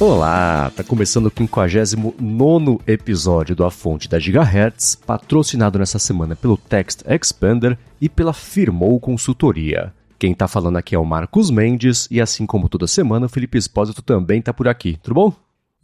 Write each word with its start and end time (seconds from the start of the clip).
Olá, 0.00 0.72
tá 0.74 0.82
começando 0.82 1.26
o 1.26 1.30
59 1.30 2.78
episódio 2.86 3.54
do 3.54 3.66
A 3.66 3.70
Fonte 3.70 4.08
da 4.08 4.18
Gigahertz, 4.18 4.94
patrocinado 4.94 5.78
nessa 5.78 5.98
semana 5.98 6.34
pelo 6.34 6.56
Text 6.56 7.02
Expander 7.06 7.76
e 8.00 8.08
pela 8.08 8.32
Firmou 8.32 8.98
Consultoria. 8.98 9.92
Quem 10.18 10.32
tá 10.32 10.48
falando 10.48 10.78
aqui 10.78 10.94
é 10.94 10.98
o 10.98 11.04
Marcos 11.04 11.50
Mendes 11.50 12.08
e 12.10 12.18
assim 12.18 12.46
como 12.46 12.66
toda 12.66 12.86
semana, 12.86 13.26
o 13.26 13.28
Felipe 13.28 13.58
Espósito 13.58 14.00
também 14.00 14.40
tá 14.40 14.54
por 14.54 14.68
aqui, 14.68 14.98
tudo 15.02 15.12
bom? 15.12 15.34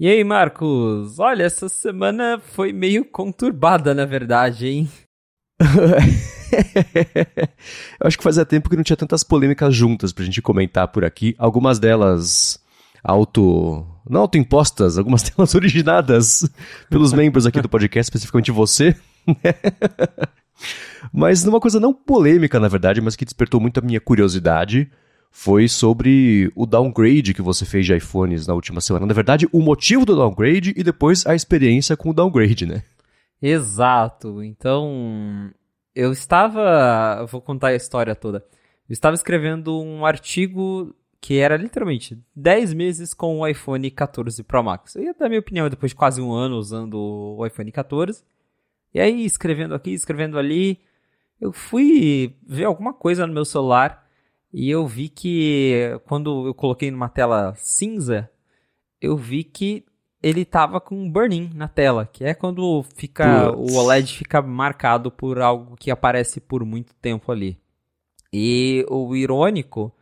E 0.00 0.08
aí, 0.08 0.24
Marcos? 0.24 1.18
Olha, 1.18 1.42
essa 1.42 1.68
semana 1.68 2.40
foi 2.54 2.72
meio 2.72 3.04
conturbada, 3.04 3.92
na 3.92 4.06
verdade, 4.06 4.66
hein? 4.66 4.88
Eu 8.00 8.06
acho 8.06 8.16
que 8.16 8.24
fazia 8.24 8.46
tempo 8.46 8.70
que 8.70 8.76
não 8.76 8.82
tinha 8.82 8.96
tantas 8.96 9.22
polêmicas 9.22 9.74
juntas 9.74 10.10
pra 10.10 10.24
gente 10.24 10.40
comentar 10.40 10.88
por 10.88 11.04
aqui. 11.04 11.34
Algumas 11.38 11.78
delas 11.78 12.58
auto. 13.04 13.95
Não 14.08 14.22
autoimpostas, 14.22 14.98
algumas 14.98 15.22
delas 15.28 15.54
originadas 15.54 16.48
pelos 16.88 17.12
membros 17.12 17.46
aqui 17.46 17.60
do 17.60 17.68
podcast, 17.68 18.06
especificamente 18.06 18.50
você. 18.50 18.94
mas 21.12 21.44
numa 21.44 21.60
coisa 21.60 21.80
não 21.80 21.92
polêmica, 21.92 22.60
na 22.60 22.68
verdade, 22.68 23.00
mas 23.00 23.16
que 23.16 23.24
despertou 23.24 23.60
muito 23.60 23.78
a 23.78 23.82
minha 23.82 24.00
curiosidade, 24.00 24.90
foi 25.30 25.68
sobre 25.68 26.50
o 26.54 26.64
downgrade 26.64 27.34
que 27.34 27.42
você 27.42 27.66
fez 27.66 27.84
de 27.84 27.94
iPhones 27.94 28.46
na 28.46 28.54
última 28.54 28.80
semana. 28.80 29.06
Na 29.06 29.14
verdade, 29.14 29.46
o 29.52 29.60
motivo 29.60 30.06
do 30.06 30.16
downgrade 30.16 30.72
e 30.76 30.82
depois 30.82 31.26
a 31.26 31.34
experiência 31.34 31.96
com 31.96 32.10
o 32.10 32.14
downgrade, 32.14 32.64
né? 32.64 32.82
Exato. 33.40 34.42
Então, 34.42 35.50
eu 35.94 36.10
estava. 36.10 37.26
Vou 37.26 37.40
contar 37.40 37.68
a 37.68 37.74
história 37.74 38.14
toda. 38.14 38.38
Eu 38.88 38.92
estava 38.92 39.14
escrevendo 39.14 39.78
um 39.80 40.06
artigo 40.06 40.94
que 41.26 41.40
era 41.40 41.56
literalmente 41.56 42.16
10 42.36 42.72
meses 42.72 43.12
com 43.12 43.40
o 43.40 43.46
iPhone 43.48 43.90
14 43.90 44.44
Pro 44.44 44.62
Max. 44.62 44.94
Eu 44.94 45.02
ia 45.02 45.12
dar 45.12 45.28
minha 45.28 45.40
opinião 45.40 45.68
depois 45.68 45.90
de 45.90 45.96
quase 45.96 46.22
um 46.22 46.32
ano 46.32 46.54
usando 46.54 46.96
o 47.36 47.44
iPhone 47.44 47.72
14. 47.72 48.22
E 48.94 49.00
aí, 49.00 49.24
escrevendo 49.24 49.74
aqui, 49.74 49.90
escrevendo 49.90 50.38
ali, 50.38 50.78
eu 51.40 51.50
fui 51.50 52.36
ver 52.46 52.66
alguma 52.66 52.94
coisa 52.94 53.26
no 53.26 53.34
meu 53.34 53.44
celular 53.44 54.06
e 54.52 54.70
eu 54.70 54.86
vi 54.86 55.08
que 55.08 55.98
quando 56.04 56.46
eu 56.46 56.54
coloquei 56.54 56.92
numa 56.92 57.08
tela 57.08 57.54
cinza, 57.56 58.30
eu 59.00 59.16
vi 59.16 59.42
que 59.42 59.84
ele 60.22 60.44
tava 60.44 60.80
com 60.80 60.94
um 60.94 61.10
burn-in 61.10 61.50
na 61.56 61.66
tela, 61.66 62.06
que 62.06 62.22
é 62.22 62.34
quando 62.34 62.84
fica 62.94 63.50
Putz. 63.50 63.74
o 63.74 63.78
OLED 63.78 64.16
fica 64.16 64.40
marcado 64.40 65.10
por 65.10 65.40
algo 65.40 65.76
que 65.76 65.90
aparece 65.90 66.38
por 66.38 66.64
muito 66.64 66.94
tempo 66.94 67.32
ali. 67.32 67.58
E 68.32 68.86
o 68.88 69.16
irônico 69.16 69.92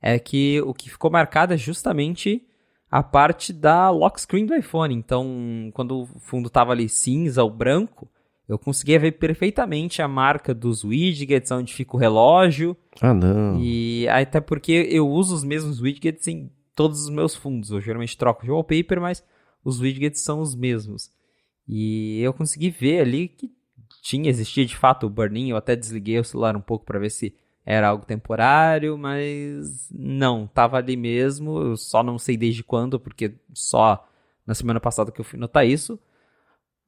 é 0.00 0.18
que 0.18 0.60
o 0.62 0.72
que 0.72 0.90
ficou 0.90 1.10
marcado 1.10 1.54
é 1.54 1.56
justamente 1.56 2.44
a 2.90 3.02
parte 3.02 3.52
da 3.52 3.90
lock 3.90 4.20
screen 4.20 4.46
do 4.46 4.54
iPhone. 4.54 4.94
Então, 4.94 5.70
quando 5.74 6.02
o 6.02 6.06
fundo 6.20 6.48
tava 6.48 6.72
ali 6.72 6.88
cinza 6.88 7.42
ou 7.42 7.50
branco, 7.50 8.08
eu 8.48 8.58
conseguia 8.58 8.98
ver 8.98 9.12
perfeitamente 9.12 10.00
a 10.00 10.08
marca 10.08 10.54
dos 10.54 10.82
widgets, 10.82 11.50
onde 11.50 11.74
fica 11.74 11.96
o 11.96 12.00
relógio. 12.00 12.76
Ah, 13.00 13.12
não. 13.12 13.60
E 13.60 14.08
até 14.08 14.40
porque 14.40 14.88
eu 14.90 15.06
uso 15.06 15.34
os 15.34 15.44
mesmos 15.44 15.80
widgets 15.80 16.26
em 16.28 16.50
todos 16.74 17.02
os 17.02 17.10
meus 17.10 17.34
fundos. 17.36 17.70
Eu 17.70 17.80
geralmente 17.80 18.16
troco 18.16 18.44
de 18.44 18.50
wallpaper, 18.50 19.00
mas 19.00 19.22
os 19.62 19.80
widgets 19.80 20.22
são 20.22 20.40
os 20.40 20.54
mesmos. 20.54 21.10
E 21.68 22.20
eu 22.22 22.32
consegui 22.32 22.70
ver 22.70 23.00
ali 23.00 23.28
que 23.28 23.50
tinha, 24.02 24.30
existia 24.30 24.64
de 24.64 24.74
fato 24.74 25.06
o 25.06 25.10
burn-in. 25.10 25.50
Eu 25.50 25.56
até 25.58 25.76
desliguei 25.76 26.18
o 26.18 26.24
celular 26.24 26.56
um 26.56 26.60
pouco 26.60 26.86
para 26.86 26.98
ver 26.98 27.10
se 27.10 27.34
era 27.70 27.88
algo 27.88 28.06
temporário, 28.06 28.96
mas 28.96 29.90
não, 29.92 30.46
tava 30.46 30.78
ali 30.78 30.96
mesmo. 30.96 31.60
Eu 31.60 31.76
só 31.76 32.02
não 32.02 32.18
sei 32.18 32.34
desde 32.34 32.64
quando, 32.64 32.98
porque 32.98 33.34
só 33.52 34.08
na 34.46 34.54
semana 34.54 34.80
passada 34.80 35.12
que 35.12 35.20
eu 35.20 35.24
fui 35.24 35.38
notar 35.38 35.66
isso. 35.66 36.00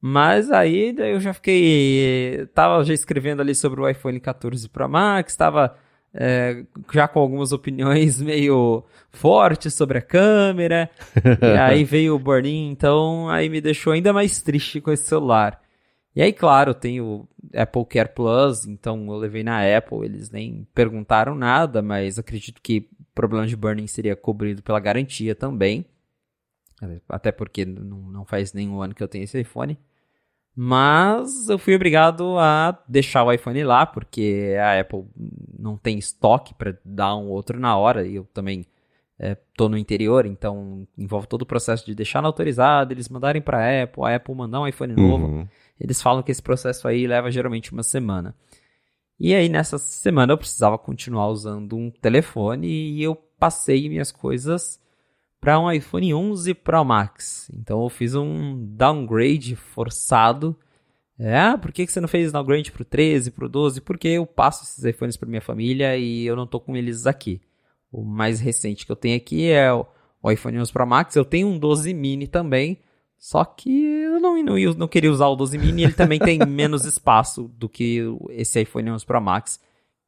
Mas 0.01 0.49
aí 0.51 0.95
eu 0.97 1.19
já 1.19 1.35
fiquei. 1.35 2.47
Tava 2.55 2.83
já 2.83 2.95
escrevendo 2.95 3.41
ali 3.41 3.53
sobre 3.53 3.79
o 3.79 3.87
iPhone 3.87 4.19
14 4.19 4.67
Pro 4.69 4.89
Max, 4.89 5.35
tava 5.35 5.77
é, 6.11 6.63
já 6.91 7.07
com 7.07 7.19
algumas 7.19 7.51
opiniões 7.53 8.19
meio 8.19 8.83
fortes 9.11 9.75
sobre 9.75 9.99
a 9.99 10.01
câmera. 10.01 10.89
e 11.39 11.59
aí 11.59 11.83
veio 11.83 12.15
o 12.15 12.19
burn 12.19 12.49
então 12.49 13.29
aí 13.29 13.49
me 13.49 13.61
deixou 13.61 13.93
ainda 13.93 14.11
mais 14.11 14.41
triste 14.41 14.81
com 14.81 14.91
esse 14.91 15.03
celular. 15.03 15.61
E 16.15 16.21
aí, 16.21 16.33
claro, 16.33 16.73
tem 16.73 16.99
o 16.99 17.27
Apple 17.55 17.85
Care 17.85 18.09
Plus, 18.13 18.65
então 18.65 19.05
eu 19.07 19.15
levei 19.15 19.43
na 19.43 19.61
Apple, 19.77 20.03
eles 20.03 20.29
nem 20.29 20.67
perguntaram 20.73 21.35
nada, 21.35 21.81
mas 21.81 22.19
acredito 22.19 22.61
que 22.61 22.89
o 22.99 23.05
problema 23.15 23.47
de 23.47 23.55
burning 23.55 23.87
seria 23.87 24.15
cobrido 24.15 24.61
pela 24.61 24.79
garantia 24.79 25.33
também. 25.33 25.85
Até 27.07 27.31
porque 27.31 27.63
não, 27.63 28.11
não 28.11 28.25
faz 28.25 28.53
nenhum 28.53 28.81
ano 28.81 28.93
que 28.93 29.03
eu 29.03 29.07
tenho 29.07 29.23
esse 29.23 29.39
iPhone. 29.39 29.77
Mas 30.53 31.47
eu 31.47 31.57
fui 31.57 31.75
obrigado 31.75 32.37
a 32.37 32.77
deixar 32.87 33.23
o 33.23 33.31
iPhone 33.31 33.63
lá, 33.63 33.85
porque 33.85 34.55
a 34.59 34.81
Apple 34.81 35.05
não 35.57 35.77
tem 35.77 35.97
estoque 35.97 36.53
para 36.53 36.77
dar 36.83 37.15
um 37.15 37.29
outro 37.29 37.57
na 37.57 37.77
hora, 37.77 38.05
e 38.05 38.15
eu 38.15 38.25
também 38.33 38.65
estou 39.17 39.67
é, 39.67 39.69
no 39.69 39.77
interior, 39.77 40.25
então 40.25 40.85
envolve 40.97 41.27
todo 41.27 41.43
o 41.43 41.45
processo 41.45 41.85
de 41.85 41.95
deixar 41.95 42.21
na 42.21 42.27
autorizada, 42.27 42.91
eles 42.91 43.07
mandarem 43.07 43.41
para 43.41 43.59
a 43.59 43.83
Apple, 43.83 44.03
a 44.03 44.15
Apple 44.15 44.35
mandar 44.35 44.59
um 44.59 44.67
iPhone 44.67 44.93
novo. 44.93 45.25
Uhum. 45.27 45.47
Eles 45.81 46.01
falam 46.01 46.21
que 46.21 46.31
esse 46.31 46.41
processo 46.41 46.87
aí 46.87 47.07
leva 47.07 47.31
geralmente 47.31 47.73
uma 47.73 47.81
semana. 47.81 48.35
E 49.19 49.33
aí, 49.33 49.49
nessa 49.49 49.79
semana, 49.79 50.33
eu 50.33 50.37
precisava 50.37 50.77
continuar 50.77 51.27
usando 51.29 51.75
um 51.75 51.89
telefone 51.89 52.67
e 52.67 53.03
eu 53.03 53.15
passei 53.15 53.89
minhas 53.89 54.11
coisas 54.11 54.79
para 55.39 55.59
um 55.59 55.71
iPhone 55.71 56.13
11 56.13 56.53
Pro 56.53 56.85
Max. 56.85 57.49
Então, 57.55 57.81
eu 57.81 57.89
fiz 57.89 58.13
um 58.13 58.63
downgrade 58.75 59.55
forçado. 59.55 60.55
É, 61.17 61.37
ah, 61.37 61.57
por 61.57 61.71
que, 61.71 61.85
que 61.85 61.91
você 61.91 61.99
não 61.99 62.07
fez 62.07 62.31
downgrade 62.31 62.71
pro 62.71 62.85
13, 62.85 63.31
pro 63.31 63.49
12? 63.49 63.81
Porque 63.81 64.07
eu 64.07 64.25
passo 64.25 64.63
esses 64.63 64.83
iPhones 64.83 65.17
para 65.17 65.29
minha 65.29 65.41
família 65.41 65.97
e 65.97 66.25
eu 66.25 66.35
não 66.35 66.45
tô 66.45 66.59
com 66.59 66.77
eles 66.77 67.07
aqui. 67.07 67.41
O 67.91 68.03
mais 68.03 68.39
recente 68.39 68.85
que 68.85 68.91
eu 68.91 68.95
tenho 68.95 69.17
aqui 69.17 69.49
é 69.49 69.71
o 69.73 70.31
iPhone 70.31 70.59
11 70.59 70.71
Pro 70.71 70.85
Max. 70.85 71.15
Eu 71.15 71.25
tenho 71.25 71.47
um 71.47 71.57
12 71.57 71.91
mini 71.93 72.27
também, 72.27 72.79
só 73.21 73.45
que 73.45 73.69
eu 73.69 74.19
não, 74.19 74.43
não, 74.43 74.55
não 74.75 74.87
queria 74.87 75.11
usar 75.11 75.27
o 75.27 75.35
12 75.35 75.55
mini, 75.59 75.83
ele 75.83 75.93
também 75.93 76.17
tem 76.17 76.39
menos 76.43 76.85
espaço 76.85 77.43
do 77.55 77.69
que 77.69 77.99
esse 78.31 78.59
iPhone 78.59 78.89
11 78.89 79.05
Pro 79.05 79.21
Max. 79.21 79.59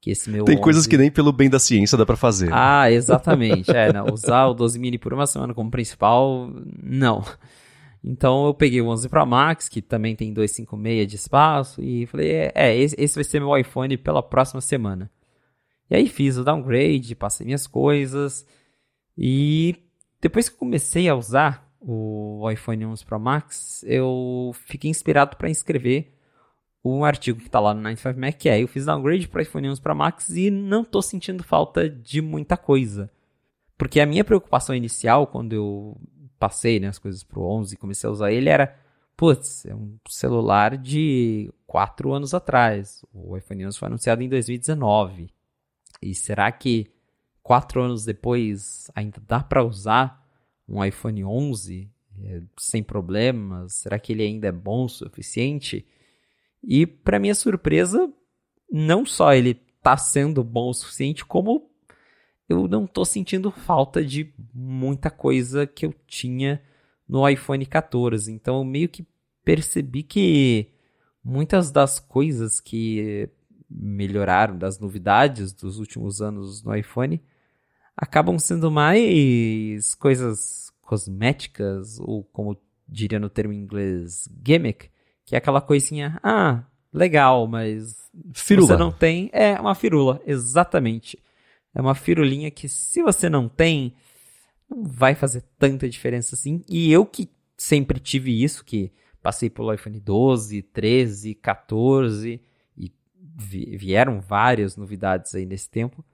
Que 0.01 0.09
esse 0.09 0.31
meu 0.31 0.43
tem 0.43 0.55
11... 0.55 0.63
coisas 0.63 0.87
que 0.87 0.97
nem 0.97 1.11
pelo 1.11 1.31
bem 1.31 1.47
da 1.47 1.59
ciência 1.59 1.95
dá 1.95 2.07
para 2.07 2.17
fazer. 2.17 2.49
Ah, 2.51 2.89
exatamente. 2.91 3.69
é, 3.69 3.93
não, 3.93 4.07
usar 4.11 4.47
o 4.47 4.55
12 4.55 4.79
mini 4.79 4.97
por 4.97 5.13
uma 5.13 5.27
semana 5.27 5.53
como 5.53 5.69
principal, 5.69 6.49
não. 6.81 7.23
Então 8.03 8.47
eu 8.47 8.53
peguei 8.55 8.81
o 8.81 8.87
11 8.87 9.07
Pro 9.07 9.27
Max, 9.27 9.69
que 9.69 9.79
também 9.79 10.15
tem 10.15 10.33
256 10.33 11.07
de 11.07 11.15
espaço, 11.15 11.83
e 11.83 12.07
falei, 12.07 12.31
é, 12.31 12.51
é 12.55 12.75
esse, 12.75 12.95
esse 12.97 13.13
vai 13.13 13.23
ser 13.23 13.39
meu 13.39 13.55
iPhone 13.55 13.95
pela 13.95 14.23
próxima 14.23 14.59
semana. 14.59 15.09
E 15.87 15.95
aí 15.95 16.09
fiz 16.09 16.35
o 16.35 16.43
downgrade, 16.43 17.13
passei 17.13 17.45
minhas 17.45 17.67
coisas, 17.67 18.43
e 19.15 19.75
depois 20.19 20.49
que 20.49 20.57
comecei 20.57 21.07
a 21.07 21.15
usar, 21.15 21.71
o 21.85 22.49
iPhone 22.49 22.85
11 22.85 23.05
Pro 23.05 23.19
Max, 23.19 23.83
eu 23.85 24.51
fiquei 24.65 24.89
inspirado 24.89 25.35
para 25.35 25.49
escrever 25.49 26.17
um 26.83 27.03
artigo 27.03 27.39
que 27.39 27.47
está 27.47 27.59
lá 27.59 27.73
no 27.73 27.81
95Mac, 27.81 28.33
que 28.33 28.49
é 28.49 28.61
eu 28.61 28.67
fiz 28.67 28.85
downgrade 28.85 29.27
para 29.27 29.39
o 29.39 29.41
iPhone 29.41 29.69
11 29.69 29.81
Pro 29.81 29.95
Max 29.95 30.29
e 30.29 30.49
não 30.49 30.81
estou 30.81 31.01
sentindo 31.01 31.43
falta 31.43 31.89
de 31.89 32.21
muita 32.21 32.57
coisa. 32.57 33.09
Porque 33.77 33.99
a 33.99 34.05
minha 34.05 34.23
preocupação 34.23 34.73
inicial, 34.73 35.27
quando 35.27 35.53
eu 35.53 35.97
passei 36.39 36.79
né, 36.79 36.87
as 36.87 36.99
coisas 36.99 37.23
para 37.23 37.39
o 37.39 37.45
11 37.59 37.73
e 37.73 37.77
comecei 37.77 38.07
a 38.07 38.11
usar 38.11 38.31
ele, 38.31 38.49
era, 38.49 38.77
putz, 39.15 39.65
é 39.65 39.75
um 39.75 39.97
celular 40.07 40.77
de 40.77 41.51
4 41.67 42.13
anos 42.13 42.33
atrás. 42.33 43.03
O 43.13 43.35
iPhone 43.35 43.65
11 43.67 43.77
foi 43.77 43.87
anunciado 43.87 44.21
em 44.21 44.29
2019. 44.29 45.29
E 46.01 46.13
será 46.13 46.51
que 46.51 46.91
4 47.41 47.81
anos 47.81 48.05
depois 48.05 48.91
ainda 48.95 49.21
dá 49.25 49.41
para 49.41 49.63
usar 49.63 50.22
um 50.67 50.83
iPhone 50.83 51.23
11 51.23 51.89
é, 52.23 52.41
sem 52.57 52.83
problemas? 52.83 53.73
Será 53.73 53.99
que 53.99 54.13
ele 54.13 54.23
ainda 54.23 54.47
é 54.47 54.51
bom 54.51 54.85
o 54.85 54.89
suficiente? 54.89 55.85
E 56.63 56.85
para 56.85 57.19
minha 57.19 57.35
surpresa, 57.35 58.11
não 58.71 59.05
só 59.05 59.33
ele 59.33 59.55
tá 59.81 59.97
sendo 59.97 60.43
bom 60.43 60.69
o 60.69 60.73
suficiente, 60.73 61.25
como 61.25 61.69
eu 62.47 62.67
não 62.67 62.85
tô 62.87 63.03
sentindo 63.03 63.51
falta 63.51 64.03
de 64.03 64.33
muita 64.53 65.09
coisa 65.09 65.65
que 65.65 65.85
eu 65.85 65.93
tinha 66.07 66.61
no 67.07 67.27
iPhone 67.27 67.65
14. 67.65 68.31
Então 68.31 68.57
eu 68.57 68.63
meio 68.63 68.89
que 68.89 69.05
percebi 69.43 70.03
que 70.03 70.69
muitas 71.23 71.71
das 71.71 71.99
coisas 71.99 72.59
que 72.59 73.29
melhoraram, 73.69 74.57
das 74.57 74.79
novidades 74.79 75.51
dos 75.51 75.79
últimos 75.79 76.21
anos 76.21 76.63
no 76.63 76.75
iPhone, 76.75 77.21
acabam 77.95 78.37
sendo 78.39 78.71
mais 78.71 79.95
coisas 79.95 80.71
cosméticas, 80.81 81.99
ou 81.99 82.23
como 82.25 82.57
diria 82.87 83.19
no 83.19 83.29
termo 83.29 83.53
inglês, 83.53 84.29
gimmick, 84.45 84.89
que 85.25 85.35
é 85.35 85.37
aquela 85.37 85.61
coisinha, 85.61 86.19
ah, 86.23 86.63
legal, 86.91 87.47
mas 87.47 88.09
firula. 88.33 88.67
você 88.67 88.77
não 88.77 88.91
tem, 88.91 89.29
é 89.33 89.59
uma 89.59 89.75
firula, 89.75 90.21
exatamente. 90.25 91.17
É 91.73 91.81
uma 91.81 91.95
firulinha 91.95 92.51
que 92.51 92.69
se 92.69 93.01
você 93.01 93.29
não 93.29 93.49
tem, 93.49 93.95
não 94.69 94.83
vai 94.83 95.15
fazer 95.15 95.43
tanta 95.57 95.89
diferença 95.89 96.35
assim. 96.35 96.63
E 96.69 96.91
eu 96.91 97.05
que 97.05 97.29
sempre 97.57 97.99
tive 97.99 98.43
isso, 98.43 98.63
que 98.63 98.91
passei 99.21 99.49
pelo 99.49 99.73
iPhone 99.73 99.99
12, 99.99 100.61
13, 100.61 101.33
14 101.35 102.41
e 102.77 102.91
vieram 103.77 104.21
várias 104.21 104.77
novidades 104.77 105.33
aí 105.33 105.45
nesse 105.45 105.69
tempo. 105.69 106.05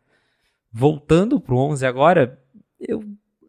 Voltando 0.72 1.40
pro 1.40 1.58
11 1.58 1.86
agora, 1.86 2.40
eu 2.80 3.04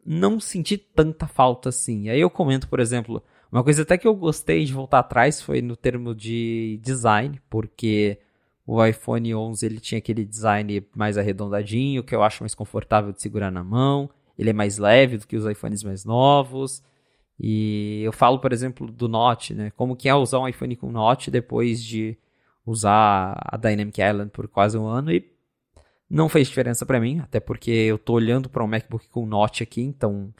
não 0.04 0.40
senti 0.40 0.76
tanta 0.78 1.26
falta 1.26 1.68
assim. 1.68 2.08
Aí 2.08 2.20
eu 2.20 2.30
comento, 2.30 2.68
por 2.68 2.80
exemplo, 2.80 3.22
uma 3.52 3.62
coisa 3.62 3.82
até 3.82 3.98
que 3.98 4.06
eu 4.06 4.14
gostei 4.14 4.64
de 4.64 4.72
voltar 4.72 5.00
atrás 5.00 5.42
foi 5.42 5.60
no 5.60 5.76
termo 5.76 6.14
de 6.14 6.80
design, 6.82 7.40
porque 7.50 8.18
o 8.66 8.84
iPhone 8.84 9.34
11 9.34 9.66
ele 9.66 9.80
tinha 9.80 9.98
aquele 9.98 10.24
design 10.24 10.86
mais 10.94 11.18
arredondadinho, 11.18 12.04
que 12.04 12.14
eu 12.14 12.22
acho 12.22 12.42
mais 12.42 12.54
confortável 12.54 13.12
de 13.12 13.20
segurar 13.20 13.50
na 13.50 13.64
mão. 13.64 14.08
Ele 14.38 14.50
é 14.50 14.52
mais 14.52 14.78
leve 14.78 15.18
do 15.18 15.26
que 15.26 15.36
os 15.36 15.44
iPhones 15.44 15.82
mais 15.82 16.04
novos. 16.04 16.82
E 17.38 18.02
eu 18.04 18.12
falo, 18.12 18.38
por 18.38 18.52
exemplo, 18.52 18.86
do 18.86 19.08
Note, 19.08 19.54
né? 19.54 19.70
Como 19.72 19.96
que 19.96 20.08
é 20.08 20.14
usar 20.14 20.38
um 20.38 20.48
iPhone 20.48 20.76
com 20.76 20.90
Note 20.90 21.30
depois 21.30 21.82
de 21.82 22.16
usar 22.64 23.36
a 23.44 23.56
Dynamic 23.56 24.00
Island 24.00 24.30
por 24.30 24.46
quase 24.46 24.78
um 24.78 24.86
ano 24.86 25.10
e 25.10 25.26
não 26.10 26.28
fez 26.28 26.48
diferença 26.48 26.84
para 26.84 26.98
mim, 26.98 27.20
até 27.20 27.38
porque 27.38 27.70
eu 27.70 27.96
tô 27.96 28.14
olhando 28.14 28.48
para 28.48 28.64
um 28.64 28.66
MacBook 28.66 29.08
com 29.08 29.24
Note 29.24 29.62
aqui, 29.62 29.80
então 29.80 30.34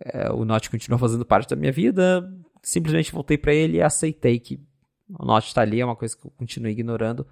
é, 0.00 0.32
o 0.32 0.44
Note 0.44 0.68
continua 0.68 0.98
fazendo 0.98 1.24
parte 1.24 1.48
da 1.48 1.56
minha 1.56 1.70
vida. 1.70 2.28
Simplesmente 2.60 3.12
voltei 3.12 3.38
para 3.38 3.54
ele 3.54 3.78
e 3.78 3.82
aceitei 3.82 4.40
que 4.40 4.60
o 5.08 5.24
Note 5.24 5.46
está 5.46 5.62
ali, 5.62 5.80
é 5.80 5.84
uma 5.84 5.94
coisa 5.94 6.16
que 6.16 6.26
eu 6.26 6.30
continuo 6.32 6.70
ignorando. 6.70 7.24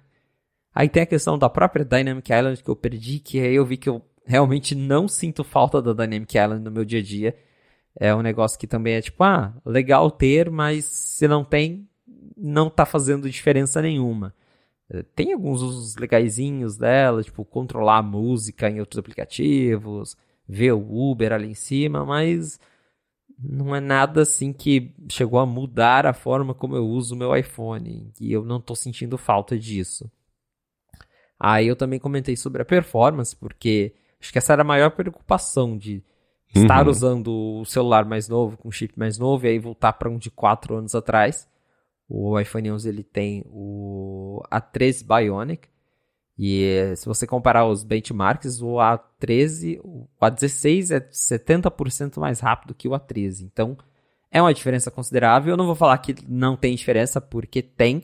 Aí 0.73 0.87
tem 0.87 1.03
a 1.03 1.05
questão 1.05 1.37
da 1.37 1.49
própria 1.49 1.83
Dynamic 1.83 2.31
Island 2.31 2.63
que 2.63 2.69
eu 2.69 2.75
perdi, 2.77 3.19
que 3.19 3.39
aí 3.41 3.55
eu 3.55 3.65
vi 3.65 3.75
que 3.75 3.89
eu 3.89 4.01
realmente 4.25 4.73
não 4.73 5.07
sinto 5.07 5.43
falta 5.43 5.81
da 5.81 5.91
Dynamic 5.91 6.37
Island 6.37 6.63
no 6.63 6.71
meu 6.71 6.85
dia 6.85 6.99
a 6.99 7.03
dia. 7.03 7.35
É 7.99 8.15
um 8.15 8.21
negócio 8.21 8.57
que 8.57 8.67
também 8.67 8.93
é 8.93 9.01
tipo, 9.01 9.21
ah, 9.21 9.53
legal 9.65 10.09
ter, 10.09 10.49
mas 10.49 10.85
se 10.85 11.27
não 11.27 11.43
tem, 11.43 11.89
não 12.37 12.69
tá 12.69 12.85
fazendo 12.85 13.29
diferença 13.29 13.81
nenhuma. 13.81 14.33
Tem 15.15 15.33
alguns 15.33 15.61
usos 15.61 15.95
legaisinhos 15.95 16.77
dela, 16.77 17.23
tipo 17.23 17.45
controlar 17.45 17.99
a 17.99 18.03
música 18.03 18.69
em 18.69 18.79
outros 18.79 18.99
aplicativos, 18.99 20.17
ver 20.47 20.73
o 20.73 21.11
Uber 21.11 21.31
ali 21.31 21.49
em 21.49 21.53
cima, 21.53 22.05
mas 22.05 22.59
não 23.39 23.75
é 23.75 23.79
nada 23.79 24.21
assim 24.21 24.51
que 24.51 24.93
chegou 25.09 25.39
a 25.39 25.45
mudar 25.45 26.05
a 26.05 26.13
forma 26.13 26.53
como 26.53 26.75
eu 26.75 26.85
uso 26.85 27.15
o 27.15 27.17
meu 27.17 27.35
iPhone. 27.35 28.11
E 28.19 28.31
eu 28.31 28.43
não 28.43 28.57
estou 28.57 28.75
sentindo 28.75 29.17
falta 29.17 29.57
disso. 29.57 30.11
Aí 31.39 31.67
eu 31.67 31.75
também 31.75 31.99
comentei 31.99 32.35
sobre 32.35 32.61
a 32.61 32.65
performance, 32.65 33.35
porque 33.35 33.95
acho 34.19 34.31
que 34.31 34.37
essa 34.37 34.53
era 34.53 34.61
a 34.61 34.65
maior 34.65 34.91
preocupação 34.91 35.75
de 35.75 36.03
estar 36.53 36.85
uhum. 36.85 36.91
usando 36.91 37.31
o 37.61 37.65
celular 37.65 38.05
mais 38.05 38.27
novo, 38.27 38.57
com 38.57 38.69
chip 38.69 38.93
mais 38.99 39.17
novo, 39.17 39.45
e 39.45 39.49
aí 39.49 39.57
voltar 39.57 39.93
para 39.93 40.09
um 40.09 40.17
de 40.17 40.29
4 40.29 40.75
anos 40.75 40.93
atrás. 40.93 41.47
O 42.13 42.37
iPhone 42.37 42.71
11 42.71 42.89
ele 42.89 43.03
tem 43.03 43.43
o 43.47 44.41
A13 44.51 45.05
Bionic, 45.05 45.69
e 46.37 46.93
se 46.95 47.05
você 47.05 47.27
comparar 47.27 47.67
os 47.67 47.83
benchmarks, 47.83 48.61
o 48.61 48.77
A13, 48.77 49.79
o 49.83 50.07
A16 50.19 50.95
é 50.95 50.99
70% 50.99 52.19
mais 52.19 52.39
rápido 52.39 52.73
que 52.73 52.87
o 52.87 52.91
A13. 52.91 53.43
Então, 53.43 53.77
é 54.31 54.41
uma 54.41 54.53
diferença 54.53 54.89
considerável. 54.89 55.53
Eu 55.53 55.57
não 55.57 55.67
vou 55.67 55.75
falar 55.75 55.97
que 55.99 56.15
não 56.27 56.57
tem 56.57 56.75
diferença, 56.75 57.21
porque 57.21 57.61
tem. 57.61 58.03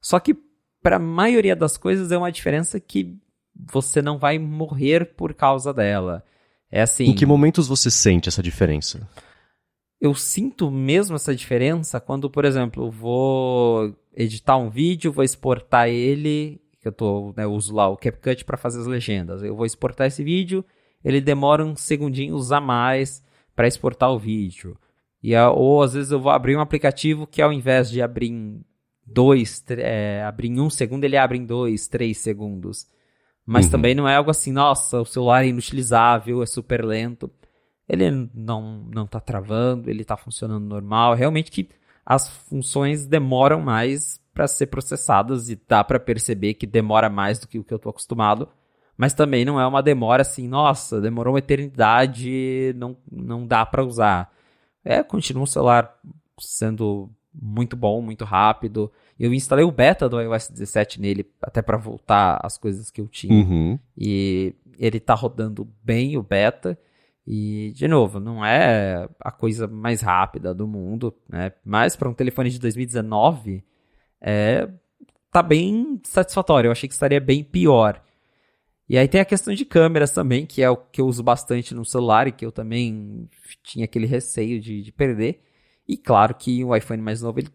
Só 0.00 0.18
que 0.18 0.34
para 0.82 0.96
a 0.96 1.00
maioria 1.00 1.54
das 1.54 1.76
coisas 1.76 2.10
é 2.10 2.16
uma 2.16 2.32
diferença 2.32 2.80
que 2.80 3.14
você 3.54 4.00
não 4.00 4.18
vai 4.18 4.38
morrer 4.38 5.14
por 5.14 5.34
causa 5.34 5.74
dela. 5.74 6.24
É 6.70 6.80
assim. 6.80 7.04
Em 7.04 7.14
que 7.14 7.26
momentos 7.26 7.68
você 7.68 7.90
sente 7.90 8.28
essa 8.28 8.42
diferença? 8.42 9.06
Eu 10.00 10.14
sinto 10.14 10.70
mesmo 10.70 11.16
essa 11.16 11.34
diferença 11.34 11.98
quando, 12.00 12.28
por 12.28 12.44
exemplo, 12.44 12.90
vou 12.90 13.96
editar 14.14 14.56
um 14.56 14.68
vídeo, 14.68 15.12
vou 15.12 15.24
exportar 15.24 15.88
ele, 15.88 16.60
que 16.80 16.88
eu 16.88 16.92
tô, 16.92 17.32
né, 17.36 17.44
eu 17.44 17.52
uso 17.52 17.74
lá 17.74 17.88
o 17.88 17.96
CapCut 17.96 18.44
para 18.44 18.56
fazer 18.56 18.80
as 18.80 18.86
legendas. 18.86 19.42
Eu 19.42 19.56
vou 19.56 19.64
exportar 19.64 20.06
esse 20.06 20.22
vídeo, 20.22 20.64
ele 21.04 21.20
demora 21.20 21.64
uns 21.64 21.80
segundinhos 21.80 22.52
a 22.52 22.60
mais 22.60 23.24
para 23.54 23.66
exportar 23.66 24.12
o 24.12 24.18
vídeo. 24.18 24.76
E, 25.22 25.34
ou 25.36 25.82
às 25.82 25.94
vezes 25.94 26.12
eu 26.12 26.20
vou 26.20 26.30
abrir 26.30 26.56
um 26.56 26.60
aplicativo 26.60 27.26
que 27.26 27.40
ao 27.40 27.52
invés 27.52 27.90
de 27.90 28.02
abrir 28.02 28.30
dois, 29.06 29.64
é, 29.70 30.22
abre 30.22 30.48
em 30.48 30.60
um 30.60 30.68
segundo, 30.68 31.04
ele 31.04 31.16
abre 31.16 31.38
em 31.38 31.46
dois, 31.46 31.88
três 31.88 32.18
segundos. 32.18 32.86
Mas 33.44 33.66
uhum. 33.66 33.70
também 33.70 33.94
não 33.94 34.08
é 34.08 34.16
algo 34.16 34.30
assim, 34.30 34.52
nossa, 34.52 35.00
o 35.00 35.04
celular 35.04 35.44
é 35.44 35.48
inutilizável, 35.48 36.42
é 36.42 36.46
super 36.46 36.84
lento. 36.84 37.30
Ele 37.88 38.28
não, 38.34 38.84
não 38.92 39.06
tá 39.06 39.20
travando, 39.20 39.88
ele 39.88 40.04
tá 40.04 40.16
funcionando 40.16 40.64
normal. 40.64 41.14
Realmente 41.14 41.50
que 41.50 41.68
as 42.04 42.28
funções 42.28 43.06
demoram 43.06 43.60
mais 43.60 44.20
para 44.34 44.46
ser 44.46 44.66
processadas 44.66 45.48
e 45.48 45.60
dá 45.68 45.82
para 45.82 45.98
perceber 45.98 46.54
que 46.54 46.66
demora 46.66 47.08
mais 47.08 47.38
do 47.38 47.48
que 47.48 47.58
o 47.58 47.64
que 47.64 47.72
eu 47.72 47.78
tô 47.78 47.88
acostumado. 47.88 48.48
Mas 48.96 49.12
também 49.12 49.44
não 49.44 49.60
é 49.60 49.66
uma 49.66 49.82
demora 49.82 50.22
assim, 50.22 50.48
nossa, 50.48 51.00
demorou 51.00 51.34
uma 51.34 51.38
eternidade, 51.38 52.74
não, 52.76 52.96
não 53.10 53.46
dá 53.46 53.64
para 53.64 53.84
usar. 53.84 54.32
É, 54.84 55.02
continua 55.02 55.44
o 55.44 55.46
celular 55.46 55.98
sendo 56.38 57.10
muito 57.34 57.76
bom, 57.76 58.00
muito 58.00 58.24
rápido. 58.24 58.90
Eu 59.18 59.32
instalei 59.34 59.64
o 59.64 59.70
beta 59.70 60.08
do 60.08 60.20
iOS 60.20 60.48
17 60.48 61.00
nele, 61.00 61.26
até 61.42 61.60
para 61.60 61.76
voltar 61.76 62.38
as 62.42 62.56
coisas 62.56 62.90
que 62.90 63.00
eu 63.00 63.08
tinha. 63.08 63.34
Uhum. 63.34 63.78
E 63.96 64.54
ele 64.78 65.00
tá 65.00 65.14
rodando 65.14 65.68
bem 65.82 66.16
o 66.16 66.22
beta. 66.22 66.78
E, 67.26 67.72
de 67.74 67.88
novo, 67.88 68.20
não 68.20 68.44
é 68.44 69.08
a 69.20 69.32
coisa 69.32 69.66
mais 69.66 70.00
rápida 70.00 70.54
do 70.54 70.66
mundo, 70.66 71.14
né? 71.28 71.52
Mas 71.64 71.96
para 71.96 72.08
um 72.08 72.14
telefone 72.14 72.50
de 72.50 72.60
2019, 72.60 73.64
é, 74.20 74.68
tá 75.32 75.42
bem 75.42 76.00
satisfatório. 76.04 76.68
Eu 76.68 76.72
achei 76.72 76.88
que 76.88 76.94
estaria 76.94 77.20
bem 77.20 77.42
pior. 77.42 78.00
E 78.88 78.96
aí 78.96 79.08
tem 79.08 79.20
a 79.20 79.24
questão 79.24 79.52
de 79.52 79.64
câmeras 79.64 80.12
também, 80.12 80.46
que 80.46 80.62
é 80.62 80.70
o 80.70 80.76
que 80.76 81.00
eu 81.00 81.06
uso 81.06 81.22
bastante 81.22 81.74
no 81.74 81.84
celular 81.84 82.28
e 82.28 82.32
que 82.32 82.46
eu 82.46 82.52
também 82.52 83.28
tinha 83.62 83.84
aquele 83.84 84.06
receio 84.06 84.60
de, 84.60 84.82
de 84.82 84.92
perder. 84.92 85.42
E 85.88 85.96
claro 85.96 86.34
que 86.34 86.64
o 86.64 86.74
iPhone 86.74 87.02
mais 87.02 87.22
novo 87.22 87.40
ele 87.40 87.48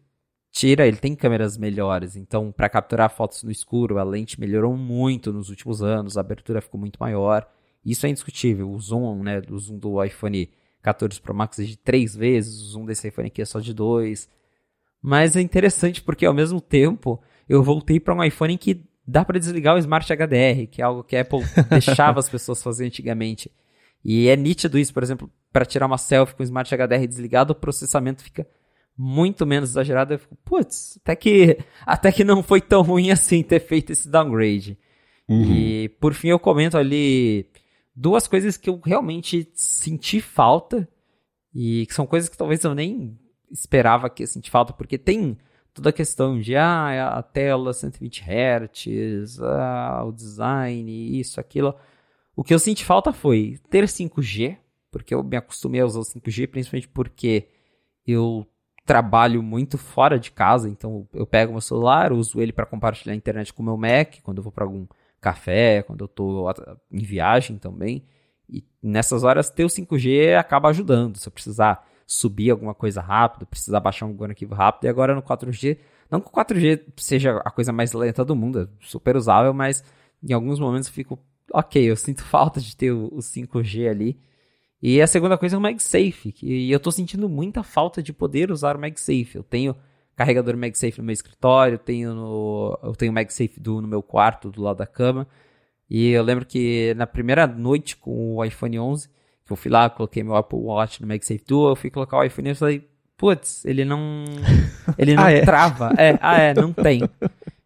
tira, 0.52 0.86
ele 0.86 0.98
tem 0.98 1.16
câmeras 1.16 1.58
melhores, 1.58 2.18
então 2.18 2.52
para 2.52 2.68
capturar 2.68 3.10
fotos 3.10 3.42
no 3.44 3.52
escuro, 3.52 3.98
a 3.98 4.04
lente 4.04 4.40
melhorou 4.40 4.76
muito 4.76 5.32
nos 5.32 5.50
últimos 5.50 5.82
anos, 5.82 6.18
a 6.18 6.22
abertura 6.22 6.62
ficou 6.62 6.80
muito 6.80 6.98
maior. 7.00 7.48
Isso 7.86 8.06
é 8.06 8.10
indiscutível. 8.10 8.70
O 8.70 8.80
zoom, 8.80 9.24
né, 9.24 9.42
o 9.50 9.58
zoom 9.58 9.78
do 9.78 10.04
iPhone 10.04 10.50
14 10.82 11.20
Pro 11.22 11.34
Max 11.34 11.60
é 11.60 11.64
de 11.64 11.78
3 11.78 12.16
vezes, 12.16 12.62
o 12.62 12.66
zoom 12.72 12.86
desse 12.86 13.08
iPhone 13.08 13.28
aqui 13.28 13.42
é 13.42 13.46
só 13.46 13.60
de 13.60 13.74
2. 13.74 14.30
Mas 15.02 15.36
é 15.36 15.42
interessante 15.42 16.02
porque 16.02 16.26
ao 16.26 16.34
mesmo 16.34 16.62
tempo 16.62 17.22
eu 17.50 17.64
voltei 17.64 18.00
para 18.00 18.14
um 18.14 18.24
iPhone 18.24 18.58
que 18.58 18.84
dá 19.06 19.26
para 19.26 19.40
desligar 19.40 19.76
o 19.76 19.80
Smart 19.80 20.08
HDR, 20.12 20.68
que 20.70 20.82
é 20.82 20.86
algo 20.86 21.04
que 21.04 21.16
a 21.16 21.22
Apple 21.22 21.42
deixava 21.70 22.20
as 22.20 22.30
pessoas 22.30 22.62
fazerem 22.62 22.88
antigamente. 22.88 23.52
E 24.04 24.28
é 24.28 24.36
nítido 24.36 24.80
isso, 24.80 24.94
por 24.94 25.04
exemplo, 25.04 25.30
para 25.52 25.66
tirar 25.66 25.86
uma 25.86 25.98
selfie 25.98 26.36
com 26.36 26.42
o 26.42 26.46
Smart 26.46 26.74
HDR 26.74 27.08
desligado, 27.08 27.54
o 27.54 27.56
processamento 27.56 28.24
fica 28.24 28.48
muito 28.98 29.46
menos 29.46 29.72
exagerado. 29.72 30.14
Eu 30.14 30.20
fico, 30.20 30.36
putz, 30.44 30.98
até 31.02 31.16
que, 31.16 31.58
até 31.86 32.12
que 32.12 32.24
não 32.24 32.42
foi 32.42 32.62
tão 32.62 32.82
ruim 32.82 33.12
assim 33.12 33.44
ter 33.44 33.60
feito 33.60 33.92
esse 33.92 34.10
downgrade. 34.10 34.78
Uhum. 35.28 35.44
E 35.44 35.90
por 36.00 36.14
fim 36.14 36.30
eu 36.30 36.40
comento 36.40 36.78
ali 36.78 37.48
duas 37.96 38.28
coisas 38.28 38.58
que 38.58 38.70
eu 38.70 38.80
realmente 38.84 39.50
senti 39.54 40.22
falta 40.22 40.88
e 41.54 41.86
que 41.86 41.94
são 41.94 42.06
coisas 42.06 42.30
que 42.30 42.38
talvez 42.38 42.64
eu 42.64 42.74
nem 42.74 43.20
esperava 43.52 44.10
que 44.10 44.24
eu 44.24 44.28
senti 44.28 44.50
falta, 44.50 44.74
porque 44.74 44.98
tem 44.98 45.38
toda 45.74 45.90
a 45.90 45.94
questão 45.94 46.40
de 46.40 46.56
ah, 46.56 47.18
a 47.18 47.24
tela 47.24 47.74
120 47.74 48.24
Hz, 48.24 49.40
ah, 49.42 50.04
o 50.06 50.12
design, 50.12 51.20
isso, 51.20 51.40
aquilo. 51.40 51.76
O 52.36 52.44
que 52.44 52.54
eu 52.54 52.60
senti 52.60 52.86
falta 52.86 53.12
foi 53.12 53.60
ter 53.70 53.86
5G, 53.86 54.58
porque 54.90 55.14
eu 55.14 55.24
me 55.24 55.38
acostumei 55.38 55.82
a 55.82 55.86
usar 55.86 56.00
o 56.00 56.04
5G, 56.04 56.48
principalmente 56.48 56.88
porque 56.88 57.48
eu 58.06 58.46
trabalho 58.86 59.44
muito 59.44 59.78
fora 59.78 60.20
de 60.20 60.32
casa, 60.32 60.70
então 60.70 61.08
eu 61.14 61.26
pego 61.26 61.52
meu 61.52 61.62
celular, 61.62 62.12
uso 62.12 62.42
ele 62.42 62.52
para 62.52 62.66
compartilhar 62.66 63.14
a 63.14 63.16
internet 63.18 63.54
com 63.54 63.62
o 63.62 63.66
meu 63.66 63.78
Mac, 63.78 64.16
quando 64.24 64.40
eu 64.40 64.44
vou 64.44 64.52
para 64.52 64.66
algum 64.66 64.88
café, 65.22 65.84
quando 65.84 66.02
eu 66.02 66.06
estou 66.06 66.52
em 66.92 67.04
viagem 67.04 67.58
também. 67.58 68.04
E 68.50 68.66
nessas 68.84 69.24
horas 69.24 69.50
ter 69.50 69.64
o 69.64 69.68
5G 69.68 70.36
acaba 70.36 70.70
ajudando. 70.70 71.18
Se 71.18 71.28
eu 71.28 71.32
precisar 71.32 71.88
subir 72.06 72.52
alguma 72.52 72.74
coisa 72.74 73.00
rápido, 73.00 73.46
precisar 73.46 73.80
baixar 73.80 74.06
um 74.06 74.24
arquivo 74.24 74.54
rápido, 74.54 74.84
e 74.84 74.90
agora 74.90 75.16
no 75.16 75.22
4G, 75.22 75.78
não 76.10 76.20
que 76.20 76.28
o 76.28 76.32
4G 76.32 76.82
seja 76.98 77.38
a 77.46 77.50
coisa 77.50 77.72
mais 77.72 77.94
lenta 77.94 78.26
do 78.26 78.36
mundo, 78.36 78.60
é 78.64 78.86
super 78.86 79.16
usável, 79.16 79.54
mas 79.54 79.82
em 80.22 80.34
alguns 80.34 80.60
momentos 80.60 80.90
eu 80.90 80.94
fico, 80.94 81.18
ok, 81.54 81.82
eu 81.90 81.96
sinto 81.96 82.24
falta 82.26 82.60
de 82.60 82.76
ter 82.76 82.92
o, 82.92 83.06
o 83.06 83.20
5G 83.20 83.90
ali. 83.90 84.20
E 84.82 85.00
a 85.00 85.08
segunda 85.08 85.38
coisa 85.38 85.56
é 85.56 85.60
o 85.60 85.62
MagSafe, 85.62 86.36
e 86.42 86.72
eu 86.72 86.78
estou 86.78 86.92
sentindo 86.92 87.30
muita 87.30 87.64
falta 87.64 88.04
de 88.04 88.12
poder 88.12 88.52
usar 88.52 88.76
o 88.76 88.80
MagSafe. 88.80 89.36
Eu 89.36 89.44
tenho 89.44 89.76
carregador 90.22 90.56
MagSafe 90.56 91.00
no 91.00 91.04
meu 91.04 91.14
escritório, 91.14 91.80
tenho 91.80 92.14
no, 92.14 92.80
eu 92.84 92.96
tenho 92.96 93.12
MagSafe 93.12 93.60
do, 93.60 93.82
no 93.82 93.88
meu 93.88 94.04
quarto, 94.04 94.52
do 94.52 94.62
lado 94.62 94.78
da 94.78 94.86
cama. 94.86 95.28
E 95.90 96.12
eu 96.12 96.24
lembro 96.24 96.46
que 96.46 96.94
na 96.96 97.08
primeira 97.08 97.48
noite 97.48 97.98
com 97.98 98.36
o 98.36 98.46
iPhone 98.46 98.80
11, 98.80 99.10
Eu 99.50 99.56
fui 99.56 99.70
lá, 99.72 99.90
coloquei 99.90 100.24
meu 100.24 100.36
Apple 100.36 100.60
Watch 100.60 101.02
no 101.02 101.08
MagSafe 101.08 101.44
Duo, 101.46 101.70
eu 101.70 101.76
fui 101.76 101.90
colocar 101.90 102.18
o 102.18 102.24
iPhone 102.24 102.52
e 102.52 102.56
falei, 102.56 102.88
putz, 103.18 103.66
ele 103.66 103.84
não. 103.84 104.26
Ele 104.98 105.16
não 105.16 105.24
ah, 105.24 105.32
é? 105.32 105.42
trava. 105.42 105.94
É, 105.98 106.18
ah, 106.22 106.40
é, 106.40 106.54
não 106.54 106.72
tem. 106.72 107.02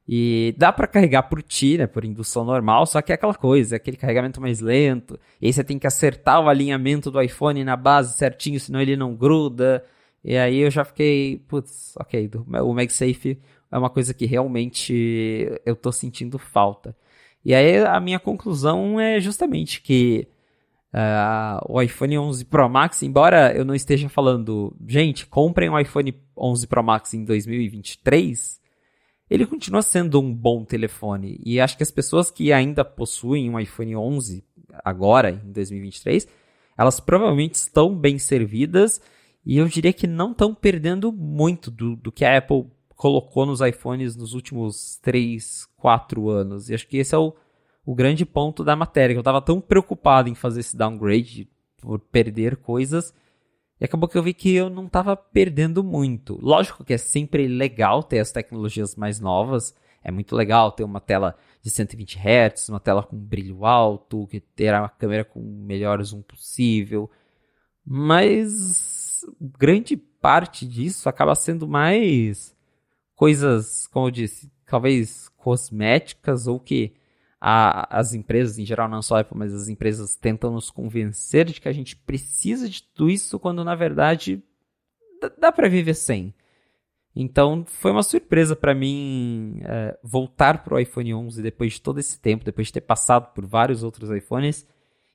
E 0.08 0.54
dá 0.58 0.72
para 0.72 0.88
carregar 0.88 1.24
por 1.24 1.42
ti, 1.42 1.78
né, 1.78 1.88
por 1.88 2.06
indução 2.06 2.46
normal, 2.46 2.86
só 2.86 3.02
que 3.02 3.12
é 3.12 3.16
aquela 3.16 3.34
coisa, 3.34 3.76
é 3.76 3.78
aquele 3.78 3.98
carregamento 3.98 4.40
mais 4.40 4.60
lento. 4.60 5.20
E 5.42 5.48
aí 5.48 5.54
você 5.54 5.64
tem 5.64 5.80
que 5.80 5.88
acertar 5.88 6.40
o 6.40 6.48
alinhamento 6.48 7.10
do 7.10 7.22
iPhone 7.22 7.64
na 7.64 7.76
base 7.76 8.18
certinho, 8.18 8.60
senão 8.60 8.80
ele 8.80 8.96
não 8.96 9.16
gruda. 9.16 9.84
E 10.26 10.36
aí 10.36 10.58
eu 10.58 10.72
já 10.72 10.84
fiquei, 10.84 11.38
putz, 11.48 11.94
ok, 11.98 12.30
o 12.64 12.74
MagSafe 12.74 13.40
é 13.72 13.78
uma 13.78 13.92
coisa 13.92 14.12
que 14.12 14.26
realmente 14.26 15.62
eu 15.64 15.76
tô 15.76 15.92
sentindo 15.92 16.40
falta. 16.40 16.98
E 17.44 17.54
aí 17.54 17.78
a 17.78 18.00
minha 18.00 18.20
conclusão 18.20 19.00
é 19.00 19.20
justamente 19.20 19.82
que 19.82 20.28
uh, 20.92 21.72
o 21.72 21.80
iPhone 21.80 22.18
11 22.18 22.46
Pro 22.46 22.68
Max, 22.68 23.04
embora 23.04 23.56
eu 23.56 23.64
não 23.64 23.76
esteja 23.76 24.10
falando, 24.10 24.76
gente, 24.88 25.28
comprem 25.28 25.70
um 25.70 25.80
iPhone 25.80 26.20
11 26.36 26.66
Pro 26.66 26.84
Max 26.84 27.14
em 27.14 27.24
2023 27.24 28.66
ele 29.30 29.46
continua 29.46 29.82
sendo 29.82 30.20
um 30.20 30.34
bom 30.34 30.64
telefone. 30.64 31.40
E 31.44 31.60
acho 31.60 31.78
que 31.78 31.84
as 31.84 31.92
pessoas 31.92 32.30
que 32.30 32.54
ainda 32.54 32.86
possuem 32.86 33.50
um 33.50 33.60
iPhone 33.60 33.96
11 33.96 34.44
agora, 34.84 35.32
em 35.32 35.52
2023, 35.52 36.28
elas 36.78 37.00
provavelmente 37.00 37.56
estão 37.56 37.96
bem 37.96 38.20
servidas 38.20 39.02
e 39.46 39.58
eu 39.58 39.68
diria 39.68 39.94
que 39.94 40.08
não 40.08 40.32
estão 40.32 40.56
perdendo 40.56 41.12
muito 41.12 41.70
do, 41.70 41.96
do 41.96 42.12
que 42.12 42.26
a 42.26 42.38
Apple 42.38 42.66
colocou 42.96 43.46
nos 43.46 43.62
iPhones 43.62 44.16
nos 44.16 44.34
últimos 44.34 44.98
3, 45.02 45.68
4 45.78 46.30
anos. 46.30 46.70
E 46.70 46.74
acho 46.74 46.88
que 46.88 46.98
esse 46.98 47.14
é 47.14 47.18
o, 47.18 47.34
o 47.86 47.94
grande 47.94 48.26
ponto 48.26 48.64
da 48.64 48.76
matéria. 48.76 49.14
Eu 49.14 49.20
estava 49.20 49.42
tão 49.42 49.62
preocupado 49.62 50.30
em 50.30 50.36
fazer 50.36 50.62
esse 50.62 50.76
downgrade 50.76 51.48
por 51.78 52.00
perder 52.00 52.58
coisas 52.58 53.14
e 53.80 53.86
acabou 53.86 54.08
que 54.08 54.18
eu 54.18 54.24
vi 54.24 54.34
que 54.34 54.54
eu 54.56 54.70
não 54.70 54.86
estava 54.86 55.16
perdendo 55.16 55.84
muito. 55.84 56.40
Lógico 56.42 56.84
que 56.84 56.94
é 56.94 56.98
sempre 56.98 57.48
legal 57.48 58.02
ter 58.02 58.20
as 58.20 58.32
tecnologias 58.32 58.96
mais 58.96 59.20
novas. 59.20 59.76
É 60.02 60.12
muito 60.12 60.36
legal 60.36 60.72
ter 60.72 60.84
uma 60.84 61.02
tela 61.02 61.36
de 61.62 61.70
120 61.70 62.18
Hz, 62.18 62.70
uma 62.70 62.80
tela 62.80 63.04
com 63.04 63.18
brilho 63.18 63.66
alto, 63.66 64.28
que 64.28 64.40
ter 64.40 64.74
a 64.74 64.88
câmera 64.88 65.26
com 65.26 65.40
o 65.40 65.66
melhor 65.66 66.02
zoom 66.04 66.22
possível. 66.22 67.10
Mas 67.86 68.95
grande 69.40 69.96
parte 69.98 70.66
disso 70.66 71.08
acaba 71.08 71.36
sendo 71.36 71.68
mais 71.68 72.56
coisas, 73.16 73.88
como 73.88 74.08
eu 74.08 74.12
disse, 74.12 74.52
talvez 74.66 75.30
cosméticas 75.38 76.48
ou 76.48 76.60
que 76.60 76.94
a, 77.40 78.00
as 78.00 78.14
empresas, 78.14 78.58
em 78.58 78.66
geral, 78.66 78.90
não 78.90 79.02
só 79.02 79.18
a 79.18 79.20
Apple, 79.22 79.38
mas 79.38 79.54
as 79.54 79.68
empresas 79.68 80.16
tentam 80.16 80.52
nos 80.52 80.72
convencer 80.72 81.46
de 81.46 81.62
que 81.62 81.70
a 81.70 81.74
gente 81.74 81.96
precisa 81.96 82.68
de 82.68 82.82
tudo 82.82 83.10
isso, 83.10 83.40
quando 83.40 83.64
na 83.64 83.76
verdade 83.76 84.42
dá, 85.40 85.52
para 85.52 85.70
viver 85.70 85.94
sem. 85.94 86.34
Então 87.16 87.64
foi 87.66 87.92
uma 87.92 88.04
surpresa 88.04 88.56
para 88.56 88.74
mim 88.74 89.60
é, 89.64 89.98
voltar 90.04 90.64
para 90.64 90.76
o 90.76 90.80
iPhone 90.80 91.14
11 91.14 91.42
depois 91.42 91.74
de 91.74 91.82
todo 91.82 92.00
esse 92.00 92.20
tempo, 92.20 92.44
depois 92.44 92.68
de 92.68 92.74
ter 92.74 92.82
passado 92.82 93.34
por 93.34 93.46
vários 93.46 93.84
outros 93.84 94.10
iPhones 94.10 94.68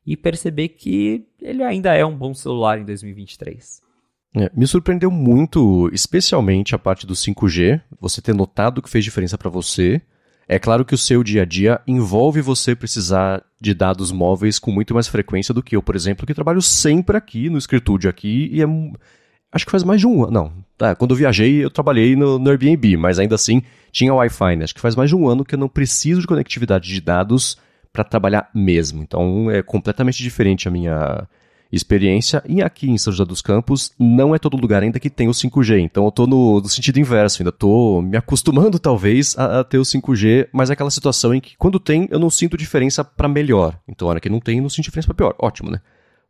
e 0.06 0.16
perceber 0.16 0.68
que 0.68 1.26
ele 1.40 1.62
ainda 1.62 1.94
é 1.94 2.04
um 2.04 2.16
bom 2.16 2.32
celular 2.32 2.78
em 2.78 2.84
2023. 2.84 3.82
É, 4.34 4.50
me 4.54 4.66
surpreendeu 4.66 5.10
muito, 5.10 5.90
especialmente 5.92 6.74
a 6.74 6.78
parte 6.78 7.06
do 7.06 7.14
5G, 7.14 7.80
você 8.00 8.22
ter 8.22 8.34
notado 8.34 8.80
que 8.80 8.88
fez 8.88 9.04
diferença 9.04 9.36
para 9.36 9.50
você 9.50 10.00
é 10.52 10.58
claro 10.58 10.84
que 10.84 10.96
o 10.96 10.98
seu 10.98 11.22
dia 11.22 11.42
a 11.42 11.44
dia 11.44 11.80
envolve 11.86 12.40
você 12.40 12.74
precisar 12.74 13.40
de 13.60 13.72
dados 13.72 14.10
móveis 14.10 14.58
com 14.58 14.72
muito 14.72 14.92
mais 14.92 15.06
frequência 15.06 15.54
do 15.54 15.62
que 15.62 15.76
eu, 15.76 15.82
por 15.82 15.94
exemplo, 15.94 16.26
que 16.26 16.34
trabalho 16.34 16.60
sempre 16.60 17.16
aqui 17.16 17.48
no 17.48 17.56
escritório 17.56 18.10
aqui 18.10 18.50
e 18.52 18.60
é 18.60 18.66
acho 19.52 19.64
que 19.64 19.70
faz 19.70 19.84
mais 19.84 20.00
de 20.00 20.08
um 20.08 20.24
ano. 20.24 20.32
Não, 20.32 20.52
tá, 20.76 20.96
quando 20.96 21.12
eu 21.12 21.16
viajei 21.16 21.64
eu 21.64 21.70
trabalhei 21.70 22.16
no, 22.16 22.36
no 22.36 22.50
Airbnb, 22.50 22.96
mas 22.96 23.20
ainda 23.20 23.36
assim 23.36 23.62
tinha 23.92 24.12
Wi-Fi, 24.12 24.56
né? 24.56 24.64
Acho 24.64 24.74
que 24.74 24.80
faz 24.80 24.96
mais 24.96 25.08
de 25.08 25.14
um 25.14 25.28
ano 25.28 25.44
que 25.44 25.54
eu 25.54 25.58
não 25.58 25.68
preciso 25.68 26.20
de 26.20 26.26
conectividade 26.26 26.88
de 26.88 27.00
dados 27.00 27.56
para 27.92 28.02
trabalhar 28.02 28.50
mesmo. 28.52 29.04
Então 29.04 29.48
é 29.52 29.62
completamente 29.62 30.20
diferente 30.20 30.66
a 30.66 30.70
minha 30.72 31.28
experiência. 31.72 32.42
E 32.48 32.62
aqui 32.62 32.90
em 32.90 32.98
São 32.98 33.12
José 33.12 33.24
dos 33.24 33.42
Campos, 33.42 33.92
não 33.98 34.34
é 34.34 34.38
todo 34.38 34.56
lugar 34.56 34.82
ainda 34.82 34.98
que 34.98 35.10
tem 35.10 35.28
o 35.28 35.32
5G. 35.32 35.80
Então 35.80 36.04
eu 36.04 36.10
tô 36.10 36.26
no, 36.26 36.60
no 36.60 36.68
sentido 36.68 36.98
inverso, 36.98 37.42
ainda 37.42 37.52
tô 37.52 38.02
me 38.02 38.16
acostumando 38.16 38.78
talvez 38.78 39.36
a, 39.38 39.60
a, 39.60 39.64
ter 39.64 39.78
o 39.78 39.82
5G, 39.82 40.48
mas 40.52 40.70
é 40.70 40.72
aquela 40.72 40.90
situação 40.90 41.34
em 41.34 41.40
que 41.40 41.56
quando 41.56 41.78
tem, 41.78 42.08
eu 42.10 42.18
não 42.18 42.30
sinto 42.30 42.56
diferença 42.56 43.04
para 43.04 43.28
melhor. 43.28 43.78
Então 43.88 44.08
a 44.08 44.10
hora 44.10 44.20
que 44.20 44.28
não 44.28 44.40
tem, 44.40 44.56
eu 44.58 44.62
não 44.62 44.70
sinto 44.70 44.84
diferença 44.84 45.08
para 45.08 45.14
pior. 45.14 45.34
Ótimo, 45.38 45.70
né? 45.70 45.80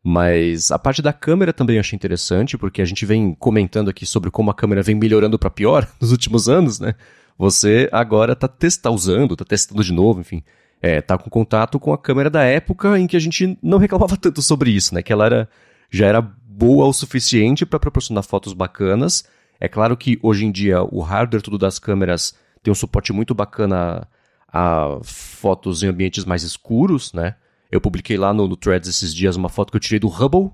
Mas 0.03 0.71
a 0.71 0.79
parte 0.79 1.03
da 1.03 1.13
câmera 1.13 1.53
também 1.53 1.77
eu 1.77 1.81
achei 1.81 1.97
interessante, 1.97 2.57
porque 2.57 2.81
a 2.81 2.87
gente 2.87 3.05
vem 3.05 3.35
comentando 3.35 3.91
aqui 3.91 4.07
sobre 4.07 4.31
como 4.31 4.51
a 4.51 4.55
câmera 4.55 4.83
vem 4.83 4.95
melhorando 4.95 5.39
para 5.39 5.51
pior 5.51 5.89
nos 6.01 6.13
últimos 6.13 6.49
anos, 6.49 6.81
né? 6.81 6.95
Você 7.39 7.89
agora 7.91 8.37
tá 8.37 8.47
testa 8.47 8.91
usando, 8.91 9.35
tá 9.35 9.45
testando 9.45 9.83
de 9.83 9.93
novo, 9.93 10.21
enfim 10.21 10.43
é, 10.83 11.01
tá 11.01 11.19
com 11.19 11.29
contato 11.29 11.79
com 11.79 11.93
a 11.93 11.99
câmera 11.99 12.31
da 12.31 12.43
época 12.43 12.99
em 12.99 13.07
que 13.07 13.17
a 13.17 13.21
gente 13.21 13.59
não 13.63 13.77
reclamava 13.79 14.17
tanto 14.17 14.41
sobre 14.43 14.71
isso, 14.71 14.95
né? 14.95 15.03
Que 15.03 15.13
ela 15.13 15.27
era, 15.27 15.49
já 15.91 16.07
era 16.07 16.21
boa 16.21 16.87
o 16.87 16.93
suficiente 16.93 17.67
para 17.67 17.79
proporcionar 17.79 18.25
fotos 18.25 18.53
bacanas. 18.53 19.25
É 19.59 19.69
claro 19.69 19.97
que 19.97 20.19
hoje 20.23 20.45
em 20.45 20.53
dia 20.53 20.83
o 20.83 21.01
hardware 21.01 21.43
tudo 21.43 21.59
das 21.59 21.79
câmeras 21.79 22.35
tem 22.63 22.73
um 22.73 22.75
suporte 22.75 23.13
muito 23.13 23.35
bacana 23.35 24.07
a 24.53 24.99
fotos 25.03 25.83
em 25.83 25.89
ambientes 25.89 26.25
mais 26.25 26.43
escuros, 26.43 27.13
né? 27.13 27.37
Eu 27.71 27.81
publiquei 27.81 28.17
lá 28.17 28.35
no, 28.35 28.49
no 28.49 28.57
Threads 28.57 28.89
esses 28.89 29.15
dias 29.15 29.37
uma 29.37 29.49
foto 29.49 29.71
que 29.71 29.77
eu 29.77 29.81
tirei 29.81 30.01
do 30.01 30.09
Hubble, 30.09 30.51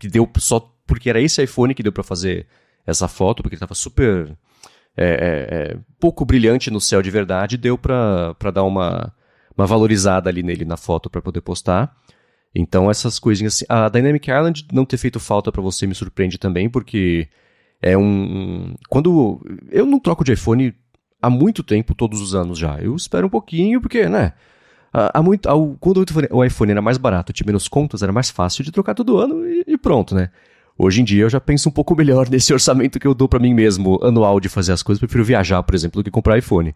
que 0.00 0.08
deu 0.08 0.28
só 0.38 0.60
porque 0.86 1.08
era 1.08 1.20
esse 1.20 1.42
iPhone 1.42 1.74
que 1.74 1.82
deu 1.82 1.92
para 1.92 2.02
fazer 2.02 2.46
essa 2.84 3.06
foto, 3.06 3.42
porque 3.42 3.54
ele 3.54 3.60
tava 3.60 3.74
super 3.74 4.36
é, 4.96 5.04
é, 5.04 5.72
é, 5.74 5.76
pouco 6.00 6.24
brilhante 6.24 6.70
no 6.70 6.80
céu 6.80 7.00
de 7.00 7.10
verdade, 7.10 7.56
deu 7.56 7.78
para 7.78 8.34
dar 8.52 8.64
uma 8.64 9.14
uma 9.60 9.66
valorizada 9.66 10.28
ali 10.30 10.42
nele 10.42 10.64
na 10.64 10.76
foto 10.76 11.10
para 11.10 11.20
poder 11.20 11.40
postar. 11.40 11.94
Então 12.54 12.90
essas 12.90 13.18
coisinhas 13.18 13.54
assim. 13.54 13.64
A 13.68 13.88
Dynamic 13.88 14.28
Island 14.30 14.66
não 14.72 14.84
ter 14.84 14.96
feito 14.96 15.20
falta 15.20 15.52
para 15.52 15.62
você 15.62 15.86
me 15.86 15.94
surpreende 15.94 16.38
também, 16.38 16.68
porque 16.68 17.28
é 17.80 17.96
um. 17.96 18.74
Quando. 18.88 19.40
Eu 19.70 19.86
não 19.86 20.00
troco 20.00 20.24
de 20.24 20.32
iPhone 20.32 20.74
há 21.20 21.30
muito 21.30 21.62
tempo, 21.62 21.94
todos 21.94 22.20
os 22.20 22.34
anos 22.34 22.58
já. 22.58 22.78
Eu 22.78 22.96
espero 22.96 23.26
um 23.26 23.30
pouquinho, 23.30 23.80
porque, 23.80 24.08
né? 24.08 24.32
Há 24.92 25.22
muito, 25.22 25.48
quando 25.78 26.04
o 26.32 26.44
iPhone 26.44 26.72
era 26.72 26.82
mais 26.82 26.98
barato, 26.98 27.32
tinha 27.32 27.46
menos 27.46 27.68
contas, 27.68 28.02
era 28.02 28.10
mais 28.10 28.28
fácil 28.28 28.64
de 28.64 28.72
trocar 28.72 28.92
todo 28.92 29.18
ano 29.18 29.46
e, 29.46 29.62
e 29.64 29.78
pronto, 29.78 30.16
né? 30.16 30.30
Hoje 30.76 31.00
em 31.00 31.04
dia 31.04 31.22
eu 31.22 31.30
já 31.30 31.40
penso 31.40 31.68
um 31.68 31.72
pouco 31.72 31.94
melhor 31.94 32.26
nesse 32.30 32.52
orçamento 32.52 32.98
que 32.98 33.06
eu 33.06 33.14
dou 33.14 33.28
para 33.28 33.38
mim 33.38 33.54
mesmo 33.54 34.00
anual 34.02 34.40
de 34.40 34.48
fazer 34.48 34.72
as 34.72 34.82
coisas. 34.82 34.98
Prefiro 34.98 35.24
viajar, 35.24 35.62
por 35.62 35.76
exemplo, 35.76 36.02
do 36.02 36.04
que 36.04 36.10
comprar 36.10 36.38
iPhone. 36.38 36.74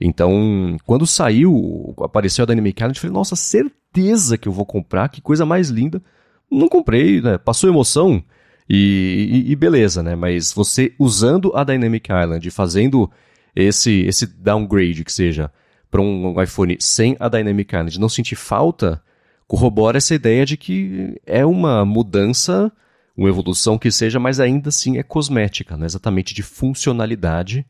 Então, 0.00 0.76
quando 0.84 1.06
saiu, 1.06 1.94
apareceu 2.02 2.42
a 2.42 2.46
Dynamic 2.46 2.80
Island, 2.80 2.98
eu 2.98 3.00
falei, 3.00 3.14
nossa, 3.14 3.34
certeza 3.34 4.36
que 4.36 4.48
eu 4.48 4.52
vou 4.52 4.66
comprar, 4.66 5.08
que 5.08 5.22
coisa 5.22 5.46
mais 5.46 5.70
linda. 5.70 6.02
Não 6.50 6.68
comprei, 6.68 7.20
né? 7.20 7.38
Passou 7.38 7.68
emoção 7.68 8.22
e, 8.68 9.44
e, 9.46 9.52
e 9.52 9.56
beleza, 9.56 10.02
né? 10.02 10.14
Mas 10.14 10.52
você 10.52 10.92
usando 10.98 11.52
a 11.56 11.64
Dynamic 11.64 12.10
Island, 12.12 12.50
fazendo 12.50 13.10
esse, 13.54 14.02
esse 14.02 14.26
downgrade, 14.26 15.02
que 15.02 15.12
seja, 15.12 15.50
para 15.90 16.02
um 16.02 16.40
iPhone 16.42 16.76
sem 16.78 17.16
a 17.18 17.28
Dynamic 17.28 17.74
Island, 17.74 17.98
não 17.98 18.08
sentir 18.08 18.36
falta, 18.36 19.02
corrobora 19.46 19.96
essa 19.96 20.14
ideia 20.14 20.44
de 20.44 20.58
que 20.58 21.18
é 21.24 21.44
uma 21.46 21.84
mudança, 21.84 22.70
uma 23.16 23.30
evolução 23.30 23.78
que 23.78 23.90
seja, 23.90 24.20
mas 24.20 24.40
ainda 24.40 24.68
assim 24.68 24.98
é 24.98 25.02
cosmética, 25.02 25.74
não 25.74 25.84
é 25.84 25.86
exatamente 25.86 26.34
de 26.34 26.42
funcionalidade 26.42 27.64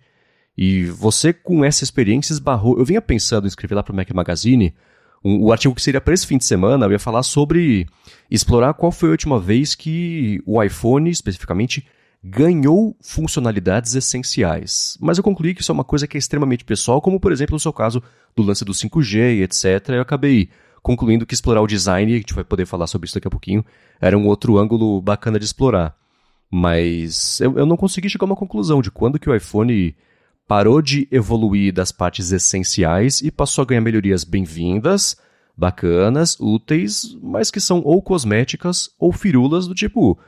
e 0.56 0.84
você, 0.84 1.32
com 1.32 1.64
essa 1.64 1.84
experiência, 1.84 2.32
esbarrou. 2.32 2.78
Eu 2.78 2.84
vinha 2.84 3.02
pensando 3.02 3.44
em 3.44 3.48
escrever 3.48 3.75
lá 3.75 3.82
para 3.82 3.92
o 3.92 3.96
Mac 3.96 4.10
Magazine 4.10 4.75
um, 5.25 5.42
o 5.42 5.52
artigo 5.52 5.75
que 5.75 5.82
seria 5.82 6.00
para 6.00 6.14
esse 6.14 6.26
fim 6.26 6.38
de 6.38 6.44
semana. 6.44 6.86
Eu 6.86 6.92
ia 6.92 6.98
falar 6.98 7.22
sobre 7.22 7.86
explorar 8.30 8.72
qual 8.75 8.90
foi 8.90 9.10
a 9.10 9.12
última 9.12 9.38
vez 9.38 9.75
que 9.75 10.40
o 10.46 10.62
iPhone, 10.62 11.10
especificamente, 11.10 11.86
ganhou 12.25 12.96
funcionalidades 13.00 13.94
essenciais. 13.94 14.96
Mas 15.00 15.18
eu 15.18 15.25
concluí 15.25 15.54
que 15.54 15.60
isso 15.60 15.70
é 15.70 15.75
uma 15.75 15.84
coisa 15.84 16.06
que 16.06 16.16
é 16.16 16.18
extremamente 16.18 16.64
pessoal, 16.64 17.00
como 17.00 17.20
por 17.20 17.32
exemplo 17.32 17.54
no 17.54 17.60
seu 17.60 17.72
caso 17.72 18.02
do 18.34 18.42
lance 18.42 18.64
do 18.64 18.72
5G 18.72 19.36
e 19.36 19.42
etc. 19.42 19.90
Eu 19.90 20.00
acabei 20.00 20.48
concluindo 20.82 21.26
que 21.26 21.34
explorar 21.34 21.60
o 21.60 21.66
design, 21.66 22.12
a 22.12 22.16
gente 22.16 22.34
vai 22.34 22.44
poder 22.44 22.64
falar 22.64 22.86
sobre 22.86 23.06
isso 23.06 23.14
daqui 23.14 23.26
a 23.26 23.30
pouquinho, 23.30 23.64
era 24.00 24.16
um 24.16 24.26
outro 24.26 24.56
ângulo 24.56 25.02
bacana 25.02 25.38
de 25.38 25.44
explorar. 25.44 25.96
Mas 26.50 27.40
eu, 27.40 27.58
eu 27.58 27.66
não 27.66 27.76
consegui 27.76 28.08
chegar 28.08 28.25
a 28.25 28.26
uma 28.30 28.36
conclusão 28.36 28.80
de 28.80 28.90
quando 28.90 29.18
que 29.18 29.28
o 29.28 29.34
iPhone 29.34 29.94
parou 30.46 30.80
de 30.80 31.08
evoluir 31.10 31.72
das 31.72 31.90
partes 31.90 32.30
essenciais 32.30 33.20
e 33.20 33.30
passou 33.30 33.62
a 33.62 33.66
ganhar 33.66 33.80
melhorias 33.80 34.22
bem-vindas, 34.22 35.16
bacanas, 35.56 36.38
úteis, 36.38 37.16
mas 37.20 37.50
que 37.50 37.60
são 37.60 37.82
ou 37.84 38.00
cosméticas 38.00 38.90
ou 38.98 39.12
firulas 39.12 39.66
do 39.66 39.74
tipo 39.74 40.18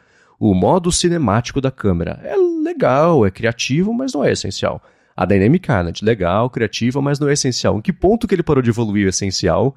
o 0.40 0.54
modo 0.54 0.90
cinemático 0.92 1.60
da 1.60 1.70
câmera. 1.70 2.20
É 2.22 2.36
legal, 2.36 3.26
é 3.26 3.30
criativo, 3.30 3.92
mas 3.92 4.12
não 4.12 4.24
é 4.24 4.32
essencial. 4.32 4.82
A 5.16 5.24
Dynamic 5.24 5.68
Island, 5.68 6.04
legal, 6.04 6.48
criativa, 6.48 7.02
mas 7.02 7.18
não 7.18 7.28
é 7.28 7.32
essencial. 7.32 7.78
Em 7.78 7.80
que 7.80 7.92
ponto 7.92 8.26
que 8.26 8.34
ele 8.34 8.42
parou 8.42 8.62
de 8.62 8.70
evoluir 8.70 9.06
o 9.06 9.08
essencial 9.08 9.74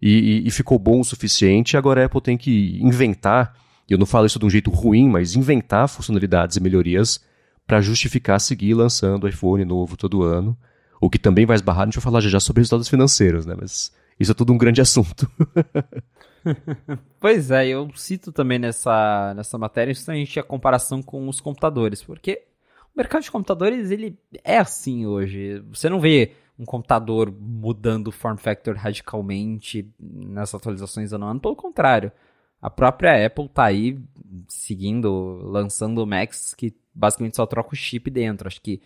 e, 0.00 0.42
e, 0.44 0.48
e 0.48 0.50
ficou 0.50 0.78
bom 0.78 1.00
o 1.00 1.04
suficiente. 1.04 1.76
Agora 1.76 2.02
a 2.02 2.06
Apple 2.06 2.20
tem 2.20 2.36
que 2.36 2.78
inventar, 2.82 3.54
eu 3.88 3.96
não 3.96 4.06
falo 4.06 4.26
isso 4.26 4.38
de 4.38 4.44
um 4.44 4.50
jeito 4.50 4.70
ruim, 4.70 5.08
mas 5.08 5.34
inventar 5.34 5.88
funcionalidades 5.88 6.56
e 6.56 6.60
melhorias 6.60 7.20
para 7.66 7.80
justificar 7.80 8.40
seguir 8.40 8.74
lançando 8.74 9.28
iPhone 9.28 9.64
novo 9.64 9.96
todo 9.96 10.22
ano. 10.22 10.56
O 11.00 11.10
que 11.10 11.18
também 11.18 11.46
vai 11.46 11.56
esbarrar, 11.56 11.82
a 11.82 11.84
gente 11.86 11.94
vai 11.94 12.02
falar 12.02 12.20
já, 12.20 12.28
já 12.28 12.40
sobre 12.40 12.60
resultados 12.60 12.88
financeiros, 12.88 13.44
né? 13.44 13.56
Mas 13.58 13.92
isso 14.18 14.30
é 14.30 14.34
tudo 14.34 14.52
um 14.52 14.58
grande 14.58 14.80
assunto. 14.80 15.30
pois 17.18 17.50
é, 17.50 17.68
eu 17.68 17.90
cito 17.94 18.30
também 18.30 18.58
nessa, 18.58 19.34
nessa 19.34 19.58
matéria 19.58 19.92
justamente 19.92 20.38
a 20.38 20.44
comparação 20.44 21.02
com 21.02 21.28
os 21.28 21.40
computadores, 21.40 22.02
porque 22.02 22.42
o 22.94 22.98
mercado 22.98 23.22
de 23.22 23.30
computadores 23.30 23.90
ele 23.90 24.18
é 24.44 24.58
assim 24.58 25.06
hoje. 25.06 25.60
Você 25.70 25.88
não 25.88 26.00
vê 26.00 26.32
um 26.58 26.64
computador 26.64 27.32
mudando 27.32 28.08
o 28.08 28.12
form 28.12 28.36
factor 28.36 28.76
radicalmente 28.76 29.90
nas 29.98 30.54
atualizações 30.54 31.12
ano 31.12 31.26
a 31.26 31.30
ano, 31.30 31.40
pelo 31.40 31.56
contrário. 31.56 32.12
A 32.62 32.70
própria 32.70 33.26
Apple 33.26 33.48
tá 33.48 33.64
aí 33.64 33.98
seguindo, 34.46 35.40
lançando 35.42 36.06
Macs 36.06 36.54
que 36.54 36.72
basicamente 36.94 37.36
só 37.36 37.44
troca 37.44 37.72
o 37.72 37.76
chip 37.76 38.08
dentro. 38.08 38.46
Acho 38.46 38.62
que 38.62 38.80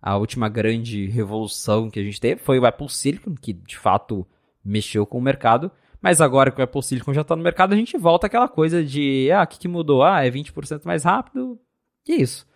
a 0.00 0.16
última 0.16 0.48
grande 0.50 1.06
revolução 1.06 1.90
que 1.90 1.98
a 1.98 2.02
gente 2.02 2.20
teve 2.20 2.42
foi 2.42 2.58
o 2.58 2.66
Apple 2.66 2.90
Silicon, 2.90 3.34
que 3.34 3.54
de 3.54 3.78
fato 3.78 4.26
mexeu 4.62 5.06
com 5.06 5.18
o 5.18 5.22
mercado. 5.22 5.72
Mas 6.00 6.20
agora 6.20 6.50
que 6.50 6.60
o 6.60 6.64
Apple 6.64 6.82
Silicon 6.82 7.14
já 7.14 7.22
está 7.22 7.34
no 7.34 7.42
mercado, 7.42 7.72
a 7.72 7.76
gente 7.76 7.96
volta 7.96 8.26
àquela 8.26 8.48
coisa 8.48 8.84
de, 8.84 9.30
ah, 9.32 9.44
o 9.44 9.46
que, 9.46 9.60
que 9.60 9.68
mudou? 9.68 10.02
Ah, 10.02 10.26
é 10.26 10.30
20% 10.30 10.84
mais 10.84 11.04
rápido. 11.04 11.58
E 12.06 12.12
é 12.12 12.16
isso. 12.16 12.46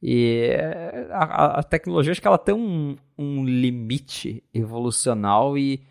E 0.00 0.56
a, 1.10 1.58
a, 1.58 1.62
tecnologia, 1.62 2.12
acho 2.12 2.20
que 2.20 2.26
ela 2.26 2.38
tem 2.38 2.54
um, 2.54 2.96
um 3.18 3.44
limite 3.44 4.42
evolucional 4.54 5.58
e 5.58 5.82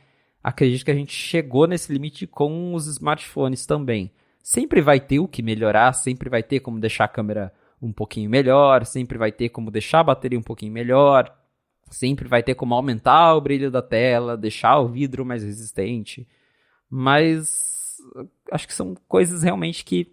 acredito 0.43 0.83
que 0.83 0.91
a 0.91 0.95
gente 0.95 1.13
chegou 1.13 1.67
nesse 1.67 1.91
limite 1.93 2.25
com 2.25 2.73
os 2.73 2.87
smartphones 2.87 3.65
também. 3.65 4.11
Sempre 4.41 4.81
vai 4.81 4.99
ter 4.99 5.19
o 5.19 5.27
que 5.27 5.41
melhorar, 5.41 5.93
sempre 5.93 6.29
vai 6.29 6.41
ter 6.41 6.59
como 6.59 6.79
deixar 6.79 7.05
a 7.05 7.09
câmera 7.09 7.53
um 7.81 7.91
pouquinho 7.91 8.29
melhor, 8.29 8.85
sempre 8.85 9.17
vai 9.17 9.31
ter 9.31 9.49
como 9.49 9.71
deixar 9.71 9.99
a 9.99 10.03
bateria 10.03 10.37
um 10.37 10.43
pouquinho 10.43 10.71
melhor, 10.71 11.35
sempre 11.89 12.27
vai 12.27 12.43
ter 12.43 12.55
como 12.55 12.73
aumentar 12.73 13.35
o 13.35 13.41
brilho 13.41 13.71
da 13.71 13.81
tela, 13.81 14.37
deixar 14.37 14.79
o 14.79 14.87
vidro 14.87 15.25
mais 15.25 15.43
resistente. 15.43 16.27
Mas 16.89 17.97
acho 18.51 18.67
que 18.67 18.73
são 18.73 18.95
coisas 19.07 19.43
realmente 19.43 19.85
que 19.85 20.11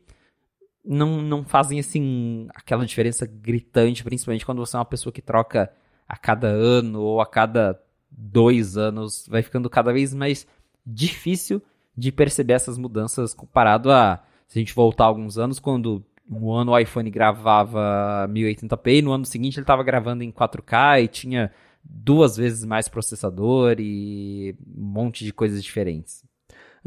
não, 0.85 1.21
não 1.21 1.45
fazem 1.45 1.79
assim 1.79 2.49
aquela 2.55 2.87
diferença 2.87 3.27
gritante, 3.27 4.05
principalmente 4.05 4.47
quando 4.47 4.65
você 4.65 4.77
é 4.77 4.79
uma 4.79 4.85
pessoa 4.85 5.13
que 5.13 5.23
troca 5.23 5.71
a 6.07 6.17
cada 6.17 6.49
ano 6.49 7.03
ou 7.03 7.21
a 7.21 7.27
cada 7.27 7.81
dois 8.11 8.77
anos, 8.77 9.27
vai 9.29 9.43
ficando 9.43 9.69
cada 9.69 9.93
vez 9.93 10.15
mais 10.15 10.47
difícil 10.87 11.63
de 11.99 12.13
perceber 12.13 12.53
essas 12.53 12.79
mudanças 12.79 13.35
comparado 13.35 13.91
a 13.91 14.23
se 14.47 14.59
a 14.59 14.61
gente 14.61 14.75
voltar 14.75 15.05
alguns 15.05 15.37
anos, 15.37 15.59
quando 15.59 16.03
um 16.31 16.53
ano 16.53 16.73
o 16.73 16.79
iPhone 16.79 17.11
gravava 17.11 18.29
1080p 18.31 18.99
e 18.99 19.03
no 19.03 19.13
ano 19.13 19.25
seguinte 19.25 19.57
ele 19.57 19.65
estava 19.65 19.83
gravando 19.83 20.23
em 20.23 20.31
4K 20.31 21.03
e 21.03 21.09
tinha 21.09 21.51
duas 21.83 22.37
vezes 22.37 22.65
mais 22.65 22.89
processador 22.89 23.77
e 23.79 24.55
um 24.77 24.85
monte 24.85 25.25
de 25.25 25.33
coisas 25.33 25.63
diferentes. 25.63 26.23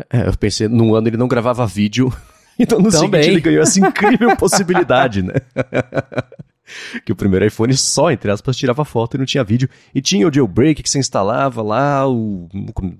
É, 0.09 0.27
eu 0.27 0.37
pensei, 0.37 0.67
num 0.67 0.95
ano 0.95 1.09
ele 1.09 1.17
não 1.17 1.27
gravava 1.27 1.67
vídeo, 1.67 2.11
então 2.57 2.79
no 2.79 2.89
Também. 2.89 3.23
seguinte 3.23 3.29
ele 3.29 3.41
ganhou 3.41 3.63
essa 3.63 3.79
incrível 3.79 4.35
possibilidade, 4.37 5.21
né? 5.21 5.33
que 7.05 7.11
o 7.11 7.15
primeiro 7.15 7.45
iPhone 7.45 7.75
só, 7.75 8.11
entre 8.11 8.31
aspas, 8.31 8.57
tirava 8.57 8.85
foto 8.85 9.15
e 9.15 9.17
não 9.17 9.25
tinha 9.25 9.43
vídeo. 9.43 9.69
E 9.93 10.01
tinha 10.01 10.27
o 10.27 10.33
jailbreak 10.33 10.81
que 10.83 10.89
você 10.89 10.99
instalava 10.99 11.61
lá, 11.61 12.07
o, 12.07 12.49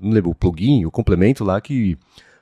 não 0.02 0.12
lembro, 0.12 0.32
o 0.32 0.36
plugin, 0.36 0.86
o 0.86 0.92
complemento 0.92 1.44
lá 1.44 1.60
que 1.60 1.98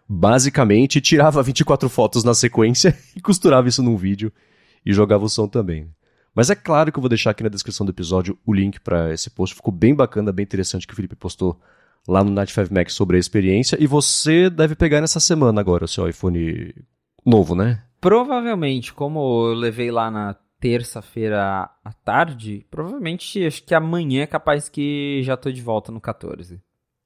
basicamente 0.07 0.99
tirava 0.99 1.41
24 1.43 1.87
fotos 1.89 2.23
na 2.23 2.33
sequência 2.33 2.97
e 3.15 3.21
costurava 3.21 3.67
isso 3.67 3.83
num 3.83 3.95
vídeo 3.95 4.31
e 4.85 4.93
jogava 4.93 5.25
o 5.25 5.29
som 5.29 5.47
também. 5.47 5.87
Mas 6.33 6.49
é 6.49 6.55
claro 6.55 6.91
que 6.91 6.97
eu 6.97 7.01
vou 7.01 7.09
deixar 7.09 7.31
aqui 7.31 7.43
na 7.43 7.49
descrição 7.49 7.85
do 7.85 7.91
episódio 7.91 8.37
o 8.45 8.53
link 8.53 8.79
para 8.79 9.13
esse 9.13 9.29
post. 9.29 9.55
Ficou 9.55 9.73
bem 9.73 9.93
bacana, 9.95 10.31
bem 10.31 10.43
interessante 10.43 10.87
que 10.87 10.93
o 10.93 10.95
Felipe 10.95 11.15
postou 11.15 11.59
lá 12.07 12.23
no 12.23 12.31
Night 12.31 12.53
5 12.53 12.73
Max 12.73 12.93
sobre 12.93 13.17
a 13.17 13.19
experiência. 13.19 13.77
E 13.79 13.87
você 13.87 14.49
deve 14.49 14.75
pegar 14.75 15.01
nessa 15.01 15.19
semana 15.19 15.59
agora 15.59 15.85
o 15.85 15.87
seu 15.87 16.07
iPhone 16.07 16.73
novo, 17.25 17.55
né? 17.55 17.83
Provavelmente, 17.99 18.93
como 18.93 19.49
eu 19.49 19.53
levei 19.53 19.91
lá 19.91 20.09
na 20.09 20.35
terça-feira 20.59 21.69
à 21.83 21.93
tarde, 21.93 22.65
provavelmente 22.69 23.45
acho 23.45 23.63
que 23.63 23.73
amanhã 23.73 24.23
é 24.23 24.27
capaz 24.27 24.69
que 24.69 25.21
já 25.23 25.37
tô 25.37 25.51
de 25.51 25.61
volta 25.61 25.91
no 25.91 26.01
14. 26.01 26.59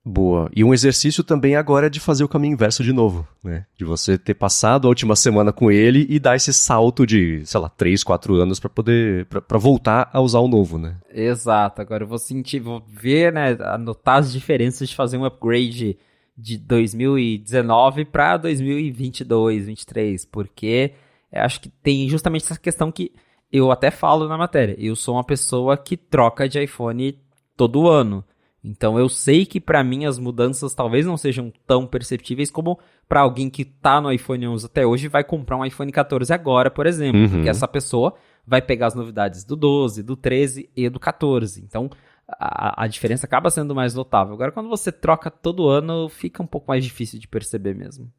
Boa. 0.06 0.50
E 0.54 0.66
um 0.66 0.74
exercício 0.74 1.24
também 1.24 1.56
agora 1.56 1.88
é 1.88 1.90
de 1.90 2.00
fazer 2.00 2.26
o 2.26 2.28
caminho 2.28 2.54
inverso 2.54 2.84
de 2.84 2.92
novo, 2.92 3.26
né? 3.42 3.66
De 3.78 3.86
você 3.86 4.18
ter 4.18 4.34
passado 4.34 4.86
a 4.86 4.90
última 4.90 5.16
semana 5.16 5.54
com 5.54 5.72
ele 5.72 6.06
e 6.10 6.20
dar 6.20 6.36
esse 6.36 6.52
salto 6.52 7.06
de, 7.06 7.42
sei 7.46 7.60
lá, 7.62 7.70
3, 7.70 8.04
4 8.04 8.36
anos 8.36 8.60
para 8.60 8.70
poder 8.70 9.26
para 9.28 9.58
voltar 9.58 10.10
a 10.12 10.20
usar 10.20 10.40
o 10.40 10.48
novo, 10.50 10.78
né? 10.78 10.98
Exato. 11.10 11.82
Agora 11.82 12.04
eu 12.04 12.08
vou 12.08 12.18
sentir, 12.18 12.60
vou 12.60 12.84
ver, 12.86 13.32
né, 13.32 13.58
anotar 13.62 14.18
as 14.18 14.34
diferenças 14.34 14.90
de 14.90 14.96
fazer 14.96 15.18
um 15.18 15.24
upgrade 15.24 15.98
de 16.38 16.58
2019 16.58 18.04
para 18.04 18.36
2022, 18.36 19.68
2023, 19.68 20.26
porque 20.26 20.92
acho 21.32 21.62
que 21.62 21.70
tem 21.70 22.10
justamente 22.10 22.44
essa 22.44 22.60
questão 22.60 22.92
que 22.92 23.14
eu 23.54 23.72
até 23.72 23.92
falo 23.92 24.28
na 24.28 24.36
matéria. 24.36 24.76
Eu 24.80 24.96
sou 24.96 25.14
uma 25.14 25.24
pessoa 25.24 25.78
que 25.78 25.96
troca 25.96 26.50
de 26.50 26.60
iPhone 26.60 27.20
todo 27.56 27.88
ano. 27.88 28.26
Então 28.64 28.98
eu 28.98 29.08
sei 29.08 29.46
que 29.46 29.60
para 29.60 29.84
mim 29.84 30.06
as 30.06 30.18
mudanças 30.18 30.74
talvez 30.74 31.06
não 31.06 31.18
sejam 31.18 31.54
tão 31.68 31.86
perceptíveis 31.86 32.50
como 32.50 32.80
para 33.08 33.20
alguém 33.20 33.50
que 33.50 33.64
tá 33.66 34.02
no 34.02 34.12
iPhone 34.12 34.48
11 34.48 34.66
até 34.66 34.86
hoje 34.86 35.10
vai 35.10 35.24
comprar 35.24 35.58
um 35.58 35.66
iPhone 35.66 35.92
14 35.92 36.34
agora, 36.34 36.72
por 36.72 36.88
exemplo, 36.88 37.20
uhum. 37.22 37.30
porque 37.30 37.50
essa 37.50 37.68
pessoa 37.68 38.16
vai 38.48 38.62
pegar 38.62 38.88
as 38.88 38.96
novidades 38.96 39.44
do 39.44 39.58
12, 39.58 40.02
do 40.02 40.16
13 40.16 40.70
e 40.76 40.90
do 40.90 41.00
14. 41.00 41.62
Então 41.62 41.90
a, 42.28 42.86
a 42.86 42.88
diferença 42.88 43.26
acaba 43.26 43.50
sendo 43.50 43.76
mais 43.76 43.94
notável. 43.94 44.34
Agora 44.34 44.52
quando 44.52 44.70
você 44.70 44.94
troca 44.94 45.30
todo 45.30 45.68
ano, 45.68 46.08
fica 46.08 46.42
um 46.42 46.48
pouco 46.48 46.70
mais 46.70 46.84
difícil 46.84 47.20
de 47.20 47.28
perceber 47.28 47.76
mesmo. 47.76 48.10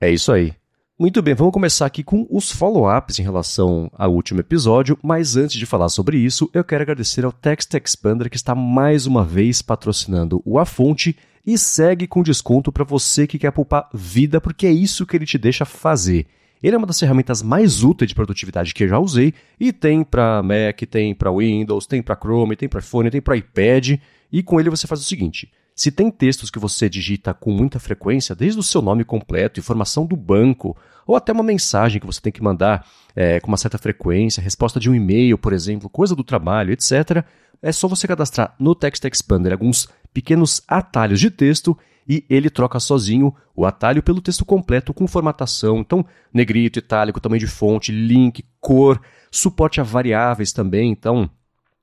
É 0.00 0.10
isso 0.10 0.32
aí. 0.32 0.52
Muito 1.02 1.20
bem, 1.20 1.34
vamos 1.34 1.52
começar 1.52 1.84
aqui 1.84 2.04
com 2.04 2.28
os 2.30 2.52
follow-ups 2.52 3.18
em 3.18 3.24
relação 3.24 3.90
ao 3.92 4.14
último 4.14 4.38
episódio, 4.38 4.96
mas 5.02 5.36
antes 5.36 5.56
de 5.56 5.66
falar 5.66 5.88
sobre 5.88 6.16
isso, 6.16 6.48
eu 6.54 6.62
quero 6.62 6.82
agradecer 6.82 7.24
ao 7.24 7.32
Text 7.32 7.74
Expander 7.74 8.30
que 8.30 8.36
está 8.36 8.54
mais 8.54 9.04
uma 9.04 9.24
vez 9.24 9.60
patrocinando 9.60 10.40
o 10.44 10.60
A 10.60 10.64
Fonte 10.64 11.16
e 11.44 11.58
segue 11.58 12.06
com 12.06 12.22
desconto 12.22 12.70
para 12.70 12.84
você 12.84 13.26
que 13.26 13.36
quer 13.36 13.50
poupar 13.50 13.88
vida, 13.92 14.40
porque 14.40 14.64
é 14.64 14.70
isso 14.70 15.04
que 15.04 15.16
ele 15.16 15.26
te 15.26 15.36
deixa 15.38 15.64
fazer. 15.64 16.24
Ele 16.62 16.76
é 16.76 16.78
uma 16.78 16.86
das 16.86 17.00
ferramentas 17.00 17.42
mais 17.42 17.82
úteis 17.82 18.08
de 18.08 18.14
produtividade 18.14 18.72
que 18.72 18.84
eu 18.84 18.88
já 18.88 19.00
usei 19.00 19.34
e 19.58 19.72
tem 19.72 20.04
para 20.04 20.40
Mac, 20.40 20.82
tem 20.88 21.16
para 21.16 21.32
Windows, 21.32 21.84
tem 21.84 22.00
para 22.00 22.14
Chrome, 22.14 22.54
tem 22.54 22.68
para 22.68 22.78
iPhone, 22.78 23.10
tem 23.10 23.20
para 23.20 23.36
iPad 23.36 23.98
e 24.30 24.40
com 24.40 24.60
ele 24.60 24.70
você 24.70 24.86
faz 24.86 25.00
o 25.00 25.04
seguinte: 25.04 25.50
se 25.74 25.90
tem 25.90 26.10
textos 26.10 26.50
que 26.50 26.58
você 26.58 26.88
digita 26.88 27.32
com 27.32 27.50
muita 27.50 27.78
frequência, 27.78 28.34
desde 28.34 28.58
o 28.58 28.62
seu 28.62 28.82
nome 28.82 29.04
completo, 29.04 29.60
informação 29.60 30.06
do 30.06 30.16
banco, 30.16 30.76
ou 31.06 31.16
até 31.16 31.32
uma 31.32 31.42
mensagem 31.42 32.00
que 32.00 32.06
você 32.06 32.20
tem 32.20 32.32
que 32.32 32.42
mandar 32.42 32.86
é, 33.14 33.40
com 33.40 33.48
uma 33.48 33.56
certa 33.56 33.78
frequência, 33.78 34.42
resposta 34.42 34.78
de 34.78 34.90
um 34.90 34.94
e-mail, 34.94 35.38
por 35.38 35.52
exemplo, 35.52 35.88
coisa 35.88 36.14
do 36.14 36.24
trabalho, 36.24 36.72
etc., 36.72 37.24
é 37.60 37.70
só 37.70 37.86
você 37.86 38.08
cadastrar 38.08 38.54
no 38.58 38.74
Text 38.74 39.04
Expander 39.04 39.52
alguns 39.52 39.88
pequenos 40.12 40.62
atalhos 40.66 41.20
de 41.20 41.30
texto 41.30 41.78
e 42.08 42.24
ele 42.28 42.50
troca 42.50 42.80
sozinho 42.80 43.32
o 43.54 43.64
atalho 43.64 44.02
pelo 44.02 44.20
texto 44.20 44.44
completo 44.44 44.92
com 44.92 45.06
formatação, 45.06 45.78
então 45.78 46.04
negrito, 46.34 46.80
itálico, 46.80 47.20
tamanho 47.20 47.40
de 47.40 47.46
fonte, 47.46 47.92
link, 47.92 48.44
cor, 48.60 49.00
suporte 49.30 49.80
a 49.80 49.84
variáveis 49.84 50.52
também, 50.52 50.90
então 50.90 51.30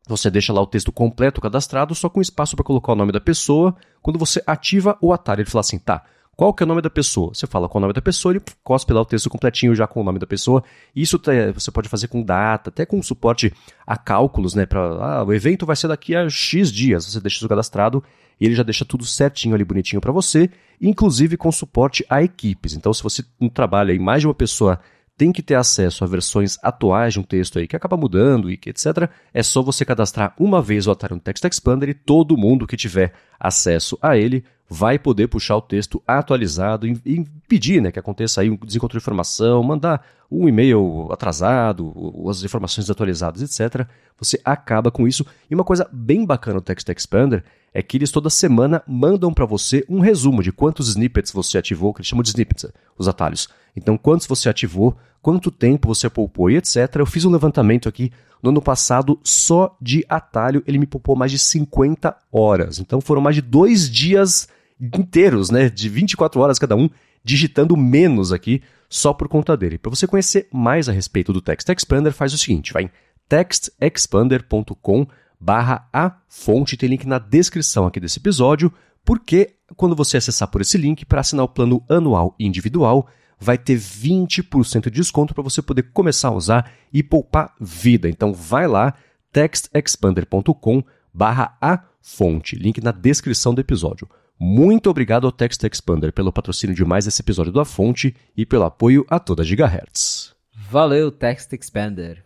você 0.10 0.30
deixa 0.30 0.52
lá 0.52 0.62
o 0.62 0.68
texto 0.68 0.92
completo 0.92 1.40
cadastrado, 1.40 1.94
só 1.94 2.10
com 2.10 2.20
espaço 2.20 2.56
para 2.56 2.66
colocar 2.66 2.94
o 2.94 2.96
nome 2.96 3.12
da 3.12 3.22
pessoa. 3.22 3.76
Quando 4.02 4.18
você 4.18 4.42
ativa 4.46 4.98
o 5.02 5.14
atalho, 5.14 5.42
ele 5.42 5.50
fala 5.50 5.62
assim: 5.62 5.78
tá, 5.78 6.04
qual 6.36 6.54
que 6.54 6.64
é 6.64 6.66
o 6.66 6.68
nome 6.68 6.82
da 6.82 6.90
pessoa? 6.90 7.34
Você 7.34 7.46
fala 7.46 7.68
qual 7.68 7.80
é 7.80 7.82
o 7.82 7.86
nome 7.88 7.94
da 7.94 8.02
pessoa, 8.02 8.32
ele 8.32 8.42
cospe 8.64 8.94
lá 8.94 9.02
o 9.02 9.06
texto 9.06 9.30
completinho 9.30 9.76
já 9.76 9.86
com 9.86 10.02
o 10.02 10.04
nome 10.04 10.20
da 10.20 10.26
pessoa. 10.26 10.64
Isso 10.96 11.22
você 11.54 11.70
pode 11.70 11.88
fazer 11.90 12.08
com 12.08 12.24
data, 12.24 12.70
até 12.70 12.86
com 12.86 13.02
suporte 13.04 13.54
a 13.86 13.98
cálculos, 13.98 14.56
né? 14.56 14.66
Pra, 14.66 14.80
ah, 14.82 15.24
o 15.24 15.34
evento 15.34 15.66
vai 15.66 15.76
ser 15.76 15.88
daqui 15.88 16.16
a 16.16 16.28
X 16.30 16.72
dias. 16.72 17.06
Você 17.06 17.20
deixa 17.20 17.38
isso 17.38 17.48
cadastrado 17.48 18.04
e 18.40 18.46
ele 18.46 18.56
já 18.56 18.64
deixa 18.64 18.86
tudo 18.86 19.06
certinho 19.06 19.54
ali, 19.54 19.66
bonitinho 19.66 20.02
para 20.02 20.14
você, 20.14 20.50
inclusive 20.82 21.36
com 21.36 21.52
suporte 21.52 22.06
a 22.10 22.24
equipes. 22.24 22.74
Então, 22.74 22.94
se 22.94 23.04
você 23.04 23.22
trabalha 23.54 23.92
em 23.92 24.00
mais 24.00 24.22
de 24.22 24.28
uma 24.28 24.34
pessoa 24.34 24.80
tem 25.20 25.34
que 25.34 25.44
ter 25.44 25.56
acesso 25.56 26.06
a 26.06 26.08
versões 26.08 26.58
atuais 26.64 27.12
de 27.12 27.20
um 27.20 27.24
texto 27.24 27.60
aí 27.60 27.68
que 27.68 27.76
acaba 27.76 27.98
mudando 27.98 28.50
e 28.50 28.56
que 28.56 28.70
etc. 28.70 29.10
É 29.34 29.44
só 29.44 29.62
você 29.62 29.84
cadastrar 29.84 30.34
uma 30.40 30.62
vez 30.62 30.88
o 30.88 30.92
Atari 30.92 31.14
no 31.14 31.20
Text 31.20 31.44
Expander 31.44 31.90
e 31.90 31.94
todo 31.94 32.38
mundo 32.38 32.66
que 32.66 32.78
tiver 32.78 33.12
acesso 33.38 34.00
a 34.02 34.16
ele 34.18 34.46
vai 34.70 35.00
poder 35.00 35.28
puxar 35.28 35.58
o 35.58 35.62
texto 35.62 36.02
atualizado 36.08 36.86
e 36.86 37.02
impedir 37.08 37.82
né, 37.82 37.92
que 37.92 37.98
aconteça 37.98 38.42
aí 38.42 38.52
um 38.52 38.56
desencontro 38.56 38.98
de 38.98 39.02
informação, 39.02 39.64
mandar 39.64 40.06
um 40.32 40.48
e-mail 40.48 41.08
atrasado, 41.12 41.92
as 42.30 42.44
informações 42.44 42.88
atualizadas, 42.88 43.42
etc. 43.42 43.88
Você 44.20 44.40
acaba 44.46 44.92
com 44.92 45.08
isso. 45.08 45.26
E 45.50 45.56
uma 45.56 45.64
coisa 45.64 45.90
bem 45.92 46.24
bacana 46.24 46.60
do 46.60 46.64
Text 46.64 46.88
Expander 46.88 47.44
é 47.74 47.82
que 47.82 47.98
eles 47.98 48.12
toda 48.12 48.30
semana 48.30 48.84
mandam 48.88 49.34
para 49.34 49.46
você 49.46 49.84
um 49.90 50.00
resumo 50.00 50.44
de 50.44 50.52
quantos 50.52 50.90
snippets 50.90 51.32
você 51.32 51.58
ativou, 51.58 51.92
que 51.92 52.02
eles 52.02 52.08
chamam 52.08 52.22
de 52.22 52.30
snippets, 52.30 52.68
os 52.96 53.08
atalhos. 53.08 53.50
Então, 53.76 53.98
quantos 53.98 54.28
você 54.28 54.50
ativou, 54.50 54.96
quanto 55.20 55.50
tempo 55.50 55.88
você 55.88 56.08
poupou 56.10 56.52
e 56.52 56.58
etc. 56.58 56.96
Eu 56.96 57.06
fiz 57.08 57.26
um 57.26 57.32
levantamento 57.32 57.90
aqui 57.90 58.12
no 58.42 58.52
ano 58.52 58.62
passado, 58.62 59.20
só 59.24 59.76
de 59.82 60.06
atalho, 60.08 60.64
ele 60.66 60.78
me 60.78 60.86
poupou 60.86 61.16
mais 61.16 61.32
de 61.32 61.40
50 61.40 62.16
horas. 62.32 62.80
Então, 62.80 63.02
foram 63.02 63.22
mais 63.22 63.36
de 63.36 63.42
dois 63.42 63.90
dias 63.90 64.48
inteiros, 64.80 65.50
né, 65.50 65.70
de 65.70 65.90
24 65.90 66.40
horas 66.40 66.60
cada 66.60 66.76
um, 66.76 66.90
digitando 67.24 67.76
menos 67.76 68.32
aqui, 68.32 68.62
só 68.90 69.14
por 69.14 69.28
conta 69.28 69.56
dele. 69.56 69.78
Para 69.78 69.90
você 69.90 70.08
conhecer 70.08 70.48
mais 70.52 70.90
a 70.90 70.92
respeito 70.92 71.34
do 71.34 71.42
Text 71.42 71.68
Expander, 71.70 72.14
faz 72.14 72.34
o 72.34 72.38
seguinte, 72.38 72.74
vai 72.74 72.84
em 72.84 72.92
textexpander.com 73.28 75.08
barra 75.40 75.88
a 75.94 76.18
fonte, 76.28 76.76
tem 76.76 76.90
link 76.90 77.06
na 77.06 77.20
descrição 77.20 77.86
aqui 77.86 78.00
desse 78.00 78.20
episódio, 78.20 78.74
porque 79.06 79.56
quando 79.76 79.96
você 79.96 80.18
acessar 80.18 80.48
por 80.50 80.62
esse 80.62 80.78
link 80.78 81.06
para 81.06 81.22
assinar 81.22 81.46
o 81.46 81.50
plano 81.50 81.84
anual 81.88 82.36
individual, 82.40 83.08
vai 83.40 83.58
ter 83.58 83.78
20% 83.78 84.86
de 84.86 84.90
desconto 84.92 85.34
para 85.34 85.44
você 85.44 85.62
poder 85.62 85.84
começar 85.94 86.28
a 86.28 86.34
usar 86.34 86.72
e 86.92 87.02
poupar 87.02 87.56
vida. 87.60 88.10
Então 88.10 88.34
vai 88.34 88.68
lá, 88.68 88.94
textexpander.com 89.32 90.84
barra 91.14 91.58
a 91.62 91.84
fonte, 92.02 92.56
link 92.56 92.82
na 92.82 92.92
descrição 92.92 93.54
do 93.54 93.62
episódio. 93.62 94.10
Muito 94.42 94.90
obrigado 94.90 95.28
ao 95.28 95.34
Text 95.34 95.62
Expander 95.66 96.14
pelo 96.14 96.32
patrocínio 96.32 96.74
de 96.74 96.86
mais 96.86 97.06
esse 97.06 97.22
episódio 97.22 97.52
da 97.52 97.66
Fonte 97.66 98.16
e 98.38 98.46
pelo 98.46 98.64
apoio 98.64 99.06
a 99.10 99.20
toda 99.20 99.44
Gigahertz. 99.44 100.34
Valeu, 100.56 101.12
Text 101.12 101.52
Expander. 101.52 102.24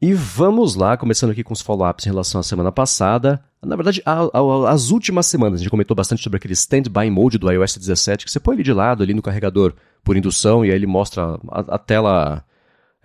E 0.00 0.12
vamos 0.12 0.74
lá, 0.74 0.96
começando 0.96 1.30
aqui 1.30 1.44
com 1.44 1.52
os 1.52 1.60
follow-ups 1.60 2.04
em 2.04 2.08
relação 2.08 2.40
à 2.40 2.42
semana 2.42 2.72
passada. 2.72 3.40
Na 3.64 3.76
verdade, 3.76 4.02
a, 4.04 4.22
a, 4.22 4.70
as 4.72 4.90
últimas 4.90 5.26
semanas, 5.26 5.60
a 5.60 5.62
gente 5.62 5.70
comentou 5.70 5.94
bastante 5.94 6.20
sobre 6.20 6.38
aquele 6.38 6.54
standby 6.54 7.08
mode 7.08 7.38
do 7.38 7.48
iOS 7.48 7.76
17, 7.76 8.24
que 8.24 8.32
você 8.32 8.40
põe 8.40 8.56
ele 8.56 8.64
de 8.64 8.72
lado 8.72 9.04
ali 9.04 9.14
no 9.14 9.22
carregador 9.22 9.72
por 10.02 10.16
indução 10.16 10.64
e 10.64 10.70
aí 10.70 10.74
ele 10.74 10.88
mostra 10.88 11.38
a, 11.48 11.76
a 11.76 11.78
tela 11.78 12.44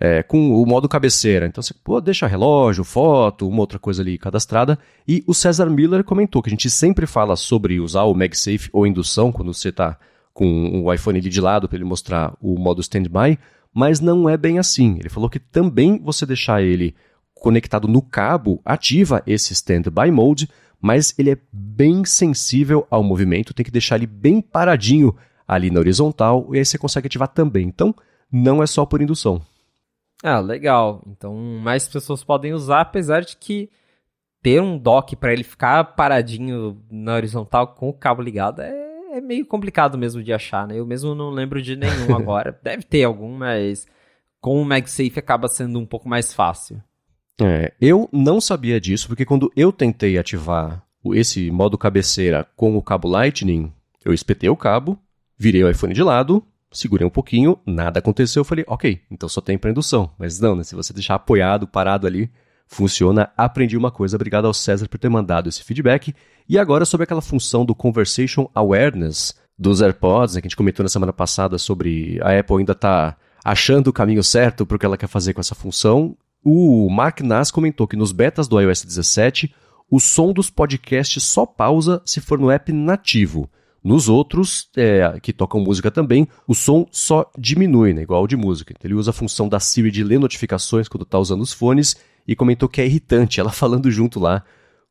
é, 0.00 0.22
com 0.22 0.62
o 0.62 0.66
modo 0.66 0.88
cabeceira. 0.88 1.46
Então 1.46 1.62
você 1.62 1.74
pô, 1.74 2.00
deixa 2.00 2.26
relógio, 2.26 2.84
foto, 2.84 3.48
uma 3.48 3.60
outra 3.60 3.78
coisa 3.78 4.02
ali 4.02 4.18
cadastrada. 4.18 4.78
E 5.06 5.24
o 5.26 5.34
César 5.34 5.70
Miller 5.70 6.04
comentou 6.04 6.42
que 6.42 6.48
a 6.48 6.52
gente 6.52 6.70
sempre 6.70 7.06
fala 7.06 7.36
sobre 7.36 7.80
usar 7.80 8.04
o 8.04 8.14
MagSafe 8.14 8.70
ou 8.72 8.86
indução 8.86 9.32
quando 9.32 9.52
você 9.52 9.70
está 9.70 9.98
com 10.32 10.84
o 10.84 10.92
iPhone 10.92 11.18
ali 11.18 11.28
de 11.28 11.40
lado 11.40 11.68
para 11.68 11.76
ele 11.76 11.84
mostrar 11.84 12.32
o 12.40 12.58
modo 12.58 12.80
standby 12.80 13.38
mas 13.78 14.00
não 14.00 14.28
é 14.28 14.36
bem 14.36 14.58
assim. 14.58 14.96
Ele 14.98 15.08
falou 15.08 15.28
que 15.30 15.38
também 15.38 15.98
você 15.98 16.26
deixar 16.26 16.62
ele 16.62 16.94
conectado 17.34 17.86
no 17.86 18.02
cabo 18.02 18.60
ativa 18.64 19.22
esse 19.26 19.52
standby 19.52 20.10
mode, 20.10 20.48
mas 20.80 21.14
ele 21.18 21.30
é 21.30 21.38
bem 21.52 22.04
sensível 22.04 22.86
ao 22.90 23.02
movimento, 23.02 23.54
tem 23.54 23.64
que 23.64 23.70
deixar 23.70 23.96
ele 23.96 24.06
bem 24.06 24.40
paradinho 24.40 25.14
ali 25.46 25.70
na 25.70 25.80
horizontal 25.80 26.48
e 26.52 26.58
aí 26.58 26.64
você 26.64 26.76
consegue 26.76 27.06
ativar 27.06 27.28
também. 27.28 27.66
Então, 27.66 27.94
não 28.30 28.62
é 28.62 28.66
só 28.66 28.84
por 28.84 29.00
indução. 29.00 29.40
Ah, 30.22 30.40
legal. 30.40 31.02
Então, 31.06 31.34
mais 31.34 31.88
pessoas 31.88 32.24
podem 32.24 32.52
usar, 32.52 32.80
apesar 32.80 33.20
de 33.20 33.36
que 33.36 33.70
ter 34.42 34.60
um 34.60 34.78
dock 34.78 35.14
para 35.16 35.32
ele 35.32 35.44
ficar 35.44 35.84
paradinho 35.96 36.80
na 36.90 37.14
horizontal 37.14 37.68
com 37.68 37.88
o 37.88 37.92
cabo 37.92 38.22
ligado 38.22 38.62
é 38.62 38.88
é 39.10 39.20
meio 39.20 39.44
complicado 39.46 39.98
mesmo 39.98 40.22
de 40.22 40.32
achar, 40.32 40.66
né? 40.66 40.78
Eu 40.78 40.86
mesmo 40.86 41.14
não 41.14 41.30
lembro 41.30 41.60
de 41.60 41.76
nenhum 41.76 42.14
agora. 42.16 42.58
Deve 42.62 42.82
ter 42.82 43.04
algum, 43.04 43.36
mas 43.36 43.86
com 44.40 44.60
o 44.60 44.64
MagSafe 44.64 45.18
acaba 45.18 45.48
sendo 45.48 45.78
um 45.78 45.86
pouco 45.86 46.08
mais 46.08 46.32
fácil. 46.32 46.82
É, 47.40 47.72
eu 47.80 48.08
não 48.12 48.40
sabia 48.40 48.80
disso, 48.80 49.08
porque 49.08 49.24
quando 49.24 49.50
eu 49.54 49.72
tentei 49.72 50.18
ativar 50.18 50.82
esse 51.14 51.50
modo 51.50 51.78
cabeceira 51.78 52.46
com 52.56 52.76
o 52.76 52.82
cabo 52.82 53.08
Lightning, 53.08 53.72
eu 54.04 54.12
espetei 54.12 54.48
o 54.48 54.56
cabo, 54.56 54.98
virei 55.36 55.62
o 55.62 55.70
iPhone 55.70 55.94
de 55.94 56.02
lado, 56.02 56.44
segurei 56.70 57.06
um 57.06 57.10
pouquinho, 57.10 57.58
nada 57.66 57.98
aconteceu, 57.98 58.40
eu 58.40 58.44
falei, 58.44 58.64
ok, 58.68 59.00
então 59.10 59.28
só 59.28 59.40
tem 59.40 59.56
para 59.56 59.70
indução. 59.70 60.10
Mas 60.18 60.38
não, 60.38 60.54
né? 60.54 60.62
Se 60.62 60.74
você 60.74 60.92
deixar 60.92 61.14
apoiado, 61.14 61.66
parado 61.66 62.06
ali, 62.06 62.30
funciona. 62.66 63.30
Aprendi 63.36 63.76
uma 63.76 63.90
coisa, 63.90 64.16
obrigado 64.16 64.46
ao 64.46 64.54
César 64.54 64.88
por 64.88 64.98
ter 64.98 65.08
mandado 65.08 65.48
esse 65.48 65.64
feedback. 65.64 66.14
E 66.48 66.58
agora 66.58 66.84
sobre 66.84 67.04
aquela 67.04 67.22
função 67.22 67.64
do 67.64 67.74
Conversation 67.74 68.48
Awareness 68.54 69.34
dos 69.58 69.80
AirPods, 69.80 70.34
né, 70.34 70.40
que 70.40 70.46
a 70.46 70.48
gente 70.48 70.56
comentou 70.56 70.84
na 70.84 70.88
semana 70.88 71.12
passada 71.12 71.58
sobre 71.58 72.20
a 72.22 72.38
Apple 72.38 72.58
ainda 72.58 72.72
está 72.72 73.16
achando 73.44 73.88
o 73.88 73.92
caminho 73.92 74.22
certo 74.22 74.64
para 74.64 74.76
o 74.76 74.78
que 74.78 74.86
ela 74.86 74.96
quer 74.96 75.08
fazer 75.08 75.32
com 75.32 75.40
essa 75.40 75.54
função. 75.54 76.16
O 76.44 76.88
Mark 76.88 77.20
Nas 77.20 77.50
comentou 77.50 77.88
que 77.88 77.96
nos 77.96 78.12
betas 78.12 78.46
do 78.46 78.60
iOS 78.60 78.84
17, 78.84 79.52
o 79.90 79.98
som 79.98 80.32
dos 80.32 80.50
podcasts 80.50 81.22
só 81.22 81.44
pausa 81.44 82.00
se 82.04 82.20
for 82.20 82.38
no 82.38 82.50
app 82.50 82.72
nativo. 82.72 83.50
Nos 83.82 84.08
outros, 84.08 84.68
é, 84.76 85.18
que 85.20 85.32
tocam 85.32 85.60
música 85.60 85.90
também, 85.90 86.26
o 86.46 86.54
som 86.54 86.86
só 86.90 87.30
diminui, 87.38 87.92
né, 87.92 88.02
igual 88.02 88.20
ao 88.20 88.26
de 88.26 88.36
música. 88.36 88.74
Então, 88.76 88.88
ele 88.88 88.98
usa 88.98 89.10
a 89.10 89.14
função 89.14 89.48
da 89.48 89.60
Siri 89.60 89.90
de 89.90 90.02
ler 90.02 90.18
notificações 90.18 90.88
quando 90.88 91.04
está 91.04 91.18
usando 91.18 91.42
os 91.42 91.52
fones 91.52 91.96
e 92.26 92.36
comentou 92.36 92.68
que 92.68 92.80
é 92.80 92.86
irritante 92.86 93.40
ela 93.40 93.50
falando 93.52 93.90
junto 93.90 94.20
lá 94.20 94.44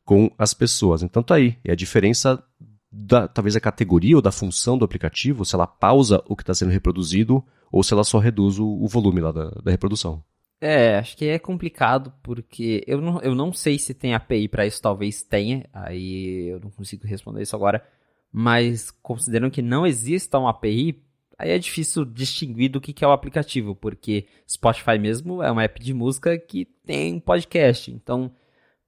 com 0.04 0.32
as 0.38 0.54
pessoas. 0.54 1.04
Então 1.04 1.22
tá 1.22 1.36
aí, 1.36 1.58
é 1.66 1.74
a 1.74 1.76
diferença 1.76 2.42
da 2.90 3.28
talvez 3.28 3.56
a 3.58 3.60
categoria 3.60 4.16
ou 4.16 4.22
da 4.22 4.32
função 4.32 4.78
do 4.78 4.86
aplicativo, 4.86 5.46
se 5.46 5.54
ela 5.54 5.68
pausa 5.68 6.24
o 6.26 6.36
que 6.36 6.44
está 6.44 6.54
sendo 6.54 6.72
reproduzido 6.72 7.44
ou 7.70 7.84
se 7.84 7.94
ela 7.94 8.06
só 8.06 8.18
reduz 8.18 8.58
o, 8.58 8.66
o 8.66 8.88
volume 8.88 9.20
lá 9.20 9.34
da, 9.34 9.50
da, 9.50 9.70
reprodução. 9.70 10.24
É, 10.62 10.98
acho 10.98 11.16
que 11.18 11.26
é 11.26 11.38
complicado 11.38 12.12
porque 12.24 12.84
eu 12.88 13.02
não, 13.02 13.22
eu 13.22 13.36
não 13.36 13.52
sei 13.52 13.78
se 13.78 13.94
tem 13.94 14.16
API 14.16 14.48
para 14.48 14.66
isso, 14.66 14.82
talvez 14.82 15.22
tenha, 15.22 15.66
aí 15.74 16.48
eu 16.48 16.60
não 16.62 16.72
consigo 16.72 17.06
responder 17.06 17.44
isso 17.44 17.56
agora, 17.56 17.84
mas 18.32 18.92
considerando 18.92 19.52
que 19.52 19.62
não 19.62 19.86
exista 19.86 20.38
uma 20.38 20.52
API, 20.52 21.04
aí 21.38 21.52
é 21.52 21.60
difícil 21.60 22.06
distinguir 22.06 22.70
do 22.70 22.82
que, 22.82 23.04
é 23.04 23.08
o 23.08 23.12
aplicativo, 23.12 23.76
porque 23.76 24.28
Spotify 24.50 24.98
mesmo 25.00 25.44
é 25.44 25.52
uma 25.52 25.64
app 25.64 25.84
de 25.84 25.94
música 25.94 26.38
que 26.38 26.66
tem 26.86 27.20
podcast. 27.20 27.92
Então, 27.92 28.32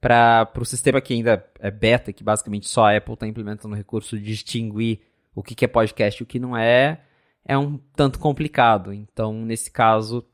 para 0.01 0.49
o 0.57 0.65
sistema 0.65 1.01
que 1.01 1.13
ainda 1.13 1.45
é 1.59 1.69
beta, 1.69 2.13
que 2.13 2.23
basicamente 2.23 2.67
só 2.67 2.85
a 2.85 2.97
Apple 2.97 3.13
está 3.13 3.27
implementando 3.27 3.73
o 3.73 3.77
recurso 3.77 4.17
de 4.17 4.23
distinguir 4.23 5.01
o 5.35 5.43
que 5.43 5.63
é 5.63 5.67
podcast 5.67 6.21
e 6.21 6.23
o 6.23 6.27
que 6.27 6.39
não 6.39 6.57
é, 6.57 7.01
é 7.45 7.57
um 7.57 7.77
tanto 7.95 8.19
complicado. 8.19 8.93
Então, 8.93 9.33
nesse 9.45 9.71
caso, 9.71 10.25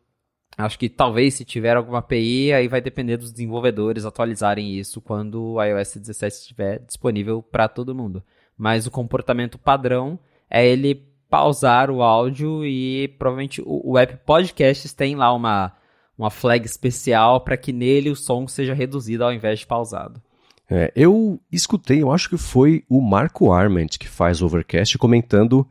acho 0.57 0.79
que 0.79 0.89
talvez 0.89 1.33
se 1.35 1.45
tiver 1.45 1.75
alguma 1.75 1.99
API, 1.99 2.53
aí 2.53 2.67
vai 2.67 2.81
depender 2.81 3.17
dos 3.17 3.31
desenvolvedores 3.31 4.05
atualizarem 4.05 4.73
isso 4.77 5.01
quando 5.01 5.53
o 5.53 5.63
iOS 5.63 5.97
17 5.97 6.35
estiver 6.35 6.79
disponível 6.79 7.41
para 7.41 7.67
todo 7.67 7.95
mundo. 7.95 8.23
Mas 8.57 8.87
o 8.87 8.91
comportamento 8.91 9.57
padrão 9.57 10.19
é 10.49 10.65
ele 10.65 11.03
pausar 11.29 11.89
o 11.89 12.01
áudio 12.01 12.65
e 12.65 13.07
provavelmente 13.19 13.61
o, 13.61 13.91
o 13.91 13.97
app 13.97 14.17
Podcasts 14.25 14.93
tem 14.93 15.15
lá 15.15 15.33
uma, 15.33 15.73
uma 16.17 16.29
flag 16.29 16.65
especial 16.65 17.41
para 17.41 17.57
que 17.57 17.73
nele 17.73 18.09
o 18.09 18.15
som 18.15 18.47
seja 18.47 18.73
reduzido 18.73 19.23
ao 19.23 19.33
invés 19.33 19.59
de 19.59 19.67
pausado. 19.67 20.21
É, 20.69 20.91
eu 20.95 21.39
escutei, 21.51 22.01
eu 22.01 22.11
acho 22.11 22.29
que 22.29 22.37
foi 22.37 22.83
o 22.89 22.99
Marco 22.99 23.51
Arment 23.51 23.89
que 23.99 24.07
faz 24.07 24.41
o 24.41 24.45
Overcast 24.45 24.97
comentando 24.97 25.67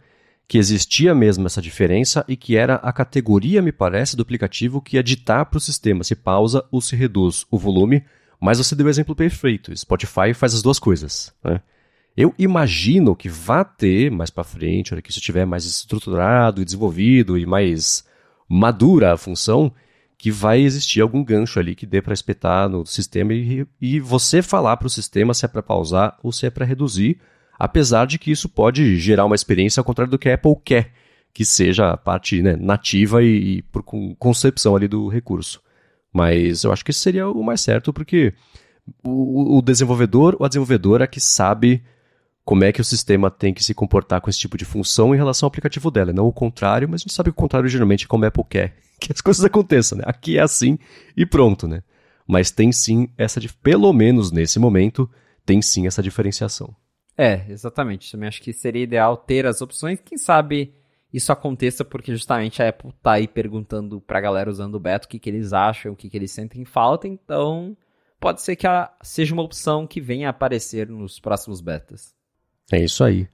que 0.47 0.59
existia 0.59 1.15
mesmo 1.15 1.47
essa 1.47 1.63
diferença 1.63 2.25
e 2.29 2.37
que 2.37 2.57
era 2.57 2.75
a 2.77 2.93
categoria, 2.93 3.63
me 3.63 3.73
parece, 3.73 4.17
do 4.17 4.23
aplicativo 4.23 4.81
que 4.81 4.97
ia 4.97 5.03
ditar 5.03 5.47
para 5.47 5.57
o 5.57 5.61
sistema 5.61 6.05
se 6.05 6.15
pausa 6.15 6.65
ou 6.71 6.81
se 6.81 6.95
reduz 6.95 7.47
o 7.51 7.59
volume, 7.59 8.05
mas 8.39 8.59
você 8.59 8.75
deu 8.75 8.87
o 8.87 8.91
exemplo 8.91 9.17
perfeito. 9.17 9.75
Spotify 9.77 10.35
faz 10.35 10.55
as 10.55 10.63
duas 10.63 10.79
coisas. 10.79 11.35
Né? 11.43 11.61
Eu 12.17 12.33
imagino 12.39 13.17
que 13.17 13.29
vá 13.29 13.65
ter 13.65 14.11
mais 14.11 14.31
para 14.31 14.45
frente, 14.45 14.95
hora 14.95 15.03
que 15.03 15.11
isso 15.11 15.19
estiver 15.19 15.45
mais 15.45 15.65
estruturado 15.65 16.63
e 16.63 16.65
desenvolvido 16.65 17.37
e 17.37 17.45
mais 17.45 18.05
madura 18.49 19.13
a 19.13 19.17
função, 19.17 19.73
que 20.17 20.31
vai 20.31 20.61
existir 20.61 21.01
algum 21.01 21.25
gancho 21.25 21.59
ali 21.59 21.75
que 21.75 21.85
dê 21.85 22.01
para 22.01 22.15
espetar 22.15 22.69
no 22.69 22.87
sistema 22.87 23.35
e, 23.35 23.67
e 23.81 23.99
você 23.99 24.43
falar 24.43 24.77
para 24.77 24.87
o 24.87 24.91
sistema 24.91 25.35
se 25.35 25.45
é 25.45 25.49
para 25.49 25.63
pausar 25.63 26.17
ou 26.23 26.31
se 26.31 26.47
é 26.47 26.51
para 26.51 26.65
reduzir, 26.65 27.19
apesar 27.59 28.07
de 28.07 28.19
que 28.19 28.31
isso 28.31 28.49
pode 28.49 28.97
gerar 28.97 29.25
uma 29.25 29.35
experiência 29.35 29.81
ao 29.81 29.85
contrário 29.85 30.11
do 30.11 30.19
que 30.19 30.29
a 30.29 30.35
Apple 30.35 30.55
quer, 30.65 30.93
que 31.33 31.45
seja 31.45 31.91
a 31.91 31.97
parte 31.97 32.41
né, 32.41 32.55
nativa 32.57 33.25
e, 33.25 33.57
e 33.57 33.63
por 33.63 33.83
concepção 33.83 34.77
ali 34.77 34.87
do 34.87 35.09
recurso. 35.09 35.61
Mas 36.13 36.63
eu 36.63 36.73
acho 36.73 36.85
que 36.85 36.93
isso 36.93 37.01
seria 37.01 37.29
o 37.29 37.43
mais 37.43 37.61
certo, 37.61 37.93
porque 37.93 38.33
o, 39.03 39.59
o 39.59 39.63
desenvolvedor 39.63 40.37
ou 40.39 40.47
a 40.47 40.49
desenvolvedora 40.49 41.09
que 41.09 41.21
sabe 41.21 41.83
como 42.45 42.65
é 42.65 42.73
que 42.73 42.81
o 42.81 42.85
sistema 42.85 43.31
tem 43.31 43.55
que 43.55 43.65
se 43.65 43.73
comportar 43.73 44.21
com 44.21 44.29
esse 44.29 44.39
tipo 44.39 44.59
de 44.59 44.65
função 44.65 45.15
em 45.15 45.17
relação 45.17 45.47
ao 45.47 45.49
aplicativo 45.49 45.91
dela, 45.91 46.13
não 46.13 46.27
o 46.27 46.33
contrário, 46.33 46.89
mas 46.89 47.01
a 47.01 47.03
gente 47.03 47.15
sabe 47.15 47.31
que 47.31 47.39
o 47.39 47.41
contrário 47.41 47.69
geralmente 47.69 48.05
é 48.05 48.09
como 48.09 48.25
a 48.25 48.29
Apple 48.29 48.45
quer 48.49 48.77
que 49.01 49.13
as 49.13 49.21
coisas 49.21 49.45
aconteçam, 49.45 49.99
né? 49.99 50.05
Aqui 50.07 50.39
é 50.39 50.43
assim 50.43 50.79
e 51.17 51.25
pronto, 51.25 51.67
né? 51.67 51.83
Mas 52.27 52.51
tem 52.51 52.73
sim 52.73 53.09
essa, 53.19 53.41
pelo 53.63 53.93
menos 53.93 54.31
nesse 54.31 54.59
momento, 54.59 55.11
tem 55.45 55.61
sim 55.61 55.87
essa 55.87 56.03
diferenciação. 56.03 56.75
É, 57.17 57.45
exatamente. 57.49 58.11
Também 58.11 58.29
acho 58.29 58.43
que 58.43 58.53
seria 58.53 58.83
ideal 58.83 59.17
ter 59.17 59.47
as 59.47 59.61
opções. 59.61 60.01
Quem 60.03 60.19
sabe 60.19 60.75
isso 61.13 61.31
aconteça 61.31 61.85
porque 61.85 62.13
justamente 62.13 62.63
a 62.63 62.69
Apple 62.69 62.93
tá 63.03 63.13
aí 63.13 63.29
perguntando 63.29 64.01
pra 64.01 64.21
galera 64.21 64.51
usando 64.51 64.75
o 64.75 64.81
beta 64.81 65.07
o 65.07 65.09
que, 65.09 65.19
que 65.19 65.31
eles 65.31 65.53
acham, 65.53 65.93
o 65.93 65.97
que, 65.97 66.09
que 66.09 66.17
eles 66.17 66.33
sentem 66.33 66.65
falta. 66.65 67.07
Então, 67.07 67.77
pode 68.19 68.43
ser 68.43 68.57
que 68.57 68.67
seja 69.03 69.35
uma 69.35 69.43
opção 69.43 69.87
que 69.87 70.01
venha 70.01 70.29
a 70.29 70.31
aparecer 70.31 70.89
nos 70.89 71.21
próximos 71.21 71.61
betas. 71.61 72.15
É 72.73 72.83
isso 72.83 73.05
aí. 73.05 73.29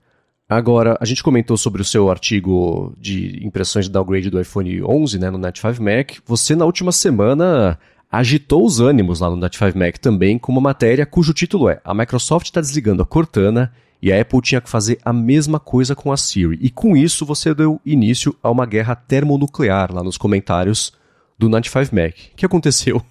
Agora, 0.49 0.99
a 1.01 1.05
gente 1.05 1.23
comentou 1.23 1.57
sobre 1.57 1.81
o 1.81 1.85
seu 1.85 2.11
artigo 2.11 2.93
de 2.99 3.39
impressões 3.47 3.85
de 3.85 3.93
downgrade 3.93 4.31
do 4.31 4.41
iPhone 4.41 4.83
11, 4.83 5.19
né, 5.19 5.31
no 5.31 5.39
Net5 5.39 5.79
Mac. 5.79 6.19
Você, 6.27 6.57
na 6.57 6.65
última 6.65 6.91
semana, 6.91 7.79
agitou 8.11 8.67
os 8.67 8.81
ânimos 8.81 9.21
lá 9.21 9.31
no 9.31 9.37
Net5 9.37 9.77
Mac 9.77 9.99
também 9.99 10.39
com 10.39 10.51
uma 10.51 10.61
matéria 10.61 11.07
cujo 11.07 11.33
título 11.33 11.69
é 11.69 11.81
A 11.85 11.95
Microsoft 11.95 12.47
está 12.47 12.61
desligando 12.61 13.03
a 13.03 13.07
Cortana 13.07 13.73
e 14.03 14.13
a 14.13 14.21
Apple 14.21 14.41
tinha 14.41 14.61
que 14.61 14.69
fazer 14.69 14.99
a 15.05 15.13
mesma 15.13 15.61
coisa 15.61 15.95
com 15.95 16.11
a 16.11 16.17
Siri. 16.17 16.59
E 16.61 16.69
com 16.69 16.97
isso 16.97 17.25
você 17.25 17.55
deu 17.55 17.81
início 17.87 18.35
a 18.43 18.51
uma 18.51 18.67
guerra 18.67 18.97
termonuclear 18.97 19.95
lá 19.95 20.03
nos 20.03 20.17
comentários 20.17 20.93
do 21.41 21.49
95 21.49 21.95
Mac. 21.95 22.13
O 22.13 22.37
que 22.37 22.45
aconteceu? 22.45 23.03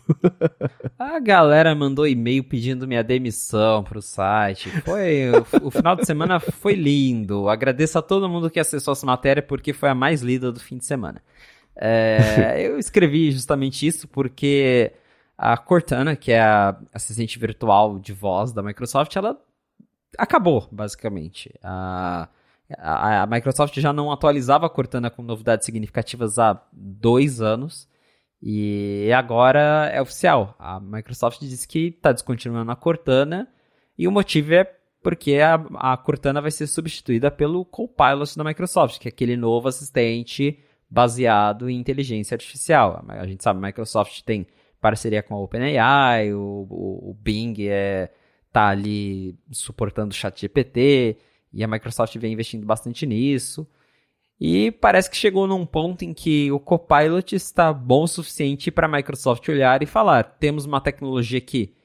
a 1.00 1.20
galera 1.20 1.74
mandou 1.74 2.08
e-mail 2.08 2.44
pedindo 2.44 2.88
minha 2.88 3.04
demissão 3.04 3.84
pro 3.84 4.04
site. 4.04 4.70
Foi 4.82 5.32
o, 5.32 5.68
o, 5.68 5.72
final 5.72 5.96
de 5.96 6.06
semana 6.06 6.39
foi 6.39 6.76
lindo. 6.76 7.50
Agradeço 7.50 7.98
a 7.98 8.04
todo 8.04 8.30
mundo 8.30 8.52
que 8.52 8.60
acessou 8.60 8.92
essa 8.92 9.04
matéria 9.04 9.42
porque 9.42 9.74
foi 9.74 9.89
a 9.89 9.96
mais 9.96 10.22
lida 10.22 10.52
do 10.52 10.60
fim 10.60 10.78
de 10.78 10.86
semana. 10.86 11.24
É, 11.76 12.58
eu 12.62 12.78
escrevi 12.78 13.32
justamente 13.32 13.88
isso 13.88 14.08
porque 14.08 14.94
a 15.36 15.58
Cortana, 15.58 16.15
que 16.15 16.32
é 16.32 16.39
a 16.39 16.78
assistente 16.94 17.39
virtual 17.39 17.98
de 17.98 18.13
voz 18.13 18.52
da 18.52 18.62
Microsoft, 18.62 19.15
ela 19.15 19.42
acabou, 20.20 20.70
basicamente. 20.72 21.52
A, 21.63 22.30
a, 22.78 23.24
a 23.24 23.26
Microsoft 23.26 23.76
já 23.80 23.92
não 23.92 24.12
atualizava 24.12 24.68
a 24.68 24.70
Cortana 24.70 25.10
com 25.10 25.24
novidades 25.24 25.65
significativas 25.65 26.38
há 26.38 26.62
dois 26.72 27.42
anos. 27.42 27.88
E 28.41 29.12
agora 29.13 29.89
é 29.93 30.02
oficial. 30.02 30.56
A 30.58 30.80
Microsoft 30.80 31.39
disse 31.41 31.67
que 31.67 31.88
está 31.88 32.12
descontinuando 32.12 32.71
a 32.71 32.75
Cortana. 32.75 33.47
E 33.97 34.08
o 34.08 34.12
motivo 34.12 34.54
é 34.54 34.63
porque 35.04 35.36
a, 35.36 35.56
a 35.75 35.97
Cortana 35.97 36.41
vai 36.41 36.52
ser 36.52 36.67
substituída 36.67 37.30
pelo 37.30 37.65
Copilot 37.65 38.38
da 38.38 38.43
Microsoft, 38.43 38.99
que 38.99 39.08
é 39.08 39.12
aquele 39.12 39.36
novo 39.36 39.67
assistente 39.67 40.60
baseado 40.89 41.69
em 41.69 41.78
inteligência 41.78 42.36
artificial. 42.36 43.04
A 43.08 43.28
gente 43.28 43.43
sabe, 43.43 43.60
a 43.60 43.67
Microsoft 43.67 44.21
tem 44.23 44.47
parceria 44.82 45.21
com 45.21 45.36
a 45.36 45.41
OpenAI, 45.41 46.34
o, 46.34 46.65
o, 46.69 47.12
o 47.12 47.13
Bing 47.13 47.56
é, 47.67 48.10
tá 48.52 48.69
ali 48.69 49.38
suportando 49.52 50.12
o 50.12 50.15
ChatGPT, 50.15 51.17
e 51.52 51.63
a 51.63 51.67
Microsoft 51.67 52.15
vem 52.17 52.34
investindo 52.34 52.65
bastante 52.65 53.06
nisso. 53.06 53.67
E 54.39 54.71
parece 54.71 55.10
que 55.10 55.17
chegou 55.17 55.45
num 55.45 55.65
ponto 55.65 56.04
em 56.06 56.13
que 56.13 56.49
o 56.52 56.60
Copilot 56.60 57.36
está 57.36 57.73
bom 57.73 58.04
o 58.04 58.08
suficiente 58.08 58.71
para 58.71 58.88
a 58.88 58.91
Microsoft 58.91 59.47
olhar 59.49 59.84
e 59.84 59.86
falar: 59.86 60.23
temos 60.23 60.65
uma 60.65 60.80
tecnologia 60.80 61.41
que 61.41 61.75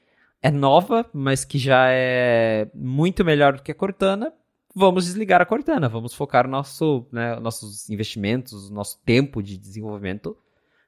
é 0.41 0.49
nova, 0.49 1.09
mas 1.13 1.43
que 1.43 1.57
já 1.57 1.87
é 1.89 2.69
muito 2.73 3.25
melhor 3.25 3.57
do 3.57 3.63
que 3.63 3.71
a 3.71 3.75
Cortana. 3.75 4.31
Vamos 4.73 5.05
desligar 5.05 5.41
a 5.41 5.45
Cortana, 5.45 5.89
vamos 5.89 6.13
focar 6.13 6.47
nosso, 6.47 7.07
né, 7.11 7.39
nossos 7.39 7.89
investimentos, 7.89 8.69
nosso 8.69 9.01
tempo 9.05 9.41
de 9.41 9.57
desenvolvimento 9.57 10.37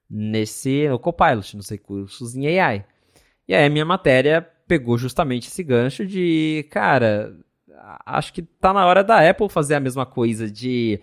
nesse 0.09 0.87
no 0.87 0.99
Copilot, 0.99 1.55
nos 1.55 1.69
recursos 1.69 2.35
em 2.35 2.59
AI. 2.59 2.85
E 3.47 3.55
aí 3.55 3.65
a 3.65 3.69
minha 3.69 3.85
matéria 3.85 4.41
pegou 4.67 4.97
justamente 4.97 5.47
esse 5.47 5.63
gancho 5.63 6.05
de, 6.05 6.67
cara, 6.69 7.33
acho 8.05 8.33
que 8.33 8.41
tá 8.41 8.73
na 8.73 8.85
hora 8.85 9.03
da 9.03 9.27
Apple 9.27 9.49
fazer 9.49 9.75
a 9.75 9.79
mesma 9.79 10.05
coisa 10.05 10.49
de 10.51 11.01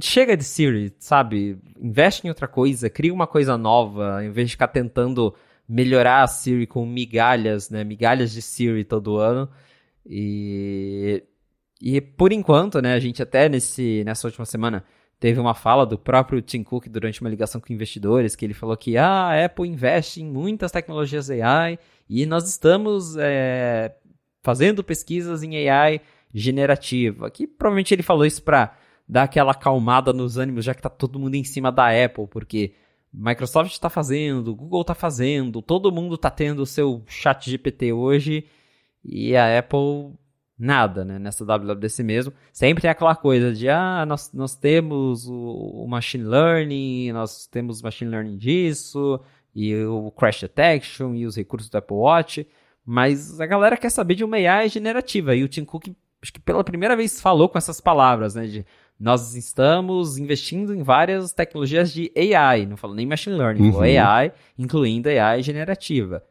chega 0.00 0.36
de 0.36 0.44
Siri, 0.44 0.94
sabe? 0.98 1.58
Investe 1.80 2.26
em 2.26 2.30
outra 2.30 2.46
coisa, 2.46 2.88
cria 2.88 3.12
uma 3.12 3.26
coisa 3.26 3.56
nova, 3.56 4.24
em 4.24 4.30
vez 4.30 4.48
de 4.48 4.52
ficar 4.52 4.68
tentando 4.68 5.34
melhorar 5.68 6.22
a 6.22 6.26
Siri 6.26 6.66
com 6.66 6.84
migalhas, 6.86 7.70
né? 7.70 7.84
Migalhas 7.84 8.32
de 8.32 8.42
Siri 8.42 8.84
todo 8.84 9.16
ano. 9.16 9.48
E, 10.06 11.22
e 11.80 12.00
por 12.00 12.32
enquanto, 12.32 12.80
né? 12.80 12.94
A 12.94 13.00
gente 13.00 13.22
até 13.22 13.48
nesse, 13.48 14.02
nessa 14.04 14.26
última 14.26 14.44
semana 14.44 14.84
teve 15.18 15.38
uma 15.38 15.54
fala 15.54 15.86
do 15.86 15.96
próprio 15.96 16.42
Tim 16.42 16.64
Cook 16.64 16.88
durante 16.88 17.20
uma 17.20 17.30
ligação 17.30 17.60
com 17.60 17.72
investidores, 17.72 18.34
que 18.34 18.44
ele 18.44 18.54
falou 18.54 18.76
que 18.76 18.96
ah, 18.96 19.28
a 19.28 19.44
Apple 19.44 19.68
investe 19.68 20.20
em 20.20 20.26
muitas 20.26 20.72
tecnologias 20.72 21.30
AI 21.30 21.78
e 22.08 22.26
nós 22.26 22.48
estamos 22.48 23.16
é, 23.16 23.94
fazendo 24.42 24.82
pesquisas 24.82 25.42
em 25.42 25.68
AI 25.68 26.00
generativa. 26.34 27.30
Que 27.30 27.46
provavelmente 27.46 27.94
ele 27.94 28.02
falou 28.02 28.26
isso 28.26 28.42
para 28.42 28.76
dar 29.12 29.24
aquela 29.24 29.52
acalmada 29.52 30.10
nos 30.10 30.38
ânimos, 30.38 30.64
já 30.64 30.74
que 30.74 30.80
tá 30.80 30.88
todo 30.88 31.18
mundo 31.18 31.34
em 31.34 31.44
cima 31.44 31.70
da 31.70 31.88
Apple, 31.88 32.26
porque 32.26 32.72
Microsoft 33.12 33.72
está 33.72 33.90
fazendo, 33.90 34.54
Google 34.54 34.80
está 34.80 34.94
fazendo, 34.94 35.60
todo 35.60 35.92
mundo 35.92 36.14
está 36.14 36.30
tendo 36.30 36.62
o 36.62 36.66
seu 36.66 37.02
chat 37.06 37.50
GPT 37.50 37.92
hoje 37.92 38.46
e 39.04 39.36
a 39.36 39.58
Apple 39.58 40.14
nada, 40.58 41.04
né? 41.04 41.18
Nessa 41.18 41.44
WWDC 41.44 42.02
mesmo. 42.02 42.32
Sempre 42.54 42.86
é 42.86 42.90
aquela 42.90 43.14
coisa 43.14 43.52
de, 43.52 43.68
ah, 43.68 44.06
nós, 44.06 44.32
nós 44.32 44.54
temos 44.54 45.28
o, 45.28 45.34
o 45.34 45.86
machine 45.86 46.24
learning, 46.24 47.12
nós 47.12 47.46
temos 47.46 47.82
machine 47.82 48.10
learning 48.10 48.38
disso, 48.38 49.20
e 49.54 49.76
o 49.84 50.10
crash 50.10 50.40
detection, 50.40 51.14
e 51.14 51.26
os 51.26 51.36
recursos 51.36 51.68
do 51.68 51.76
Apple 51.76 51.96
Watch, 51.96 52.46
mas 52.82 53.38
a 53.40 53.44
galera 53.44 53.76
quer 53.76 53.90
saber 53.90 54.14
de 54.14 54.24
uma 54.24 54.36
AI 54.36 54.70
generativa, 54.70 55.34
e 55.34 55.44
o 55.44 55.48
Tim 55.48 55.66
Cook, 55.66 55.88
acho 56.22 56.32
que 56.32 56.40
pela 56.40 56.64
primeira 56.64 56.96
vez 56.96 57.20
falou 57.20 57.48
com 57.48 57.58
essas 57.58 57.78
palavras, 57.78 58.34
né, 58.34 58.46
de 58.46 58.64
nós 59.02 59.34
estamos 59.34 60.16
investindo 60.16 60.72
em 60.72 60.80
várias 60.80 61.32
tecnologias 61.32 61.92
de 61.92 62.12
AI, 62.16 62.66
não 62.66 62.76
falou 62.76 62.94
nem 62.94 63.04
machine 63.04 63.34
learning, 63.34 63.70
uhum. 63.70 63.80
AI, 63.80 64.32
incluindo 64.56 65.08
AI 65.08 65.42
generativa. 65.42 66.22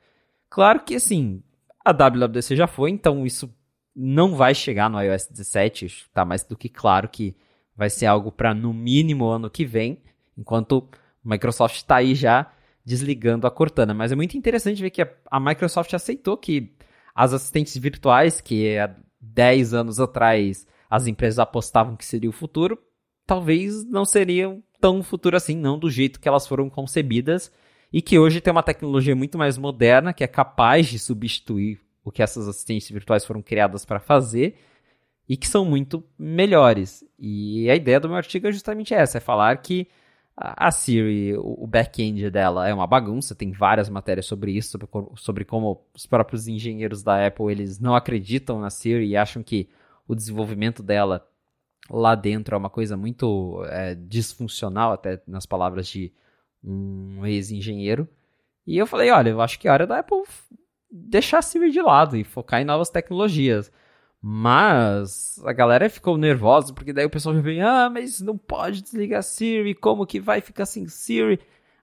Claro 0.50 0.80
que, 0.80 0.96
assim, 0.96 1.44
a 1.84 1.92
WWDC 1.92 2.56
já 2.56 2.68
foi, 2.68 2.90
então 2.90 3.26
isso 3.26 3.54
não 3.94 4.38
vai 4.38 4.56
chegar 4.56 4.90
no 4.90 5.02
iOS 5.02 5.28
17, 5.28 6.06
tá 6.14 6.24
mais 6.24 6.46
do 6.46 6.56
que 6.56 6.70
claro 6.70 7.10
que 7.10 7.36
vai 7.76 7.90
ser 7.90 8.06
algo 8.06 8.32
para 8.32 8.54
no 8.54 8.74
mínimo 8.74 9.26
ano 9.26 9.50
que 9.50 9.66
vem, 9.66 9.98
enquanto 10.38 10.88
a 11.26 11.30
Microsoft 11.30 11.76
está 11.76 11.98
aí 11.98 12.16
já 12.16 12.54
desligando 12.86 13.46
a 13.46 13.52
Cortana. 13.52 13.94
Mas 13.94 14.14
é 14.14 14.16
muito 14.16 14.38
interessante 14.38 14.82
ver 14.82 14.92
que 14.92 15.02
a, 15.02 15.10
a 15.30 15.42
Microsoft 15.42 15.94
aceitou 15.94 16.38
que 16.38 16.72
as 17.14 17.34
assistentes 17.34 17.76
virtuais, 17.76 18.40
que 18.40 18.78
há 18.78 18.96
10 19.20 19.74
anos 19.74 20.00
atrás 20.00 20.66
as 20.92 21.08
empresas 21.08 21.40
apostavam 21.40 21.96
que 21.96 22.04
seria 22.04 22.30
o 22.30 22.34
futuro, 22.34 22.78
talvez 23.26 23.86
não 23.86 24.04
seriam 24.04 24.62
tão 24.82 25.02
futuro 25.02 25.38
assim, 25.38 25.56
não 25.56 25.80
do 25.80 25.90
jeito 25.90 26.20
que 26.20 26.28
elas 26.28 26.46
foram 26.46 26.70
concebidas, 26.70 27.50
e 27.94 28.02
que 28.02 28.20
hoje 28.20 28.42
tem 28.42 28.52
uma 28.52 28.62
tecnologia 28.62 29.16
muito 29.16 29.38
mais 29.38 29.58
moderna 29.58 30.12
que 30.12 30.24
é 30.24 30.28
capaz 30.28 30.88
de 30.88 31.00
substituir 31.00 31.80
o 32.04 32.12
que 32.12 32.22
essas 32.22 32.46
assistentes 32.46 32.90
virtuais 32.90 33.24
foram 33.24 33.42
criadas 33.42 33.86
para 33.86 34.00
fazer 34.02 34.58
e 35.30 35.38
que 35.38 35.48
são 35.48 35.64
muito 35.64 36.04
melhores. 36.20 37.06
E 37.18 37.70
a 37.70 37.76
ideia 37.76 38.00
do 38.00 38.10
meu 38.10 38.18
artigo 38.18 38.48
é 38.48 38.52
justamente 38.52 38.94
essa, 38.94 39.18
é 39.18 39.22
falar 39.22 39.56
que 39.58 39.88
a 40.36 40.72
Siri, 40.72 41.36
o 41.38 41.68
back-end 41.68 42.30
dela 42.32 42.68
é 42.68 42.74
uma 42.74 42.88
bagunça, 42.88 43.36
tem 43.36 43.52
várias 43.52 43.90
matérias 43.90 44.26
sobre 44.26 44.52
isso, 44.54 44.72
sobre, 44.72 44.88
sobre 45.16 45.46
como 45.46 45.86
os 45.94 46.06
próprios 46.06 46.48
engenheiros 46.48 47.04
da 47.04 47.28
Apple, 47.28 47.52
eles 47.52 47.80
não 47.80 47.96
acreditam 47.96 48.60
na 48.60 48.70
Siri 48.70 49.08
e 49.08 49.16
acham 49.16 49.44
que 49.44 49.70
o 50.12 50.16
desenvolvimento 50.16 50.84
dela 50.84 51.26
lá 51.90 52.16
dentro 52.16 52.54
é 52.54 52.58
uma 52.58 52.70
coisa 52.70 52.98
muito 52.98 53.64
é, 53.68 53.96
disfuncional, 53.96 54.92
até 54.92 55.22
nas 55.26 55.46
palavras 55.46 55.88
de 55.88 56.12
um 56.62 57.26
ex-engenheiro. 57.26 58.08
E 58.68 58.78
eu 58.78 58.86
falei, 58.86 59.10
olha, 59.10 59.30
eu 59.30 59.42
acho 59.42 59.58
que 59.58 59.70
é 59.70 59.72
hora 59.72 59.88
da 59.88 60.00
Apple 60.00 60.24
deixar 60.92 61.40
a 61.40 61.42
Siri 61.42 61.72
de 61.72 61.82
lado 61.82 62.18
e 62.18 62.26
focar 62.26 62.62
em 62.62 62.66
novas 62.66 62.90
tecnologias. 62.90 63.72
Mas 64.22 65.42
a 65.46 65.54
galera 65.54 65.90
ficou 65.90 66.18
nervosa, 66.18 66.74
porque 66.74 66.92
daí 66.92 67.06
o 67.06 67.10
pessoal 67.10 67.34
já 67.34 67.42
vem, 67.42 67.62
ah, 67.62 67.90
mas 67.90 68.20
não 68.20 68.38
pode 68.38 68.82
desligar 68.82 69.20
a 69.20 69.24
Siri, 69.24 69.74
como 69.74 70.06
que 70.06 70.20
vai 70.20 70.42
ficar 70.42 70.66
sem 70.66 70.88
Siri? 70.88 71.40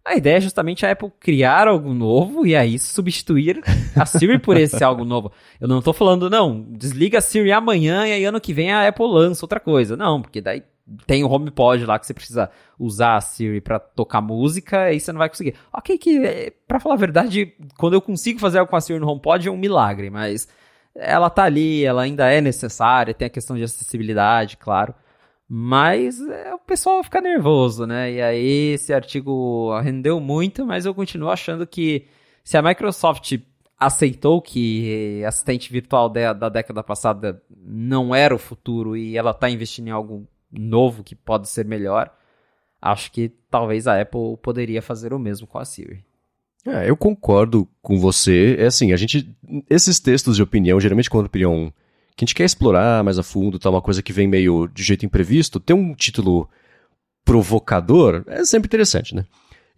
A 0.08 0.16
ideia 0.16 0.38
é 0.38 0.40
justamente 0.40 0.86
a 0.86 0.90
Apple 0.90 1.12
criar 1.20 1.68
algo 1.68 1.92
novo 1.92 2.46
e 2.46 2.56
aí 2.56 2.78
substituir 2.78 3.60
a 3.94 4.06
Siri 4.06 4.38
por 4.38 4.56
esse 4.56 4.82
algo 4.82 5.04
novo. 5.04 5.30
Eu 5.60 5.68
não 5.68 5.80
estou 5.80 5.92
falando, 5.92 6.30
não, 6.30 6.64
desliga 6.70 7.18
a 7.18 7.20
Siri 7.20 7.52
amanhã 7.52 8.06
e 8.06 8.12
aí 8.12 8.24
ano 8.24 8.40
que 8.40 8.54
vem 8.54 8.72
a 8.72 8.88
Apple 8.88 9.06
lança 9.06 9.44
outra 9.44 9.60
coisa. 9.60 9.98
Não, 9.98 10.22
porque 10.22 10.40
daí 10.40 10.62
tem 11.06 11.22
o 11.22 11.30
HomePod 11.30 11.84
lá 11.84 11.98
que 11.98 12.06
você 12.06 12.14
precisa 12.14 12.48
usar 12.78 13.16
a 13.16 13.20
Siri 13.20 13.60
para 13.60 13.78
tocar 13.78 14.22
música, 14.22 14.84
aí 14.84 14.98
você 14.98 15.12
não 15.12 15.18
vai 15.18 15.28
conseguir. 15.28 15.54
Ok, 15.70 15.98
que 15.98 16.54
para 16.66 16.80
falar 16.80 16.94
a 16.94 16.98
verdade, 16.98 17.52
quando 17.76 17.92
eu 17.92 18.00
consigo 18.00 18.40
fazer 18.40 18.60
algo 18.60 18.70
com 18.70 18.76
a 18.76 18.80
Siri 18.80 18.98
no 18.98 19.10
HomePod 19.10 19.46
é 19.46 19.50
um 19.50 19.58
milagre, 19.58 20.08
mas 20.08 20.48
ela 20.94 21.28
tá 21.28 21.44
ali, 21.44 21.84
ela 21.84 22.00
ainda 22.00 22.32
é 22.32 22.40
necessária, 22.40 23.12
tem 23.12 23.26
a 23.26 23.30
questão 23.30 23.56
de 23.56 23.62
acessibilidade, 23.62 24.56
claro. 24.56 24.94
Mas 25.48 26.20
é, 26.20 26.54
o 26.54 26.58
pessoal 26.58 27.02
fica 27.02 27.20
nervoso, 27.20 27.87
né? 27.87 28.12
E 28.12 28.20
aí 28.20 28.72
esse 28.74 28.92
artigo 28.92 29.78
rendeu 29.80 30.20
muito, 30.20 30.66
mas 30.66 30.84
eu 30.84 30.94
continuo 30.94 31.30
achando 31.30 31.66
que 31.66 32.06
se 32.44 32.58
a 32.58 32.62
Microsoft 32.62 33.38
aceitou 33.78 34.42
que 34.42 35.24
assistente 35.24 35.72
virtual 35.72 36.11
da, 36.11 36.32
da 36.32 36.48
década 36.48 36.82
passada 36.82 37.42
não 37.50 38.14
era 38.14 38.34
o 38.34 38.38
futuro 38.38 38.96
e 38.96 39.16
ela 39.16 39.30
está 39.30 39.48
investindo 39.48 39.88
em 39.88 39.92
algo 39.92 40.28
novo 40.50 41.04
que 41.04 41.14
pode 41.14 41.48
ser 41.48 41.64
melhor, 41.64 42.12
acho 42.82 43.11
que 43.11 43.30
talvez 43.50 43.87
a 43.87 44.00
Apple 44.00 44.37
poderia 44.42 44.82
fazer 44.82 45.14
o 45.14 45.18
mesmo 45.18 45.46
com 45.46 45.58
a 45.58 45.64
Siri. 45.64 46.04
É, 46.66 46.90
eu 46.90 46.96
concordo 46.96 47.66
com 47.80 47.98
você. 47.98 48.56
É 48.58 48.66
assim, 48.66 48.92
a 48.92 48.96
gente. 48.96 49.34
Esses 49.70 49.98
textos 49.98 50.37
de 50.37 50.42
opinião, 50.42 50.78
geralmente 50.80 51.08
quando 51.08 51.24
a 51.24 51.28
opinião 51.28 51.72
que 52.18 52.24
a 52.24 52.26
gente 52.26 52.35
quer 52.35 52.44
explorar 52.44 53.04
mais 53.04 53.16
a 53.16 53.22
fundo, 53.22 53.61
tá 53.61 53.70
uma 53.70 53.81
coisa 53.81 54.02
que 54.02 54.12
vem 54.12 54.26
meio 54.26 54.66
de 54.66 54.83
jeito 54.83 55.07
imprevisto, 55.07 55.61
ter 55.61 55.72
um 55.72 55.94
título 55.94 56.50
provocador 57.24 58.24
é 58.26 58.44
sempre 58.44 58.66
interessante, 58.66 59.14
né? 59.14 59.24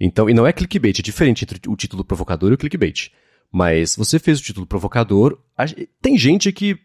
Então, 0.00 0.30
e 0.30 0.32
não 0.32 0.46
é 0.46 0.52
clickbait, 0.52 0.98
é 0.98 1.02
diferente 1.02 1.44
entre 1.44 1.60
o 1.68 1.76
título 1.76 2.02
provocador 2.02 2.50
e 2.50 2.54
o 2.54 2.58
clickbait. 2.58 3.10
Mas 3.52 3.94
você 3.94 4.18
fez 4.18 4.40
o 4.40 4.42
título 4.42 4.66
provocador, 4.66 5.38
tem 6.00 6.16
gente 6.16 6.50
que 6.50 6.78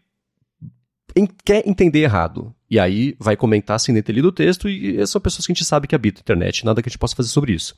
quer 1.42 1.66
entender 1.66 2.00
errado. 2.00 2.54
E 2.68 2.78
aí 2.78 3.16
vai 3.18 3.34
comentar 3.34 3.80
sem 3.80 3.94
nem 3.94 4.02
ter 4.02 4.12
lido 4.12 4.28
o 4.28 4.32
texto, 4.32 4.68
e 4.68 5.06
são 5.06 5.22
pessoas 5.22 5.46
que 5.46 5.52
a 5.52 5.54
gente 5.54 5.64
sabe 5.64 5.86
que 5.86 5.94
habitam 5.94 6.20
a 6.20 6.22
internet, 6.22 6.66
nada 6.66 6.82
que 6.82 6.88
a 6.88 6.90
gente 6.90 6.98
possa 6.98 7.16
fazer 7.16 7.30
sobre 7.30 7.54
isso. 7.54 7.74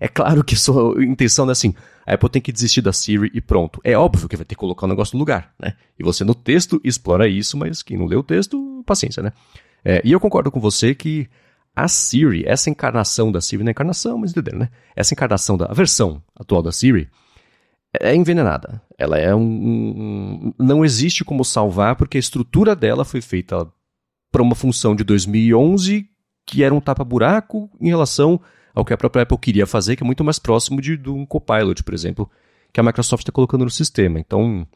É 0.00 0.08
claro 0.08 0.44
que 0.44 0.56
sua 0.56 1.02
intenção 1.02 1.48
é 1.48 1.52
assim, 1.52 1.74
a 2.06 2.14
Apple 2.14 2.28
tem 2.28 2.42
que 2.42 2.52
desistir 2.52 2.80
da 2.80 2.92
Siri 2.92 3.30
e 3.34 3.40
pronto. 3.40 3.80
É 3.82 3.96
óbvio 3.96 4.28
que 4.28 4.36
vai 4.36 4.44
ter 4.44 4.54
que 4.54 4.60
colocar 4.60 4.86
o 4.86 4.88
negócio 4.88 5.16
no 5.16 5.18
lugar, 5.18 5.52
né? 5.58 5.74
E 5.98 6.04
você 6.04 6.24
no 6.24 6.34
texto 6.34 6.80
explora 6.84 7.26
isso, 7.28 7.56
mas 7.56 7.82
quem 7.82 7.96
não 7.96 8.06
lê 8.06 8.16
o 8.16 8.22
texto, 8.22 8.82
paciência, 8.86 9.22
né? 9.22 9.32
É, 9.84 10.00
e 10.04 10.12
eu 10.12 10.20
concordo 10.20 10.50
com 10.50 10.60
você 10.60 10.94
que 10.94 11.28
a 11.74 11.88
Siri, 11.88 12.44
essa 12.46 12.70
encarnação 12.70 13.30
da 13.30 13.40
Siri, 13.40 13.62
não 13.62 13.68
é 13.68 13.72
encarnação, 13.72 14.18
mas 14.18 14.30
entenderam, 14.30 14.58
né? 14.60 14.70
Essa 14.94 15.14
encarnação 15.14 15.56
da 15.56 15.66
versão 15.66 16.22
atual 16.34 16.62
da 16.62 16.72
Siri 16.72 17.08
é 18.00 18.14
envenenada. 18.14 18.80
Ela 18.98 19.18
é 19.18 19.34
um, 19.34 20.52
não 20.58 20.84
existe 20.84 21.24
como 21.24 21.44
salvar 21.44 21.96
porque 21.96 22.16
a 22.16 22.20
estrutura 22.20 22.74
dela 22.74 23.04
foi 23.04 23.20
feita 23.20 23.66
para 24.30 24.42
uma 24.42 24.54
função 24.54 24.94
de 24.94 25.04
2011 25.04 26.08
que 26.46 26.62
era 26.62 26.74
um 26.74 26.80
tapa-buraco 26.80 27.68
em 27.80 27.88
relação 27.88 28.40
ao 28.76 28.84
que 28.84 28.92
a 28.92 28.96
própria 28.96 29.22
Apple 29.22 29.38
queria 29.38 29.66
fazer, 29.66 29.96
que 29.96 30.02
é 30.02 30.06
muito 30.06 30.22
mais 30.22 30.38
próximo 30.38 30.82
de, 30.82 30.98
de 30.98 31.08
um 31.08 31.24
Copilot, 31.24 31.82
por 31.82 31.94
exemplo, 31.94 32.30
que 32.70 32.78
a 32.78 32.82
Microsoft 32.82 33.22
está 33.22 33.32
colocando 33.32 33.64
no 33.64 33.70
sistema. 33.70 34.20
Então, 34.20 34.66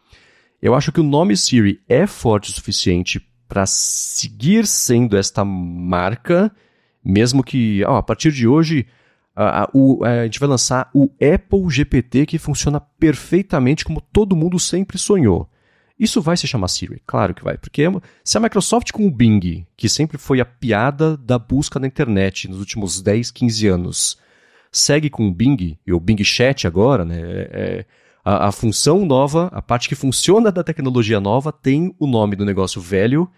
eu 0.62 0.74
acho 0.74 0.90
que 0.90 1.00
o 1.00 1.04
nome 1.04 1.36
Siri 1.36 1.82
é 1.86 2.06
forte 2.06 2.48
o 2.48 2.52
suficiente 2.54 3.20
para 3.46 3.66
seguir 3.66 4.66
sendo 4.66 5.18
esta 5.18 5.44
marca, 5.44 6.50
mesmo 7.04 7.44
que 7.44 7.84
ó, 7.84 7.98
a 7.98 8.02
partir 8.02 8.32
de 8.32 8.48
hoje 8.48 8.86
a, 9.36 9.64
a, 9.64 9.70
o, 9.74 10.02
a, 10.02 10.24
gente 10.24 10.40
vai 10.40 10.48
lançar 10.48 10.88
o 10.94 11.10
Apple 11.20 11.68
GPT 11.68 12.24
que 12.24 12.38
funciona 12.38 12.80
perfeitamente 12.80 13.84
como 13.84 14.00
todo 14.00 14.34
mundo 14.34 14.58
sempre 14.58 14.96
sonhou. 14.96 15.46
Isso 16.00 16.22
vai 16.22 16.34
se 16.34 16.46
chamar 16.46 16.68
Siri? 16.68 17.02
Claro 17.06 17.34
que 17.34 17.44
vai, 17.44 17.58
porque 17.58 17.82
se 18.24 18.38
a 18.38 18.40
Microsoft 18.40 18.90
com 18.90 19.06
o 19.06 19.10
Bing, 19.10 19.66
que 19.76 19.86
sempre 19.86 20.16
foi 20.16 20.40
a 20.40 20.46
piada 20.46 21.14
da 21.14 21.38
busca 21.38 21.78
na 21.78 21.86
internet 21.86 22.48
nos 22.48 22.58
últimos 22.58 23.02
10, 23.02 23.30
15 23.30 23.66
anos, 23.68 24.18
segue 24.72 25.10
com 25.10 25.28
o 25.28 25.30
Bing, 25.30 25.78
e 25.86 25.92
o 25.92 26.00
Bing 26.00 26.24
Chat 26.24 26.66
agora, 26.66 27.04
né, 27.04 27.20
é, 27.20 27.84
a, 28.24 28.48
a 28.48 28.52
função 28.52 29.04
nova, 29.04 29.50
a 29.52 29.60
parte 29.60 29.90
que 29.90 29.94
funciona 29.94 30.50
da 30.50 30.64
tecnologia 30.64 31.20
nova, 31.20 31.52
tem 31.52 31.94
o 31.98 32.06
nome 32.06 32.34
do 32.34 32.46
negócio 32.46 32.80
velho, 32.80 33.30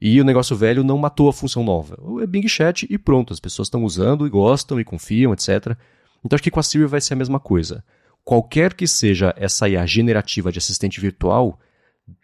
e 0.00 0.20
o 0.20 0.24
negócio 0.24 0.54
velho 0.54 0.84
não 0.84 0.96
matou 0.96 1.28
a 1.28 1.32
função 1.32 1.64
nova. 1.64 1.98
É 2.22 2.26
Bing 2.28 2.46
Chat 2.46 2.86
e 2.88 2.96
pronto, 2.96 3.32
as 3.32 3.40
pessoas 3.40 3.66
estão 3.66 3.82
usando 3.82 4.24
e 4.24 4.30
gostam 4.30 4.78
e 4.78 4.84
confiam, 4.84 5.32
etc. 5.32 5.76
Então 6.24 6.36
acho 6.36 6.42
que 6.44 6.50
com 6.50 6.60
a 6.60 6.62
Siri 6.62 6.86
vai 6.86 7.00
ser 7.00 7.14
a 7.14 7.16
mesma 7.16 7.40
coisa. 7.40 7.82
Qualquer 8.22 8.72
que 8.72 8.86
seja 8.86 9.34
essa 9.36 9.68
IA 9.68 9.84
generativa 9.84 10.52
de 10.52 10.58
assistente 10.58 11.00
virtual, 11.00 11.58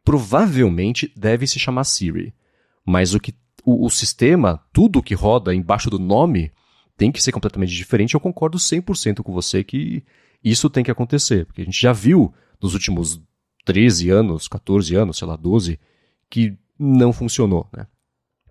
provavelmente 0.05 1.13
deve 1.17 1.47
se 1.47 1.59
chamar 1.59 1.85
Siri. 1.85 2.35
Mas 2.85 3.15
o 3.15 3.21
que 3.21 3.35
o, 3.65 3.87
o 3.87 3.91
sistema, 3.91 4.61
tudo 4.73 5.03
que 5.03 5.15
roda 5.15 5.55
embaixo 5.55 5.91
do 5.91 5.99
nome, 5.99 6.53
tem 6.97 7.13
que 7.13 7.23
ser 7.23 7.33
completamente 7.33 7.75
diferente. 7.75 8.15
Eu 8.15 8.21
concordo 8.21 8.59
100% 8.59 9.23
com 9.23 9.33
você 9.33 9.63
que 9.65 10.03
isso 10.43 10.71
tem 10.71 10.83
que 10.83 10.91
acontecer, 10.91 11.47
porque 11.47 11.63
a 11.63 11.65
gente 11.65 11.81
já 11.81 11.93
viu 11.93 12.33
nos 12.61 12.75
últimos 12.75 13.21
13 13.65 14.11
anos, 14.11 14.49
14 14.49 14.95
anos, 14.95 15.19
sei 15.19 15.29
lá, 15.29 15.37
12, 15.37 15.79
que 16.29 16.57
não 16.79 17.13
funcionou, 17.13 17.69
né? 17.77 17.87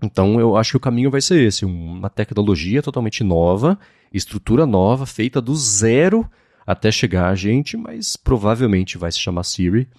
Então 0.01 0.39
eu 0.39 0.55
acho 0.55 0.71
que 0.71 0.77
o 0.77 0.81
caminho 0.81 1.11
vai 1.11 1.21
ser 1.21 1.41
esse, 1.41 1.65
uma 1.65 2.09
tecnologia 2.09 2.81
totalmente 2.81 3.23
nova, 3.23 3.77
estrutura 4.13 4.65
nova, 4.65 5.05
feita 5.05 5.41
do 5.41 5.53
zero 5.55 6.29
até 6.65 6.91
chegar 6.91 7.29
a 7.29 7.35
gente, 7.35 7.75
mas 7.75 8.15
provavelmente 8.15 8.97
vai 8.97 9.11
se 9.11 9.19
chamar 9.19 9.43
Siri. 9.43 9.89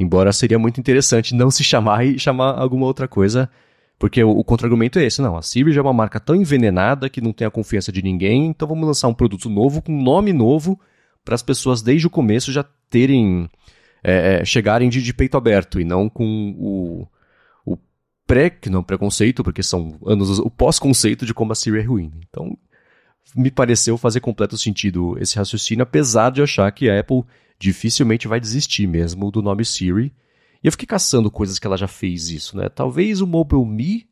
Embora 0.00 0.32
seria 0.32 0.58
muito 0.58 0.80
interessante 0.80 1.34
não 1.34 1.50
se 1.50 1.62
chamar 1.62 2.06
e 2.06 2.18
chamar 2.18 2.58
alguma 2.58 2.86
outra 2.86 3.06
coisa, 3.06 3.50
porque 3.98 4.24
o, 4.24 4.30
o 4.30 4.42
contra-argumento 4.42 4.98
é 4.98 5.04
esse, 5.04 5.20
não, 5.20 5.36
a 5.36 5.42
Siri 5.42 5.72
já 5.72 5.80
é 5.80 5.82
uma 5.82 5.92
marca 5.92 6.18
tão 6.18 6.34
envenenada 6.34 7.10
que 7.10 7.20
não 7.20 7.34
tem 7.34 7.46
a 7.46 7.50
confiança 7.50 7.92
de 7.92 8.00
ninguém, 8.00 8.46
então 8.46 8.66
vamos 8.66 8.86
lançar 8.86 9.08
um 9.08 9.14
produto 9.14 9.50
novo, 9.50 9.82
com 9.82 9.92
nome 9.92 10.32
novo, 10.32 10.80
para 11.22 11.34
as 11.34 11.42
pessoas 11.42 11.82
desde 11.82 12.06
o 12.06 12.10
começo 12.10 12.50
já 12.50 12.64
terem, 12.88 13.46
é, 14.02 14.40
é, 14.40 14.44
chegarem 14.44 14.88
de, 14.88 15.02
de, 15.02 15.12
peito 15.12 15.36
aberto, 15.36 15.78
e 15.78 15.84
não 15.84 16.08
com 16.08 16.54
o, 16.58 17.06
o 17.70 17.78
pré, 18.26 18.50
não 18.70 18.82
preconceito, 18.82 19.44
porque 19.44 19.62
são 19.62 19.98
anos, 20.06 20.38
o 20.38 20.48
pós-conceito 20.48 21.26
de 21.26 21.34
como 21.34 21.52
a 21.52 21.54
Siri 21.54 21.80
é 21.80 21.82
ruim. 21.82 22.10
Então, 22.26 22.56
me 23.36 23.50
pareceu 23.50 23.98
fazer 23.98 24.20
completo 24.20 24.56
sentido 24.56 25.18
esse 25.20 25.36
raciocínio, 25.36 25.82
apesar 25.82 26.30
de 26.30 26.40
achar 26.40 26.72
que 26.72 26.88
a 26.88 26.98
Apple 26.98 27.22
dificilmente 27.60 28.26
vai 28.26 28.40
desistir 28.40 28.86
mesmo 28.86 29.30
do 29.30 29.42
nome 29.42 29.64
Siri. 29.64 30.12
E 30.62 30.66
eu 30.66 30.72
fiquei 30.72 30.86
caçando 30.86 31.30
coisas 31.30 31.58
que 31.58 31.66
ela 31.66 31.76
já 31.76 31.86
fez 31.86 32.30
isso, 32.30 32.56
né? 32.56 32.68
Talvez 32.68 33.20
o 33.20 33.26
Mobile 33.26 33.64
Me, 33.64 34.06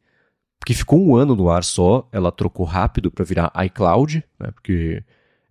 que 0.64 0.74
ficou 0.74 1.00
um 1.00 1.16
ano 1.16 1.34
no 1.34 1.50
ar 1.50 1.64
só, 1.64 2.06
ela 2.12 2.30
trocou 2.30 2.66
rápido 2.66 3.10
para 3.10 3.24
virar 3.24 3.52
iCloud, 3.64 4.22
né? 4.38 4.50
Porque 4.52 5.02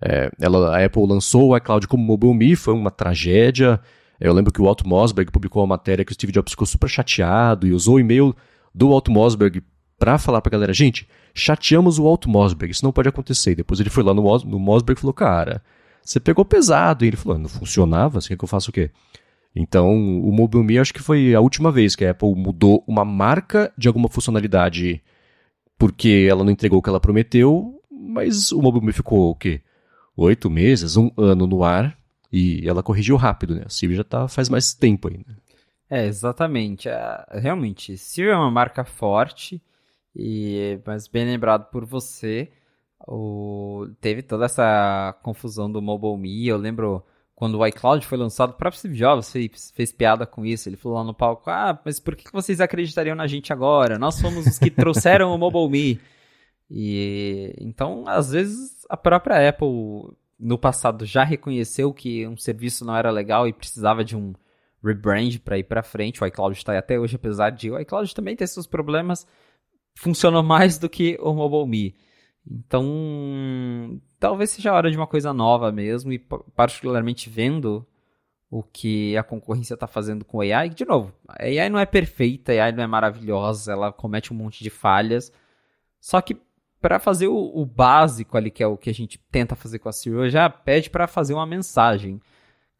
é, 0.02 0.30
ela, 0.40 0.78
a 0.78 0.86
Apple 0.86 1.08
lançou 1.08 1.50
o 1.50 1.58
iCloud 1.58 1.88
como 1.88 2.04
Mobile 2.04 2.34
Me, 2.34 2.56
foi 2.56 2.74
uma 2.74 2.92
tragédia. 2.92 3.80
Eu 4.20 4.34
lembro 4.34 4.54
que 4.54 4.62
o 4.62 4.68
Alto 4.68 4.88
Mosberg 4.88 5.32
publicou 5.32 5.62
uma 5.62 5.68
matéria 5.68 6.06
que 6.06 6.12
o 6.12 6.16
Steve 6.16 6.32
Jobs 6.32 6.52
ficou 6.52 6.68
super 6.68 6.88
chateado 6.88 7.66
e 7.68 7.74
usou 7.74 7.96
o 7.96 8.00
e-mail 8.00 8.36
do 8.74 8.92
Alto 8.92 9.12
Mosberg 9.12 9.64
para 9.98 10.20
falar 10.20 10.42
pra 10.42 10.52
galera, 10.52 10.74
gente, 10.74 11.08
chateamos 11.34 11.98
o 11.98 12.06
Alto 12.06 12.30
Mosberg, 12.30 12.72
isso 12.72 12.86
não 12.86 12.92
pode 12.92 13.10
acontecer. 13.10 13.52
E 13.52 13.56
depois 13.56 13.80
ele 13.80 13.90
foi 13.90 14.04
lá 14.04 14.14
no, 14.14 14.22
no 14.40 14.60
Mosberg 14.60 15.00
e 15.00 15.02
falou, 15.02 15.14
cara, 15.14 15.64
você 16.08 16.20
pegou 16.20 16.46
pesado. 16.46 17.04
E 17.04 17.10
ele 17.10 17.18
falou, 17.18 17.38
não 17.38 17.50
funcionava, 17.50 18.20
quer 18.22 18.38
que 18.38 18.44
eu 18.44 18.48
faça 18.48 18.70
o 18.70 18.74
quê? 18.74 18.90
Então, 19.56 19.92
o 20.22 20.32
Mobile 20.32 20.64
Me 20.64 20.80
acho 20.80 20.94
que 20.94 21.02
foi 21.02 21.34
a 21.34 21.42
última 21.42 21.72
vez 21.72 21.96
que 21.96 22.06
a 22.06 22.12
Apple 22.12 22.34
mudou 22.36 22.84
uma 22.88 23.04
marca 23.04 23.74
de 23.78 23.88
alguma 23.88 24.08
funcionalidade 24.08 25.02
porque 25.78 26.28
ela 26.30 26.44
não 26.44 26.52
entregou 26.52 26.80
o 26.80 26.82
que 26.82 26.90
ela 26.90 27.00
prometeu, 27.00 27.82
mas 27.92 28.52
o 28.52 28.62
Mobile 28.62 28.86
Me 28.86 28.94
ficou 28.94 29.32
o 29.32 29.36
quê? 29.36 29.62
Oito 30.16 30.50
meses, 30.50 30.96
um 30.98 31.12
ano 31.18 31.46
no 31.46 31.64
ar, 31.64 31.98
e 32.32 32.68
ela 32.68 32.82
corrigiu 32.82 33.16
rápido, 33.16 33.56
né? 33.56 33.64
A 33.66 33.70
Siri 33.70 33.96
já 33.96 34.04
tá 34.04 34.28
faz 34.28 34.50
mais 34.50 34.74
tempo 34.74 35.08
ainda. 35.08 35.38
É, 35.90 36.06
exatamente. 36.06 36.90
É, 36.90 37.26
realmente, 37.34 37.98
Siri 37.98 38.30
é 38.30 38.36
uma 38.36 38.50
marca 38.50 38.84
forte, 38.84 39.62
e 40.16 40.80
mas 40.86 41.08
bem 41.08 41.26
lembrado 41.26 41.70
por 41.70 41.86
você. 41.86 42.50
O, 43.08 43.88
teve 44.02 44.22
toda 44.22 44.46
essa 44.46 45.18
confusão 45.24 45.72
do 45.72 45.82
Mobile 45.82 46.18
Me. 46.18 46.48
Eu 46.48 46.58
lembro 46.58 47.04
quando 47.34 47.58
o 47.58 47.66
iCloud 47.66 48.06
foi 48.06 48.18
lançado, 48.18 48.50
o 48.50 48.54
próprio 48.54 48.80
Steve 48.80 48.98
Jobs 48.98 49.32
fez, 49.32 49.72
fez 49.74 49.92
piada 49.94 50.26
com 50.26 50.46
isso. 50.46 50.68
Ele 50.68 50.76
falou 50.76 50.98
lá 50.98 51.04
no 51.04 51.14
palco: 51.14 51.50
Ah, 51.50 51.80
mas 51.86 52.00
por 52.00 52.16
que 52.16 52.32
vocês 52.34 52.60
acreditariam 52.60 53.16
na 53.16 53.28
gente 53.28 53.54
agora? 53.54 53.98
Nós 53.98 54.20
fomos 54.20 54.46
os 54.46 54.60
que 54.60 54.70
trouxeram 54.70 55.34
o 55.34 55.38
Mobile 55.38 55.70
Me. 55.70 56.02
E 56.70 57.54
então, 57.60 58.04
às 58.08 58.32
vezes, 58.32 58.86
a 58.90 58.98
própria 58.98 59.48
Apple 59.50 60.14
no 60.38 60.58
passado 60.58 61.06
já 61.06 61.24
reconheceu 61.24 61.94
que 61.94 62.28
um 62.28 62.36
serviço 62.36 62.84
não 62.84 62.96
era 62.96 63.10
legal 63.10 63.48
e 63.48 63.54
precisava 63.54 64.04
de 64.04 64.16
um 64.16 64.34
rebrand 64.84 65.38
para 65.44 65.58
ir 65.58 65.64
para 65.64 65.82
frente. 65.82 66.22
O 66.22 66.28
iCloud 66.28 66.58
está 66.58 66.74
aí 66.74 66.78
até 66.78 67.00
hoje, 67.00 67.16
apesar 67.16 67.52
de 67.52 67.72
o 67.72 67.80
iCloud 67.80 68.14
também 68.14 68.36
ter 68.36 68.48
seus 68.48 68.68
problemas, 68.68 69.26
funcionou 69.96 70.44
mais 70.44 70.78
do 70.78 70.90
que 70.90 71.18
o 71.22 71.34
Mobile 71.34 71.68
Me. 71.68 72.07
Então, 72.50 74.00
talvez 74.20 74.52
seja 74.52 74.72
a 74.72 74.74
hora 74.74 74.90
de 74.90 74.98
uma 74.98 75.08
coisa 75.08 75.34
nova 75.34 75.72
mesmo, 75.72 76.12
e 76.12 76.20
particularmente 76.56 77.30
vendo 77.30 77.86
o 78.50 78.64
que 78.64 79.18
a 79.18 79.24
concorrência 79.24 79.74
está 79.74 79.88
fazendo 79.88 80.24
com 80.24 80.40
a 80.40 80.44
AI. 80.44 80.70
De 80.70 80.86
novo, 80.86 81.14
a 81.28 81.44
AI 81.44 81.70
não 81.70 81.80
é 81.80 81.86
perfeita, 81.86 82.54
a 82.54 82.66
AI 82.66 82.72
não 82.72 82.84
é 82.84 82.88
maravilhosa, 82.88 83.74
ela 83.74 83.92
comete 83.92 84.32
um 84.32 84.38
monte 84.38 84.64
de 84.64 84.70
falhas. 84.70 85.32
Só 86.00 86.22
que 86.22 86.38
para 86.80 87.00
fazer 87.00 87.28
o, 87.28 87.36
o, 87.36 87.66
básico 87.66 88.38
ali, 88.38 88.52
que 88.52 88.64
é 88.64 88.68
o 88.68 88.78
que 88.78 88.90
a 88.90 88.94
gente 88.94 89.18
tenta 89.32 89.56
fazer 89.56 89.80
com 89.80 89.90
a 89.90 89.92
Siri, 89.92 90.30
já 90.30 90.50
pede 90.50 90.90
para 90.90 91.08
fazer 91.08 91.34
uma 91.34 91.46
mensagem. 91.46 92.22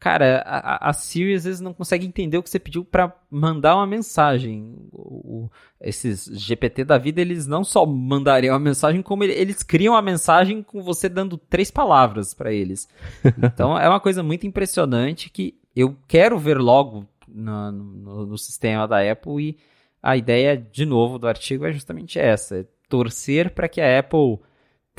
Cara, 0.00 0.44
a, 0.46 0.90
a 0.90 0.92
Siri 0.92 1.34
às 1.34 1.44
vezes 1.44 1.60
não 1.60 1.74
consegue 1.74 2.06
entender 2.06 2.38
o 2.38 2.42
que 2.42 2.48
você 2.48 2.58
pediu 2.58 2.84
para 2.84 3.12
mandar 3.28 3.74
uma 3.74 3.86
mensagem. 3.86 4.76
O, 4.92 5.46
o, 5.46 5.50
esses 5.80 6.26
GPT 6.26 6.84
da 6.84 6.96
vida, 6.98 7.20
eles 7.20 7.46
não 7.48 7.64
só 7.64 7.84
mandariam 7.84 8.54
a 8.54 8.60
mensagem, 8.60 9.02
como 9.02 9.24
ele, 9.24 9.32
eles 9.32 9.62
criam 9.64 9.96
a 9.96 10.02
mensagem 10.02 10.62
com 10.62 10.82
você 10.82 11.08
dando 11.08 11.36
três 11.36 11.70
palavras 11.70 12.32
para 12.32 12.52
eles. 12.52 12.88
Então 13.42 13.78
é 13.78 13.88
uma 13.88 14.00
coisa 14.00 14.22
muito 14.22 14.46
impressionante 14.46 15.30
que 15.30 15.58
eu 15.74 15.96
quero 16.06 16.38
ver 16.38 16.58
logo 16.58 17.06
no, 17.26 17.72
no, 17.72 18.26
no 18.26 18.38
sistema 18.38 18.86
da 18.86 19.00
Apple 19.10 19.42
e 19.42 19.58
a 20.02 20.16
ideia, 20.16 20.56
de 20.56 20.86
novo, 20.86 21.18
do 21.18 21.26
artigo 21.26 21.66
é 21.66 21.72
justamente 21.72 22.18
essa: 22.18 22.58
é 22.58 22.66
torcer 22.88 23.50
para 23.50 23.68
que 23.68 23.80
a 23.80 23.98
Apple 23.98 24.38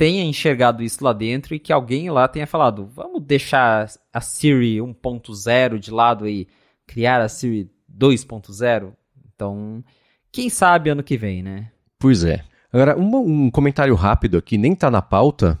tenha 0.00 0.24
enxergado 0.24 0.82
isso 0.82 1.04
lá 1.04 1.12
dentro 1.12 1.54
e 1.54 1.58
que 1.58 1.70
alguém 1.70 2.08
lá 2.08 2.26
tenha 2.26 2.46
falado: 2.46 2.86
vamos 2.86 3.22
deixar 3.22 3.86
a 4.10 4.20
Siri 4.22 4.78
1.0 4.78 5.78
de 5.78 5.90
lado 5.90 6.26
e 6.26 6.48
criar 6.86 7.20
a 7.20 7.28
Siri 7.28 7.70
2.0. 7.94 8.94
Então, 9.34 9.84
quem 10.32 10.48
sabe 10.48 10.88
ano 10.88 11.02
que 11.02 11.18
vem, 11.18 11.42
né? 11.42 11.70
Pois 11.98 12.24
é. 12.24 12.42
Agora, 12.72 12.98
um, 12.98 13.44
um 13.44 13.50
comentário 13.50 13.94
rápido 13.94 14.38
aqui, 14.38 14.56
nem 14.56 14.74
tá 14.74 14.90
na 14.90 15.02
pauta, 15.02 15.58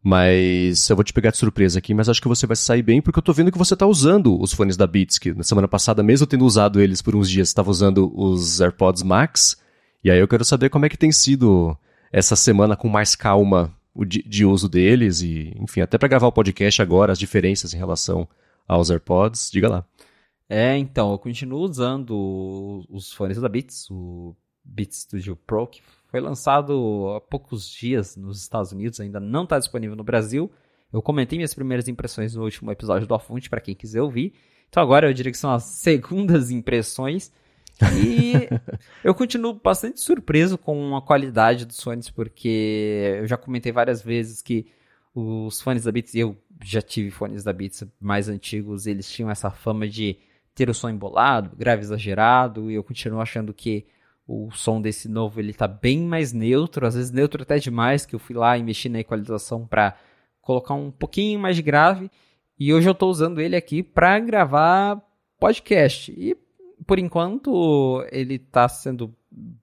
mas 0.00 0.88
eu 0.88 0.94
vou 0.94 1.04
te 1.04 1.12
pegar 1.12 1.32
de 1.32 1.38
surpresa 1.38 1.80
aqui, 1.80 1.92
mas 1.92 2.08
acho 2.08 2.22
que 2.22 2.28
você 2.28 2.46
vai 2.46 2.54
sair 2.54 2.82
bem, 2.82 3.02
porque 3.02 3.18
eu 3.18 3.22
tô 3.24 3.32
vendo 3.32 3.50
que 3.50 3.58
você 3.58 3.74
tá 3.74 3.86
usando 3.86 4.40
os 4.40 4.52
fones 4.52 4.76
da 4.76 4.86
Beats, 4.86 5.18
que 5.18 5.34
na 5.34 5.42
semana 5.42 5.66
passada, 5.66 6.00
mesmo 6.00 6.28
tendo 6.28 6.44
usado 6.44 6.80
eles 6.80 7.02
por 7.02 7.16
uns 7.16 7.28
dias, 7.28 7.48
estava 7.48 7.68
usando 7.68 8.12
os 8.14 8.60
AirPods 8.60 9.02
Max. 9.02 9.60
E 10.04 10.12
aí 10.12 10.20
eu 10.20 10.28
quero 10.28 10.44
saber 10.44 10.68
como 10.68 10.86
é 10.86 10.88
que 10.88 10.96
tem 10.96 11.10
sido 11.10 11.76
essa 12.12 12.36
semana 12.36 12.76
com 12.76 12.88
mais 12.88 13.16
calma 13.16 13.74
de, 13.96 14.22
de 14.22 14.44
uso 14.44 14.68
deles 14.68 15.20
e, 15.20 15.54
enfim, 15.58 15.80
até 15.80 15.98
para 15.98 16.08
gravar 16.08 16.26
o 16.26 16.32
podcast 16.32 16.80
agora, 16.80 17.12
as 17.12 17.18
diferenças 17.18 17.74
em 17.74 17.78
relação 17.78 18.28
aos 18.66 18.90
AirPods. 18.90 19.50
Diga 19.50 19.68
lá. 19.68 19.86
É, 20.48 20.76
então, 20.76 21.12
eu 21.12 21.18
continuo 21.18 21.60
usando 21.60 22.84
os 22.88 23.12
fones 23.12 23.40
da 23.40 23.48
Beats, 23.48 23.88
o 23.90 24.34
Beats 24.64 25.02
Studio 25.02 25.36
Pro, 25.36 25.66
que 25.66 25.80
foi 26.08 26.20
lançado 26.20 27.14
há 27.16 27.20
poucos 27.20 27.70
dias 27.70 28.16
nos 28.16 28.42
Estados 28.42 28.72
Unidos, 28.72 28.98
ainda 28.98 29.20
não 29.20 29.44
está 29.44 29.58
disponível 29.58 29.94
no 29.94 30.02
Brasil. 30.02 30.50
Eu 30.92 31.00
comentei 31.00 31.38
minhas 31.38 31.54
primeiras 31.54 31.86
impressões 31.86 32.34
no 32.34 32.42
último 32.42 32.70
episódio 32.72 33.06
do 33.06 33.14
Afonte, 33.14 33.48
para 33.48 33.60
quem 33.60 33.76
quiser 33.76 34.02
ouvir. 34.02 34.34
Então 34.68 34.82
agora 34.82 35.08
eu 35.08 35.14
diria 35.14 35.30
que 35.30 35.38
são 35.38 35.52
as 35.52 35.62
segundas 35.82 36.50
impressões. 36.50 37.32
E 37.82 38.48
eu 39.02 39.14
continuo 39.14 39.54
bastante 39.54 40.00
surpreso 40.00 40.58
com 40.58 40.96
a 40.96 41.02
qualidade 41.02 41.64
dos 41.64 41.80
fones, 41.80 42.10
porque 42.10 43.18
eu 43.18 43.26
já 43.26 43.36
comentei 43.36 43.72
várias 43.72 44.02
vezes 44.02 44.42
que 44.42 44.66
os 45.14 45.60
fones 45.60 45.84
da 45.84 45.92
Beats, 45.92 46.14
eu 46.14 46.36
já 46.62 46.80
tive 46.80 47.10
fones 47.10 47.42
da 47.42 47.52
Beats 47.52 47.84
mais 48.00 48.28
antigos, 48.28 48.86
eles 48.86 49.10
tinham 49.10 49.30
essa 49.30 49.50
fama 49.50 49.88
de 49.88 50.18
ter 50.54 50.68
o 50.68 50.74
som 50.74 50.88
embolado, 50.88 51.56
grave 51.56 51.82
exagerado, 51.82 52.70
e 52.70 52.74
eu 52.74 52.84
continuo 52.84 53.20
achando 53.20 53.52
que 53.52 53.86
o 54.26 54.50
som 54.52 54.80
desse 54.80 55.08
novo 55.08 55.40
ele 55.40 55.52
tá 55.52 55.66
bem 55.66 56.00
mais 56.00 56.32
neutro, 56.32 56.86
às 56.86 56.94
vezes 56.94 57.10
neutro 57.10 57.42
até 57.42 57.58
demais, 57.58 58.06
que 58.06 58.14
eu 58.14 58.18
fui 58.18 58.36
lá 58.36 58.56
e 58.56 58.62
mexi 58.62 58.88
na 58.88 59.00
equalização 59.00 59.66
para 59.66 59.96
colocar 60.40 60.74
um 60.74 60.90
pouquinho 60.90 61.40
mais 61.40 61.56
de 61.56 61.62
grave, 61.62 62.10
e 62.58 62.72
hoje 62.74 62.88
eu 62.88 62.92
estou 62.92 63.10
usando 63.10 63.40
ele 63.40 63.56
aqui 63.56 63.82
para 63.82 64.18
gravar 64.18 65.00
podcast. 65.38 66.12
E 66.12 66.36
por 66.86 66.98
enquanto 66.98 68.04
ele 68.10 68.34
está 68.34 68.68
sendo 68.68 69.14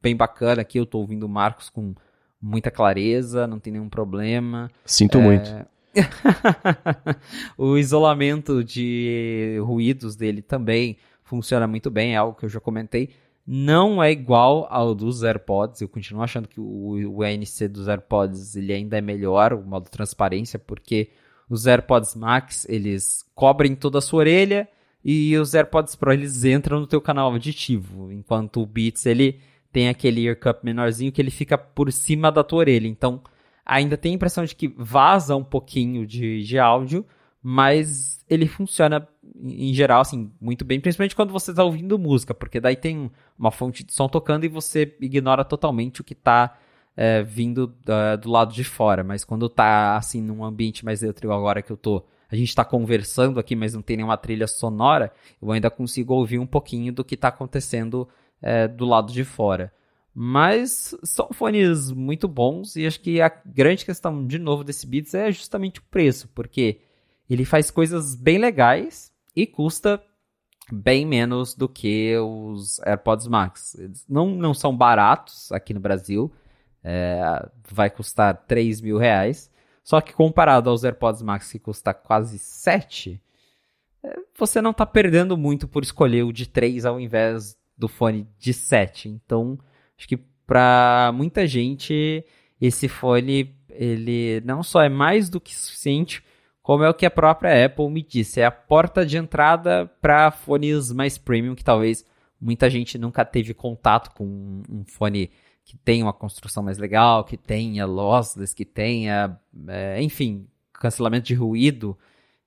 bem 0.01 0.15
bacana 0.15 0.61
aqui, 0.61 0.77
eu 0.79 0.83
estou 0.83 1.01
ouvindo 1.01 1.25
o 1.25 1.29
Marcos 1.29 1.69
com 1.69 1.93
muita 2.41 2.71
clareza, 2.71 3.47
não 3.47 3.59
tem 3.59 3.73
nenhum 3.73 3.89
problema. 3.89 4.69
Sinto 4.85 5.17
é... 5.17 5.21
muito. 5.21 5.49
o 7.57 7.77
isolamento 7.77 8.63
de 8.63 9.57
ruídos 9.63 10.15
dele 10.15 10.41
também 10.41 10.97
funciona 11.23 11.67
muito 11.67 11.89
bem, 11.89 12.13
é 12.13 12.17
algo 12.17 12.37
que 12.37 12.45
eu 12.45 12.49
já 12.49 12.59
comentei. 12.59 13.09
Não 13.45 14.03
é 14.03 14.11
igual 14.11 14.67
ao 14.69 14.93
dos 14.93 15.23
AirPods, 15.23 15.81
eu 15.81 15.87
continuo 15.87 16.21
achando 16.21 16.47
que 16.47 16.59
o, 16.59 17.17
o 17.17 17.23
ANC 17.23 17.67
dos 17.69 17.87
AirPods 17.87 18.55
ele 18.55 18.73
ainda 18.73 18.97
é 18.97 19.01
melhor, 19.01 19.53
o 19.53 19.63
modo 19.63 19.89
transparência, 19.89 20.59
porque 20.59 21.11
os 21.49 21.65
AirPods 21.65 22.13
Max 22.13 22.65
eles 22.69 23.25
cobrem 23.33 23.73
toda 23.73 23.99
a 23.99 24.01
sua 24.01 24.19
orelha 24.19 24.67
e 25.03 25.37
os 25.37 25.53
AirPods 25.53 25.95
Pro 25.95 26.11
eles 26.11 26.43
entram 26.43 26.79
no 26.79 26.87
teu 26.87 27.01
canal 27.01 27.31
auditivo, 27.31 28.11
enquanto 28.11 28.61
o 28.61 28.65
Beats 28.65 29.05
ele 29.05 29.39
tem 29.71 29.89
aquele 29.89 30.25
ear 30.25 30.35
cup 30.35 30.63
menorzinho 30.63 31.11
que 31.11 31.21
ele 31.21 31.31
fica 31.31 31.57
por 31.57 31.91
cima 31.91 32.31
da 32.31 32.43
tua 32.43 32.59
orelha. 32.59 32.87
Então, 32.87 33.21
ainda 33.65 33.97
tem 33.97 34.13
a 34.13 34.15
impressão 34.15 34.45
de 34.45 34.55
que 34.55 34.67
vaza 34.77 35.35
um 35.35 35.43
pouquinho 35.43 36.05
de, 36.05 36.43
de 36.43 36.57
áudio, 36.57 37.05
mas 37.41 38.25
ele 38.29 38.47
funciona 38.47 39.07
em 39.39 39.73
geral 39.73 40.01
assim 40.01 40.31
muito 40.39 40.65
bem, 40.65 40.79
principalmente 40.79 41.15
quando 41.15 41.31
você 41.31 41.51
está 41.51 41.63
ouvindo 41.63 41.99
música, 41.99 42.33
porque 42.33 42.59
daí 42.59 42.75
tem 42.75 43.11
uma 43.37 43.51
fonte 43.51 43.83
de 43.83 43.93
som 43.93 44.07
tocando 44.07 44.45
e 44.45 44.49
você 44.49 44.95
ignora 44.99 45.45
totalmente 45.45 46.01
o 46.01 46.03
que 46.03 46.13
está 46.13 46.57
é, 46.95 47.21
vindo 47.21 47.73
do 48.21 48.29
lado 48.29 48.53
de 48.53 48.63
fora. 48.63 49.03
Mas 49.03 49.23
quando 49.23 49.47
tá 49.47 49.95
assim 49.95 50.21
num 50.21 50.43
ambiente 50.43 50.83
mais 50.83 51.01
neutro 51.01 51.31
agora 51.31 51.61
que 51.61 51.71
eu 51.71 51.77
tô, 51.77 52.03
a 52.29 52.35
gente 52.35 52.49
está 52.49 52.65
conversando 52.65 53.39
aqui, 53.39 53.55
mas 53.55 53.73
não 53.73 53.81
tem 53.81 53.97
nenhuma 53.97 54.17
trilha 54.17 54.47
sonora, 54.47 55.11
eu 55.41 55.51
ainda 55.51 55.69
consigo 55.69 56.13
ouvir 56.13 56.39
um 56.39 56.47
pouquinho 56.47 56.91
do 56.91 57.03
que 57.03 57.15
está 57.15 57.29
acontecendo 57.29 58.07
é, 58.41 58.67
do 58.67 58.85
lado 58.85 59.11
de 59.11 59.23
fora. 59.23 59.71
Mas 60.13 60.95
são 61.03 61.29
fones 61.31 61.91
muito 61.91 62.27
bons 62.27 62.75
e 62.75 62.87
acho 62.87 62.99
que 62.99 63.21
a 63.21 63.31
grande 63.45 63.85
questão, 63.85 64.25
de 64.25 64.39
novo, 64.39 64.63
desse 64.63 64.87
Beats 64.87 65.13
é 65.13 65.31
justamente 65.31 65.79
o 65.79 65.83
preço, 65.83 66.27
porque 66.33 66.81
ele 67.29 67.45
faz 67.45 67.69
coisas 67.69 68.15
bem 68.15 68.39
legais 68.39 69.11
e 69.35 69.45
custa 69.45 70.01
bem 70.71 71.05
menos 71.05 71.53
do 71.53 71.69
que 71.69 72.17
os 72.17 72.79
AirPods 72.79 73.27
Max. 73.27 73.75
Eles 73.75 74.05
não, 74.09 74.27
não 74.29 74.53
são 74.53 74.75
baratos 74.75 75.51
aqui 75.51 75.73
no 75.73 75.79
Brasil, 75.79 76.31
é, 76.83 77.47
vai 77.69 77.89
custar 77.89 78.45
3 78.47 78.81
mil 78.81 78.97
reais, 78.97 79.51
só 79.87 80.01
que 80.01 80.11
comparado 80.11 80.69
aos 80.69 80.83
AirPods 80.83 81.21
Max 81.21 81.49
que 81.49 81.59
custa 81.59 81.93
quase 81.93 82.37
7, 82.37 83.21
é, 84.03 84.19
você 84.37 84.61
não 84.61 84.71
está 84.71 84.85
perdendo 84.85 85.37
muito 85.37 85.65
por 85.65 85.81
escolher 85.81 86.23
o 86.23 86.33
de 86.33 86.45
3 86.45 86.85
ao 86.85 86.99
invés 86.99 87.57
do 87.77 87.87
fone 87.87 88.27
de 88.37 88.53
7. 88.53 89.07
Então, 89.07 89.57
Acho 89.97 90.07
que 90.07 90.17
para 90.45 91.11
muita 91.13 91.47
gente 91.47 92.23
esse 92.61 92.87
fone 92.87 93.55
ele 93.69 94.41
não 94.45 94.63
só 94.63 94.81
é 94.81 94.89
mais 94.89 95.29
do 95.29 95.41
que 95.41 95.55
suficiente, 95.55 96.23
como 96.61 96.83
é 96.83 96.89
o 96.89 96.93
que 96.93 97.05
a 97.05 97.11
própria 97.11 97.65
Apple 97.65 97.89
me 97.89 98.01
disse, 98.01 98.41
é 98.41 98.45
a 98.45 98.51
porta 98.51 99.05
de 99.05 99.17
entrada 99.17 99.85
para 100.01 100.31
fones 100.31 100.91
mais 100.91 101.17
premium 101.17 101.55
que 101.55 101.63
talvez 101.63 102.05
muita 102.39 102.69
gente 102.69 102.97
nunca 102.97 103.25
teve 103.25 103.53
contato 103.53 104.11
com 104.11 104.63
um 104.69 104.83
fone 104.85 105.31
que 105.67 105.77
tenha 105.77 106.05
uma 106.05 106.13
construção 106.13 106.63
mais 106.63 106.77
legal, 106.77 107.25
que 107.25 107.35
tenha 107.35 107.85
lossless, 107.85 108.55
que 108.55 108.63
tenha, 108.63 109.37
é, 109.67 110.01
enfim, 110.01 110.47
cancelamento 110.71 111.27
de 111.27 111.33
ruído. 111.33 111.97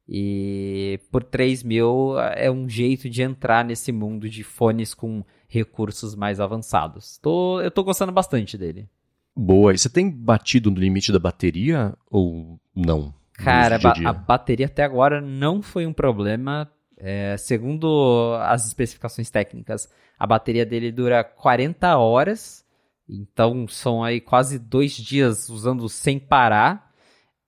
E 0.08 0.98
por 1.12 1.22
3 1.22 1.62
mil 1.62 2.18
é 2.18 2.50
um 2.50 2.66
jeito 2.66 3.10
de 3.10 3.22
entrar 3.22 3.62
nesse 3.62 3.92
mundo 3.92 4.28
de 4.28 4.42
fones 4.42 4.94
com 4.94 5.22
recursos 5.46 6.14
mais 6.14 6.40
avançados. 6.40 7.18
Tô, 7.18 7.60
eu 7.60 7.70
tô 7.70 7.84
gostando 7.84 8.10
bastante 8.10 8.56
dele. 8.56 8.88
Boa. 9.36 9.74
E 9.74 9.78
você 9.78 9.90
tem 9.90 10.10
batido 10.10 10.70
no 10.70 10.78
limite 10.80 11.12
da 11.12 11.18
bateria 11.18 11.94
ou 12.10 12.58
não? 12.74 13.12
Cara, 13.34 13.76
dia 13.76 13.92
-dia? 13.92 14.08
a 14.08 14.12
bateria 14.14 14.66
até 14.66 14.82
agora 14.82 15.20
não 15.20 15.60
foi 15.60 15.86
um 15.86 15.92
problema. 15.92 16.70
É, 16.96 17.36
segundo 17.36 18.34
as 18.42 18.66
especificações 18.66 19.30
técnicas, 19.30 19.88
a 20.18 20.26
bateria 20.26 20.64
dele 20.64 20.90
dura 20.90 21.22
40 21.22 21.98
horas. 21.98 22.64
Então 23.12 23.66
são 23.66 24.04
aí 24.04 24.20
quase 24.20 24.58
dois 24.58 24.92
dias 24.92 25.48
usando 25.48 25.88
sem 25.88 26.18
parar. 26.18 26.92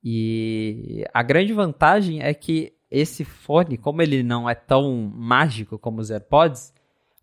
E 0.03 1.05
a 1.15 1.23
grande 1.23 1.53
vantagem 1.53 2.21
é 2.21 2.35
que 2.35 2.73
esse 2.91 3.25
fone, 3.25 3.79
como 3.79 4.03
ele 4.03 4.23
não 4.23 4.51
é 4.51 4.55
tão 4.55 5.11
mágico 5.15 5.79
como 5.79 6.01
os 6.01 6.11
AirPods, 6.11 6.73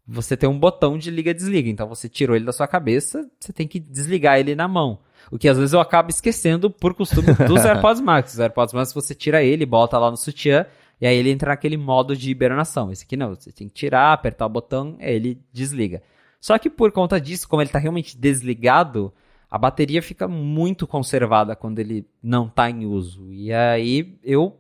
você 0.08 0.36
tem 0.36 0.50
um 0.50 0.58
botão 0.58 0.98
de 0.98 1.12
liga 1.12 1.32
e 1.32 1.34
desliga. 1.34 1.70
Então 1.70 1.88
você 1.88 2.08
tirou 2.08 2.36
ele 2.36 2.46
da 2.46 2.54
sua 2.54 2.68
cabeça, 2.68 3.30
você 3.40 3.52
tem 3.52 3.68
que 3.68 3.80
desligar 3.80 4.40
ele 4.40 4.56
na 4.56 4.68
mão. 4.68 5.00
O 5.30 5.38
que 5.38 5.48
às 5.48 5.58
vezes 5.58 5.74
eu 5.74 5.80
acabo 5.80 6.10
esquecendo 6.10 6.72
por 6.72 6.94
costume 6.94 7.34
dos 7.48 7.64
AirPods 7.66 8.02
Max. 8.02 8.34
Os 8.34 8.40
AirPods 8.40 8.74
Max 8.74 8.94
você 8.94 9.14
tira 9.14 9.44
ele, 9.44 9.66
bota 9.66 10.00
lá 10.00 10.10
no 10.10 10.18
sutiã, 10.18 10.66
e 11.00 11.06
aí 11.06 11.16
ele 11.16 11.30
entra 11.30 11.52
naquele 11.52 11.78
modo 11.78 12.16
de 12.16 12.32
hibernação. 12.32 12.92
Esse 12.92 13.04
aqui 13.04 13.16
não, 13.16 13.36
você 13.36 13.52
tem 13.52 13.68
que 13.68 13.74
tirar, 13.74 14.14
apertar 14.14 14.46
o 14.46 14.50
botão, 14.50 14.96
ele 15.00 15.40
desliga. 15.54 16.02
Só 16.40 16.58
que 16.58 16.70
por 16.70 16.92
conta 16.92 17.20
disso, 17.20 17.48
como 17.48 17.62
ele 17.62 17.70
está 17.70 17.80
realmente 17.80 18.18
desligado, 18.18 19.14
a 19.50 19.58
bateria 19.58 20.02
fica 20.02 20.28
muito 20.28 20.88
conservada 20.88 21.56
quando 21.56 21.80
ele 21.80 22.06
não 22.22 22.48
está 22.48 22.70
em 22.70 22.86
uso. 22.86 23.32
E 23.32 23.52
aí 23.52 24.18
eu 24.24 24.58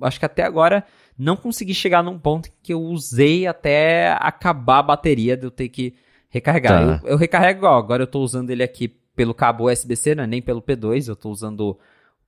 acho 0.00 0.18
que 0.18 0.26
até 0.26 0.42
agora 0.42 0.84
não 1.18 1.36
consegui 1.36 1.74
chegar 1.74 2.02
num 2.02 2.18
ponto 2.18 2.50
que 2.62 2.72
eu 2.72 2.80
usei 2.80 3.46
até 3.46 4.12
acabar 4.12 4.78
a 4.78 4.82
bateria 4.82 5.36
de 5.36 5.44
eu 5.44 5.50
ter 5.50 5.68
que 5.68 5.94
recarregar. 6.30 7.00
Tá. 7.00 7.06
Eu, 7.06 7.12
eu, 7.12 7.16
recarrego 7.16 7.58
igual, 7.58 7.78
agora 7.78 8.02
eu 8.02 8.06
estou 8.06 8.22
usando 8.22 8.50
ele 8.50 8.62
aqui 8.62 8.88
pelo 9.14 9.34
cabo 9.34 9.70
USB-C, 9.70 10.14
não 10.14 10.24
é 10.24 10.26
nem 10.26 10.40
pelo 10.40 10.62
P2, 10.62 11.08
eu 11.08 11.12
estou 11.12 11.30
usando 11.30 11.78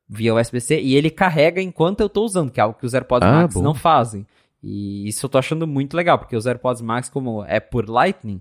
via 0.06 0.34
USB-C 0.34 0.80
e 0.80 0.94
ele 0.94 1.10
carrega 1.10 1.62
enquanto 1.62 2.00
eu 2.00 2.06
estou 2.06 2.24
usando, 2.24 2.50
que 2.50 2.60
é 2.60 2.62
algo 2.62 2.78
que 2.78 2.84
os 2.84 2.92
AirPods 2.92 3.26
ah, 3.26 3.32
Max 3.32 3.54
bom. 3.54 3.62
não 3.62 3.74
fazem. 3.74 4.26
E 4.62 5.08
isso 5.08 5.24
eu 5.24 5.30
tô 5.30 5.38
achando 5.38 5.66
muito 5.66 5.96
legal, 5.96 6.18
porque 6.18 6.36
os 6.36 6.46
AirPods 6.46 6.82
Max, 6.82 7.08
como 7.08 7.44
é 7.44 7.60
por 7.60 7.88
Lightning, 7.88 8.40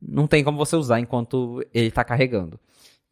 não 0.00 0.26
tem 0.26 0.42
como 0.42 0.58
você 0.58 0.76
usar 0.76 1.00
enquanto 1.00 1.64
ele 1.74 1.88
está 1.88 2.04
carregando. 2.04 2.58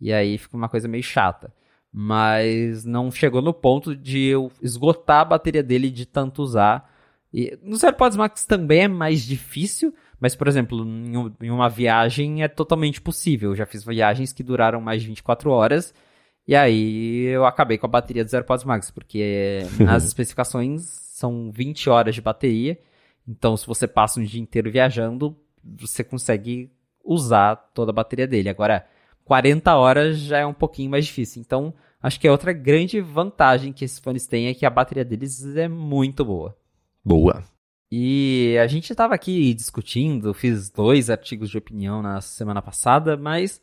E 0.00 0.12
aí 0.12 0.38
fica 0.38 0.56
uma 0.56 0.68
coisa 0.68 0.88
meio 0.88 1.02
chata. 1.02 1.52
Mas 1.92 2.84
não 2.84 3.10
chegou 3.10 3.42
no 3.42 3.52
ponto 3.52 3.96
de 3.96 4.26
eu 4.26 4.52
esgotar 4.62 5.20
a 5.20 5.24
bateria 5.24 5.62
dele 5.62 5.90
de 5.90 6.06
tanto 6.06 6.42
usar. 6.42 6.90
E 7.32 7.58
nos 7.62 7.82
AirPods 7.82 8.16
Max 8.16 8.44
também 8.44 8.84
é 8.84 8.88
mais 8.88 9.22
difícil, 9.22 9.94
mas, 10.20 10.34
por 10.34 10.48
exemplo, 10.48 10.84
em 11.40 11.50
uma 11.50 11.68
viagem 11.68 12.42
é 12.42 12.48
totalmente 12.48 13.00
possível. 13.00 13.50
Eu 13.50 13.56
já 13.56 13.66
fiz 13.66 13.84
viagens 13.84 14.32
que 14.32 14.42
duraram 14.42 14.80
mais 14.80 15.02
de 15.02 15.08
24 15.08 15.50
horas, 15.50 15.94
e 16.46 16.56
aí 16.56 17.24
eu 17.26 17.44
acabei 17.44 17.78
com 17.78 17.86
a 17.86 17.90
bateria 17.90 18.24
dos 18.24 18.34
AirPods 18.34 18.64
Max, 18.64 18.90
porque 18.90 19.60
nas 19.78 20.04
especificações 20.04 20.82
são 20.82 21.50
20 21.50 21.90
horas 21.90 22.14
de 22.14 22.22
bateria, 22.22 22.78
então 23.26 23.56
se 23.56 23.66
você 23.66 23.86
passa 23.86 24.20
um 24.20 24.24
dia 24.24 24.40
inteiro 24.40 24.70
viajando, 24.70 25.36
você 25.62 26.02
consegue 26.02 26.70
usar 27.08 27.56
toda 27.72 27.90
a 27.90 27.94
bateria 27.94 28.26
dele. 28.26 28.50
Agora, 28.50 28.86
40 29.24 29.74
horas 29.74 30.18
já 30.18 30.38
é 30.38 30.46
um 30.46 30.52
pouquinho 30.52 30.90
mais 30.90 31.06
difícil. 31.06 31.40
Então, 31.40 31.72
acho 32.02 32.20
que 32.20 32.28
é 32.28 32.30
outra 32.30 32.52
grande 32.52 33.00
vantagem 33.00 33.72
que 33.72 33.84
esses 33.84 33.98
fones 33.98 34.26
têm 34.26 34.48
é 34.48 34.54
que 34.54 34.66
a 34.66 34.70
bateria 34.70 35.04
deles 35.04 35.44
é 35.56 35.66
muito 35.66 36.24
boa. 36.24 36.54
Boa. 37.02 37.42
E 37.90 38.58
a 38.62 38.66
gente 38.66 38.90
estava 38.90 39.14
aqui 39.14 39.54
discutindo, 39.54 40.34
fiz 40.34 40.68
dois 40.68 41.08
artigos 41.08 41.48
de 41.48 41.56
opinião 41.56 42.02
na 42.02 42.20
semana 42.20 42.60
passada, 42.60 43.16
mas 43.16 43.62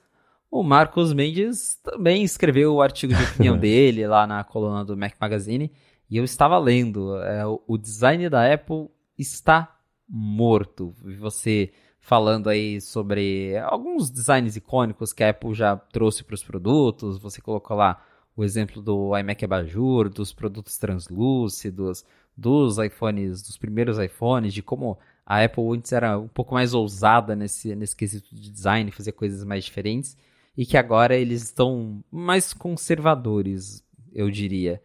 o 0.50 0.64
Marcos 0.64 1.14
Mendes 1.14 1.76
também 1.84 2.24
escreveu 2.24 2.74
o 2.74 2.82
artigo 2.82 3.14
de 3.14 3.24
opinião 3.24 3.56
dele 3.60 4.08
lá 4.08 4.26
na 4.26 4.43
coluna 4.43 4.84
do 4.84 4.98
Mac 4.98 5.14
Magazine. 5.22 5.72
E 6.10 6.18
eu 6.18 6.24
estava 6.24 6.58
lendo. 6.58 7.16
É, 7.22 7.43
o 7.46 7.78
design 7.78 8.28
da 8.30 8.52
Apple 8.52 8.88
está 9.18 9.76
morto. 10.08 10.93
Você 11.20 11.72
falando 12.06 12.49
aí 12.49 12.80
sobre 12.80 13.58
alguns 13.58 14.12
designs 14.12 14.56
icônicos 14.56 15.12
que 15.12 15.24
a 15.24 15.32
Apple 15.32 15.56
já 15.56 15.76
trouxe 15.76 16.24
para 16.24 16.36
os 16.36 16.43
produtos. 16.43 17.18
Você 17.18 17.41
colocou 17.41 17.76
lá 17.76 17.99
o 18.38 18.43
exemplo 18.43 18.80
do 18.80 19.18
iMac 19.18 19.43
Abajur, 19.43 20.08
dos 20.08 20.32
produtos 20.32 20.78
translúcidos, 20.78 22.06
dos 22.38 22.78
iPhones, 22.78 23.41
dos 23.41 23.58
primeiros 23.58 23.97
iPhones, 23.97 24.53
de 24.53 24.62
como 24.62 24.99
a 25.26 25.43
Apple 25.43 25.64
antes 25.72 25.91
era 25.93 26.20
um 26.20 26.28
pouco 26.28 26.53
mais 26.53 26.76
ousada 26.76 27.36
nesse, 27.36 27.76
nesse 27.76 27.95
quesito 27.95 28.36
de 28.36 28.51
design, 28.51 28.91
fazer 28.91 29.14
coisas 29.14 29.43
mais 29.43 29.66
diferentes, 29.66 30.16
e 30.56 30.64
que 30.64 30.78
agora 30.78 31.16
eles 31.16 31.41
estão 31.41 32.03
mais 32.12 32.53
conservadores, 32.53 33.84
eu 34.14 34.30
diria. 34.30 34.80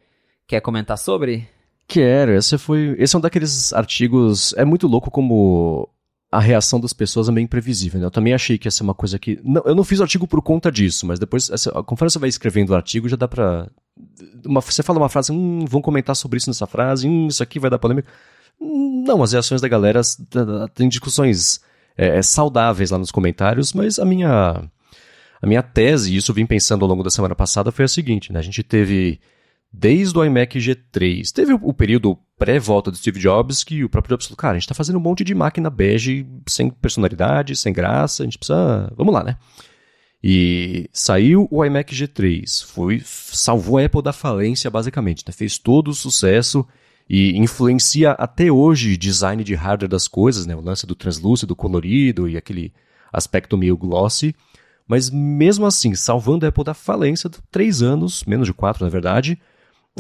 Quer 0.47 0.63
comentar 0.63 0.97
sobre? 0.97 1.47
Quero. 1.87 2.33
Esse 2.33 2.57
foi, 2.57 2.97
esse 2.99 3.15
é 3.15 3.19
um 3.19 3.21
daqueles 3.21 3.75
artigos. 3.75 4.55
É 4.55 4.65
muito 4.65 4.87
louco 4.87 5.11
como 5.11 5.87
a 6.31 6.39
reação 6.39 6.79
das 6.79 6.93
pessoas 6.93 7.29
é 7.29 7.33
meio 7.33 7.45
imprevisível. 7.45 7.99
Né? 7.99 8.07
Eu 8.07 8.11
também 8.11 8.33
achei 8.33 8.57
que 8.57 8.69
ia 8.69 8.71
ser 8.71 8.85
uma 8.85 8.95
coisa 8.95 9.19
que. 9.19 9.41
Não, 9.43 9.63
eu 9.65 9.75
não 9.75 9.83
fiz 9.83 9.99
o 9.99 10.03
artigo 10.03 10.27
por 10.29 10.41
conta 10.41 10.71
disso, 10.71 11.07
mas 11.07 11.19
depois, 11.19 11.51
conforme 11.87 12.11
você 12.11 12.19
vai 12.19 12.29
escrevendo 12.29 12.71
o 12.71 12.75
artigo, 12.75 13.09
já 13.09 13.17
dá 13.17 13.27
pra. 13.27 13.69
Uma, 14.47 14.61
você 14.61 14.83
fala 14.83 14.99
uma 14.99 15.09
frase, 15.09 15.33
hum, 15.33 15.65
vão 15.67 15.83
comentar 15.83 16.15
sobre 16.15 16.39
isso 16.39 16.49
nessa 16.49 16.67
frase, 16.67 17.09
hum, 17.09 17.27
isso 17.27 17.43
aqui 17.43 17.59
vai 17.59 17.71
dar 17.71 17.79
polêmica. 17.79 18.09
Não, 18.61 19.23
as 19.23 19.33
reações 19.33 19.61
da 19.61 19.69
galera 19.69 20.03
tem 20.75 20.89
discussões 20.89 21.61
é, 21.97 22.19
é, 22.19 22.23
saudáveis 22.23 22.91
lá 22.91 22.99
nos 22.99 23.11
comentários, 23.11 23.73
mas 23.73 23.99
a 23.99 24.05
minha. 24.05 24.63
A 25.43 25.47
minha 25.47 25.63
tese, 25.63 26.13
e 26.13 26.17
isso 26.17 26.35
vim 26.35 26.45
pensando 26.45 26.85
ao 26.85 26.89
longo 26.89 27.03
da 27.03 27.09
semana 27.11 27.35
passada, 27.35 27.73
foi 27.73 27.87
a 27.87 27.89
seguinte: 27.89 28.31
né? 28.31 28.39
a 28.39 28.43
gente 28.43 28.63
teve 28.63 29.19
desde 29.73 30.19
o 30.19 30.25
iMac 30.25 30.59
G3. 30.59 31.31
Teve 31.33 31.55
o, 31.55 31.73
período 31.73 32.19
pré-volta 32.41 32.91
do 32.91 32.97
Steve 32.97 33.21
Jobs 33.21 33.63
que 33.63 33.85
o 33.85 33.89
próprio 33.89 34.15
Jobs 34.15 34.27
falou, 34.27 34.37
cara, 34.39 34.53
a 34.53 34.55
gente 34.55 34.65
está 34.65 34.75
fazendo 34.75 34.97
um 34.97 35.03
monte 35.03 35.23
de 35.23 35.35
máquina 35.35 35.69
bege 35.69 36.27
sem 36.49 36.71
personalidade, 36.71 37.55
sem 37.55 37.71
graça, 37.71 38.23
a 38.23 38.25
gente 38.25 38.39
precisa... 38.39 38.91
Vamos 38.97 39.13
lá, 39.13 39.23
né? 39.23 39.37
E 40.25 40.89
saiu 40.91 41.47
o 41.51 41.63
iMac 41.63 41.95
G3, 41.95 42.65
foi, 42.65 43.03
salvou 43.05 43.77
a 43.77 43.85
Apple 43.85 44.03
da 44.03 44.13
falência, 44.13 44.71
basicamente. 44.71 45.23
Né? 45.27 45.33
Fez 45.33 45.59
todo 45.59 45.89
o 45.89 45.95
sucesso 45.95 46.67
e 47.09 47.37
influencia 47.37 48.13
até 48.13 48.51
hoje 48.51 48.97
design 48.97 49.45
de 49.45 49.55
hardware 49.55 49.91
das 49.91 50.09
coisas, 50.09 50.47
né? 50.47 50.57
o 50.57 50.63
lance 50.63 50.87
do 50.87 50.95
translúcido, 50.95 51.55
colorido 51.55 52.27
e 52.27 52.39
aquele 52.39 52.73
aspecto 53.13 53.59
meio 53.59 53.77
glossy. 53.77 54.35
Mas 54.89 55.11
mesmo 55.11 55.67
assim, 55.67 55.95
salvando 55.95 56.47
a 56.47 56.49
Apple 56.49 56.65
da 56.65 56.75
falência, 56.75 57.31
três 57.51 57.83
anos, 57.83 58.25
menos 58.25 58.47
de 58.47 58.55
quatro 58.55 58.83
na 58.83 58.91
verdade, 58.91 59.39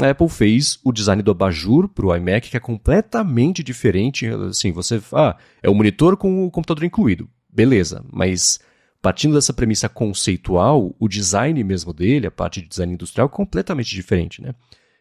a 0.01 0.11
Apple 0.11 0.29
fez 0.29 0.79
o 0.85 0.93
design 0.93 1.23
do 1.23 1.31
abajur 1.31 1.89
para 1.89 2.07
o 2.07 2.15
iMac, 2.15 2.51
que 2.51 2.57
é 2.57 2.61
completamente 2.61 3.63
diferente. 3.63 4.27
Assim, 4.27 4.73
você. 4.73 5.01
Ah, 5.13 5.37
é 5.63 5.69
o 5.69 5.75
monitor 5.75 6.17
com 6.17 6.47
o 6.47 6.51
computador 6.51 6.85
incluído. 6.85 7.29
Beleza, 7.49 8.05
mas 8.13 8.61
partindo 9.03 9.35
dessa 9.35 9.53
premissa 9.53 9.89
conceitual, 9.89 10.95
o 10.99 11.09
design 11.09 11.63
mesmo 11.65 11.93
dele, 11.93 12.27
a 12.27 12.31
parte 12.31 12.61
de 12.61 12.69
design 12.69 12.93
industrial, 12.93 13.27
é 13.27 13.31
completamente 13.31 13.91
diferente, 13.91 14.43
né? 14.43 14.55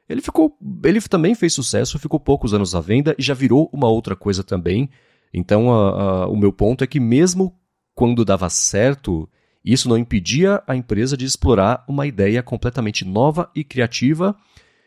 Ele 0.08 0.22
ficou. 0.22 0.58
Ele 0.84 1.00
também 1.02 1.36
fez 1.36 1.54
sucesso, 1.54 2.00
ficou 2.00 2.20
poucos 2.20 2.54
anos 2.54 2.74
à 2.74 2.82
venda 2.82 3.16
e 3.18 3.22
já 3.22 3.34
virou 3.34 3.70
uma 3.72 3.88
outra 3.88 4.16
coisa 4.16 4.44
também. 4.44 4.90
Então, 5.34 5.72
a, 5.72 6.24
a, 6.24 6.28
o 6.28 6.36
meu 6.36 6.52
ponto 6.52 6.84
é 6.84 6.88
que, 6.88 7.00
mesmo 7.00 7.56
quando 7.94 8.26
dava 8.26 8.50
certo, 8.50 9.30
isso 9.64 9.88
não 9.88 9.98
impedia 9.98 10.64
a 10.66 10.76
empresa 10.76 11.16
de 11.16 11.26
explorar 11.26 11.84
uma 11.88 12.08
ideia 12.08 12.42
completamente 12.42 13.06
nova 13.06 13.52
e 13.54 13.64
criativa 13.64 14.36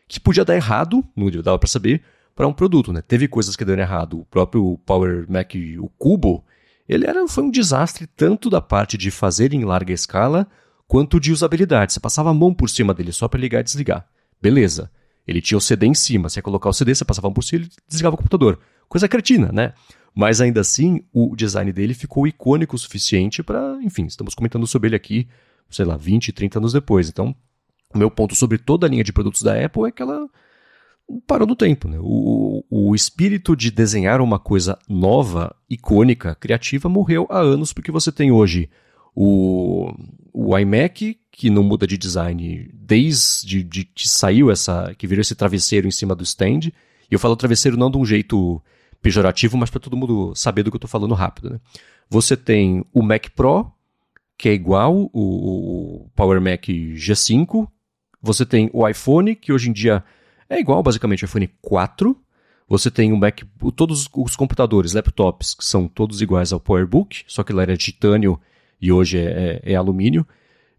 que 0.07 0.19
podia 0.19 0.45
dar 0.45 0.55
errado, 0.55 1.03
não 1.15 1.29
dava 1.41 1.57
para 1.57 1.69
saber, 1.69 2.03
para 2.35 2.47
um 2.47 2.53
produto, 2.53 2.91
né? 2.91 3.01
Teve 3.01 3.27
coisas 3.27 3.55
que 3.55 3.65
deram 3.65 3.83
errado. 3.83 4.19
O 4.19 4.25
próprio 4.25 4.79
Power 4.85 5.25
Mac, 5.29 5.53
o 5.79 5.89
Cubo, 5.97 6.43
ele 6.87 7.05
era, 7.05 7.27
foi 7.27 7.43
um 7.43 7.51
desastre 7.51 8.07
tanto 8.07 8.49
da 8.49 8.61
parte 8.61 8.97
de 8.97 9.11
fazer 9.11 9.53
em 9.53 9.63
larga 9.63 9.93
escala, 9.93 10.47
quanto 10.87 11.19
de 11.19 11.31
usabilidade. 11.31 11.93
Você 11.93 11.99
passava 11.99 12.29
a 12.29 12.33
mão 12.33 12.53
por 12.53 12.69
cima 12.69 12.93
dele 12.93 13.11
só 13.11 13.27
para 13.27 13.39
ligar 13.39 13.61
e 13.61 13.63
desligar. 13.63 14.07
Beleza. 14.41 14.91
Ele 15.25 15.41
tinha 15.41 15.57
o 15.57 15.61
CD 15.61 15.87
em 15.87 15.93
cima. 15.93 16.27
Você 16.27 16.39
ia 16.39 16.43
colocar 16.43 16.69
o 16.69 16.73
CD, 16.73 16.93
você 16.93 17.05
passava 17.05 17.27
a 17.27 17.29
mão 17.29 17.33
por 17.33 17.43
cima 17.43 17.65
e 17.65 17.69
desligava 17.87 18.15
o 18.15 18.17
computador. 18.17 18.59
Coisa 18.89 19.07
cretina, 19.07 19.51
né? 19.51 19.73
Mas 20.13 20.41
ainda 20.41 20.61
assim, 20.61 21.03
o 21.11 21.35
design 21.35 21.71
dele 21.71 21.93
ficou 21.93 22.27
icônico 22.27 22.75
o 22.75 22.79
suficiente 22.79 23.41
para, 23.41 23.79
enfim, 23.81 24.05
estamos 24.05 24.35
comentando 24.35 24.67
sobre 24.67 24.89
ele 24.89 24.95
aqui, 24.95 25.27
sei 25.69 25.85
lá, 25.85 25.97
20, 25.97 26.31
30 26.31 26.59
anos 26.59 26.73
depois. 26.73 27.09
Então, 27.09 27.35
o 27.93 27.97
meu 27.97 28.09
ponto 28.09 28.35
sobre 28.35 28.57
toda 28.57 28.87
a 28.87 28.89
linha 28.89 29.03
de 29.03 29.13
produtos 29.13 29.41
da 29.41 29.63
Apple 29.63 29.87
é 29.87 29.91
que 29.91 30.01
ela 30.01 30.27
parou 31.27 31.47
no 31.47 31.55
tempo. 31.55 31.87
Né? 31.87 31.97
O, 31.99 32.63
o 32.69 32.95
espírito 32.95 33.55
de 33.55 33.71
desenhar 33.71 34.21
uma 34.21 34.39
coisa 34.39 34.77
nova, 34.87 35.55
icônica, 35.69 36.35
criativa, 36.35 36.89
morreu 36.89 37.27
há 37.29 37.39
anos, 37.39 37.73
porque 37.73 37.91
você 37.91 38.11
tem 38.11 38.31
hoje 38.31 38.69
o, 39.15 39.93
o 40.33 40.57
iMac, 40.57 41.19
que 41.31 41.49
não 41.49 41.63
muda 41.63 41.87
de 41.87 41.97
design 41.97 42.69
desde 42.73 43.63
de, 43.63 43.83
que 43.85 44.07
saiu 44.07 44.51
essa. 44.51 44.93
que 44.97 45.07
virou 45.07 45.21
esse 45.21 45.35
travesseiro 45.35 45.87
em 45.87 45.91
cima 45.91 46.15
do 46.15 46.23
stand. 46.23 46.71
E 47.09 47.13
eu 47.13 47.19
falo 47.19 47.35
travesseiro 47.35 47.77
não 47.77 47.91
de 47.91 47.97
um 47.97 48.05
jeito 48.05 48.61
pejorativo, 49.01 49.57
mas 49.57 49.69
para 49.69 49.79
todo 49.79 49.97
mundo 49.97 50.33
saber 50.35 50.63
do 50.63 50.71
que 50.71 50.75
eu 50.75 50.79
estou 50.79 50.89
falando 50.89 51.13
rápido. 51.13 51.49
Né? 51.49 51.59
Você 52.09 52.37
tem 52.37 52.85
o 52.93 53.01
Mac 53.01 53.27
Pro, 53.35 53.71
que 54.37 54.49
é 54.49 54.53
igual 54.53 55.09
o, 55.13 56.03
o 56.03 56.09
Power 56.15 56.41
Mac 56.41 56.65
G5, 56.65 57.67
você 58.23 58.45
tem 58.45 58.69
o 58.71 58.87
iPhone, 58.87 59.35
que 59.35 59.51
hoje 59.51 59.69
em 59.69 59.73
dia 59.73 60.01
é 60.49 60.57
igual 60.57 60.81
basicamente 60.81 61.25
ao 61.25 61.27
iPhone 61.27 61.49
4. 61.61 62.17
Você 62.69 62.89
tem 62.89 63.11
o 63.11 63.17
Mac, 63.17 63.41
todos 63.75 64.07
os 64.15 64.35
computadores, 64.37 64.93
laptops, 64.93 65.53
que 65.53 65.65
são 65.65 65.89
todos 65.89 66.21
iguais 66.21 66.53
ao 66.53 66.59
PowerBook, 66.59 67.25
só 67.27 67.43
que 67.43 67.51
lá 67.51 67.63
era 67.63 67.75
titânio 67.75 68.39
e 68.81 68.93
hoje 68.93 69.17
é, 69.17 69.61
é, 69.65 69.73
é 69.73 69.75
alumínio. 69.75 70.25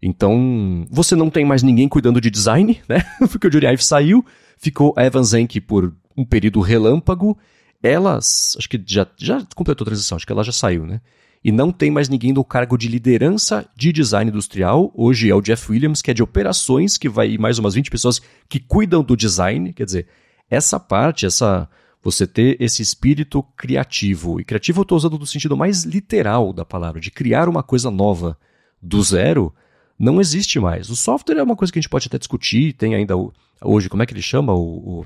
Então, 0.01 0.85
você 0.89 1.15
não 1.15 1.29
tem 1.29 1.45
mais 1.45 1.61
ninguém 1.61 1.87
cuidando 1.87 2.19
de 2.19 2.31
design, 2.31 2.81
né? 2.89 3.05
Porque 3.31 3.45
o 3.45 3.49
Johnny 3.49 3.67
Ive 3.67 3.83
saiu, 3.83 4.25
ficou 4.57 4.91
a 4.97 5.05
Evan 5.05 5.23
Zenk 5.23 5.61
por 5.61 5.95
um 6.17 6.25
período 6.25 6.59
relâmpago. 6.61 7.37
Elas, 7.81 8.55
acho 8.57 8.67
que 8.67 8.81
já, 8.87 9.07
já 9.17 9.45
completou 9.55 9.85
a 9.85 9.89
transição, 9.89 10.15
acho 10.15 10.25
que 10.25 10.31
ela 10.31 10.43
já 10.43 10.51
saiu, 10.51 10.87
né? 10.87 10.99
E 11.45 11.51
não 11.51 11.71
tem 11.71 11.91
mais 11.91 12.09
ninguém 12.09 12.33
no 12.33 12.43
cargo 12.43 12.75
de 12.75 12.87
liderança 12.87 13.69
de 13.77 13.93
design 13.93 14.31
industrial. 14.31 14.91
Hoje 14.95 15.29
é 15.29 15.35
o 15.35 15.41
Jeff 15.41 15.71
Williams, 15.71 16.01
que 16.01 16.09
é 16.09 16.13
de 16.13 16.23
operações, 16.23 16.97
que 16.97 17.07
vai 17.07 17.37
mais 17.37 17.59
umas 17.59 17.75
20 17.75 17.91
pessoas 17.91 18.19
que 18.49 18.59
cuidam 18.59 19.03
do 19.03 19.15
design. 19.15 19.71
Quer 19.71 19.85
dizer, 19.85 20.07
essa 20.49 20.79
parte, 20.79 21.23
essa 21.23 21.69
você 22.01 22.25
ter 22.25 22.59
esse 22.59 22.81
espírito 22.81 23.43
criativo, 23.55 24.41
e 24.41 24.43
criativo 24.43 24.79
eu 24.79 24.81
estou 24.81 24.97
usando 24.97 25.19
no 25.19 25.25
sentido 25.27 25.55
mais 25.55 25.83
literal 25.83 26.51
da 26.51 26.65
palavra, 26.65 26.99
de 26.99 27.11
criar 27.11 27.47
uma 27.47 27.61
coisa 27.61 27.91
nova 27.91 28.35
do 28.81 29.03
zero, 29.03 29.53
não 29.99 30.19
existe 30.19 30.59
mais. 30.59 30.89
O 30.89 30.95
software 30.95 31.37
é 31.37 31.43
uma 31.43 31.55
coisa 31.55 31.71
que 31.71 31.77
a 31.77 31.81
gente 31.81 31.89
pode 31.89 32.07
até 32.07 32.17
discutir, 32.17 32.73
tem 32.73 32.95
ainda 32.95 33.13
hoje, 33.61 33.87
como 33.87 34.01
é 34.01 34.07
que 34.07 34.13
ele 34.15 34.21
chama? 34.23 34.51
O, 34.51 35.03
o, 35.03 35.05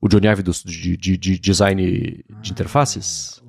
o 0.00 0.08
Johnny 0.08 0.26
Ive 0.26 0.42
de, 0.42 0.96
de, 0.96 1.16
de, 1.16 1.38
design 1.38 2.24
de 2.40 2.50
interfaces? 2.50 3.40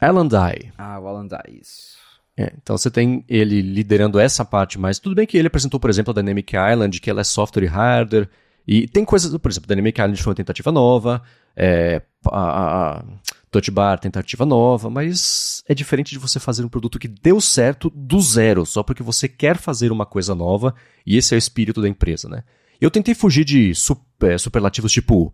Alan 0.00 0.26
Dye. 0.26 0.72
Ah, 0.76 0.98
o 1.00 1.08
Alan 1.08 1.26
Dye, 1.26 1.60
isso. 1.60 1.94
É, 2.36 2.52
então 2.60 2.76
você 2.76 2.90
tem 2.90 3.24
ele 3.28 3.62
liderando 3.62 4.18
essa 4.18 4.44
parte, 4.44 4.78
mas 4.78 4.98
tudo 4.98 5.14
bem 5.14 5.26
que 5.26 5.38
ele 5.38 5.46
apresentou, 5.46 5.78
por 5.78 5.88
exemplo, 5.88 6.10
a 6.10 6.14
Dynamic 6.14 6.54
Island, 6.56 7.00
que 7.00 7.08
ela 7.08 7.20
é 7.20 7.24
software 7.24 7.62
e 7.62 7.66
hardware, 7.66 8.28
e 8.66 8.88
tem 8.88 9.04
coisas, 9.04 9.36
por 9.36 9.50
exemplo, 9.50 9.66
a 9.66 9.74
Dynamic 9.74 10.00
Island 10.00 10.22
foi 10.22 10.30
uma 10.30 10.36
tentativa 10.36 10.72
nova, 10.72 11.22
é, 11.56 12.02
a, 12.26 12.96
a 12.98 13.04
Touch 13.50 13.70
Bar 13.70 13.98
tentativa 14.00 14.44
nova, 14.44 14.90
mas 14.90 15.62
é 15.68 15.74
diferente 15.74 16.10
de 16.10 16.18
você 16.18 16.40
fazer 16.40 16.64
um 16.64 16.68
produto 16.68 16.98
que 16.98 17.06
deu 17.06 17.40
certo 17.40 17.88
do 17.94 18.20
zero, 18.20 18.66
só 18.66 18.82
porque 18.82 19.02
você 19.02 19.28
quer 19.28 19.56
fazer 19.56 19.92
uma 19.92 20.04
coisa 20.04 20.34
nova, 20.34 20.74
e 21.06 21.16
esse 21.16 21.34
é 21.34 21.36
o 21.36 21.38
espírito 21.38 21.80
da 21.80 21.88
empresa, 21.88 22.28
né? 22.28 22.42
Eu 22.80 22.90
tentei 22.90 23.14
fugir 23.14 23.44
de 23.44 23.74
super, 23.74 24.40
superlativos 24.40 24.90
tipo 24.90 25.32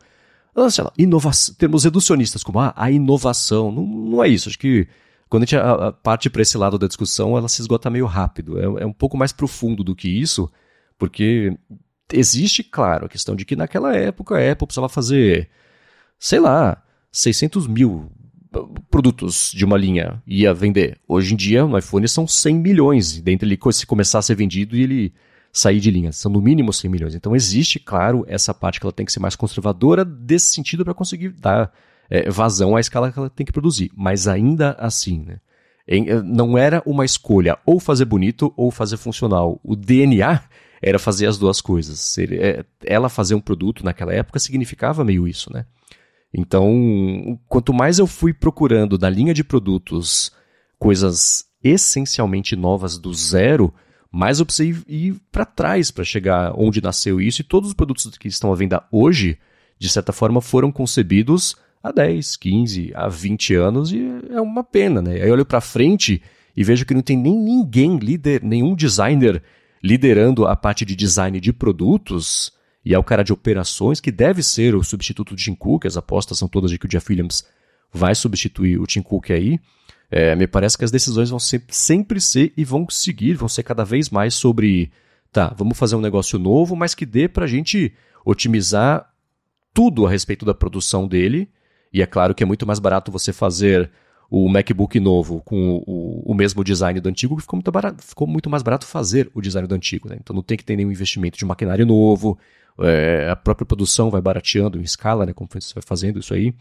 sei 0.69 0.85
lá, 0.85 0.93
inovação, 0.99 1.55
termos 1.55 1.85
reducionistas, 1.85 2.43
como 2.43 2.59
ah, 2.59 2.75
a 2.77 2.91
inovação. 2.91 3.71
Não, 3.71 3.87
não 3.87 4.25
é 4.25 4.29
isso. 4.29 4.49
Acho 4.49 4.59
que 4.59 4.89
quando 5.29 5.45
a 5.45 5.47
gente 5.47 5.57
a, 5.57 5.89
a 5.89 5.93
parte 5.93 6.29
para 6.29 6.43
esse 6.43 6.59
lado 6.59 6.77
da 6.79 6.89
discussão, 6.89 7.39
ela 7.39 7.49
se 7.49 7.63
esgota 7.63 7.89
meio 7.89 8.07
rápido. 8.07 8.59
É, 8.59 8.83
é 8.83 8.87
um 8.87 8.93
pouco 8.93 9.17
mais 9.17 9.33
profundo 9.33 9.85
do 9.85 9.95
que 9.95 10.09
isso, 10.09 10.51
porque 10.99 11.57
existe, 12.13 12.65
claro, 12.65 13.07
a 13.07 13.09
questão 13.09 13.37
de 13.37 13.45
que 13.45 13.55
naquela 13.55 13.95
época 13.95 14.37
a 14.37 14.53
Apple 14.53 14.67
precisava 14.67 14.89
fazer, 14.89 15.49
sei 16.19 16.41
lá, 16.41 16.83
600 17.13 17.67
mil 17.67 18.11
produtos 18.91 19.53
de 19.55 19.65
uma 19.65 19.77
linha 19.77 20.21
ia 20.27 20.53
vender. 20.53 20.99
Hoje 21.07 21.35
em 21.35 21.37
dia, 21.37 21.65
no 21.65 21.79
iPhone 21.79 22.07
são 22.09 22.27
100 22.27 22.55
milhões, 22.57 23.21
dentro 23.21 23.47
ele 23.47 23.59
se 23.73 23.87
começar 23.87 24.19
a 24.19 24.23
ser 24.23 24.35
vendido 24.35 24.77
ele 24.77 25.15
sair 25.53 25.81
de 25.81 25.91
linha. 25.91 26.13
São 26.13 26.31
no 26.31 26.41
mínimo 26.41 26.73
100 26.73 26.91
milhões. 26.91 27.15
Então 27.15 27.35
existe, 27.35 27.79
claro, 27.79 28.25
essa 28.29 28.55
parte 28.55 28.81
que 28.81 28.87
ela 28.87 28.93
tem 28.93 29.07
que 29.07 29.13
ser 29.13 29.21
mais 29.21 29.37
conservadora 29.37 30.05
desse 30.05 30.53
sentido 30.53 30.85
para 30.85 30.95
conseguir 30.95 31.31
dar 31.31 31.73
é, 32.09 32.31
vazão 32.31 32.77
à 32.77 32.81
escala 32.81 33.13
que 33.13 33.19
ela 33.19 33.31
tem 33.31 33.47
que 33.47 33.53
produzir. 33.53 33.91
Mas 33.97 34.29
ainda 34.29 34.77
assim, 34.79 35.21
né? 35.21 35.39
Eh, 35.91 36.23
não 36.23 36.57
era 36.57 36.83
uma 36.87 37.05
escolha 37.05 37.59
ou 37.67 37.81
fazer 37.81 38.05
bonito 38.05 38.53
ou 38.57 38.71
fazer 38.71 38.97
funcional. 38.97 39.61
O 39.65 39.75
DNA 39.75 40.41
era 40.81 40.99
fazer 40.99 41.27
as 41.27 41.37
duas 41.37 41.61
coisas. 41.61 42.17
Eh, 42.19 42.65
ela 42.85 43.09
fazer 43.09 43.35
um 43.35 43.41
produto 43.41 43.85
naquela 43.85 44.15
época 44.15 44.39
significava 44.39 45.05
meio 45.05 45.27
isso, 45.27 45.53
né? 45.53 45.67
Então, 46.33 47.39
quanto 47.49 47.75
mais 47.75 47.99
eu 47.99 48.07
fui 48.07 48.33
procurando 48.33 48.97
na 48.97 49.11
linha 49.11 49.35
de 49.35 49.43
produtos 49.43 50.31
coisas 50.79 51.45
essencialmente 51.63 52.55
novas 52.55 52.97
do 52.97 53.13
zero, 53.13 53.75
mais 54.11 54.41
eu 54.41 54.47
precisei 54.47 54.77
ir 54.89 55.17
para 55.31 55.45
trás 55.45 55.91
para 55.91 56.05
chegar 56.05 56.53
onde 56.57 56.83
nasceu 56.83 57.21
isso. 57.21 57.41
E 57.41 57.45
todos 57.45 57.69
os 57.69 57.75
produtos 57.75 58.07
que 58.19 58.29
estão 58.29 58.53
à 58.53 58.57
venda 58.57 58.83
hoje, 58.91 59.39
de 59.79 59.89
certa 59.89 60.13
forma, 60.13 60.41
foram 60.41 60.73
concebidos 60.73 61.57
há 61.83 61.93
10, 61.93 62.37
15, 62.37 62.93
há 62.95 63.09
20 63.09 63.55
anos 63.55 63.93
e 63.93 64.05
é 64.31 64.41
uma 64.41 64.65
pena, 64.65 65.01
né? 65.01 65.13
Aí 65.15 65.29
eu 65.29 65.33
olho 65.33 65.47
para 65.47 65.61
frente 65.61 66.21
e 66.57 66.65
vejo 66.65 66.85
que 66.85 66.95
não 66.95 67.03
tem 67.03 67.17
nem 67.17 67.39
ninguém 67.39 67.99
líder, 67.99 68.43
nenhum 68.43 68.75
designer 68.75 69.43
liderando 69.83 70.47
a 70.47 70.55
parte 70.57 70.85
de 70.85 70.95
design 70.95 71.41
de 71.41 71.53
produtos 71.53 72.53
e 72.85 72.95
é 72.95 72.99
o 72.99 73.05
cara 73.05 73.23
de 73.23 73.33
operações 73.33 74.01
que 74.01 74.11
deve 74.11 74.43
ser 74.43 74.75
o 74.75 74.83
substituto 74.83 75.35
do 75.35 75.41
Tim 75.41 75.55
Cook. 75.55 75.87
As 75.87 75.97
apostas 75.97 76.39
são 76.39 76.49
todas 76.49 76.71
de 76.71 76.79
que 76.79 76.87
o 76.87 76.89
Jeff 76.89 77.07
Williams 77.11 77.47
vai 77.93 78.15
substituir 78.15 78.81
o 78.81 78.87
Tim 78.87 79.03
Cook 79.03 79.31
aí. 79.31 79.59
É, 80.11 80.35
me 80.35 80.47
parece 80.47 80.77
que 80.77 80.85
as 80.85 80.91
decisões 80.91 81.31
vão 81.31 81.39
ser, 81.39 81.63
sempre 81.69 82.21
ser 82.21 82.53
e 82.57 82.65
vão 82.65 82.89
seguir, 82.91 83.35
vão 83.35 83.49
ser 83.49 83.63
cada 83.63 83.85
vez 83.85 84.11
mais 84.11 84.35
sobre, 84.35 84.91
tá, 85.31 85.55
vamos 85.57 85.79
fazer 85.79 85.95
um 85.95 86.01
negócio 86.01 86.39
novo, 86.39 86.75
mas 86.75 86.95
que 86.95 87.07
dê 87.07 87.29
para 87.29 87.45
a 87.45 87.49
gente 87.49 87.93
otimizar 88.25 89.09
tudo 89.73 90.07
a 90.07 90.11
respeito 90.11 90.45
da 90.45 90.53
produção 90.53 91.07
dele. 91.07 91.49
E 91.93 92.03
é 92.03 92.07
claro 92.07 92.35
que 92.35 92.43
é 92.43 92.47
muito 92.47 92.67
mais 92.67 92.79
barato 92.79 93.13
você 93.13 93.33
fazer 93.33 93.91
o 94.31 94.49
MacBook 94.49 94.99
novo 95.01 95.43
com 95.45 95.83
o, 95.87 96.23
o, 96.31 96.35
mesmo 96.35 96.63
design 96.63 97.01
do 97.01 97.09
antigo, 97.09 97.41
ficou 97.41 97.57
muito, 97.57 97.73
barato, 97.73 98.03
ficou 98.03 98.29
muito 98.29 98.49
mais 98.49 98.63
barato 98.63 98.87
fazer 98.87 99.29
o 99.35 99.41
design 99.41 99.67
do 99.67 99.75
antigo. 99.75 100.09
Né? 100.09 100.19
Então 100.21 100.35
não 100.35 100.43
tem 100.43 100.57
que 100.57 100.65
ter 100.65 100.77
nenhum 100.77 100.93
investimento 100.93 101.37
de 101.37 101.45
maquinário 101.45 101.85
novo, 101.85 102.39
é, 102.79 103.29
a 103.29 103.35
própria 103.35 103.67
produção 103.67 104.09
vai 104.09 104.21
barateando 104.21 104.79
em 104.79 104.83
escala, 104.83 105.27
né, 105.27 105.33
como 105.33 105.51
você 105.53 105.75
vai 105.75 105.83
fazendo 105.85 106.21
isso 106.21 106.33
aí. 106.33 106.55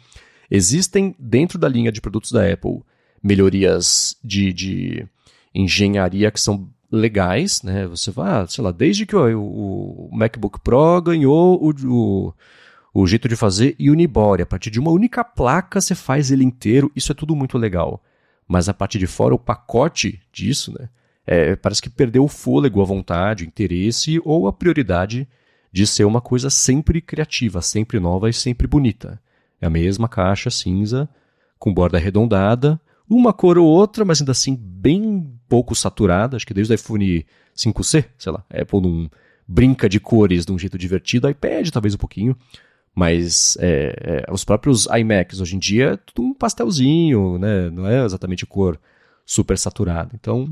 Existem, 0.49 1.15
dentro 1.19 1.59
da 1.59 1.67
linha 1.67 1.91
de 1.91 2.01
produtos 2.01 2.31
da 2.31 2.51
Apple, 2.51 2.81
melhorias 3.23 4.15
de, 4.23 4.53
de 4.53 5.07
engenharia 5.53 6.31
que 6.31 6.39
são 6.39 6.69
legais, 6.91 7.61
né? 7.61 7.87
Você 7.87 8.11
vai, 8.11 8.41
ah, 8.41 8.47
sei 8.47 8.63
lá, 8.63 8.71
desde 8.71 9.05
que 9.05 9.15
o, 9.15 10.09
MacBook 10.11 10.59
Pro 10.61 11.01
ganhou 11.01 11.61
o, 11.61 11.71
o, 11.85 12.33
o, 12.93 13.07
jeito 13.07 13.27
de 13.27 13.35
fazer 13.35 13.75
Unibody, 13.79 14.43
a 14.43 14.45
partir 14.45 14.69
de 14.69 14.79
uma 14.79 14.91
única 14.91 15.23
placa 15.23 15.79
você 15.79 15.93
faz 15.93 16.31
ele 16.31 16.43
inteiro, 16.43 16.91
isso 16.95 17.11
é 17.11 17.15
tudo 17.15 17.35
muito 17.35 17.57
legal. 17.57 18.03
Mas 18.47 18.67
a 18.67 18.73
partir 18.73 18.97
de 18.97 19.05
fora, 19.05 19.35
o 19.35 19.39
pacote 19.39 20.19
disso, 20.31 20.73
né? 20.77 20.89
É, 21.27 21.55
parece 21.55 21.79
que 21.79 21.91
perdeu 21.91 22.23
o 22.23 22.27
fôlego, 22.27 22.81
a 22.81 22.85
vontade, 22.85 23.43
o 23.43 23.47
interesse 23.47 24.19
ou 24.25 24.47
a 24.47 24.53
prioridade 24.53 25.27
de 25.71 25.85
ser 25.85 26.05
uma 26.05 26.19
coisa 26.19 26.49
sempre 26.49 27.01
criativa, 27.01 27.61
sempre 27.61 27.99
nova 27.99 28.27
e 28.27 28.33
sempre 28.33 28.65
bonita. 28.65 29.21
É 29.61 29.67
a 29.67 29.69
mesma 29.69 30.09
caixa 30.09 30.49
cinza, 30.49 31.07
com 31.59 31.71
borda 31.71 31.99
arredondada, 31.99 32.81
uma 33.09 33.33
cor 33.33 33.57
ou 33.57 33.67
outra, 33.67 34.05
mas 34.05 34.21
ainda 34.21 34.31
assim 34.31 34.55
bem 34.55 35.33
pouco 35.47 35.73
saturada. 35.75 36.37
Acho 36.37 36.45
que 36.45 36.53
desde 36.53 36.73
o 36.73 36.75
iPhone 36.75 37.25
5C, 37.55 38.05
sei 38.17 38.31
lá, 38.31 38.43
Apple 38.49 38.81
não 38.81 39.09
brinca 39.47 39.89
de 39.89 39.99
cores 39.99 40.45
de 40.45 40.51
um 40.51 40.59
jeito 40.59 40.77
divertido, 40.77 41.27
iPad 41.27 41.69
talvez 41.69 41.95
um 41.95 41.97
pouquinho, 41.97 42.37
mas 42.93 43.57
é, 43.59 44.25
é, 44.27 44.31
os 44.31 44.45
próprios 44.45 44.85
iMacs 44.85 45.41
hoje 45.41 45.55
em 45.55 45.59
dia 45.59 45.93
é 45.93 45.97
tudo 45.97 46.27
um 46.27 46.33
pastelzinho, 46.35 47.39
né? 47.39 47.69
não 47.71 47.87
é 47.87 48.05
exatamente 48.05 48.45
cor 48.45 48.79
super 49.25 49.57
saturada. 49.57 50.11
Então 50.13 50.47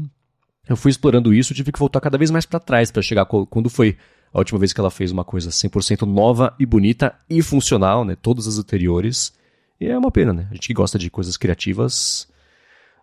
eu 0.68 0.76
fui 0.76 0.90
explorando 0.90 1.32
isso, 1.32 1.54
tive 1.54 1.72
que 1.72 1.78
voltar 1.78 2.02
cada 2.02 2.18
vez 2.18 2.32
mais 2.32 2.46
para 2.46 2.60
trás 2.60 2.90
para 2.90 3.04
chegar 3.04 3.26
quando 3.26 3.70
foi 3.70 3.96
a 4.34 4.40
última 4.40 4.60
vez 4.60 4.74
que 4.74 4.80
ela 4.80 4.92
fez 4.92 5.12
uma 5.12 5.24
coisa 5.24 5.50
100% 5.50 6.02
nova 6.06 6.54
e 6.60 6.66
bonita 6.66 7.16
e 7.30 7.42
funcional, 7.42 8.04
né? 8.04 8.16
Todas 8.16 8.48
as 8.48 8.58
anteriores. 8.58 9.34
E 9.80 9.86
é 9.86 9.98
uma 9.98 10.12
pena, 10.12 10.34
né? 10.34 10.48
A 10.52 10.54
gente 10.54 10.68
que 10.68 10.74
gosta 10.74 11.00
de 11.00 11.10
coisas 11.10 11.38
criativas 11.38 12.28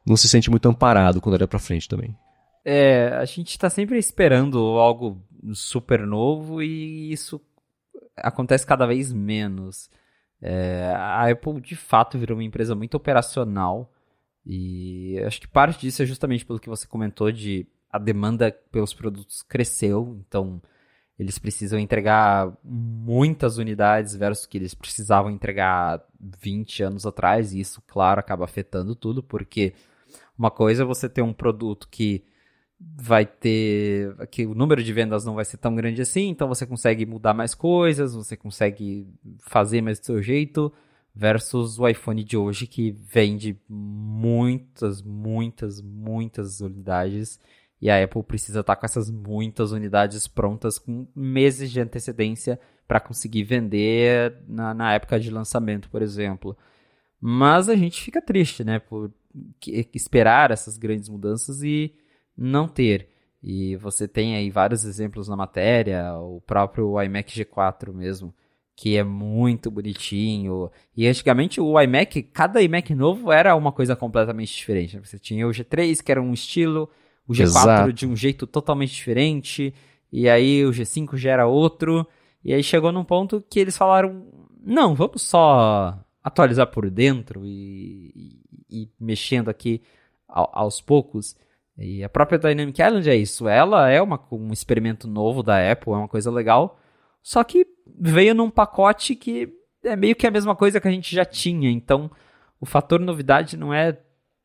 não 0.07 0.17
se 0.17 0.29
sente 0.29 0.51
muito 0.51 0.69
amparado 0.69 1.21
quando 1.21 1.35
olha 1.35 1.49
pra 1.49 1.59
frente 1.59 1.89
também. 1.89 2.17
É, 2.65 3.09
a 3.09 3.25
gente 3.25 3.59
tá 3.59 3.69
sempre 3.69 3.99
esperando 3.99 4.59
algo 4.59 5.23
super 5.53 6.07
novo 6.07 6.63
e 6.63 7.13
isso 7.13 7.41
acontece 8.17 8.67
cada 8.67 8.87
vez 8.87 9.13
menos. 9.13 9.91
É, 10.41 10.93
a 10.95 11.31
Apple 11.31 11.61
de 11.61 11.77
fato 11.77 12.19
virou 12.19 12.37
uma 12.37 12.45
empresa 12.45 12.75
muito 12.75 12.97
operacional 12.97 13.91
e 14.45 15.19
acho 15.27 15.41
que 15.41 15.49
parte 15.49 15.81
disso 15.81 16.03
é 16.03 16.07
justamente 16.07 16.45
pelo 16.45 16.61
que 16.61 16.69
você 16.69 16.87
comentou 16.87 17.33
de 17.33 17.67
a 17.91 17.99
demanda 17.99 18.51
pelos 18.73 18.93
produtos 18.93 19.43
cresceu, 19.43 20.21
então 20.27 20.61
eles 21.19 21.39
precisam 21.39 21.79
entregar 21.79 22.53
muitas 22.63 23.57
unidades 23.57 24.17
versus 24.17 24.47
que 24.47 24.59
eles 24.59 24.75
precisavam 24.75 25.31
entregar 25.31 26.05
20 26.19 26.83
anos 26.83 27.07
atrás, 27.07 27.53
e 27.53 27.61
isso, 27.61 27.81
claro, 27.87 28.19
acaba 28.19 28.45
afetando 28.45 28.97
tudo, 28.97 29.23
porque 29.23 29.75
uma 30.39 30.51
coisa 30.51 30.83
é 30.83 30.87
você 30.87 31.09
ter 31.09 31.23
um 31.23 31.33
produto 31.33 31.89
que 31.89 32.25
vai 32.81 33.25
ter 33.25 34.15
que 34.29 34.47
o 34.47 34.55
número 34.55 34.83
de 34.83 34.93
vendas 34.93 35.25
não 35.25 35.35
vai 35.35 35.45
ser 35.45 35.57
tão 35.57 35.75
grande 35.75 36.03
assim, 36.03 36.29
então 36.29 36.49
você 36.49 36.67
consegue 36.67 37.07
mudar 37.07 37.33
mais 37.33 37.55
coisas, 37.55 38.15
você 38.15 38.37
consegue 38.37 39.07
fazer 39.41 39.81
mais 39.81 39.99
do 39.99 40.07
seu 40.07 40.23
jeito, 40.23 40.73
versus 41.15 41.79
o 41.79 41.89
iPhone 41.89 42.23
de 42.25 42.37
hoje 42.37 42.67
que 42.67 42.91
vende 42.91 43.59
muitas, 43.69 45.01
muitas, 45.01 45.81
muitas 45.81 46.61
unidades 46.61 47.41
e 47.81 47.91
a 47.91 48.03
Apple 48.03 48.23
precisa 48.23 48.61
estar 48.61 48.75
tá 48.75 48.81
com 48.81 48.87
essas 48.87 49.11
muitas 49.11 49.71
unidades 49.71 50.27
prontas 50.27 50.79
com 50.79 51.07
meses 51.15 51.71
de 51.71 51.81
antecedência 51.81 52.59
para 52.89 53.01
conseguir 53.01 53.45
vender 53.45 54.39
na, 54.49 54.75
na, 54.75 54.93
época 54.95 55.19
de 55.19 55.31
lançamento, 55.31 55.89
por 55.89 56.03
exemplo. 56.03 56.57
Mas 57.21 57.69
a 57.69 57.77
gente 57.77 58.03
fica 58.03 58.21
triste, 58.21 58.65
né, 58.65 58.79
por 58.79 59.13
esperar 59.95 60.51
essas 60.51 60.77
grandes 60.77 61.09
mudanças 61.09 61.63
e 61.63 61.95
não 62.37 62.69
ter. 62.69 63.09
E 63.43 63.77
você 63.77 64.09
tem 64.09 64.37
aí 64.37 64.51
vários 64.51 64.85
exemplos 64.85 65.29
na 65.29 65.37
matéria, 65.37 66.15
o 66.15 66.41
próprio 66.41 67.01
iMac 67.03 67.31
G4 67.31 67.93
mesmo, 67.93 68.35
que 68.75 68.97
é 68.97 69.05
muito 69.05 69.71
bonitinho. 69.71 70.71
E 70.97 71.07
antigamente 71.07 71.61
o 71.61 71.81
iMac, 71.81 72.23
cada 72.23 72.63
iMac 72.63 72.95
novo 72.95 73.31
era 73.31 73.55
uma 73.55 73.71
coisa 73.71 73.95
completamente 73.95 74.55
diferente. 74.55 74.99
Você 74.99 75.19
tinha 75.19 75.47
o 75.47 75.51
G3, 75.51 76.03
que 76.03 76.11
era 76.11 76.23
um 76.23 76.33
estilo, 76.33 76.89
o 77.27 77.33
G4 77.33 77.43
Exato. 77.43 77.93
de 77.93 78.07
um 78.07 78.17
jeito 78.17 78.47
totalmente 78.47 78.95
diferente, 78.95 79.75
e 80.11 80.29
aí 80.29 80.65
o 80.65 80.71
G5 80.71 81.17
já 81.17 81.33
era 81.33 81.47
outro, 81.47 82.07
e 82.45 82.53
aí 82.53 82.63
chegou 82.63 82.93
num 82.93 83.05
ponto 83.05 83.45
que 83.49 83.61
eles 83.61 83.77
falaram: 83.77 84.27
não, 84.63 84.95
vamos 84.95 85.23
só 85.23 86.04
atualizar 86.25 86.67
por 86.69 86.91
dentro 86.91 87.45
e, 87.45 88.41
e, 88.71 88.83
e 88.83 88.91
mexendo 88.99 89.51
aqui 89.51 89.83
ao, 90.27 90.51
aos 90.53 90.81
poucos. 90.81 91.37
E 91.77 92.03
a 92.03 92.09
própria 92.09 92.39
Dynamic 92.39 92.81
Island 92.81 93.11
é 93.11 93.17
isso, 93.17 93.47
ela 93.47 93.91
é 93.91 94.01
uma, 94.01 94.19
um 94.33 94.53
experimento 94.53 95.07
novo 95.07 95.43
da 95.43 95.71
Apple, 95.71 95.93
é 95.93 95.97
uma 95.97 96.09
coisa 96.09 96.31
legal, 96.31 96.79
só 97.21 97.43
que 97.43 97.67
veio 97.99 98.35
num 98.35 98.49
pacote 98.49 99.15
que 99.15 99.53
é 99.83 99.97
meio 99.97 100.17
que 100.17 100.27
a 100.27 100.31
mesma 100.31 100.57
coisa 100.57 100.81
que 100.81 100.89
a 100.89 100.91
gente 100.91 101.15
já 101.15 101.25
tinha, 101.25 101.69
então 101.71 102.11
o 102.61 102.65
fator 102.65 103.01
novidade 103.01 103.57
não 103.57 103.75
é 103.75 103.99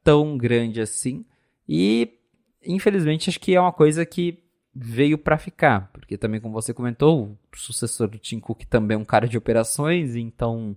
tão 0.03 0.37
grande 0.37 0.81
assim. 0.81 1.23
E 1.67 2.19
infelizmente, 2.65 3.29
acho 3.29 3.39
que 3.39 3.55
é 3.55 3.61
uma 3.61 3.71
coisa 3.71 4.05
que 4.05 4.43
veio 4.73 5.17
para 5.17 5.37
ficar, 5.37 5.89
porque 5.91 6.17
também, 6.17 6.39
como 6.39 6.53
você 6.53 6.73
comentou, 6.73 7.37
o 7.53 7.57
sucessor 7.57 8.07
do 8.07 8.17
Tim 8.17 8.39
Cook 8.39 8.63
também 8.65 8.95
é 8.95 8.97
um 8.99 9.05
cara 9.05 9.27
de 9.27 9.37
operações, 9.37 10.15
então 10.15 10.75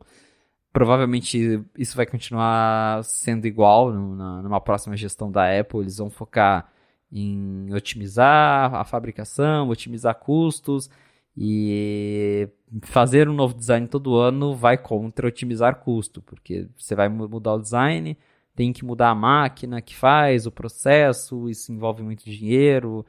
provavelmente 0.72 1.64
isso 1.76 1.96
vai 1.96 2.06
continuar 2.06 3.04
sendo 3.04 3.46
igual 3.46 3.92
numa 3.92 4.60
próxima 4.60 4.96
gestão 4.96 5.30
da 5.30 5.58
Apple. 5.58 5.80
Eles 5.80 5.98
vão 5.98 6.10
focar 6.10 6.72
em 7.10 7.72
otimizar 7.74 8.74
a 8.74 8.84
fabricação, 8.84 9.68
otimizar 9.68 10.14
custos 10.16 10.88
E 11.36 12.48
fazer 12.82 13.28
um 13.28 13.32
novo 13.34 13.54
design 13.54 13.86
todo 13.88 14.16
ano 14.16 14.54
vai 14.54 14.76
contra 14.76 15.26
otimizar 15.28 15.80
custo, 15.80 16.20
porque 16.22 16.68
você 16.76 16.94
vai 16.94 17.08
mudar 17.08 17.54
o 17.54 17.60
design, 17.60 18.18
tem 18.54 18.72
que 18.72 18.84
mudar 18.84 19.10
a 19.10 19.14
máquina 19.14 19.80
que 19.80 19.96
faz, 19.96 20.46
o 20.46 20.52
processo, 20.52 21.48
isso 21.48 21.72
envolve 21.72 22.02
muito 22.02 22.24
dinheiro 22.24 23.04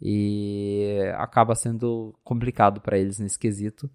e 0.00 1.00
acaba 1.16 1.54
sendo 1.54 2.14
complicado 2.22 2.80
para 2.80 2.98
eles 2.98 3.18
nesse 3.18 3.38
quesito. 3.38 3.90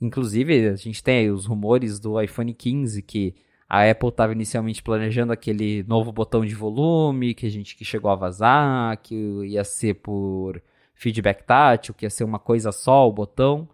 Inclusive, 0.00 0.68
a 0.68 0.76
gente 0.76 1.02
tem 1.02 1.30
os 1.30 1.46
rumores 1.46 1.98
do 1.98 2.20
iPhone 2.20 2.54
15 2.54 3.02
que 3.02 3.34
a 3.68 3.88
Apple 3.90 4.08
estava 4.08 4.32
inicialmente 4.32 4.82
planejando 4.82 5.32
aquele 5.32 5.84
novo 5.86 6.10
botão 6.12 6.44
de 6.44 6.54
volume 6.54 7.34
que 7.34 7.46
a 7.46 7.50
gente 7.50 7.76
que 7.76 7.84
chegou 7.84 8.10
a 8.10 8.14
vazar, 8.14 8.96
que 9.02 9.14
ia 9.44 9.62
ser 9.64 9.94
por 9.94 10.62
feedback 10.94 11.42
tátil, 11.42 11.94
que 11.94 12.06
ia 12.06 12.10
ser 12.10 12.24
uma 12.24 12.38
coisa 12.38 12.72
só 12.72 13.06
o 13.06 13.12
botão. 13.12 13.68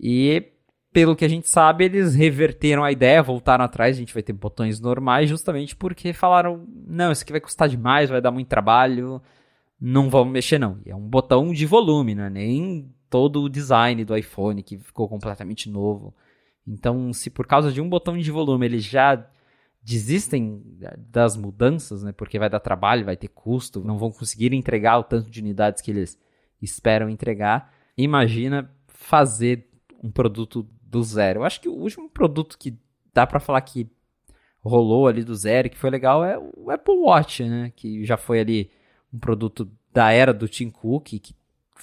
E 0.00 0.52
pelo 0.92 1.14
que 1.16 1.24
a 1.24 1.28
gente 1.28 1.48
sabe, 1.48 1.84
eles 1.84 2.14
reverteram 2.14 2.84
a 2.84 2.92
ideia, 2.92 3.22
voltaram 3.22 3.64
atrás, 3.64 3.96
a 3.96 4.00
gente 4.00 4.12
vai 4.12 4.22
ter 4.22 4.32
botões 4.32 4.80
normais, 4.80 5.28
justamente 5.28 5.76
porque 5.76 6.12
falaram: 6.12 6.66
não, 6.86 7.12
isso 7.12 7.22
aqui 7.22 7.32
vai 7.32 7.40
custar 7.40 7.68
demais, 7.68 8.10
vai 8.10 8.20
dar 8.20 8.30
muito 8.30 8.48
trabalho, 8.48 9.22
não 9.80 10.10
vamos 10.10 10.32
mexer 10.32 10.58
não. 10.58 10.78
E 10.84 10.90
é 10.90 10.96
um 10.96 11.08
botão 11.08 11.52
de 11.52 11.64
volume, 11.64 12.14
não 12.14 12.24
é 12.24 12.30
nem 12.30 12.92
todo 13.12 13.42
o 13.42 13.48
design 13.50 14.06
do 14.06 14.16
iPhone 14.16 14.62
que 14.62 14.78
ficou 14.78 15.06
completamente 15.06 15.68
novo. 15.68 16.14
Então, 16.66 17.12
se 17.12 17.28
por 17.28 17.46
causa 17.46 17.70
de 17.70 17.78
um 17.78 17.88
botão 17.88 18.16
de 18.16 18.30
volume 18.30 18.64
eles 18.64 18.82
já 18.82 19.28
desistem 19.82 20.62
das 20.96 21.36
mudanças, 21.36 22.02
né, 22.02 22.12
porque 22.12 22.38
vai 22.38 22.48
dar 22.48 22.58
trabalho, 22.58 23.04
vai 23.04 23.16
ter 23.16 23.28
custo, 23.28 23.84
não 23.84 23.98
vão 23.98 24.10
conseguir 24.10 24.54
entregar 24.54 24.98
o 24.98 25.04
tanto 25.04 25.30
de 25.30 25.40
unidades 25.40 25.82
que 25.82 25.90
eles 25.90 26.18
esperam 26.62 27.10
entregar, 27.10 27.74
imagina 27.98 28.70
fazer 28.86 29.68
um 30.02 30.10
produto 30.10 30.66
do 30.80 31.02
zero. 31.02 31.40
Eu 31.40 31.44
acho 31.44 31.60
que 31.60 31.68
o 31.68 31.74
último 31.74 32.08
produto 32.08 32.56
que 32.56 32.78
dá 33.12 33.26
para 33.26 33.40
falar 33.40 33.60
que 33.60 33.90
rolou 34.60 35.06
ali 35.06 35.22
do 35.22 35.34
zero, 35.34 35.68
que 35.68 35.76
foi 35.76 35.90
legal, 35.90 36.24
é 36.24 36.38
o 36.56 36.70
Apple 36.70 36.94
Watch, 36.94 37.44
né, 37.44 37.72
que 37.76 38.06
já 38.06 38.16
foi 38.16 38.40
ali 38.40 38.70
um 39.12 39.18
produto 39.18 39.70
da 39.92 40.12
era 40.12 40.32
do 40.32 40.48
Tim 40.48 40.70
Cook, 40.70 41.08
que 41.08 41.34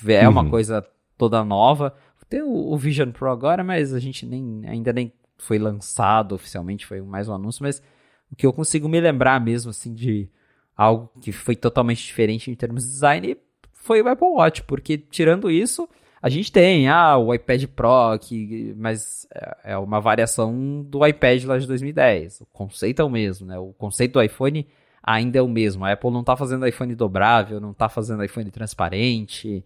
é 0.07 0.27
uma 0.27 0.41
uhum. 0.41 0.49
coisa 0.49 0.83
toda 1.19 1.43
nova. 1.43 1.93
Tem 2.29 2.41
o, 2.41 2.71
o, 2.71 2.77
Vision 2.77 3.11
Pro 3.11 3.29
agora, 3.29 3.63
mas 3.63 3.93
a 3.93 3.99
gente 3.99 4.25
nem, 4.25 4.61
ainda 4.65 4.93
nem 4.93 5.11
foi 5.37 5.59
lançado 5.59 6.33
oficialmente, 6.33 6.85
foi 6.85 7.01
mais 7.01 7.27
um 7.27 7.33
anúncio, 7.33 7.61
mas 7.61 7.83
o 8.31 8.35
que 8.35 8.45
eu 8.45 8.53
consigo 8.53 8.87
me 8.87 8.99
lembrar 8.99 9.39
mesmo, 9.41 9.69
assim, 9.69 9.93
de 9.93 10.29
algo 10.75 11.11
que 11.21 11.31
foi 11.31 11.55
totalmente 11.55 12.05
diferente 12.05 12.49
em 12.49 12.55
termos 12.55 12.83
de 12.83 12.89
design 12.89 13.37
foi 13.73 14.01
o 14.01 14.07
Apple 14.07 14.27
Watch, 14.27 14.63
porque 14.63 14.97
tirando 14.97 15.49
isso, 15.49 15.89
a 16.21 16.29
gente 16.29 16.51
tem 16.51 16.87
ah, 16.87 17.17
o 17.17 17.33
iPad 17.33 17.65
Pro, 17.65 18.17
que, 18.21 18.73
mas 18.77 19.27
é, 19.33 19.73
é 19.73 19.77
uma 19.77 19.99
variação 19.99 20.83
do 20.83 21.05
iPad 21.05 21.43
lá 21.45 21.57
de 21.57 21.65
2010. 21.65 22.41
O 22.41 22.45
conceito 22.45 23.01
é 23.01 23.05
o 23.05 23.09
mesmo, 23.09 23.47
né? 23.47 23.57
O 23.57 23.73
conceito 23.73 24.13
do 24.13 24.21
iPhone 24.21 24.67
ainda 25.01 25.39
é 25.39 25.41
o 25.41 25.47
mesmo. 25.47 25.83
A 25.83 25.93
Apple 25.93 26.11
não 26.11 26.21
está 26.21 26.35
fazendo 26.35 26.67
iPhone 26.67 26.93
dobrável, 26.93 27.59
não 27.59 27.71
está 27.71 27.89
fazendo 27.89 28.23
iPhone 28.23 28.51
transparente. 28.51 29.65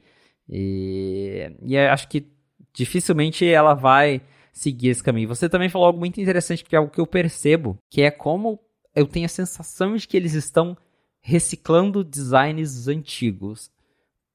E, 0.49 1.51
e 1.61 1.77
acho 1.77 2.07
que 2.07 2.27
dificilmente 2.73 3.45
ela 3.45 3.73
vai 3.73 4.21
seguir 4.51 4.89
esse 4.89 5.03
caminho. 5.03 5.27
Você 5.27 5.49
também 5.49 5.69
falou 5.69 5.87
algo 5.87 5.99
muito 5.99 6.21
interessante, 6.21 6.63
que 6.63 6.75
é 6.75 6.79
algo 6.79 6.91
que 6.91 7.01
eu 7.01 7.07
percebo, 7.07 7.77
que 7.89 8.01
é 8.01 8.11
como 8.11 8.59
eu 8.95 9.07
tenho 9.07 9.25
a 9.25 9.29
sensação 9.29 9.95
de 9.95 10.07
que 10.07 10.15
eles 10.15 10.33
estão 10.33 10.77
reciclando 11.19 12.03
designs 12.03 12.87
antigos. 12.87 13.71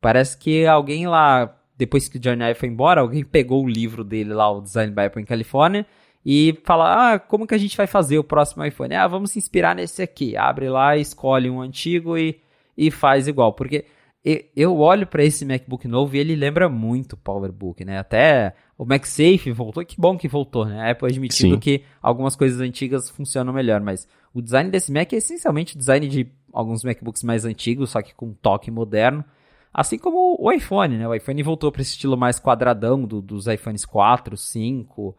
Parece 0.01 0.37
que 0.37 0.67
alguém 0.67 1.07
lá, 1.07 1.57
depois 1.77 2.09
que 2.09 2.17
o 2.17 2.21
Johnny 2.21 2.43
Ive 2.45 2.59
foi 2.59 2.69
embora, 2.69 3.01
alguém 3.01 3.25
pegou 3.25 3.65
o 3.65 3.69
livro 3.69 4.03
dele 4.03 4.33
lá, 4.33 4.51
o 4.51 4.61
Design 4.61 4.93
by 4.93 5.03
Apple 5.03 5.23
em 5.23 5.27
Califórnia, 5.27 5.87
e 6.25 6.59
fala, 6.65 7.15
ah, 7.15 7.19
como 7.19 7.47
que 7.47 7.55
a 7.55 7.59
gente 7.59 7.77
vai 7.77 7.87
fazer 7.87 8.19
o 8.19 8.25
próximo 8.25 8.65
iPhone? 8.65 8.95
Ah, 8.95 9.07
vamos 9.07 9.31
se 9.31 9.39
inspirar 9.39 9.75
nesse 9.75 10.03
aqui. 10.03 10.37
Abre 10.37 10.69
lá, 10.69 10.97
escolhe 10.97 11.49
um 11.49 11.61
antigo 11.61 12.19
e, 12.19 12.41
e 12.77 12.91
faz 12.91 13.29
igual. 13.29 13.53
Porque 13.53 13.85
eu 14.25 14.77
olho 14.79 15.07
para 15.07 15.25
esse 15.25 15.45
MacBook 15.45 15.87
novo 15.87 16.14
e 16.14 16.19
ele 16.19 16.35
lembra 16.35 16.69
muito 16.69 17.12
o 17.12 17.16
PowerBook, 17.16 17.85
né? 17.85 17.99
Até 17.99 18.55
o 18.77 18.85
MagSafe 18.85 19.51
voltou, 19.53 19.85
que 19.85 19.99
bom 19.99 20.19
que 20.19 20.29
voltou, 20.29 20.66
né? 20.66 20.81
A 20.81 20.91
Apple 20.91 21.09
admitindo 21.09 21.55
Sim. 21.55 21.61
que 21.61 21.85
algumas 22.03 22.37
coisas 22.37 22.61
antigas 22.61 23.09
funcionam 23.09 23.53
melhor, 23.53 23.81
mas 23.81 24.09
o 24.35 24.43
design 24.43 24.71
desse 24.71 24.93
Mac 24.93 25.12
é 25.12 25.16
essencialmente 25.16 25.75
o 25.75 25.79
design 25.79 26.09
de 26.09 26.31
alguns 26.53 26.83
MacBooks 26.83 27.23
mais 27.23 27.45
antigos, 27.45 27.91
só 27.91 28.03
que 28.03 28.14
com 28.14 28.27
um 28.27 28.35
toque 28.35 28.71
moderno. 28.71 29.25
Assim 29.73 29.99
como 29.99 30.37
o 30.39 30.51
iPhone, 30.51 30.99
né? 30.99 31.07
O 31.07 31.14
iPhone 31.14 31.43
voltou 31.43 31.71
para 31.71 31.83
esse 31.83 31.93
estilo 31.93 32.16
mais 32.16 32.39
quadradão 32.39 33.05
do, 33.05 33.23
dos 33.23 33.47
iPhones 33.47 33.85
4, 33.85 34.37
5. 34.37 35.16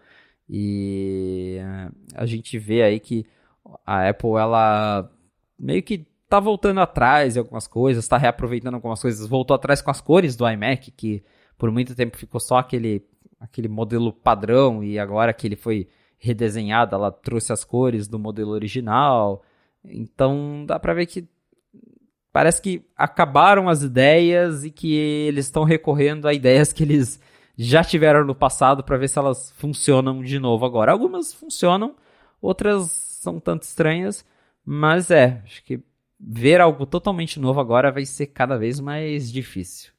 E 0.50 1.58
a 2.16 2.26
gente 2.26 2.58
vê 2.58 2.82
aí 2.82 3.00
que 3.00 3.26
a 3.86 4.10
Apple, 4.10 4.32
ela 4.32 5.10
meio 5.58 5.84
que 5.84 6.06
tá 6.30 6.40
voltando 6.40 6.80
atrás 6.80 7.36
em 7.36 7.40
algumas 7.40 7.68
coisas, 7.68 8.08
tá 8.08 8.16
reaproveitando 8.16 8.76
algumas 8.76 9.02
coisas, 9.02 9.28
voltou 9.28 9.56
atrás 9.56 9.82
com 9.82 9.90
as 9.90 10.00
cores 10.00 10.36
do 10.36 10.48
iMac, 10.48 10.92
que 10.92 11.24
por 11.58 11.72
muito 11.72 11.96
tempo 11.96 12.16
ficou 12.18 12.40
só 12.40 12.60
aquele, 12.60 13.04
aquele 13.40 13.68
modelo 13.68 14.14
padrão 14.14 14.84
e 14.84 15.00
agora 15.00 15.34
que 15.34 15.48
ele 15.48 15.56
foi 15.56 15.90
redesenhado, 16.20 16.96
ela 16.96 17.12
trouxe 17.12 17.52
as 17.52 17.64
cores 17.64 18.08
do 18.08 18.20
modelo 18.20 18.52
original. 18.52 19.42
Então 19.84 20.64
dá 20.68 20.78
pra 20.78 20.94
ver 20.94 21.08
que 21.08 21.28
parece 22.32 22.62
que 22.62 22.86
acabaram 22.96 23.68
as 23.68 23.82
ideias 23.82 24.64
e 24.64 24.70
que 24.70 24.94
eles 24.94 25.46
estão 25.46 25.64
recorrendo 25.64 26.28
a 26.28 26.34
ideias 26.34 26.72
que 26.72 26.84
eles 26.84 27.20
já 27.58 27.84
tiveram 27.84 28.24
no 28.24 28.36
passado 28.36 28.84
para 28.84 28.98
ver 28.98 29.10
se 29.10 29.18
elas 29.18 29.52
funcionam 29.58 30.22
de 30.22 30.38
novo 30.38 30.64
agora. 30.64 30.92
Algumas 30.92 31.34
funcionam, 31.34 31.96
outras 32.40 32.92
são 32.92 33.40
tanto 33.40 33.64
estranhas, 33.64 34.24
mas 34.64 35.10
é, 35.10 35.42
acho 35.44 35.64
que 35.64 35.84
ver 36.20 36.60
algo 36.60 36.86
totalmente 36.86 37.40
novo 37.40 37.60
agora 37.60 37.92
vai 37.92 38.06
ser 38.06 38.28
cada 38.28 38.58
vez 38.58 38.80
mais 38.80 39.32
difícil. 39.32 39.92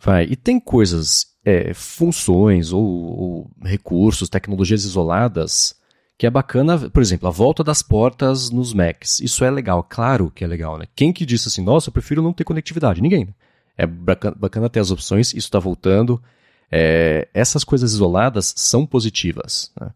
Vai, 0.00 0.24
e 0.24 0.36
tem 0.36 0.58
coisas, 0.58 1.26
é, 1.44 1.74
funções 1.74 2.72
ou, 2.72 2.82
ou 2.82 3.50
recursos, 3.62 4.28
tecnologias 4.28 4.84
isoladas 4.84 5.80
que 6.18 6.26
é 6.26 6.30
bacana, 6.30 6.78
por 6.90 7.02
exemplo, 7.02 7.26
a 7.26 7.32
volta 7.32 7.64
das 7.64 7.82
portas 7.82 8.48
nos 8.48 8.72
Macs. 8.72 9.18
Isso 9.18 9.44
é 9.44 9.50
legal, 9.50 9.82
claro 9.82 10.30
que 10.30 10.44
é 10.44 10.46
legal, 10.46 10.78
né? 10.78 10.86
Quem 10.94 11.12
que 11.12 11.26
disse 11.26 11.48
assim, 11.48 11.64
nossa, 11.64 11.88
eu 11.88 11.92
prefiro 11.92 12.22
não 12.22 12.32
ter 12.32 12.44
conectividade? 12.44 13.02
Ninguém. 13.02 13.24
Né? 13.24 13.34
É 13.76 13.86
bacana, 13.86 14.68
ter 14.68 14.78
as 14.78 14.92
opções, 14.92 15.28
isso 15.30 15.48
está 15.48 15.58
voltando. 15.58 16.22
É, 16.70 17.26
essas 17.34 17.64
coisas 17.64 17.92
isoladas 17.92 18.54
são 18.56 18.86
positivas. 18.86 19.72
Né? 19.80 19.90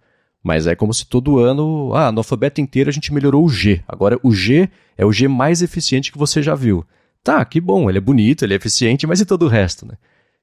Mas 0.47 0.68
é 0.68 0.76
como 0.76 0.94
se 0.94 1.05
todo 1.05 1.40
ano, 1.40 1.92
ah, 1.92 2.12
no 2.12 2.20
alfabeto 2.20 2.61
inteiro 2.61 2.88
a 2.88 2.92
gente 2.92 3.12
melhorou 3.12 3.44
o 3.44 3.49
G. 3.49 3.82
Agora 3.88 4.16
o 4.22 4.30
G 4.30 4.68
é 4.97 5.05
o 5.05 5.12
G 5.12 5.26
mais 5.26 5.61
eficiente 5.61 6.12
que 6.12 6.18
você 6.18 6.40
já 6.40 6.55
viu. 6.55 6.86
Tá, 7.24 7.44
que 7.44 7.61
bom, 7.61 7.90
ele 7.90 7.99
é 7.99 8.01
bonito, 8.01 8.44
ele 8.44 8.55
é 8.55 8.57
eficiente, 8.57 9.09
mas 9.09 9.20
e 9.20 9.26
todo 9.26 9.47
o 9.47 9.49
resto, 9.49 9.84
né? 9.84 9.94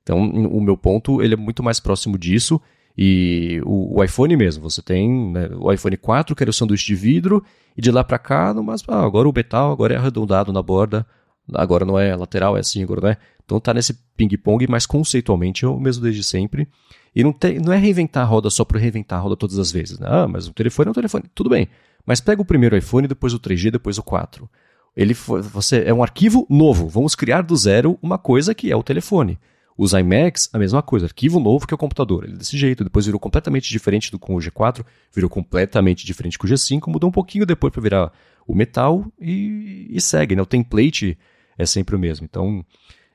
Então, 0.01 0.19
o 0.19 0.59
meu 0.59 0.75
ponto, 0.75 1.21
ele 1.21 1.35
é 1.35 1.37
muito 1.37 1.63
mais 1.63 1.79
próximo 1.79 2.17
disso. 2.17 2.59
E 2.97 3.61
o, 3.63 3.97
o 3.97 4.03
iPhone 4.03 4.35
mesmo, 4.35 4.69
você 4.69 4.81
tem 4.81 5.31
né, 5.31 5.49
o 5.57 5.71
iPhone 5.71 5.95
4, 5.95 6.35
que 6.35 6.43
era 6.43 6.49
o 6.49 6.53
sanduíche 6.53 6.87
de 6.87 6.95
vidro, 6.95 7.41
e 7.77 7.81
de 7.81 7.89
lá 7.89 8.03
para 8.03 8.19
cá, 8.19 8.53
no 8.53 8.61
mais, 8.61 8.83
ah, 8.89 9.05
agora 9.05 9.29
o 9.29 9.33
metal 9.33 9.71
agora 9.71 9.93
é 9.93 9.97
arredondado 9.97 10.51
na 10.51 10.61
borda, 10.61 11.07
agora 11.53 11.85
não 11.85 11.97
é 11.97 12.13
lateral, 12.13 12.57
é 12.57 12.59
assim, 12.59 12.83
agora 12.83 12.99
não 12.99 13.09
é. 13.09 13.17
Então 13.45 13.57
tá 13.57 13.73
nesse 13.73 13.93
ping-pong, 14.17 14.67
mas 14.67 14.85
conceitualmente 14.85 15.63
é 15.63 15.67
o 15.69 15.79
mesmo 15.79 16.03
desde 16.03 16.25
sempre. 16.25 16.67
E 17.15 17.23
não, 17.23 17.35
não 17.63 17.73
é 17.73 17.77
reinventar 17.77 18.23
a 18.23 18.25
roda 18.25 18.49
só 18.49 18.65
para 18.65 18.79
reinventar 18.79 19.19
a 19.19 19.21
roda 19.21 19.35
todas 19.35 19.59
as 19.59 19.71
vezes. 19.71 19.99
Né? 19.99 20.07
Ah, 20.09 20.27
mas 20.27 20.47
o 20.47 20.53
telefone 20.53 20.87
é 20.87 20.91
um 20.91 20.93
telefone. 20.93 21.25
Tudo 21.33 21.49
bem. 21.49 21.67
Mas 22.05 22.19
pega 22.19 22.41
o 22.41 22.45
primeiro 22.45 22.75
iPhone, 22.75 23.07
depois 23.07 23.33
o 23.33 23.39
3G, 23.39 23.71
depois 23.71 23.97
o 23.97 24.03
4. 24.03 24.49
Ele 24.95 25.13
foi, 25.13 25.41
você 25.41 25.83
é 25.85 25.93
um 25.93 26.03
arquivo 26.03 26.45
novo. 26.49 26.87
Vamos 26.87 27.15
criar 27.15 27.41
do 27.41 27.55
zero 27.55 27.97
uma 28.01 28.17
coisa 28.17 28.53
que 28.53 28.71
é 28.71 28.75
o 28.75 28.83
telefone. 28.83 29.39
Os 29.75 29.93
iMacs, 29.93 30.49
a 30.53 30.59
mesma 30.59 30.81
coisa. 30.81 31.07
Arquivo 31.07 31.39
novo 31.39 31.65
que 31.65 31.73
é 31.73 31.75
o 31.75 31.79
computador. 31.79 32.25
Ele 32.25 32.33
é 32.33 32.37
desse 32.37 32.57
jeito. 32.57 32.83
Depois 32.83 33.05
virou 33.05 33.19
completamente 33.19 33.69
diferente 33.69 34.11
do 34.11 34.19
com 34.19 34.35
o 34.35 34.39
G4. 34.39 34.85
Virou 35.13 35.29
completamente 35.29 36.05
diferente 36.05 36.37
com 36.37 36.45
o 36.45 36.49
G5. 36.49 36.87
Mudou 36.87 37.09
um 37.09 37.13
pouquinho 37.13 37.45
depois 37.45 37.71
para 37.71 37.81
virar 37.81 38.11
o 38.45 38.53
metal 38.53 39.05
e, 39.19 39.87
e 39.89 39.99
segue. 39.99 40.35
Né? 40.35 40.41
O 40.41 40.45
template 40.45 41.17
é 41.57 41.65
sempre 41.65 41.95
o 41.95 41.99
mesmo. 41.99 42.25
Então, 42.25 42.63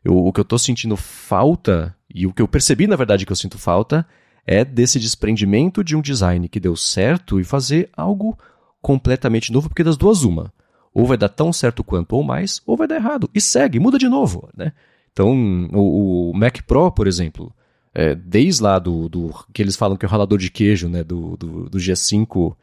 eu, 0.05 0.17
o 0.17 0.33
que 0.33 0.41
eu 0.41 0.43
estou 0.43 0.59
sentindo 0.59 0.97
falta, 0.97 1.95
e 2.13 2.27
o 2.27 2.33
que 2.33 2.43
eu 2.43 2.49
percebi, 2.49 2.87
na 2.87 2.97
verdade, 2.97 3.27
que 3.27 3.33
eu 3.33 3.37
sinto 3.37 3.59
falta, 3.59 4.07
é 4.47 4.65
desse 4.65 4.99
desprendimento 4.99 5.85
de 5.85 5.95
um 5.95 6.01
design 6.01 6.49
que 6.49 6.59
deu 6.59 6.75
certo 6.75 7.39
e 7.39 7.45
fazer 7.45 7.91
algo 7.97 8.37
completamente 8.81 9.53
novo, 9.53 9.69
porque 9.69 9.85
das 9.85 9.97
duas, 9.97 10.23
uma. 10.23 10.53
Ou 10.95 11.07
vai 11.07 11.19
dar 11.19 11.29
tão 11.29 11.53
certo 11.53 11.85
quanto 11.85 12.15
ou 12.15 12.23
mais, 12.23 12.63
ou 12.67 12.77
vai 12.77 12.89
dar 12.89 12.97
errado. 12.97 13.29
E 13.35 13.41
segue, 13.41 13.79
muda 13.79 13.99
de 13.99 14.09
novo. 14.09 14.49
Né? 14.57 14.73
Então, 15.13 15.33
o, 15.73 16.31
o 16.31 16.35
Mac 16.35 16.63
Pro, 16.63 16.91
por 16.91 17.07
exemplo, 17.07 17.53
é, 17.95 18.15
desde 18.15 18.63
lá 18.63 18.79
do, 18.79 19.09
do, 19.09 19.35
que 19.53 19.61
eles 19.61 19.77
falam 19.77 19.97
que 19.97 20.07
é 20.07 20.09
o 20.09 20.11
ralador 20.11 20.39
de 20.39 20.51
queijo 20.51 20.89
né, 20.89 21.05
do, 21.05 21.37
do, 21.37 21.69
do 21.69 21.79
G5 21.79 22.57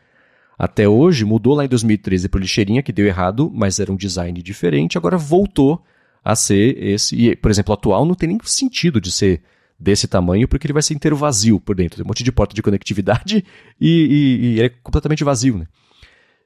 até 0.58 0.88
hoje, 0.88 1.26
mudou 1.26 1.54
lá 1.54 1.66
em 1.66 1.68
2013 1.68 2.30
para 2.30 2.39
lixeirinha, 2.39 2.82
que 2.82 2.93
deu 2.93 3.06
errado, 3.06 3.52
mas 3.54 3.80
era 3.80 3.91
um 3.91 3.96
design 3.96 4.41
diferente, 4.41 4.98
agora 4.98 5.18
voltou 5.18 5.84
a 6.26 6.36
ser 6.36 6.82
esse. 6.84 7.15
E, 7.15 7.36
por 7.36 7.51
exemplo, 7.51 7.71
o 7.71 7.76
atual 7.76 8.03
não 8.03 8.15
tem 8.15 8.30
nem 8.30 8.39
sentido 8.43 8.99
de 8.99 9.11
ser 9.11 9.43
desse 9.80 10.07
tamanho, 10.07 10.47
porque 10.47 10.65
ele 10.65 10.73
vai 10.73 10.82
ser 10.82 10.95
inteiro 10.95 11.15
vazio 11.15 11.59
por 11.59 11.76
dentro. 11.76 11.97
Tem 11.97 12.03
um 12.03 12.07
monte 12.07 12.23
de 12.23 12.32
porta 12.32 12.55
de 12.55 12.63
conectividade 12.63 13.45
e, 13.80 13.89
e, 13.89 14.45
e 14.45 14.59
ele 14.59 14.63
é 14.63 14.69
completamente 14.69 15.23
vazio, 15.23 15.59
né? 15.59 15.67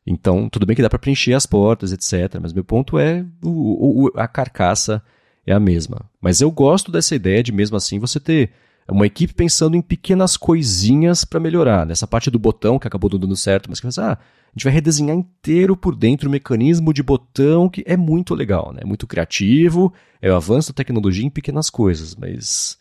Então, 0.05 0.49
tudo 0.49 0.65
bem 0.65 0.75
que 0.75 0.81
dá 0.81 0.89
para 0.89 0.99
preencher 0.99 1.33
as 1.33 1.45
portas, 1.45 1.93
etc. 1.93 2.39
Mas 2.41 2.51
meu 2.51 2.63
ponto 2.63 2.99
é 2.99 3.25
o, 3.41 4.07
o, 4.07 4.11
a 4.15 4.27
carcaça 4.27 5.01
é 5.45 5.53
a 5.53 5.59
mesma. 5.59 6.01
Mas 6.19 6.41
eu 6.41 6.51
gosto 6.51 6.91
dessa 6.91 7.15
ideia 7.15 7.41
de, 7.41 7.51
mesmo 7.51 7.77
assim, 7.77 7.99
você 7.99 8.19
ter 8.19 8.51
uma 8.89 9.05
equipe 9.05 9.33
pensando 9.33 9.77
em 9.77 9.81
pequenas 9.81 10.35
coisinhas 10.35 11.23
para 11.23 11.39
melhorar. 11.39 11.85
Nessa 11.85 12.07
parte 12.07 12.31
do 12.31 12.39
botão 12.39 12.79
que 12.79 12.87
acabou 12.87 13.09
dando 13.09 13.35
certo, 13.35 13.69
mas 13.69 13.79
que 13.79 13.85
você, 13.85 14.01
ah, 14.01 14.17
a 14.49 14.51
gente 14.53 14.63
vai 14.63 14.73
redesenhar 14.73 15.15
inteiro 15.15 15.77
por 15.77 15.95
dentro 15.95 16.27
o 16.27 16.31
mecanismo 16.31 16.93
de 16.93 17.03
botão, 17.03 17.69
que 17.69 17.83
é 17.85 17.95
muito 17.95 18.33
legal, 18.33 18.73
né? 18.73 18.81
Muito 18.83 19.05
criativo, 19.05 19.93
é 20.21 20.31
o 20.31 20.35
avanço 20.35 20.71
da 20.71 20.75
tecnologia 20.75 21.25
em 21.25 21.29
pequenas 21.29 21.69
coisas, 21.69 22.15
mas 22.15 22.77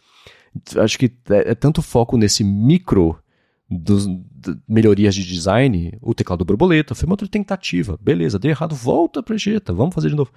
acho 0.76 0.98
que 0.98 1.06
é, 1.30 1.50
é 1.50 1.54
tanto 1.54 1.82
foco 1.82 2.16
nesse 2.16 2.42
micro 2.42 3.18
dos, 3.70 4.06
de 4.06 4.56
melhorias 4.66 5.14
de 5.14 5.24
design, 5.24 5.96
o 6.00 6.14
teclado 6.14 6.44
borboleta, 6.44 6.94
foi 6.94 7.06
uma 7.06 7.12
outra 7.12 7.28
tentativa, 7.28 7.98
beleza, 8.00 8.38
deu 8.38 8.50
errado, 8.50 8.74
volta 8.74 9.22
para 9.22 9.36
Jeta, 9.36 9.72
vamos 9.72 9.94
fazer 9.94 10.08
de 10.08 10.16
novo. 10.16 10.32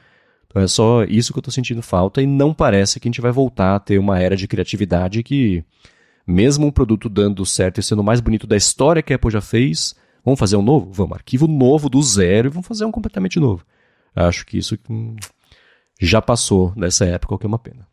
Então 0.48 0.62
é 0.62 0.68
só 0.68 1.04
isso 1.06 1.32
que 1.32 1.40
eu 1.40 1.42
estou 1.42 1.54
sentindo 1.54 1.82
falta 1.82 2.22
e 2.22 2.28
não 2.28 2.54
parece 2.54 3.00
que 3.00 3.08
a 3.08 3.10
gente 3.10 3.22
vai 3.22 3.32
voltar 3.32 3.76
a 3.76 3.80
ter 3.80 3.98
uma 3.98 4.20
era 4.20 4.36
de 4.36 4.50
criatividade 4.50 5.24
que, 5.24 5.64
mesmo 6.28 6.68
um 6.68 6.72
produto 6.72 7.08
dando 7.08 7.46
certo 7.46 7.80
e 7.80 7.84
sendo 7.84 8.00
o 8.00 8.04
mais 8.04 8.20
bonito 8.20 8.46
da 8.46 8.58
história 8.58 9.02
que 9.02 9.14
a 9.14 9.16
Apple 9.16 9.32
já 9.32 9.40
fez, 9.40 9.96
vamos 10.24 10.40
fazer 10.40 10.56
um 10.56 10.62
novo? 10.62 10.92
Vamos, 10.92 11.14
arquivo 11.14 11.48
novo 11.48 11.90
do 11.90 12.02
zero 12.02 12.48
e 12.48 12.52
vamos 12.52 12.68
fazer 12.68 12.86
um 12.86 12.92
completamente 12.92 13.40
novo. 13.40 13.66
Acho 14.16 14.46
que 14.46 14.58
isso 14.58 14.78
hum, 14.90 15.16
já 16.00 16.22
passou 16.22 16.74
nessa 16.76 17.06
época, 17.06 17.36
o 17.36 17.38
que 17.38 17.46
é 17.46 17.48
uma 17.48 17.60
pena. 17.60 17.88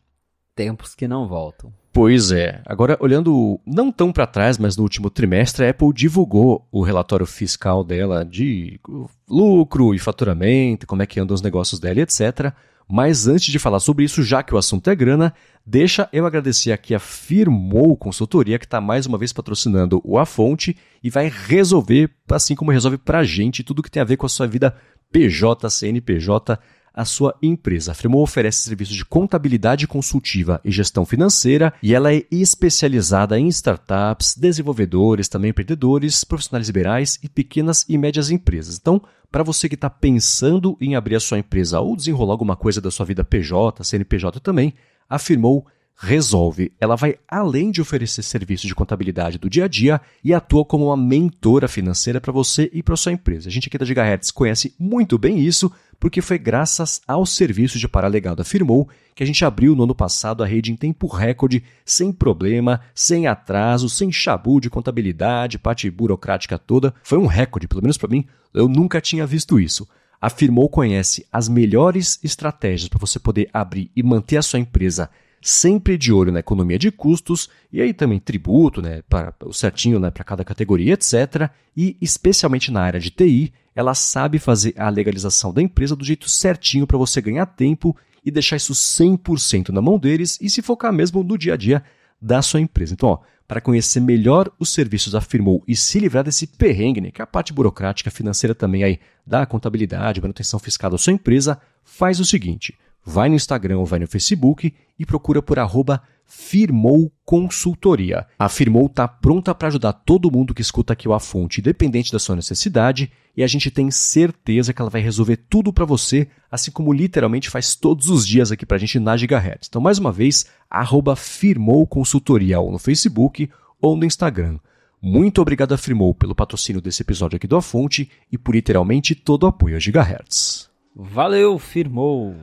Tempos 0.55 0.95
que 0.95 1.07
não 1.07 1.27
voltam. 1.27 1.73
Pois 1.91 2.31
é. 2.31 2.61
Agora, 2.65 2.97
olhando 2.99 3.59
não 3.65 3.91
tão 3.91 4.11
para 4.11 4.27
trás, 4.27 4.57
mas 4.57 4.77
no 4.77 4.83
último 4.83 5.09
trimestre, 5.09 5.65
a 5.65 5.69
Apple 5.69 5.91
divulgou 5.93 6.67
o 6.71 6.81
relatório 6.81 7.25
fiscal 7.25 7.83
dela 7.83 8.23
de 8.23 8.79
lucro 9.27 9.95
e 9.95 9.99
faturamento, 9.99 10.85
como 10.85 11.01
é 11.01 11.07
que 11.07 11.19
andam 11.19 11.33
os 11.33 11.41
negócios 11.41 11.79
dela, 11.79 12.01
etc. 12.01 12.53
Mas 12.91 13.27
antes 13.27 13.51
de 13.51 13.59
falar 13.59 13.79
sobre 13.79 14.03
isso, 14.03 14.23
já 14.23 14.41
que 14.41 14.55
o 14.55 14.57
assunto 14.57 14.89
é 14.89 14.95
grana, 14.95 15.31
deixa 15.63 16.09
eu 16.11 16.25
agradecer 16.25 16.71
aqui 16.71 16.95
a 16.95 16.99
Firmou 16.99 17.95
Consultoria, 17.95 18.57
que 18.57 18.65
está 18.65 18.81
mais 18.81 19.05
uma 19.05 19.17
vez 19.17 19.31
patrocinando 19.31 20.01
o 20.03 20.17
A 20.17 20.25
Fonte 20.25 20.75
e 21.03 21.07
vai 21.07 21.31
resolver, 21.31 22.09
assim 22.31 22.55
como 22.55 22.71
resolve 22.71 22.97
para 22.97 23.19
a 23.19 23.23
gente, 23.23 23.63
tudo 23.63 23.83
que 23.83 23.91
tem 23.91 24.01
a 24.01 24.05
ver 24.05 24.17
com 24.17 24.25
a 24.25 24.29
sua 24.29 24.47
vida 24.47 24.75
PJ, 25.11 25.69
CNPJ, 25.69 26.57
a 26.99 27.05
sua 27.05 27.33
empresa. 27.41 27.93
A 27.93 27.95
Fremont 27.95 28.23
oferece 28.23 28.63
serviços 28.63 28.93
de 28.93 29.05
contabilidade 29.05 29.87
consultiva 29.87 30.59
e 30.65 30.71
gestão 30.71 31.05
financeira 31.05 31.73
e 31.81 31.95
ela 31.95 32.13
é 32.13 32.25
especializada 32.29 33.39
em 33.39 33.47
startups, 33.47 34.35
desenvolvedores, 34.35 35.29
também 35.29 35.51
empreendedores, 35.51 36.25
profissionais 36.25 36.67
liberais 36.67 37.17
e 37.23 37.29
pequenas 37.29 37.85
e 37.87 37.97
médias 37.97 38.29
empresas. 38.29 38.77
Então, 38.77 39.01
para 39.31 39.43
você 39.43 39.69
que 39.69 39.75
está 39.75 39.89
pensando 39.89 40.75
em 40.81 40.97
abrir 40.97 41.15
a 41.15 41.21
sua 41.21 41.39
empresa 41.39 41.79
ou 41.79 41.95
desenrolar 41.95 42.33
alguma 42.33 42.57
coisa 42.57 42.81
da 42.81 42.91
sua 42.91 43.05
vida 43.05 43.23
PJ, 43.23 43.81
CNPJ 43.81 44.41
também, 44.41 44.73
afirmou 45.09 45.65
resolve. 46.01 46.71
Ela 46.79 46.95
vai 46.95 47.17
além 47.27 47.71
de 47.71 47.81
oferecer 47.81 48.23
serviços 48.23 48.69
de 48.69 48.73
contabilidade 48.73 49.37
do 49.37 49.49
dia 49.49 49.65
a 49.65 49.67
dia 49.67 49.99
e 50.23 50.33
atua 50.33 50.63
como 50.63 50.85
uma 50.85 50.95
mentora 50.95 51.67
financeira 51.67 52.21
para 52.21 52.31
você 52.31 52.69
e 52.71 52.81
para 52.81 52.95
sua 52.95 53.11
empresa. 53.11 53.49
A 53.49 53.51
gente 53.51 53.67
aqui 53.67 53.77
da 53.77 53.83
Gigahertz 53.83 54.31
conhece 54.31 54.73
muito 54.79 55.17
bem 55.17 55.39
isso, 55.39 55.69
porque 55.99 56.21
foi 56.21 56.37
graças 56.37 57.01
ao 57.05 57.25
serviço 57.25 57.77
de 57.77 57.85
Paralegado 57.85 58.41
afirmou 58.41 58.87
que 59.13 59.23
a 59.23 59.25
gente 59.25 59.43
abriu 59.43 59.75
no 59.75 59.83
ano 59.83 59.93
passado 59.93 60.41
a 60.41 60.47
rede 60.47 60.71
em 60.71 60.75
tempo 60.77 61.05
recorde, 61.05 61.61
sem 61.83 62.13
problema, 62.13 62.79
sem 62.95 63.27
atraso, 63.27 63.89
sem 63.89 64.09
chabu 64.09 64.61
de 64.61 64.69
contabilidade, 64.69 65.59
parte 65.59 65.91
burocrática 65.91 66.57
toda. 66.57 66.93
Foi 67.03 67.17
um 67.17 67.25
recorde, 67.25 67.67
pelo 67.67 67.81
menos 67.81 67.97
para 67.97 68.07
mim, 68.07 68.25
eu 68.53 68.69
nunca 68.69 69.01
tinha 69.01 69.27
visto 69.27 69.59
isso. 69.59 69.85
Afirmou 70.21 70.69
conhece 70.69 71.25
as 71.29 71.49
melhores 71.49 72.17
estratégias 72.23 72.87
para 72.87 72.99
você 72.99 73.19
poder 73.19 73.49
abrir 73.51 73.91
e 73.93 74.01
manter 74.01 74.37
a 74.37 74.41
sua 74.41 74.59
empresa 74.59 75.09
sempre 75.41 75.97
de 75.97 76.11
olho 76.11 76.31
na 76.31 76.39
economia 76.39 76.77
de 76.77 76.91
custos 76.91 77.49
e 77.71 77.81
aí 77.81 77.93
também 77.93 78.19
tributo, 78.19 78.81
né, 78.81 79.01
para 79.07 79.33
o 79.45 79.53
certinho, 79.53 79.99
né, 79.99 80.11
para 80.11 80.23
cada 80.23 80.43
categoria, 80.43 80.93
etc. 80.93 81.49
E 81.75 81.97
especialmente 82.01 82.71
na 82.71 82.81
área 82.81 82.99
de 82.99 83.09
TI, 83.09 83.53
ela 83.75 83.93
sabe 83.93 84.39
fazer 84.39 84.73
a 84.77 84.89
legalização 84.89 85.53
da 85.53 85.61
empresa 85.61 85.95
do 85.95 86.03
jeito 86.03 86.29
certinho 86.29 86.85
para 86.85 86.97
você 86.97 87.21
ganhar 87.21 87.45
tempo 87.45 87.95
e 88.25 88.31
deixar 88.31 88.57
isso 88.57 88.73
100% 88.73 89.69
na 89.69 89.81
mão 89.81 89.97
deles 89.97 90.37
e 90.41 90.49
se 90.49 90.61
focar 90.61 90.91
mesmo 90.91 91.23
no 91.23 91.37
dia 91.37 91.53
a 91.53 91.57
dia 91.57 91.83
da 92.21 92.41
sua 92.41 92.59
empresa. 92.59 92.93
Então, 92.93 93.09
ó, 93.09 93.19
para 93.47 93.61
conhecer 93.61 93.99
melhor 93.99 94.51
os 94.59 94.69
serviços 94.69 95.13
da 95.13 95.21
Firmou 95.21 95.63
e 95.67 95.75
se 95.75 95.97
livrar 95.99 96.23
desse 96.23 96.45
perrengue, 96.45 97.01
né, 97.01 97.11
que 97.11 97.21
é 97.21 97.23
a 97.23 97.27
parte 97.27 97.51
burocrática 97.51 98.11
financeira 98.11 98.53
também 98.53 98.83
aí 98.83 98.99
da 99.25 99.45
contabilidade, 99.45 100.21
manutenção 100.21 100.59
fiscal 100.59 100.91
da 100.91 100.97
sua 100.97 101.13
empresa, 101.13 101.59
faz 101.83 102.19
o 102.19 102.25
seguinte: 102.25 102.77
vai 103.09 103.27
no 103.27 103.35
Instagram 103.35 103.79
ou 103.79 103.85
vai 103.85 103.99
no 103.99 104.07
Facebook 104.07 104.71
e 104.97 105.05
procura 105.05 105.41
por 105.41 105.57
arroba 105.57 106.01
Firmou 106.27 107.11
Consultoria. 107.25 108.27
A 108.37 108.47
Firmou 108.47 108.85
está 108.85 109.07
pronta 109.07 109.53
para 109.55 109.67
ajudar 109.67 109.93
todo 109.93 110.31
mundo 110.31 110.53
que 110.53 110.61
escuta 110.61 110.93
aqui 110.93 111.09
o 111.09 111.13
A 111.13 111.19
Fonte, 111.19 111.59
independente 111.59 112.11
da 112.11 112.19
sua 112.19 112.35
necessidade, 112.35 113.11
e 113.35 113.41
a 113.41 113.47
gente 113.47 113.71
tem 113.71 113.89
certeza 113.89 114.71
que 114.71 114.79
ela 114.79 114.91
vai 114.91 115.01
resolver 115.01 115.37
tudo 115.49 115.73
para 115.73 115.85
você, 115.85 116.27
assim 116.51 116.69
como 116.69 116.93
literalmente 116.93 117.49
faz 117.49 117.73
todos 117.73 118.11
os 118.11 118.27
dias 118.27 118.51
aqui 118.51 118.63
para 118.63 118.77
a 118.77 118.79
gente 118.79 118.99
na 118.99 119.17
Gigahertz. 119.17 119.67
Então, 119.67 119.81
mais 119.81 119.97
uma 119.97 120.11
vez, 120.11 120.45
arroba 120.69 121.15
Firmou 121.15 121.87
Consultoria 121.87 122.59
ou 122.59 122.71
no 122.71 122.77
Facebook 122.77 123.49
ou 123.81 123.97
no 123.97 124.05
Instagram. 124.05 124.59
Muito 125.01 125.41
obrigado 125.41 125.73
a 125.73 125.77
Firmou 125.77 126.13
pelo 126.13 126.35
patrocínio 126.35 126.81
desse 126.81 127.01
episódio 127.01 127.37
aqui 127.37 127.47
do 127.47 127.57
A 127.57 127.61
Fonte 127.61 128.11
e 128.31 128.37
por 128.37 128.53
literalmente 128.53 129.15
todo 129.15 129.43
o 129.43 129.47
apoio 129.47 129.77
a 129.77 129.79
Gigahertz. 129.79 130.69
Valeu, 130.95 131.57
Firmou! 131.57 132.35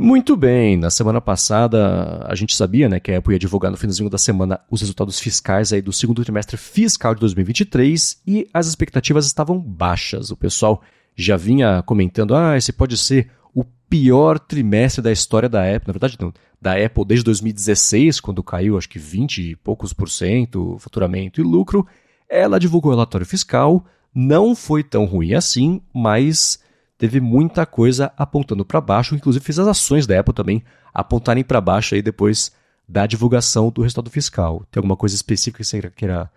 Muito 0.00 0.36
bem, 0.36 0.76
na 0.76 0.90
semana 0.90 1.20
passada 1.20 2.24
a 2.24 2.34
gente 2.36 2.54
sabia 2.54 2.88
né, 2.88 3.00
que 3.00 3.10
a 3.10 3.18
Apple 3.18 3.32
ia 3.32 3.38
divulgar 3.38 3.68
no 3.68 3.76
finzinho 3.76 4.08
da 4.08 4.16
semana 4.16 4.60
os 4.70 4.80
resultados 4.80 5.18
fiscais 5.18 5.72
aí 5.72 5.82
do 5.82 5.92
segundo 5.92 6.22
trimestre 6.22 6.56
fiscal 6.56 7.16
de 7.16 7.20
2023 7.20 8.22
e 8.24 8.48
as 8.54 8.68
expectativas 8.68 9.26
estavam 9.26 9.58
baixas. 9.58 10.30
O 10.30 10.36
pessoal 10.36 10.80
já 11.16 11.36
vinha 11.36 11.82
comentando, 11.82 12.36
ah, 12.36 12.56
esse 12.56 12.72
pode 12.72 12.96
ser 12.96 13.28
o 13.52 13.64
pior 13.64 14.38
trimestre 14.38 15.02
da 15.02 15.10
história 15.10 15.48
da 15.48 15.64
Apple. 15.64 15.88
Na 15.88 15.92
verdade, 15.92 16.16
não, 16.20 16.32
da 16.62 16.74
Apple 16.74 17.04
desde 17.04 17.24
2016, 17.24 18.20
quando 18.20 18.40
caiu 18.40 18.78
acho 18.78 18.88
que 18.88 19.00
20 19.00 19.50
e 19.50 19.56
poucos 19.56 19.92
por 19.92 20.08
cento 20.08 20.76
faturamento 20.78 21.40
e 21.40 21.42
lucro. 21.42 21.84
Ela 22.30 22.60
divulgou 22.60 22.92
o 22.92 22.94
relatório 22.94 23.26
fiscal, 23.26 23.84
não 24.14 24.54
foi 24.54 24.84
tão 24.84 25.06
ruim 25.06 25.34
assim, 25.34 25.82
mas 25.92 26.60
teve 26.98 27.20
muita 27.20 27.64
coisa 27.64 28.12
apontando 28.16 28.64
para 28.64 28.80
baixo, 28.80 29.14
inclusive 29.14 29.44
fez 29.44 29.58
as 29.58 29.68
ações 29.68 30.06
da 30.06 30.18
Apple 30.18 30.34
também 30.34 30.64
apontarem 30.92 31.44
para 31.44 31.60
baixo 31.60 31.94
aí 31.94 32.02
depois 32.02 32.52
da 32.88 33.06
divulgação 33.06 33.70
do 33.70 33.82
resultado 33.82 34.10
fiscal. 34.10 34.66
Tem 34.70 34.80
alguma 34.80 34.96
coisa 34.96 35.14
específica 35.14 35.58
que 35.58 35.64
você 35.64 35.90
queira 35.90 36.30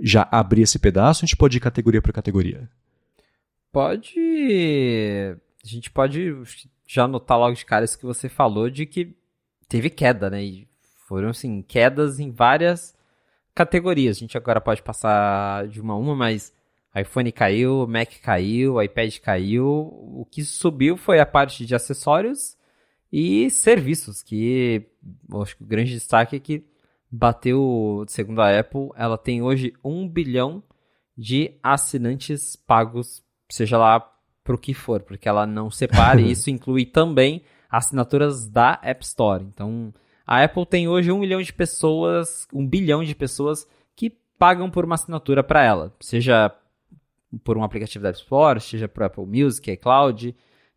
já 0.00 0.26
abrir 0.30 0.62
esse 0.62 0.78
pedaço? 0.78 1.24
A 1.24 1.26
gente 1.26 1.36
pode 1.36 1.56
ir 1.56 1.60
categoria 1.60 2.02
por 2.02 2.12
categoria. 2.12 2.68
Pode. 3.70 4.18
A 5.64 5.68
gente 5.68 5.90
pode 5.90 6.34
já 6.86 7.06
notar 7.06 7.38
logo 7.38 7.54
de 7.54 7.64
cara 7.64 7.84
isso 7.84 7.98
que 7.98 8.06
você 8.06 8.28
falou 8.28 8.70
de 8.70 8.86
que 8.86 9.14
teve 9.68 9.90
queda, 9.90 10.30
né? 10.30 10.42
E 10.42 10.68
foram, 11.06 11.28
assim, 11.28 11.62
quedas 11.62 12.18
em 12.18 12.30
várias 12.30 12.94
categorias. 13.54 14.16
A 14.16 14.20
gente 14.20 14.36
agora 14.36 14.60
pode 14.60 14.82
passar 14.82 15.68
de 15.68 15.80
uma 15.80 15.94
a 15.94 15.96
uma, 15.96 16.16
mas 16.16 16.52
iPhone 17.00 17.30
caiu, 17.32 17.86
Mac 17.86 18.08
caiu, 18.22 18.82
iPad 18.82 19.18
caiu. 19.18 19.66
O 19.66 20.26
que 20.30 20.44
subiu 20.44 20.96
foi 20.96 21.20
a 21.20 21.26
parte 21.26 21.64
de 21.64 21.74
acessórios 21.74 22.56
e 23.12 23.50
serviços, 23.50 24.22
que 24.22 24.86
acho 25.40 25.56
que 25.56 25.62
o 25.62 25.66
grande 25.66 25.92
destaque 25.92 26.36
é 26.36 26.40
que 26.40 26.64
bateu, 27.10 28.04
segundo 28.06 28.40
a 28.40 28.58
Apple, 28.58 28.90
ela 28.94 29.16
tem 29.16 29.42
hoje 29.42 29.72
um 29.82 30.06
bilhão 30.06 30.62
de 31.16 31.54
assinantes 31.62 32.54
pagos, 32.54 33.22
seja 33.48 33.78
lá 33.78 34.00
para 34.44 34.54
o 34.54 34.58
que 34.58 34.74
for, 34.74 35.00
porque 35.02 35.28
ela 35.28 35.46
não 35.46 35.70
separa 35.70 36.20
e 36.20 36.30
isso 36.32 36.50
inclui 36.50 36.86
também 36.86 37.42
assinaturas 37.70 38.48
da 38.48 38.78
App 38.82 39.04
Store. 39.04 39.44
Então, 39.44 39.92
a 40.26 40.42
Apple 40.44 40.66
tem 40.66 40.88
hoje 40.88 41.10
um 41.10 41.18
milhão 41.18 41.40
de 41.40 41.52
pessoas, 41.52 42.46
um 42.52 42.66
bilhão 42.66 43.02
de 43.02 43.14
pessoas 43.14 43.66
que 43.96 44.10
pagam 44.38 44.70
por 44.70 44.84
uma 44.84 44.94
assinatura 44.94 45.42
para 45.42 45.64
ela, 45.64 45.94
seja 46.00 46.54
por 47.44 47.56
um 47.58 47.62
aplicativo 47.62 48.02
da 48.02 48.10
App 48.10 48.60
seja 48.60 48.88
para 48.88 49.06
Apple 49.06 49.26
Music, 49.26 49.70
iCloud. 49.70 50.34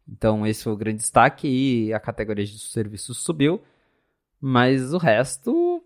Então, 0.07 0.45
esse 0.45 0.63
foi 0.63 0.73
o 0.73 0.77
grande 0.77 0.97
destaque 0.97 1.47
e 1.47 1.93
a 1.93 1.99
categoria 1.99 2.45
de 2.45 2.59
serviços 2.59 3.19
subiu. 3.19 3.61
Mas 4.39 4.93
o 4.93 4.97
resto 4.97 5.83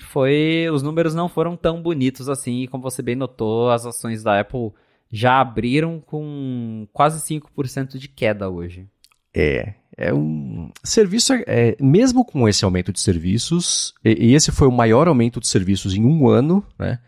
foi. 0.00 0.68
Os 0.70 0.82
números 0.82 1.14
não 1.14 1.28
foram 1.28 1.56
tão 1.56 1.80
bonitos 1.80 2.28
assim. 2.28 2.62
E 2.62 2.68
como 2.68 2.82
você 2.82 3.02
bem 3.02 3.16
notou, 3.16 3.70
as 3.70 3.86
ações 3.86 4.22
da 4.22 4.40
Apple 4.40 4.72
já 5.10 5.40
abriram 5.40 6.00
com 6.00 6.88
quase 6.92 7.20
5% 7.22 7.98
de 7.98 8.08
queda 8.08 8.48
hoje. 8.48 8.88
É, 9.34 9.74
é 9.96 10.12
um 10.12 10.70
serviço, 10.82 11.32
é, 11.46 11.76
mesmo 11.80 12.24
com 12.24 12.48
esse 12.48 12.64
aumento 12.64 12.92
de 12.92 13.00
serviços, 13.00 13.94
e, 14.04 14.30
e, 14.30 14.34
esse 14.34 14.50
foi 14.50 14.68
o 14.68 14.72
maior 14.72 15.08
aumento 15.08 15.40
de 15.40 15.46
serviços 15.46 15.94
em 15.94 16.04
um 16.04 16.28
ano, 16.28 16.64
né? 16.78 16.98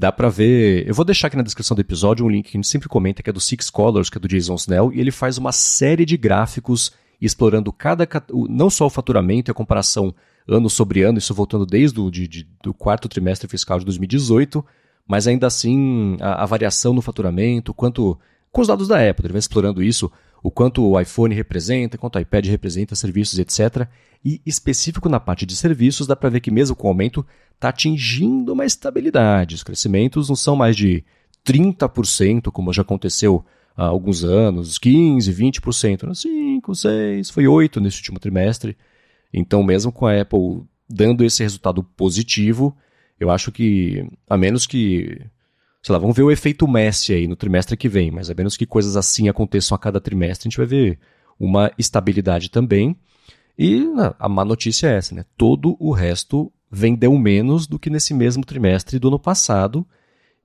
Dá 0.00 0.10
para 0.10 0.30
ver. 0.30 0.88
Eu 0.88 0.94
vou 0.94 1.04
deixar 1.04 1.26
aqui 1.26 1.36
na 1.36 1.42
descrição 1.42 1.74
do 1.74 1.80
episódio 1.82 2.24
um 2.24 2.30
link 2.30 2.46
que 2.50 2.56
a 2.56 2.58
gente 2.58 2.68
sempre 2.68 2.88
comenta, 2.88 3.22
que 3.22 3.28
é 3.28 3.32
do 3.34 3.38
Six 3.38 3.68
Colors, 3.68 4.08
que 4.08 4.16
é 4.16 4.20
do 4.20 4.26
Jason 4.26 4.54
Snell, 4.54 4.90
e 4.94 4.98
ele 4.98 5.10
faz 5.10 5.36
uma 5.36 5.52
série 5.52 6.06
de 6.06 6.16
gráficos 6.16 6.90
explorando 7.20 7.70
cada. 7.70 8.08
não 8.48 8.70
só 8.70 8.86
o 8.86 8.90
faturamento 8.90 9.50
e 9.50 9.52
a 9.52 9.54
comparação 9.54 10.14
ano 10.48 10.70
sobre 10.70 11.02
ano, 11.02 11.18
isso 11.18 11.34
voltando 11.34 11.66
desde 11.66 12.00
o 12.00 12.10
de, 12.10 12.26
de, 12.26 12.48
do 12.62 12.72
quarto 12.72 13.10
trimestre 13.10 13.46
fiscal 13.46 13.78
de 13.78 13.84
2018, 13.84 14.64
mas 15.06 15.26
ainda 15.26 15.46
assim 15.46 16.16
a, 16.18 16.44
a 16.44 16.46
variação 16.46 16.94
no 16.94 17.02
faturamento, 17.02 17.74
quanto. 17.74 18.18
com 18.50 18.62
os 18.62 18.68
dados 18.68 18.88
da 18.88 19.06
Apple, 19.06 19.26
ele 19.26 19.34
vai 19.34 19.40
explorando 19.40 19.82
isso 19.82 20.10
o 20.42 20.50
quanto 20.50 20.82
o 20.82 21.00
iPhone 21.00 21.34
representa, 21.34 21.98
quanto 21.98 22.16
o 22.16 22.20
iPad 22.20 22.46
representa, 22.46 22.94
serviços, 22.94 23.38
etc. 23.38 23.88
E 24.24 24.40
específico 24.44 25.08
na 25.08 25.20
parte 25.20 25.44
de 25.44 25.54
serviços, 25.54 26.06
dá 26.06 26.16
para 26.16 26.30
ver 26.30 26.40
que 26.40 26.50
mesmo 26.50 26.76
com 26.76 26.86
o 26.86 26.90
aumento, 26.90 27.24
está 27.54 27.68
atingindo 27.68 28.52
uma 28.52 28.64
estabilidade. 28.64 29.54
Os 29.54 29.62
crescimentos 29.62 30.28
não 30.28 30.36
são 30.36 30.56
mais 30.56 30.76
de 30.76 31.04
30%, 31.44 32.50
como 32.50 32.72
já 32.72 32.82
aconteceu 32.82 33.44
há 33.76 33.84
alguns 33.84 34.24
anos, 34.24 34.78
15%, 34.78 35.60
20%, 35.60 35.60
5%, 35.60 36.60
6%, 36.62 37.32
foi 37.32 37.44
8% 37.44 37.80
nesse 37.80 37.98
último 37.98 38.18
trimestre. 38.18 38.76
Então, 39.32 39.62
mesmo 39.62 39.92
com 39.92 40.06
a 40.06 40.20
Apple 40.20 40.62
dando 40.88 41.24
esse 41.24 41.42
resultado 41.42 41.82
positivo, 41.82 42.76
eu 43.18 43.30
acho 43.30 43.52
que, 43.52 44.06
a 44.28 44.36
menos 44.36 44.66
que 44.66 45.20
sei 45.82 45.92
lá, 45.92 45.98
vamos 45.98 46.16
ver 46.16 46.22
o 46.22 46.30
efeito 46.30 46.68
Messi 46.68 47.12
aí 47.12 47.26
no 47.26 47.36
trimestre 47.36 47.76
que 47.76 47.88
vem, 47.88 48.10
mas 48.10 48.30
a 48.30 48.34
menos 48.34 48.56
que 48.56 48.66
coisas 48.66 48.96
assim 48.96 49.28
aconteçam 49.28 49.74
a 49.74 49.78
cada 49.78 50.00
trimestre, 50.00 50.46
a 50.46 50.50
gente 50.50 50.58
vai 50.58 50.66
ver 50.66 50.98
uma 51.38 51.72
estabilidade 51.78 52.50
também. 52.50 52.96
E 53.58 53.86
a 54.18 54.28
má 54.28 54.44
notícia 54.44 54.88
é 54.88 54.96
essa, 54.96 55.14
né? 55.14 55.24
Todo 55.36 55.76
o 55.78 55.92
resto 55.92 56.52
vendeu 56.70 57.16
menos 57.18 57.66
do 57.66 57.78
que 57.78 57.90
nesse 57.90 58.14
mesmo 58.14 58.44
trimestre 58.44 58.98
do 58.98 59.08
ano 59.08 59.18
passado. 59.18 59.86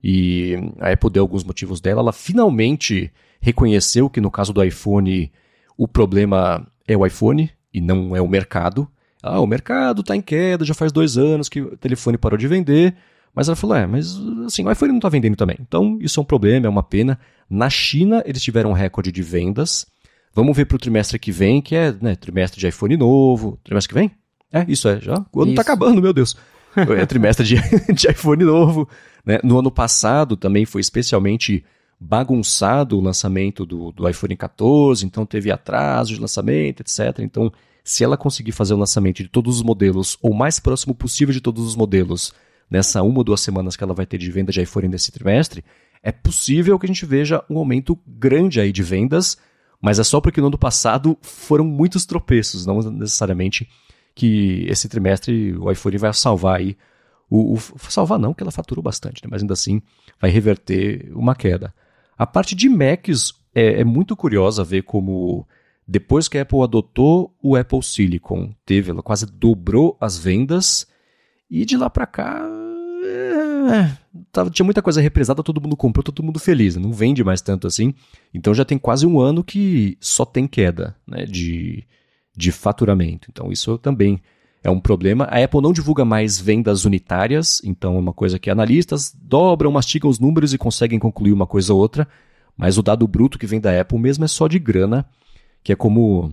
E 0.02 0.54
a 0.78 0.92
Apple 0.92 1.10
deu 1.10 1.22
alguns 1.22 1.44
motivos 1.44 1.80
dela. 1.80 2.00
Ela 2.00 2.12
finalmente 2.12 3.10
reconheceu 3.40 4.10
que 4.10 4.20
no 4.20 4.30
caso 4.30 4.52
do 4.52 4.62
iPhone 4.62 5.32
o 5.76 5.86
problema 5.86 6.66
é 6.86 6.96
o 6.96 7.06
iPhone 7.06 7.50
e 7.72 7.80
não 7.80 8.14
é 8.14 8.20
o 8.20 8.28
mercado. 8.28 8.88
Ah, 9.22 9.40
o 9.40 9.46
mercado 9.46 10.00
está 10.00 10.14
em 10.14 10.20
queda, 10.20 10.64
já 10.64 10.74
faz 10.74 10.92
dois 10.92 11.16
anos 11.16 11.48
que 11.48 11.60
o 11.60 11.76
telefone 11.76 12.18
parou 12.18 12.38
de 12.38 12.46
vender. 12.46 12.94
Mas 13.36 13.48
ela 13.48 13.54
falou: 13.54 13.76
é, 13.76 13.86
mas 13.86 14.16
assim, 14.46 14.64
o 14.64 14.72
iPhone 14.72 14.92
não 14.92 14.98
está 14.98 15.10
vendendo 15.10 15.36
também. 15.36 15.58
Então, 15.60 15.98
isso 16.00 16.18
é 16.18 16.22
um 16.22 16.26
problema, 16.26 16.66
é 16.66 16.68
uma 16.70 16.82
pena. 16.82 17.20
Na 17.48 17.68
China, 17.68 18.22
eles 18.24 18.42
tiveram 18.42 18.70
um 18.70 18.72
recorde 18.72 19.12
de 19.12 19.22
vendas. 19.22 19.86
Vamos 20.34 20.56
ver 20.56 20.64
para 20.64 20.76
o 20.76 20.78
trimestre 20.78 21.18
que 21.18 21.30
vem, 21.30 21.60
que 21.60 21.76
é 21.76 21.94
né, 22.00 22.16
trimestre 22.16 22.58
de 22.58 22.66
iPhone 22.66 22.96
novo. 22.96 23.60
Trimestre 23.62 23.88
que 23.88 23.94
vem? 23.94 24.10
É, 24.50 24.64
isso 24.66 24.88
é, 24.88 25.00
já. 25.00 25.24
O 25.32 25.42
ano 25.42 25.50
está 25.50 25.60
acabando, 25.60 26.00
meu 26.00 26.14
Deus. 26.14 26.36
É 26.76 27.06
trimestre 27.06 27.46
de, 27.46 27.56
de 27.92 28.10
iPhone 28.10 28.44
novo. 28.44 28.88
Né? 29.24 29.38
No 29.42 29.58
ano 29.58 29.70
passado 29.70 30.36
também 30.36 30.64
foi 30.64 30.80
especialmente 30.80 31.64
bagunçado 31.98 32.98
o 32.98 33.00
lançamento 33.00 33.64
do, 33.64 33.92
do 33.92 34.08
iPhone 34.08 34.36
14, 34.36 35.06
então 35.06 35.24
teve 35.24 35.50
atraso 35.50 36.14
de 36.14 36.20
lançamento, 36.20 36.80
etc. 36.80 37.20
Então, 37.20 37.50
se 37.82 38.04
ela 38.04 38.16
conseguir 38.16 38.52
fazer 38.52 38.74
o 38.74 38.78
lançamento 38.78 39.22
de 39.22 39.28
todos 39.28 39.56
os 39.56 39.62
modelos, 39.62 40.18
ou 40.20 40.32
o 40.32 40.36
mais 40.36 40.60
próximo 40.60 40.94
possível 40.94 41.32
de 41.32 41.40
todos 41.40 41.64
os 41.64 41.74
modelos, 41.74 42.34
nessa 42.70 43.02
uma 43.02 43.18
ou 43.18 43.24
duas 43.24 43.40
semanas 43.40 43.76
que 43.76 43.84
ela 43.84 43.94
vai 43.94 44.06
ter 44.06 44.18
de 44.18 44.30
venda 44.30 44.52
de 44.52 44.60
iPhone 44.60 44.88
nesse 44.88 45.12
trimestre, 45.12 45.64
é 46.02 46.12
possível 46.12 46.78
que 46.78 46.86
a 46.86 46.88
gente 46.88 47.06
veja 47.06 47.44
um 47.48 47.58
aumento 47.58 47.98
grande 48.06 48.60
aí 48.60 48.72
de 48.72 48.82
vendas, 48.82 49.36
mas 49.80 49.98
é 49.98 50.04
só 50.04 50.20
porque 50.20 50.40
no 50.40 50.48
ano 50.48 50.58
passado 50.58 51.16
foram 51.20 51.64
muitos 51.64 52.06
tropeços, 52.06 52.66
não 52.66 52.80
necessariamente 52.80 53.68
que 54.14 54.66
esse 54.68 54.88
trimestre 54.88 55.56
o 55.56 55.70
iPhone 55.70 55.98
vai 55.98 56.12
salvar 56.14 56.58
aí 56.58 56.76
o, 57.28 57.54
o 57.54 57.58
salvar 57.90 58.18
não, 58.18 58.32
que 58.32 58.42
ela 58.42 58.52
faturou 58.52 58.82
bastante, 58.82 59.22
né? 59.22 59.28
mas 59.30 59.42
ainda 59.42 59.54
assim 59.54 59.82
vai 60.20 60.30
reverter 60.30 61.10
uma 61.14 61.34
queda. 61.34 61.74
A 62.16 62.26
parte 62.26 62.54
de 62.54 62.68
Macs 62.68 63.34
é, 63.54 63.80
é 63.80 63.84
muito 63.84 64.16
curiosa 64.16 64.64
ver 64.64 64.82
como 64.82 65.46
depois 65.86 66.28
que 66.28 66.38
a 66.38 66.42
Apple 66.42 66.62
adotou 66.62 67.34
o 67.42 67.56
Apple 67.56 67.82
Silicon, 67.82 68.54
teve, 68.64 68.90
ela 68.90 69.02
quase 69.02 69.26
dobrou 69.26 69.96
as 70.00 70.18
vendas 70.18 70.86
e 71.50 71.64
de 71.64 71.76
lá 71.76 71.88
para 71.88 72.06
cá, 72.06 72.46
é, 73.06 73.96
tava, 74.32 74.50
tinha 74.50 74.64
muita 74.64 74.82
coisa 74.82 75.00
represada, 75.00 75.42
todo 75.42 75.60
mundo 75.60 75.76
comprou, 75.76 76.02
todo 76.02 76.22
mundo 76.22 76.38
feliz. 76.38 76.76
Não 76.76 76.92
vende 76.92 77.22
mais 77.22 77.40
tanto 77.40 77.66
assim. 77.66 77.94
Então 78.32 78.54
já 78.54 78.64
tem 78.64 78.78
quase 78.78 79.06
um 79.06 79.20
ano 79.20 79.44
que 79.44 79.96
só 80.00 80.24
tem 80.24 80.46
queda 80.46 80.96
né, 81.06 81.24
de, 81.24 81.84
de 82.36 82.52
faturamento. 82.52 83.28
Então 83.30 83.50
isso 83.52 83.78
também 83.78 84.20
é 84.62 84.70
um 84.70 84.80
problema. 84.80 85.24
A 85.24 85.42
Apple 85.42 85.60
não 85.60 85.72
divulga 85.72 86.04
mais 86.04 86.40
vendas 86.40 86.84
unitárias, 86.84 87.60
então 87.64 87.96
é 87.96 88.00
uma 88.00 88.12
coisa 88.12 88.38
que 88.38 88.50
analistas 88.50 89.14
dobram, 89.16 89.70
mastigam 89.70 90.10
os 90.10 90.18
números 90.18 90.52
e 90.52 90.58
conseguem 90.58 90.98
concluir 90.98 91.32
uma 91.32 91.46
coisa 91.46 91.72
ou 91.72 91.80
outra. 91.80 92.08
Mas 92.56 92.78
o 92.78 92.82
dado 92.82 93.06
bruto 93.06 93.38
que 93.38 93.46
vem 93.46 93.60
da 93.60 93.80
Apple 93.80 93.98
mesmo 93.98 94.24
é 94.24 94.28
só 94.28 94.48
de 94.48 94.58
grana, 94.58 95.06
que 95.62 95.72
é 95.72 95.76
como. 95.76 96.32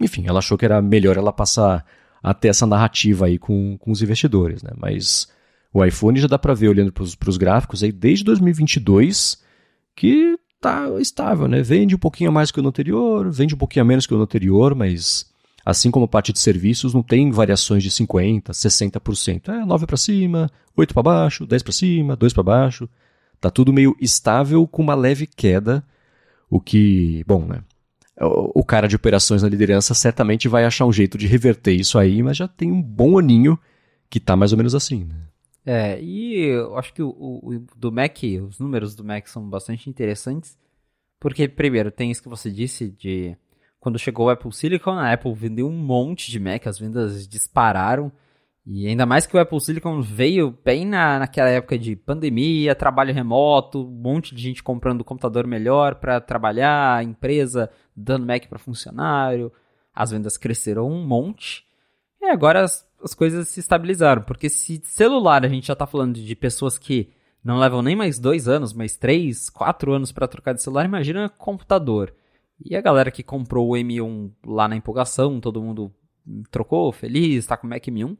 Enfim, 0.00 0.24
ela 0.26 0.38
achou 0.38 0.58
que 0.58 0.64
era 0.64 0.82
melhor 0.82 1.16
ela 1.16 1.32
passar 1.32 1.84
a 2.24 2.32
ter 2.32 2.48
essa 2.48 2.66
narrativa 2.66 3.26
aí 3.26 3.38
com, 3.38 3.76
com 3.76 3.92
os 3.92 4.00
investidores, 4.00 4.62
né? 4.62 4.70
Mas 4.78 5.28
o 5.70 5.84
iPhone 5.84 6.18
já 6.18 6.26
dá 6.26 6.38
para 6.38 6.54
ver 6.54 6.68
olhando 6.68 6.90
para 6.90 7.28
os 7.28 7.36
gráficos 7.36 7.82
aí 7.82 7.92
desde 7.92 8.24
2022 8.24 9.42
que 9.94 10.34
tá 10.58 10.88
estável, 10.98 11.46
né? 11.46 11.60
Vende 11.60 11.94
um 11.94 11.98
pouquinho 11.98 12.32
mais 12.32 12.50
que 12.50 12.58
o 12.58 12.66
anterior, 12.66 13.30
vende 13.30 13.54
um 13.54 13.58
pouquinho 13.58 13.84
menos 13.84 14.06
que 14.06 14.14
o 14.14 14.22
anterior, 14.22 14.74
mas 14.74 15.30
assim 15.66 15.90
como 15.90 16.06
a 16.06 16.08
parte 16.08 16.32
de 16.32 16.38
serviços 16.38 16.94
não 16.94 17.02
tem 17.02 17.30
variações 17.30 17.82
de 17.82 17.90
50, 17.90 18.52
60%. 18.52 19.48
É 19.50 19.62
9 19.66 19.86
para 19.86 19.96
cima, 19.98 20.50
8 20.74 20.94
para 20.94 21.02
baixo, 21.02 21.44
10 21.44 21.62
para 21.62 21.72
cima, 21.72 22.16
2 22.16 22.32
para 22.32 22.42
baixo. 22.42 22.88
Tá 23.38 23.50
tudo 23.50 23.70
meio 23.70 23.94
estável 24.00 24.66
com 24.66 24.82
uma 24.82 24.94
leve 24.94 25.26
queda, 25.26 25.84
o 26.48 26.58
que, 26.58 27.22
bom, 27.26 27.44
né? 27.44 27.60
O 28.20 28.64
cara 28.64 28.86
de 28.86 28.96
operações 28.96 29.42
na 29.42 29.48
liderança 29.48 29.92
certamente 29.94 30.48
vai 30.48 30.64
achar 30.64 30.86
um 30.86 30.92
jeito 30.92 31.18
de 31.18 31.26
reverter 31.26 31.72
isso 31.72 31.98
aí, 31.98 32.22
mas 32.22 32.36
já 32.36 32.46
tem 32.46 32.70
um 32.70 32.80
bom 32.80 33.18
aninho 33.18 33.58
que 34.08 34.20
tá 34.20 34.36
mais 34.36 34.52
ou 34.52 34.58
menos 34.58 34.74
assim, 34.74 35.04
né? 35.04 35.16
É, 35.66 36.00
e 36.00 36.44
eu 36.44 36.76
acho 36.76 36.92
que 36.92 37.02
o, 37.02 37.08
o, 37.08 37.64
do 37.74 37.90
Mac, 37.90 38.18
os 38.46 38.58
números 38.58 38.94
do 38.94 39.02
Mac 39.02 39.26
são 39.26 39.48
bastante 39.48 39.88
interessantes, 39.88 40.58
porque, 41.18 41.48
primeiro, 41.48 41.90
tem 41.90 42.10
isso 42.10 42.22
que 42.22 42.28
você 42.28 42.50
disse 42.50 42.90
de 42.90 43.34
quando 43.80 43.98
chegou 43.98 44.26
o 44.26 44.30
Apple 44.30 44.52
Silicon, 44.52 44.92
a 44.92 45.12
Apple 45.12 45.32
vendeu 45.34 45.66
um 45.66 45.76
monte 45.76 46.30
de 46.30 46.38
Mac, 46.38 46.66
as 46.66 46.78
vendas 46.78 47.26
dispararam, 47.26 48.12
e 48.66 48.86
ainda 48.86 49.04
mais 49.04 49.26
que 49.26 49.36
o 49.36 49.40
Apple 49.40 49.60
Silicon 49.60 50.00
veio 50.00 50.56
bem 50.64 50.86
na, 50.86 51.18
naquela 51.18 51.50
época 51.50 51.78
de 51.78 51.96
pandemia, 51.96 52.74
trabalho 52.74 53.12
remoto, 53.12 53.86
um 53.86 53.90
monte 53.90 54.34
de 54.34 54.42
gente 54.42 54.62
comprando 54.62 55.04
computador 55.04 55.46
melhor 55.46 55.96
para 55.96 56.20
trabalhar, 56.20 57.02
empresa 57.04 57.70
dando 57.96 58.26
Mac 58.26 58.46
para 58.46 58.58
funcionário, 58.58 59.52
as 59.94 60.10
vendas 60.10 60.36
cresceram 60.36 60.90
um 60.90 61.04
monte. 61.04 61.64
E 62.20 62.26
agora 62.26 62.62
as, 62.62 62.86
as 63.02 63.14
coisas 63.14 63.48
se 63.48 63.60
estabilizaram, 63.60 64.22
porque 64.22 64.48
se 64.48 64.80
celular 64.84 65.44
a 65.44 65.48
gente 65.48 65.66
já 65.66 65.72
está 65.74 65.86
falando 65.86 66.14
de 66.14 66.36
pessoas 66.36 66.78
que 66.78 67.10
não 67.42 67.58
levam 67.58 67.82
nem 67.82 67.94
mais 67.94 68.18
dois 68.18 68.48
anos, 68.48 68.72
mas 68.72 68.96
três, 68.96 69.50
quatro 69.50 69.92
anos 69.92 70.10
para 70.10 70.28
trocar 70.28 70.54
de 70.54 70.62
celular, 70.62 70.84
imagina 70.84 71.28
computador. 71.28 72.14
E 72.64 72.74
a 72.74 72.80
galera 72.80 73.10
que 73.10 73.22
comprou 73.22 73.70
o 73.70 73.72
M1 73.72 74.30
lá 74.46 74.66
na 74.66 74.76
empolgação, 74.76 75.40
todo 75.40 75.62
mundo 75.62 75.92
trocou, 76.50 76.90
feliz, 76.90 77.44
está 77.44 77.56
com 77.56 77.66
o 77.66 77.70
Mac 77.70 77.84
M1 77.84 78.16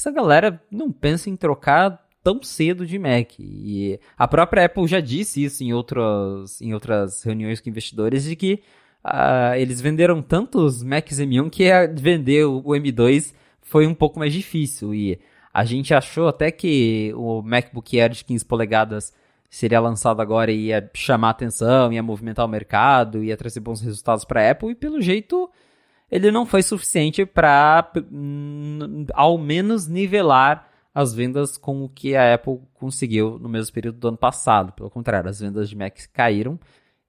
essa 0.00 0.10
galera 0.10 0.62
não 0.70 0.90
pensa 0.90 1.28
em 1.28 1.36
trocar 1.36 2.08
tão 2.22 2.42
cedo 2.42 2.86
de 2.86 2.98
Mac. 2.98 3.38
E 3.38 4.00
a 4.16 4.26
própria 4.26 4.64
Apple 4.64 4.86
já 4.86 5.00
disse 5.00 5.44
isso 5.44 5.62
em 5.62 5.72
outras, 5.72 6.60
em 6.60 6.72
outras 6.72 7.22
reuniões 7.22 7.60
com 7.60 7.68
investidores, 7.68 8.24
de 8.24 8.34
que 8.34 8.62
uh, 9.04 9.54
eles 9.56 9.80
venderam 9.80 10.22
tantos 10.22 10.82
Macs 10.82 11.18
M1 11.18 11.50
que 11.50 11.64
vender 12.00 12.44
o 12.44 12.62
M2 12.62 13.34
foi 13.60 13.86
um 13.86 13.94
pouco 13.94 14.18
mais 14.18 14.32
difícil. 14.32 14.94
E 14.94 15.18
a 15.52 15.64
gente 15.64 15.92
achou 15.94 16.28
até 16.28 16.50
que 16.50 17.12
o 17.16 17.42
MacBook 17.42 18.00
Air 18.00 18.10
de 18.10 18.24
15 18.24 18.44
polegadas 18.44 19.12
seria 19.48 19.80
lançado 19.80 20.20
agora 20.20 20.52
e 20.52 20.66
ia 20.66 20.88
chamar 20.94 21.30
atenção, 21.30 21.92
ia 21.92 22.02
movimentar 22.02 22.44
o 22.44 22.48
mercado, 22.48 23.24
ia 23.24 23.36
trazer 23.36 23.60
bons 23.60 23.80
resultados 23.80 24.24
para 24.24 24.46
a 24.46 24.50
Apple, 24.52 24.70
e 24.70 24.74
pelo 24.76 25.02
jeito 25.02 25.50
ele 26.10 26.30
não 26.30 26.44
foi 26.44 26.62
suficiente 26.62 27.24
para, 27.24 27.92
ao 29.14 29.38
menos, 29.38 29.86
nivelar 29.86 30.68
as 30.92 31.14
vendas 31.14 31.56
com 31.56 31.84
o 31.84 31.88
que 31.88 32.16
a 32.16 32.34
Apple 32.34 32.60
conseguiu 32.74 33.38
no 33.38 33.48
mesmo 33.48 33.72
período 33.72 33.98
do 33.98 34.08
ano 34.08 34.16
passado. 34.16 34.72
Pelo 34.72 34.90
contrário, 34.90 35.30
as 35.30 35.38
vendas 35.38 35.68
de 35.68 35.76
Mac 35.76 35.96
caíram. 36.12 36.58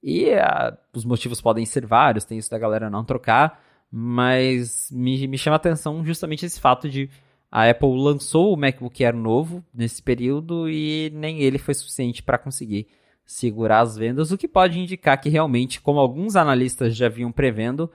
E 0.04 0.26
uh, 0.32 0.78
os 0.94 1.06
motivos 1.06 1.42
podem 1.42 1.66
ser 1.66 1.86
vários, 1.86 2.26
tem 2.26 2.38
isso 2.38 2.50
da 2.50 2.58
galera 2.58 2.90
não 2.90 3.06
trocar, 3.06 3.62
mas 3.92 4.90
me, 4.92 5.28
me 5.28 5.38
chama 5.38 5.56
a 5.56 5.58
atenção 5.58 6.04
justamente 6.04 6.46
esse 6.46 6.60
fato 6.60 6.90
de 6.90 7.10
a 7.52 7.70
Apple 7.70 8.02
lançou 8.02 8.54
o 8.54 8.58
MacBook 8.58 9.04
Air 9.04 9.16
novo 9.16 9.64
nesse 9.74 10.02
período 10.02 10.70
e 10.70 11.12
nem 11.14 11.42
ele 11.42 11.58
foi 11.58 11.74
suficiente 11.74 12.24
para 12.24 12.38
conseguir 12.38 12.88
segurar 13.26 13.82
as 13.82 13.98
vendas, 13.98 14.32
o 14.32 14.38
que 14.38 14.48
pode 14.48 14.80
indicar 14.80 15.20
que 15.20 15.30
realmente, 15.30 15.82
como 15.82 16.00
alguns 16.00 16.36
analistas 16.36 16.96
já 16.96 17.10
vinham 17.10 17.32
prevendo, 17.32 17.90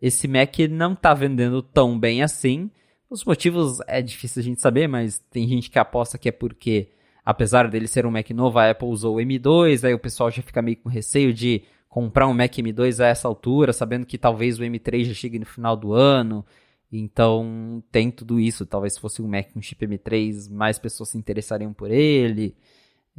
esse 0.00 0.28
Mac 0.28 0.58
não 0.70 0.94
tá 0.94 1.12
vendendo 1.12 1.62
tão 1.62 1.98
bem 1.98 2.22
assim. 2.22 2.70
Os 3.10 3.24
motivos 3.24 3.78
é 3.86 4.00
difícil 4.00 4.40
a 4.40 4.44
gente 4.44 4.60
saber, 4.60 4.86
mas 4.86 5.18
tem 5.30 5.48
gente 5.48 5.70
que 5.70 5.78
aposta 5.78 6.18
que 6.18 6.28
é 6.28 6.32
porque, 6.32 6.88
apesar 7.28 7.68
dele 7.68 7.86
ser 7.86 8.06
um 8.06 8.10
Mac 8.10 8.30
novo, 8.30 8.58
a 8.58 8.70
Apple 8.70 8.88
usou 8.88 9.16
o 9.16 9.20
M2, 9.20 9.84
aí 9.84 9.92
o 9.92 9.98
pessoal 9.98 10.30
já 10.30 10.40
fica 10.40 10.62
meio 10.62 10.78
com 10.78 10.88
receio 10.88 11.30
de 11.30 11.62
comprar 11.86 12.26
um 12.26 12.32
Mac 12.32 12.54
M2 12.54 13.04
a 13.04 13.08
essa 13.08 13.28
altura, 13.28 13.70
sabendo 13.74 14.06
que 14.06 14.16
talvez 14.16 14.58
o 14.58 14.62
M3 14.62 15.04
já 15.04 15.12
chegue 15.12 15.38
no 15.38 15.44
final 15.44 15.76
do 15.76 15.92
ano. 15.92 16.42
Então 16.90 17.84
tem 17.92 18.10
tudo 18.10 18.40
isso. 18.40 18.64
Talvez 18.64 18.94
se 18.94 19.00
fosse 19.00 19.20
um 19.20 19.28
Mac 19.28 19.52
com 19.52 19.60
chip 19.60 19.86
M3, 19.86 20.50
mais 20.50 20.78
pessoas 20.78 21.10
se 21.10 21.18
interessariam 21.18 21.70
por 21.74 21.90
ele. 21.90 22.56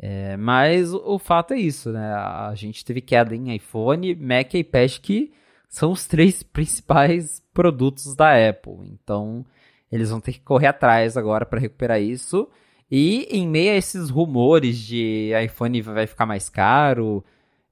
É, 0.01 0.35
mas 0.37 0.91
o, 0.91 1.03
o, 1.05 1.19
fato 1.19 1.53
é 1.53 1.59
isso, 1.59 1.91
né? 1.91 2.11
A 2.11 2.53
gente 2.55 2.83
teve 2.83 3.01
queda 3.01 3.35
em 3.35 3.53
iPhone, 3.55 4.15
Mac 4.15 4.55
e 4.55 4.59
iPad, 4.59 4.97
que 4.97 5.31
são 5.67 5.91
os 5.91 6.07
três 6.07 6.41
principais 6.51 7.43
produtos 7.53 8.15
da 8.15 8.49
Apple. 8.49 8.89
Então 8.91 9.45
eles 9.91 10.09
vão 10.09 10.19
ter 10.19 10.33
que 10.33 10.39
correr 10.39 10.67
atrás 10.67 11.15
agora 11.15 11.45
para 11.45 11.59
recuperar 11.59 12.01
isso. 12.01 12.49
E 12.91 13.27
em 13.29 13.47
meio 13.47 13.71
a 13.71 13.75
esses 13.75 14.09
rumores 14.09 14.77
de 14.77 15.31
iPhone 15.45 15.81
vai 15.81 16.07
ficar 16.07 16.25
mais 16.25 16.49
caro, 16.49 17.23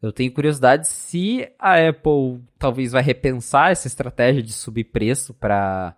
eu 0.02 0.12
tenho 0.12 0.32
curiosidade 0.32 0.88
se 0.88 1.50
a 1.58 1.76
Apple 1.90 2.42
talvez 2.60 2.92
vai 2.92 3.02
repensar 3.02 3.72
essa 3.72 3.88
estratégia 3.88 4.44
de 4.44 4.54
subir 4.54 4.86
preço 4.86 5.34
para 5.34 5.96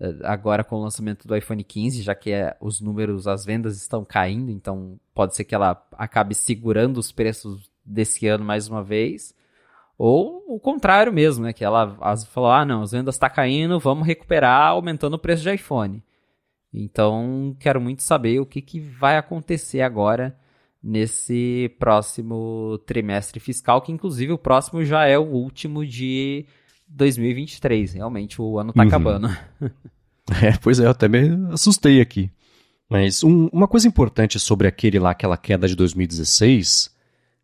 eh, 0.00 0.14
agora 0.24 0.64
com 0.64 0.76
o 0.76 0.82
lançamento 0.82 1.28
do 1.28 1.36
iPhone 1.36 1.62
15, 1.62 2.02
já 2.02 2.14
que 2.14 2.32
é, 2.32 2.56
os 2.60 2.80
números, 2.80 3.26
as 3.28 3.44
vendas 3.44 3.76
estão 3.76 4.04
caindo, 4.04 4.50
então 4.50 4.98
pode 5.14 5.36
ser 5.36 5.44
que 5.44 5.54
ela 5.54 5.82
acabe 5.92 6.34
segurando 6.34 6.98
os 6.98 7.12
preços 7.12 7.70
desse 7.84 8.26
ano 8.26 8.44
mais 8.44 8.68
uma 8.68 8.82
vez. 8.82 9.34
Ou 9.98 10.42
o 10.48 10.58
contrário 10.58 11.12
mesmo, 11.12 11.44
né? 11.44 11.52
Que 11.52 11.64
ela 11.64 11.96
falou: 12.26 12.50
ah, 12.50 12.64
não, 12.64 12.82
as 12.82 12.92
vendas 12.92 13.14
estão 13.14 13.28
tá 13.28 13.34
caindo, 13.34 13.78
vamos 13.78 14.06
recuperar 14.06 14.70
aumentando 14.70 15.14
o 15.14 15.18
preço 15.18 15.42
de 15.42 15.54
iPhone. 15.54 16.02
Então, 16.74 17.56
quero 17.60 17.80
muito 17.80 18.02
saber 18.02 18.40
o 18.40 18.46
que, 18.46 18.60
que 18.60 18.80
vai 18.80 19.16
acontecer 19.16 19.80
agora 19.80 20.36
nesse 20.82 21.74
próximo 21.78 22.78
trimestre 22.84 23.38
fiscal, 23.38 23.80
que 23.80 23.92
inclusive 23.92 24.32
o 24.32 24.38
próximo 24.38 24.84
já 24.84 25.06
é 25.06 25.16
o 25.16 25.22
último 25.22 25.86
de 25.86 26.44
2023. 26.88 27.94
Realmente 27.94 28.42
o 28.42 28.58
ano 28.58 28.72
tá 28.72 28.82
uhum. 28.82 28.88
acabando. 28.88 29.28
é, 30.42 30.56
pois 30.60 30.80
é, 30.80 30.84
eu 30.84 30.90
até 30.90 31.08
me 31.08 31.52
assustei 31.52 32.00
aqui. 32.00 32.30
Mas 32.90 33.22
um, 33.22 33.48
uma 33.52 33.68
coisa 33.68 33.88
importante 33.88 34.38
sobre 34.38 34.66
aquele 34.66 34.98
lá, 34.98 35.12
aquela 35.12 35.36
queda 35.36 35.68
de 35.68 35.76
2016, 35.76 36.94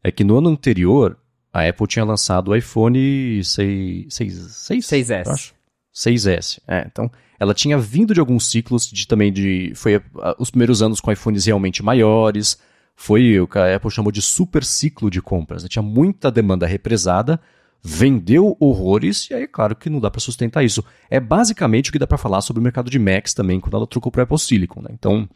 é 0.03 0.11
que 0.11 0.25
no 0.25 0.37
ano 0.39 0.51
anterior 0.51 1.17
a 1.53 1.67
Apple 1.67 1.87
tinha 1.87 2.05
lançado 2.05 2.49
o 2.49 2.57
iPhone 2.57 3.43
6, 3.43 4.13
6, 4.13 4.35
6, 4.35 4.87
6S. 4.87 5.53
6S. 5.95 6.61
É, 6.69 6.85
então, 6.87 7.11
ela 7.41 7.55
tinha 7.55 7.79
vindo 7.79 8.13
de 8.13 8.21
alguns 8.21 8.51
ciclos 8.51 8.87
de 8.87 9.09
também 9.09 9.33
de. 9.33 9.73
Foi 9.75 9.97
uh, 9.97 10.03
os 10.39 10.51
primeiros 10.51 10.83
anos 10.83 11.01
com 11.01 11.11
iPhones 11.11 11.47
realmente 11.47 11.83
maiores, 11.83 12.59
foi 12.95 13.41
o 13.41 13.49
que 13.49 13.59
a 13.59 13.75
Apple 13.75 13.91
chamou 13.91 14.13
de 14.13 14.21
super 14.21 14.63
ciclo 14.63 15.11
de 15.11 15.23
compras. 15.23 15.63
Né? 15.63 15.69
Tinha 15.71 15.83
muita 15.83 16.31
demanda 16.31 16.67
represada, 16.67 17.41
vendeu 17.83 18.59
horrores, 18.61 19.31
e 19.31 19.35
aí, 19.35 19.49
claro 19.49 19.75
que 19.75 19.89
não 19.89 20.01
dá 20.01 20.11
para 20.11 20.21
sustentar 20.21 20.63
isso. 20.63 20.85
É 21.09 21.19
basicamente 21.19 21.89
o 21.89 21.93
que 21.93 21.99
dá 21.99 22.07
para 22.07 22.19
falar 22.19 22.43
sobre 22.43 22.61
o 22.61 22.63
mercado 22.63 22.91
de 22.91 22.99
Macs 22.99 23.33
também, 23.33 23.59
quando 23.59 23.75
ela 23.75 23.87
trocou 23.87 24.13
para 24.13 24.25
Apple 24.25 24.39
Silicon. 24.39 24.83
Né? 24.83 24.91
Então, 24.93 25.27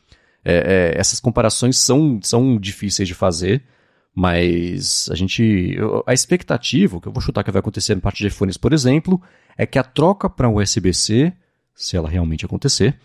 é, 0.44 0.92
é, 0.94 1.00
essas 1.00 1.18
comparações 1.20 1.78
são, 1.78 2.20
são 2.22 2.58
difíceis 2.58 3.08
de 3.08 3.14
fazer, 3.14 3.64
mas 4.14 5.08
a 5.10 5.14
gente. 5.14 5.74
A 6.06 6.12
expectativa, 6.12 6.98
o 6.98 7.00
que 7.00 7.08
eu 7.08 7.12
vou 7.12 7.22
chutar 7.22 7.42
que 7.42 7.50
vai 7.50 7.60
acontecer 7.60 7.94
na 7.94 8.02
parte 8.02 8.18
de 8.18 8.26
iPhones, 8.26 8.58
por 8.58 8.74
exemplo, 8.74 9.20
é 9.56 9.64
que 9.64 9.78
a 9.78 9.82
troca 9.82 10.28
para 10.28 10.50
USB-C, 10.50 11.32
se 11.74 11.96
ela 11.96 12.08
realmente 12.08 12.44
acontecer, 12.44 12.96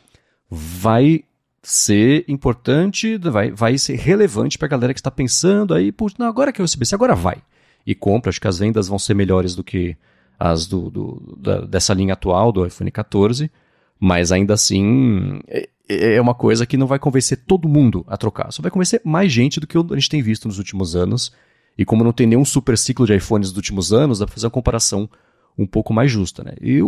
vai 0.49 1.23
ser 1.61 2.23
importante, 2.27 3.17
vai, 3.17 3.51
vai 3.51 3.77
ser 3.77 3.95
relevante 3.95 4.57
para 4.57 4.67
a 4.67 4.69
galera 4.69 4.93
que 4.93 4.99
está 4.99 5.11
pensando 5.11 5.73
aí, 5.73 5.91
putz, 5.91 6.17
não, 6.17 6.27
agora 6.27 6.51
que 6.51 6.61
é 6.61 6.63
USB-C, 6.63 6.95
agora 6.95 7.15
vai. 7.15 7.37
E 7.85 7.93
compra, 7.93 8.29
acho 8.29 8.39
que 8.39 8.47
as 8.47 8.59
vendas 8.59 8.87
vão 8.87 8.99
ser 8.99 9.13
melhores 9.13 9.55
do 9.55 9.63
que 9.63 9.97
as 10.39 10.67
do, 10.67 10.89
do 10.89 11.37
da, 11.37 11.61
dessa 11.61 11.93
linha 11.93 12.13
atual 12.13 12.51
do 12.51 12.65
iPhone 12.65 12.89
14, 12.89 13.51
mas 13.99 14.31
ainda 14.31 14.53
assim 14.53 15.41
é, 15.47 15.67
é 15.89 16.21
uma 16.21 16.33
coisa 16.33 16.65
que 16.65 16.77
não 16.77 16.87
vai 16.87 16.99
convencer 16.99 17.39
todo 17.45 17.67
mundo 17.67 18.05
a 18.07 18.15
trocar, 18.15 18.51
só 18.51 18.61
vai 18.61 18.71
convencer 18.71 19.01
mais 19.03 19.31
gente 19.31 19.59
do 19.59 19.67
que 19.67 19.77
a 19.77 19.95
gente 19.95 20.09
tem 20.09 20.21
visto 20.21 20.47
nos 20.47 20.57
últimos 20.57 20.95
anos. 20.95 21.33
E 21.77 21.85
como 21.85 22.03
não 22.03 22.11
tem 22.11 22.27
nenhum 22.27 22.43
super 22.43 22.77
ciclo 22.77 23.05
de 23.05 23.15
iPhones 23.15 23.49
dos 23.49 23.57
últimos 23.57 23.93
anos, 23.93 24.19
dá 24.19 24.25
para 24.25 24.33
fazer 24.33 24.47
uma 24.47 24.51
comparação 24.51 25.09
um 25.57 25.65
pouco 25.65 25.93
mais 25.93 26.11
justa, 26.11 26.43
né? 26.43 26.53
E 26.61 26.79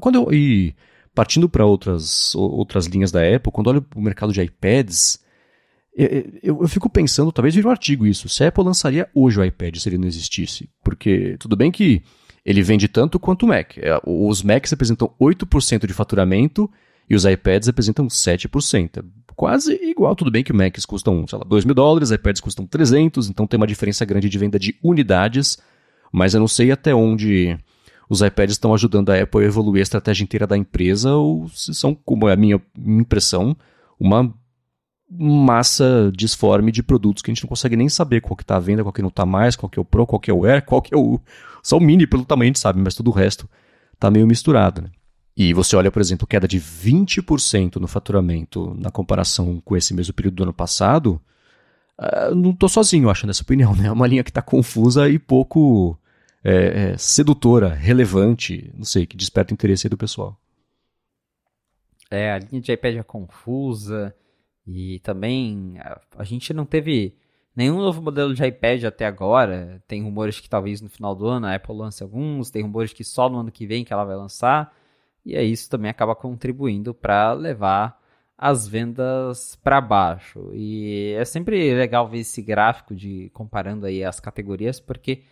quando 0.00 0.14
eu, 0.14 0.32
e 0.32 0.74
partindo 1.18 1.48
para 1.48 1.66
outras, 1.66 2.32
outras 2.36 2.86
linhas 2.86 3.10
da 3.10 3.18
Apple, 3.18 3.50
quando 3.50 3.66
olho 3.66 3.82
para 3.82 3.98
o 3.98 4.00
mercado 4.02 4.32
de 4.32 4.40
iPads, 4.40 5.18
eu, 5.92 6.62
eu, 6.62 6.68
fico 6.68 6.88
pensando, 6.88 7.32
talvez 7.32 7.56
vire 7.56 7.66
um 7.66 7.70
artigo 7.72 8.06
isso, 8.06 8.28
se 8.28 8.44
a 8.44 8.46
Apple 8.46 8.62
lançaria 8.62 9.10
hoje 9.12 9.40
o 9.40 9.44
iPad 9.44 9.74
se 9.78 9.88
ele 9.88 9.98
não 9.98 10.06
existisse. 10.06 10.70
Porque 10.80 11.34
tudo 11.40 11.56
bem 11.56 11.72
que 11.72 12.04
ele 12.46 12.62
vende 12.62 12.86
tanto 12.86 13.18
quanto 13.18 13.42
o 13.42 13.48
Mac. 13.48 13.78
É, 13.78 14.00
os 14.06 14.44
Macs 14.44 14.70
representam 14.70 15.12
8% 15.20 15.88
de 15.88 15.92
faturamento 15.92 16.70
e 17.10 17.16
os 17.16 17.24
iPads 17.24 17.66
representam 17.66 18.06
7%. 18.06 19.04
Quase 19.34 19.74
igual, 19.74 20.14
tudo 20.14 20.30
bem 20.30 20.44
que 20.44 20.52
Macs 20.52 20.86
custam, 20.86 21.26
sei 21.26 21.36
lá, 21.36 21.44
2 21.44 21.64
mil 21.64 21.74
dólares, 21.74 22.12
iPads 22.12 22.40
custam 22.40 22.64
300, 22.64 23.28
então 23.28 23.44
tem 23.44 23.58
uma 23.58 23.66
diferença 23.66 24.04
grande 24.04 24.28
de 24.28 24.38
venda 24.38 24.56
de 24.56 24.78
unidades, 24.80 25.58
mas 26.12 26.32
eu 26.32 26.38
não 26.38 26.46
sei 26.46 26.70
até 26.70 26.94
onde 26.94 27.58
os 28.08 28.22
iPads 28.22 28.54
estão 28.54 28.72
ajudando 28.72 29.10
a 29.10 29.22
Apple 29.22 29.42
a 29.42 29.46
evoluir 29.46 29.80
a 29.80 29.82
estratégia 29.82 30.24
inteira 30.24 30.46
da 30.46 30.56
empresa 30.56 31.14
ou 31.14 31.48
se 31.48 31.74
são, 31.74 31.94
como 31.94 32.28
é 32.28 32.32
a 32.32 32.36
minha 32.36 32.60
impressão, 32.76 33.56
uma 34.00 34.32
massa 35.10 36.10
disforme 36.14 36.70
de 36.70 36.82
produtos 36.82 37.22
que 37.22 37.30
a 37.30 37.34
gente 37.34 37.44
não 37.44 37.48
consegue 37.48 37.76
nem 37.76 37.88
saber 37.88 38.20
qual 38.20 38.36
que 38.36 38.42
está 38.42 38.56
à 38.56 38.60
venda, 38.60 38.82
qual 38.82 38.92
que 38.92 39.02
não 39.02 39.08
está 39.08 39.24
mais, 39.24 39.56
qual 39.56 39.68
que 39.70 39.78
é 39.78 39.82
o 39.82 39.84
Pro, 39.84 40.06
qual 40.06 40.20
que 40.20 40.30
é 40.30 40.34
o 40.34 40.44
Air, 40.44 40.64
qual 40.64 40.82
que 40.82 40.94
é 40.94 40.98
o... 40.98 41.20
Só 41.62 41.76
o 41.76 41.80
Mini 41.80 42.06
pelo 42.06 42.24
tamanho 42.24 42.48
a 42.48 42.50
gente 42.50 42.58
sabe, 42.58 42.80
mas 42.80 42.94
todo 42.94 43.08
o 43.08 43.12
resto 43.12 43.48
está 43.94 44.10
meio 44.10 44.26
misturado, 44.26 44.82
né? 44.82 44.90
E 45.36 45.54
você 45.54 45.76
olha, 45.76 45.90
por 45.90 46.00
exemplo, 46.00 46.26
queda 46.26 46.48
de 46.48 46.60
20% 46.60 47.76
no 47.76 47.86
faturamento 47.86 48.74
na 48.78 48.90
comparação 48.90 49.62
com 49.64 49.76
esse 49.76 49.94
mesmo 49.94 50.12
período 50.12 50.34
do 50.34 50.42
ano 50.42 50.52
passado, 50.52 51.20
uh, 51.98 52.34
não 52.34 52.50
estou 52.50 52.68
sozinho 52.68 53.08
achando 53.08 53.30
essa 53.30 53.42
opinião, 53.42 53.74
né? 53.74 53.86
É 53.86 53.92
uma 53.92 54.06
linha 54.06 54.24
que 54.24 54.30
está 54.30 54.42
confusa 54.42 55.08
e 55.08 55.18
pouco 55.18 55.96
é, 56.44 56.92
é, 56.92 56.96
sedutora, 56.96 57.68
relevante, 57.68 58.72
não 58.74 58.84
sei, 58.84 59.06
que 59.06 59.16
desperta 59.16 59.52
interesse 59.52 59.88
do 59.88 59.96
pessoal. 59.96 60.36
É, 62.10 62.32
a 62.32 62.38
linha 62.38 62.60
de 62.60 62.72
iPad 62.72 62.96
é 62.96 63.02
confusa 63.02 64.14
e 64.66 64.98
também 65.00 65.74
a, 65.78 66.00
a, 66.16 66.24
gente 66.24 66.54
não 66.54 66.64
teve 66.64 67.14
nenhum 67.54 67.78
novo 67.78 68.00
modelo 68.00 68.34
de 68.34 68.44
iPad 68.44 68.84
até 68.84 69.04
agora. 69.06 69.82
Tem 69.86 70.02
rumores 70.02 70.40
que 70.40 70.48
talvez 70.48 70.80
no 70.80 70.88
final 70.88 71.14
do 71.14 71.26
ano 71.26 71.46
a 71.46 71.54
Apple 71.54 71.76
lance 71.76 72.02
alguns, 72.02 72.50
tem 72.50 72.62
rumores 72.62 72.92
que 72.92 73.04
só 73.04 73.28
no 73.28 73.38
ano 73.38 73.52
que 73.52 73.66
vem 73.66 73.84
que 73.84 73.92
ela 73.92 74.04
vai 74.04 74.16
lançar. 74.16 74.74
E 75.24 75.36
aí 75.36 75.52
isso 75.52 75.68
também 75.68 75.90
acaba 75.90 76.14
contribuindo 76.14 76.94
para 76.94 77.32
levar 77.32 78.00
as 78.36 78.66
vendas 78.66 79.56
para 79.56 79.80
baixo. 79.80 80.50
E 80.54 81.14
é 81.18 81.24
sempre 81.24 81.74
legal 81.74 82.08
ver 82.08 82.20
esse 82.20 82.40
gráfico 82.40 82.94
de 82.94 83.30
comparando 83.34 83.84
aí 83.84 84.04
as 84.04 84.20
categorias, 84.20 84.80
porque 84.80 85.24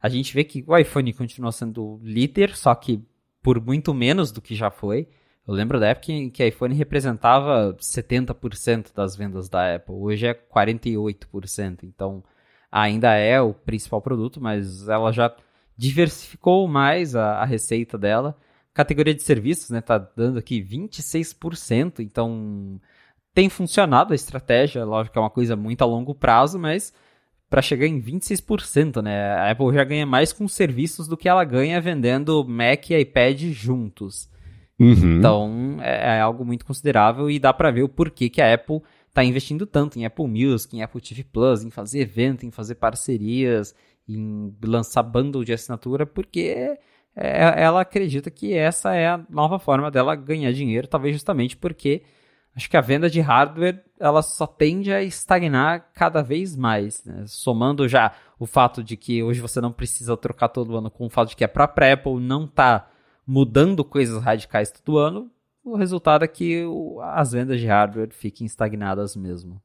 a 0.00 0.08
gente 0.08 0.34
vê 0.34 0.44
que 0.44 0.64
o 0.66 0.76
iPhone 0.76 1.12
continua 1.12 1.52
sendo 1.52 2.00
líder, 2.02 2.56
só 2.56 2.74
que 2.74 3.02
por 3.42 3.60
muito 3.60 3.92
menos 3.92 4.32
do 4.32 4.40
que 4.40 4.54
já 4.54 4.70
foi. 4.70 5.08
Eu 5.46 5.52
lembro 5.52 5.78
da 5.78 5.88
época 5.88 6.12
em 6.12 6.30
que 6.30 6.42
a 6.42 6.46
iPhone 6.46 6.74
representava 6.74 7.76
70% 7.78 8.94
das 8.94 9.14
vendas 9.14 9.48
da 9.48 9.76
Apple. 9.76 9.94
Hoje 9.94 10.26
é 10.26 10.34
48%. 10.34 11.80
Então, 11.82 12.24
ainda 12.72 13.14
é 13.14 13.40
o 13.40 13.52
principal 13.52 14.00
produto, 14.00 14.40
mas 14.40 14.88
ela 14.88 15.12
já 15.12 15.34
diversificou 15.76 16.66
mais 16.66 17.14
a, 17.14 17.42
a 17.42 17.44
receita 17.44 17.98
dela. 17.98 18.36
Categoria 18.72 19.14
de 19.14 19.22
serviços, 19.22 19.70
né, 19.70 19.80
tá 19.80 19.98
dando 19.98 20.38
aqui 20.38 20.62
26%, 20.62 22.00
então 22.00 22.80
tem 23.32 23.48
funcionado 23.48 24.12
a 24.12 24.16
estratégia, 24.16 24.84
lógico 24.84 25.12
que 25.12 25.18
é 25.18 25.22
uma 25.22 25.30
coisa 25.30 25.54
muito 25.54 25.82
a 25.82 25.86
longo 25.86 26.14
prazo, 26.14 26.58
mas 26.58 26.92
para 27.54 27.62
chegar 27.62 27.86
em 27.86 28.02
26%, 28.02 29.00
né? 29.00 29.30
A 29.34 29.52
Apple 29.52 29.72
já 29.72 29.84
ganha 29.84 30.04
mais 30.04 30.32
com 30.32 30.48
serviços 30.48 31.06
do 31.06 31.16
que 31.16 31.28
ela 31.28 31.44
ganha 31.44 31.80
vendendo 31.80 32.44
Mac 32.44 32.90
e 32.90 32.98
iPad 32.98 33.40
juntos. 33.52 34.28
Uhum. 34.76 35.18
Então, 35.18 35.76
é, 35.80 36.16
é, 36.16 36.20
algo 36.20 36.44
muito 36.44 36.66
considerável 36.66 37.30
e 37.30 37.38
dá 37.38 37.52
para 37.52 37.70
ver 37.70 37.84
o 37.84 37.88
porquê 37.88 38.28
que 38.28 38.42
a 38.42 38.52
Apple 38.52 38.82
está 39.08 39.22
investindo 39.22 39.66
tanto 39.66 39.96
em 39.96 40.04
Apple 40.04 40.26
Music, 40.26 40.76
em 40.76 40.82
Apple 40.82 41.00
TV 41.00 41.22
Plus, 41.22 41.62
em 41.62 41.70
fazer 41.70 42.00
evento, 42.00 42.44
em 42.44 42.50
fazer 42.50 42.74
parcerias, 42.74 43.72
em 44.08 44.52
lançar 44.64 45.04
bundle 45.04 45.44
de 45.44 45.52
assinatura, 45.52 46.04
porque 46.04 46.76
é, 47.14 47.62
ela 47.62 47.82
acredita 47.82 48.32
que 48.32 48.52
essa 48.52 48.96
é 48.96 49.06
a 49.06 49.24
nova 49.30 49.60
forma 49.60 49.92
dela 49.92 50.16
ganhar 50.16 50.50
dinheiro, 50.50 50.88
talvez 50.88 51.14
justamente 51.14 51.56
porque 51.56 52.02
acho 52.54 52.70
que 52.70 52.76
a 52.76 52.80
venda 52.80 53.10
de 53.10 53.20
hardware 53.20 53.84
ela 53.98 54.22
só 54.22 54.46
tende 54.46 54.92
a 54.92 55.02
estagnar 55.02 55.90
cada 55.94 56.22
vez 56.22 56.56
mais, 56.56 57.02
né? 57.04 57.24
somando 57.26 57.88
já 57.88 58.12
o 58.38 58.46
fato 58.46 58.82
de 58.82 58.96
que 58.96 59.22
hoje 59.22 59.40
você 59.40 59.60
não 59.60 59.72
precisa 59.72 60.16
trocar 60.16 60.48
todo 60.48 60.76
ano 60.76 60.90
com 60.90 61.06
o 61.06 61.10
fato 61.10 61.30
de 61.30 61.36
que 61.36 61.44
a 61.44 61.48
própria 61.48 61.94
Apple 61.94 62.20
não 62.20 62.44
está 62.44 62.88
mudando 63.26 63.84
coisas 63.84 64.22
radicais 64.22 64.70
todo 64.70 64.98
ano, 64.98 65.30
o 65.64 65.76
resultado 65.76 66.24
é 66.24 66.28
que 66.28 66.64
as 67.12 67.32
vendas 67.32 67.58
de 67.58 67.66
hardware 67.66 68.12
fiquem 68.12 68.46
estagnadas 68.46 69.16
mesmo. 69.16 69.60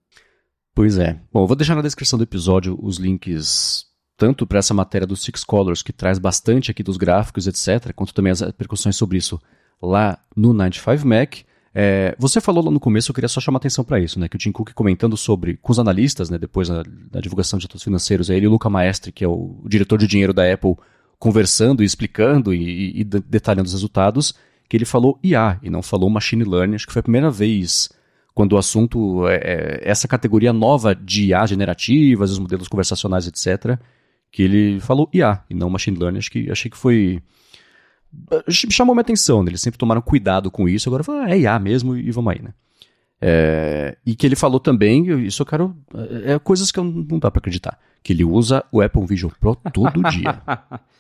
Pois 0.74 0.98
é. 0.98 1.20
Bom, 1.34 1.45
vou 1.45 1.57
deixar 1.57 1.76
na 1.76 1.82
descrição 1.82 2.18
do 2.18 2.24
episódio 2.24 2.80
os 2.82 2.98
links 2.98 3.90
tanto 4.16 4.45
para 4.45 4.60
essa 4.60 4.74
matéria 4.74 5.07
do 5.07 5.16
Six 5.16 5.45
Colors, 5.45 5.82
que 5.82 5.94
traz 5.94 6.20
bastante 6.20 6.70
aqui 6.70 6.84
dos 6.84 6.98
gráficos, 6.98 7.48
etc., 7.48 7.94
quanto 7.94 8.14
também 8.14 8.32
as 8.32 8.41
repercussões 8.41 8.98
sobre 8.98 9.18
isso 9.18 9.41
lá 9.82 10.20
no 10.36 10.52
95 10.52 11.07
Mac. 11.07 11.36
É, 11.82 12.14
você 12.20 12.42
falou 12.42 12.66
lá 12.66 12.70
no 12.70 12.80
começo, 12.80 13.10
eu 13.10 13.16
queria 13.16 13.30
só 13.30 13.40
chamar 13.40 13.58
atenção 13.58 13.86
para 13.86 14.02
isso, 14.02 14.20
né? 14.20 14.28
Que 14.28 14.36
o 14.36 14.40
Tim 14.40 14.52
Cook 14.52 14.74
comentando 14.74 15.16
sobre, 15.16 15.56
com 15.62 15.72
os 15.72 15.80
analistas, 15.80 16.30
né? 16.30 16.38
Depois 16.38 16.68
da, 16.68 16.84
da 17.10 17.22
divulgação 17.22 17.58
de 17.58 17.68
dados 17.68 17.84
financeiros, 17.84 18.30
é 18.30 18.36
ele 18.36 18.46
e 18.46 18.48
o 18.50 18.52
Luca 18.52 18.70
Maestre, 18.70 19.14
que 19.14 19.24
é 19.24 19.28
o, 19.28 19.58
o, 19.64 19.70
diretor 19.70 19.98
de 19.98 20.06
dinheiro 20.06 20.34
da 20.34 20.52
Apple, 20.52 20.76
conversando 21.18 21.82
e 21.82 21.86
explicando 21.86 22.54
e, 22.54 22.98
e, 22.98 23.00
e 23.00 23.04
detalhando 23.06 23.68
os 23.68 23.74
resultados, 23.74 24.34
que 24.68 24.76
ele 24.76 24.84
falou 24.84 25.18
IA 25.24 25.58
e 25.64 25.70
não 25.70 25.82
falou 25.82 26.10
machine 26.10 26.44
learning. 26.44 26.76
Acho 26.76 26.86
que 26.86 26.92
foi 26.92 27.00
a 27.00 27.04
primeira 27.04 27.32
vez 27.32 27.90
quando 28.36 28.54
o 28.54 28.58
assunto 28.58 29.26
é, 29.30 29.36
é 29.36 29.80
essa 29.90 30.06
categoria 30.06 30.52
nova 30.52 30.94
de 30.94 31.28
IA 31.28 31.46
generativas, 31.46 32.32
os 32.32 32.40
modelos 32.40 32.68
conversacionais, 32.68 33.26
etc 33.26 33.80
que 34.32 34.44
ele 34.44 34.80
falou 34.80 35.10
IA 35.14 35.44
e 35.50 35.54
não 35.54 35.70
machine 35.70 35.98
learning. 35.98 36.20
Acho 36.20 36.32
que, 36.32 36.52
achei 36.52 36.70
que 36.70 36.78
foi. 36.78 37.22
Chamou 38.49 38.95
minha 38.95 39.02
atenção, 39.02 39.44
né? 39.44 39.52
eles 39.52 39.61
sempre 39.61 39.77
tomaram 39.77 40.02
cuidado 40.02 40.49
com 40.49 40.68
isso, 40.68 40.90
agora 40.90 41.03
falaram, 41.03 41.26
ah, 41.26 41.31
é 41.31 41.40
IA 41.40 41.60
mesmo 41.60 41.95
e 41.95 42.11
vamos 42.11 42.34
aí, 42.34 42.41
né? 42.41 42.53
É, 43.22 43.98
e 44.06 44.15
que 44.15 44.26
ele 44.26 44.36
falou 44.36 44.60
também, 44.60 45.26
isso 45.26 45.41
eu 45.41 45.45
quero. 45.45 45.76
É, 46.26 46.34
é 46.34 46.40
coisas 46.40 46.72
que 46.72 46.80
eu 46.80 46.84
não 46.84 47.19
dá 47.19 47.30
para 47.30 47.40
acreditar. 47.40 47.77
Que 48.02 48.14
ele 48.14 48.23
usa 48.23 48.64
o 48.72 48.81
Apple 48.81 49.06
Vision 49.06 49.31
Pro 49.40 49.56
todo 49.73 50.02
dia. 50.10 50.41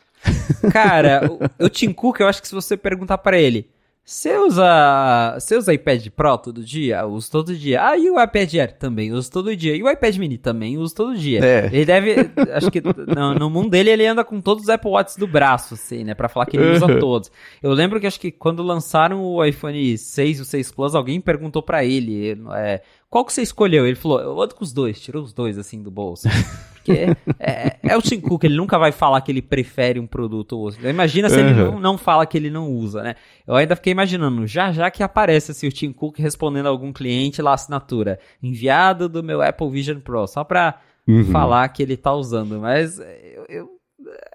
Cara, 0.71 1.31
o, 1.59 1.65
o 1.65 1.69
Tim 1.69 1.93
Cook, 1.93 2.19
eu 2.19 2.27
acho 2.27 2.41
que 2.41 2.47
se 2.47 2.53
você 2.53 2.75
perguntar 2.75 3.17
para 3.19 3.39
ele, 3.39 3.69
você 4.09 4.35
usa, 4.39 5.37
você 5.39 5.55
usa 5.55 5.71
iPad 5.71 6.07
Pro 6.07 6.35
todo 6.39 6.63
dia? 6.63 7.01
Eu 7.01 7.09
uso 7.09 7.29
todo 7.29 7.55
dia. 7.55 7.85
Ah, 7.85 7.95
e 7.95 8.09
o 8.09 8.19
iPad 8.19 8.51
Air? 8.55 8.73
Também 8.73 9.13
uso 9.13 9.29
todo 9.29 9.55
dia. 9.55 9.75
E 9.75 9.83
o 9.83 9.89
iPad 9.89 10.17
Mini? 10.17 10.35
Também 10.35 10.79
uso 10.79 10.95
todo 10.95 11.15
dia. 11.15 11.45
É. 11.45 11.69
Ele 11.71 11.85
deve, 11.85 12.15
acho 12.51 12.71
que 12.71 12.81
no, 12.81 13.35
no, 13.35 13.51
mundo 13.51 13.69
dele 13.69 13.91
ele 13.91 14.07
anda 14.07 14.23
com 14.23 14.41
todos 14.41 14.63
os 14.63 14.69
Apple 14.69 14.89
Watches 14.89 15.15
do 15.15 15.27
braço, 15.27 15.75
assim, 15.75 16.03
né? 16.03 16.15
Pra 16.15 16.27
falar 16.27 16.47
que 16.47 16.57
ele 16.57 16.71
usa 16.71 16.87
uhum. 16.87 16.97
todos. 16.97 17.31
Eu 17.61 17.71
lembro 17.71 17.99
que 17.99 18.07
acho 18.07 18.19
que 18.19 18.31
quando 18.31 18.63
lançaram 18.63 19.21
o 19.23 19.45
iPhone 19.45 19.95
6 19.95 20.39
e 20.39 20.41
o 20.41 20.45
6 20.45 20.71
Plus, 20.71 20.95
alguém 20.95 21.21
perguntou 21.21 21.61
para 21.61 21.85
ele, 21.85 22.35
é, 22.55 22.81
qual 23.09 23.25
que 23.25 23.33
você 23.33 23.41
escolheu? 23.41 23.87
Ele 23.87 23.95
falou, 23.95 24.19
eu 24.19 24.39
ando 24.39 24.53
com 24.53 24.63
os 24.63 24.71
dois, 24.71 25.01
tirou 25.01 25.23
os 25.23 25.33
dois 25.33 25.57
assim 25.57 25.81
do 25.81 25.89
bolso. 25.89 26.27
Porque 26.75 27.07
é, 27.39 27.77
é, 27.81 27.97
o 27.97 28.01
Tim 28.01 28.21
Cook, 28.21 28.43
ele 28.43 28.55
nunca 28.55 28.77
vai 28.77 28.91
falar 28.91 29.19
que 29.21 29.31
ele 29.31 29.41
prefere 29.41 29.99
um 29.99 30.05
produto 30.05 30.53
ou 30.53 30.61
outro. 30.61 30.87
Imagina 30.87 31.27
se 31.27 31.35
uhum. 31.35 31.41
ele 31.41 31.53
não, 31.53 31.79
não 31.79 31.97
fala 31.97 32.25
que 32.27 32.37
ele 32.37 32.51
não 32.51 32.71
usa, 32.71 33.01
né? 33.01 33.15
Eu 33.47 33.55
ainda 33.55 33.75
fiquei 33.75 33.91
imaginando, 33.91 34.45
já 34.45 34.71
já 34.71 34.91
que 34.91 35.01
aparece 35.01 35.51
assim, 35.51 35.67
o 35.67 35.71
Tim 35.71 35.91
Cook 35.91 36.19
respondendo 36.19 36.67
a 36.67 36.69
algum 36.69 36.93
cliente 36.93 37.41
lá, 37.41 37.53
assinatura, 37.53 38.19
enviado 38.43 39.09
do 39.09 39.23
meu 39.23 39.41
Apple 39.41 39.71
Vision 39.71 39.99
Pro, 39.99 40.27
só 40.27 40.43
pra 40.43 40.79
uhum. 41.07 41.25
falar 41.25 41.67
que 41.69 41.81
ele 41.81 41.97
tá 41.97 42.13
usando. 42.13 42.59
Mas 42.59 42.99
eu, 42.99 43.45
eu, 43.49 43.69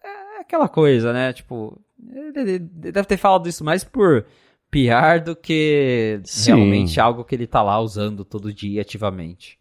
é 0.02 0.40
aquela 0.40 0.68
coisa, 0.68 1.12
né? 1.12 1.32
Tipo, 1.32 1.80
ele 2.34 2.58
deve 2.58 3.04
ter 3.04 3.16
falado 3.16 3.48
isso 3.48 3.64
mais 3.64 3.84
por 3.84 4.26
PR 4.74 5.22
do 5.24 5.36
que 5.36 6.20
Sim. 6.24 6.56
realmente 6.56 6.98
algo 6.98 7.24
que 7.24 7.32
ele 7.32 7.46
tá 7.46 7.62
lá 7.62 7.78
usando 7.78 8.24
todo 8.24 8.52
dia 8.52 8.82
ativamente. 8.82 9.56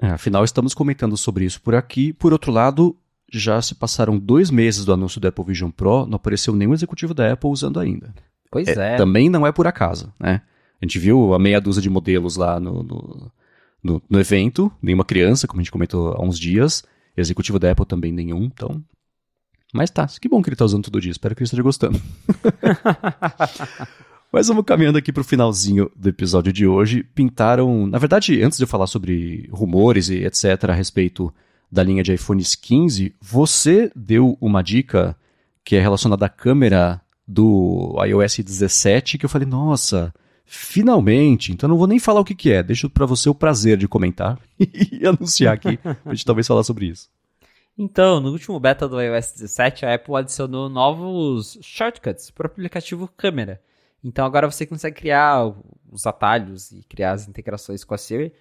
É, 0.00 0.06
afinal, 0.06 0.42
estamos 0.42 0.72
comentando 0.72 1.18
sobre 1.18 1.44
isso 1.44 1.60
por 1.60 1.74
aqui. 1.74 2.14
Por 2.14 2.32
outro 2.32 2.50
lado, 2.50 2.96
já 3.30 3.60
se 3.60 3.74
passaram 3.74 4.18
dois 4.18 4.50
meses 4.50 4.86
do 4.86 4.92
anúncio 4.92 5.20
do 5.20 5.28
Apple 5.28 5.44
Vision 5.44 5.70
Pro, 5.70 6.06
não 6.06 6.16
apareceu 6.16 6.54
nenhum 6.54 6.72
executivo 6.72 7.12
da 7.12 7.30
Apple 7.30 7.50
usando 7.50 7.78
ainda. 7.78 8.14
Pois 8.50 8.68
é. 8.68 8.94
é. 8.94 8.96
Também 8.96 9.28
não 9.28 9.46
é 9.46 9.52
por 9.52 9.66
acaso, 9.66 10.12
né? 10.18 10.40
A 10.80 10.84
gente 10.84 10.98
viu 10.98 11.34
a 11.34 11.38
meia 11.38 11.60
dúzia 11.60 11.82
de 11.82 11.90
modelos 11.90 12.36
lá 12.36 12.58
no, 12.58 12.82
no, 12.82 13.32
no, 13.82 14.02
no 14.08 14.20
evento, 14.20 14.72
nenhuma 14.82 15.04
criança, 15.04 15.46
como 15.46 15.60
a 15.60 15.62
gente 15.62 15.72
comentou 15.72 16.14
há 16.14 16.22
uns 16.22 16.38
dias. 16.38 16.82
Executivo 17.16 17.60
da 17.60 17.70
Apple 17.70 17.86
também 17.86 18.10
nenhum, 18.10 18.44
então 18.44 18.82
mas 19.74 19.90
tá, 19.90 20.06
que 20.06 20.28
bom 20.28 20.40
que 20.40 20.48
ele 20.48 20.54
tá 20.54 20.64
usando 20.64 20.84
todo 20.84 21.00
dia, 21.00 21.10
espero 21.10 21.34
que 21.34 21.40
ele 21.40 21.46
esteja 21.46 21.62
gostando. 21.62 22.00
Mas 24.34 24.48
vamos 24.48 24.64
caminhando 24.64 24.98
aqui 24.98 25.12
para 25.12 25.20
o 25.20 25.24
finalzinho 25.24 25.88
do 25.94 26.08
episódio 26.08 26.52
de 26.52 26.66
hoje. 26.66 27.04
Pintaram, 27.14 27.86
na 27.86 27.98
verdade, 27.98 28.42
antes 28.42 28.58
de 28.58 28.64
eu 28.64 28.68
falar 28.68 28.88
sobre 28.88 29.48
rumores 29.52 30.08
e 30.08 30.24
etc. 30.24 30.70
a 30.70 30.72
respeito 30.72 31.32
da 31.70 31.84
linha 31.84 32.02
de 32.02 32.12
iPhones 32.12 32.56
15, 32.56 33.14
você 33.20 33.92
deu 33.94 34.36
uma 34.40 34.60
dica 34.60 35.16
que 35.62 35.76
é 35.76 35.80
relacionada 35.80 36.26
à 36.26 36.28
câmera 36.28 37.00
do 37.28 37.94
iOS 38.04 38.40
17 38.40 39.18
que 39.18 39.24
eu 39.24 39.30
falei, 39.30 39.46
nossa, 39.46 40.12
finalmente. 40.44 41.52
Então 41.52 41.68
não 41.68 41.78
vou 41.78 41.86
nem 41.86 42.00
falar 42.00 42.18
o 42.18 42.24
que, 42.24 42.34
que 42.34 42.50
é, 42.50 42.60
deixo 42.60 42.90
para 42.90 43.06
você 43.06 43.28
o 43.28 43.36
prazer 43.36 43.78
de 43.78 43.86
comentar 43.86 44.36
e 44.58 45.06
anunciar 45.06 45.54
aqui, 45.54 45.76
pra 45.76 46.12
gente 46.12 46.24
talvez 46.24 46.44
falar 46.44 46.64
sobre 46.64 46.86
isso. 46.86 47.08
Então, 47.78 48.20
no 48.20 48.32
último 48.32 48.58
beta 48.58 48.88
do 48.88 49.00
iOS 49.00 49.30
17, 49.34 49.86
a 49.86 49.94
Apple 49.94 50.16
adicionou 50.16 50.68
novos 50.68 51.56
shortcuts 51.62 52.32
para 52.32 52.48
o 52.48 52.50
aplicativo 52.50 53.08
câmera. 53.16 53.60
Então 54.04 54.26
agora 54.26 54.50
você 54.50 54.66
consegue 54.66 54.96
criar 54.96 55.50
os 55.90 56.06
atalhos 56.06 56.70
e 56.70 56.82
criar 56.82 57.12
as 57.12 57.26
integrações 57.26 57.82
com 57.82 57.94
a 57.94 57.98
Siri, 57.98 58.34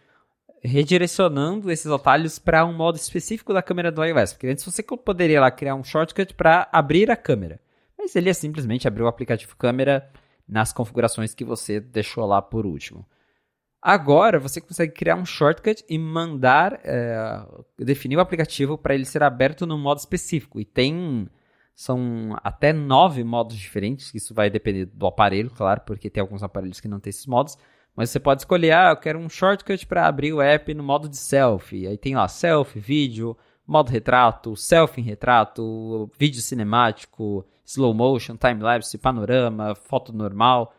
redirecionando 0.61 1.71
esses 1.71 1.87
atalhos 1.87 2.37
para 2.37 2.65
um 2.65 2.73
modo 2.73 2.97
específico 2.97 3.53
da 3.53 3.63
câmera 3.63 3.91
do 3.91 4.03
iOS. 4.03 4.33
Porque 4.33 4.47
antes 4.47 4.65
você 4.65 4.83
poderia 4.83 5.39
lá 5.39 5.49
criar 5.49 5.75
um 5.75 5.83
shortcut 5.83 6.33
para 6.33 6.67
abrir 6.71 7.09
a 7.09 7.15
câmera, 7.15 7.61
mas 7.97 8.15
ele 8.15 8.29
é 8.29 8.33
simplesmente 8.33 8.87
abrir 8.87 9.03
o 9.03 9.07
aplicativo 9.07 9.55
câmera 9.55 10.09
nas 10.47 10.73
configurações 10.73 11.33
que 11.33 11.45
você 11.45 11.79
deixou 11.79 12.25
lá 12.25 12.41
por 12.41 12.65
último. 12.65 13.05
Agora 13.81 14.39
você 14.39 14.61
consegue 14.61 14.93
criar 14.93 15.15
um 15.15 15.25
shortcut 15.25 15.83
e 15.89 15.97
mandar 15.97 16.79
é, 16.83 17.45
definir 17.77 18.15
o 18.15 18.21
aplicativo 18.21 18.77
para 18.77 18.95
ele 18.95 19.03
ser 19.03 19.23
aberto 19.23 19.65
num 19.65 19.77
modo 19.77 19.99
específico. 19.99 20.59
E 20.59 20.65
tem 20.65 21.27
são 21.75 22.37
até 22.43 22.71
nove 22.71 23.23
modos 23.23 23.57
diferentes, 23.57 24.13
isso 24.13 24.33
vai 24.33 24.49
depender 24.49 24.85
do 24.85 25.07
aparelho, 25.07 25.49
claro, 25.49 25.81
porque 25.85 26.09
tem 26.09 26.21
alguns 26.21 26.43
aparelhos 26.43 26.79
que 26.79 26.87
não 26.87 26.99
tem 26.99 27.09
esses 27.09 27.25
modos. 27.25 27.57
Mas 27.95 28.09
você 28.09 28.19
pode 28.19 28.41
escolher, 28.41 28.71
ah, 28.71 28.89
eu 28.89 28.97
quero 28.97 29.19
um 29.19 29.29
shortcut 29.29 29.85
para 29.85 30.07
abrir 30.07 30.33
o 30.33 30.41
app 30.41 30.73
no 30.73 30.83
modo 30.83 31.07
de 31.07 31.17
selfie. 31.17 31.87
Aí 31.87 31.97
tem 31.97 32.15
lá 32.15 32.27
selfie, 32.27 32.79
vídeo, 32.79 33.37
modo 33.67 33.89
retrato, 33.89 34.55
selfie 34.55 35.01
em 35.01 35.03
retrato, 35.03 36.09
vídeo 36.17 36.41
cinemático, 36.41 37.45
slow 37.65 37.93
motion, 37.93 38.35
time-lapse, 38.35 38.97
panorama, 38.97 39.75
foto 39.75 40.11
normal. 40.11 40.73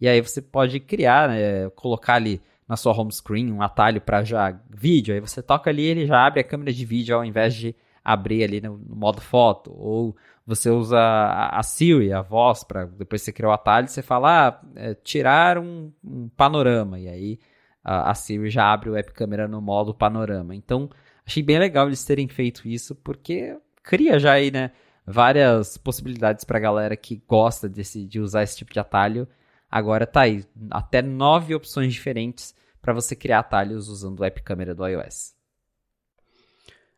E 0.00 0.08
aí 0.08 0.20
você 0.20 0.40
pode 0.40 0.80
criar, 0.80 1.28
né, 1.28 1.68
colocar 1.70 2.14
ali 2.14 2.40
na 2.68 2.76
sua 2.76 2.92
home 2.92 3.12
screen 3.12 3.52
um 3.52 3.62
atalho 3.62 4.00
para 4.00 4.22
já 4.24 4.58
vídeo. 4.70 5.14
Aí 5.14 5.20
você 5.20 5.42
toca 5.42 5.70
ali 5.70 5.84
ele 5.84 6.06
já 6.06 6.24
abre 6.24 6.40
a 6.40 6.44
câmera 6.44 6.72
de 6.72 6.84
vídeo 6.84 7.14
ao 7.14 7.24
invés 7.24 7.54
de 7.54 7.74
abrir 8.04 8.44
ali 8.44 8.60
no, 8.60 8.78
modo 8.88 9.20
foto. 9.20 9.72
Ou 9.74 10.16
você 10.46 10.70
usa 10.70 10.98
a, 10.98 11.62
Siri, 11.62 12.12
a 12.12 12.22
voz, 12.22 12.64
para 12.64 12.84
depois 12.86 13.22
você 13.22 13.32
criar 13.32 13.50
o 13.50 13.52
atalho, 13.52 13.88
você 13.88 14.02
fala, 14.02 14.48
ah, 14.48 14.60
é, 14.74 14.94
tirar 14.94 15.58
um, 15.58 15.92
um, 16.04 16.28
panorama, 16.28 16.98
e 16.98 17.08
aí 17.08 17.38
a, 17.82 18.10
a, 18.10 18.14
Siri 18.14 18.50
já 18.50 18.72
abre 18.72 18.90
o 18.90 18.94
web 18.94 19.12
câmera 19.12 19.46
no 19.46 19.60
modo 19.60 19.94
panorama. 19.94 20.54
Então, 20.54 20.90
achei 21.26 21.42
bem 21.42 21.58
legal 21.58 21.86
eles 21.86 22.04
terem 22.04 22.28
feito 22.28 22.66
isso, 22.66 22.94
porque 22.94 23.56
cria 23.82 24.18
já 24.18 24.32
aí, 24.32 24.50
né, 24.50 24.72
várias 25.06 25.76
possibilidades 25.76 26.44
para 26.44 26.58
galera 26.58 26.96
que 26.96 27.22
gosta 27.28 27.68
desse, 27.68 28.04
de 28.04 28.20
usar 28.20 28.42
esse 28.42 28.56
tipo 28.56 28.72
de 28.72 28.80
atalho. 28.80 29.28
Agora 29.70 30.06
tá 30.06 30.22
aí, 30.22 30.44
até 30.70 31.00
nove 31.02 31.54
opções 31.54 31.92
diferentes 31.92 32.54
para 32.80 32.92
você 32.92 33.14
criar 33.14 33.38
atalhos 33.40 33.88
usando 33.88 34.20
o 34.20 34.24
app 34.24 34.42
câmera 34.42 34.74
do 34.74 34.86
iOS. 34.86 35.34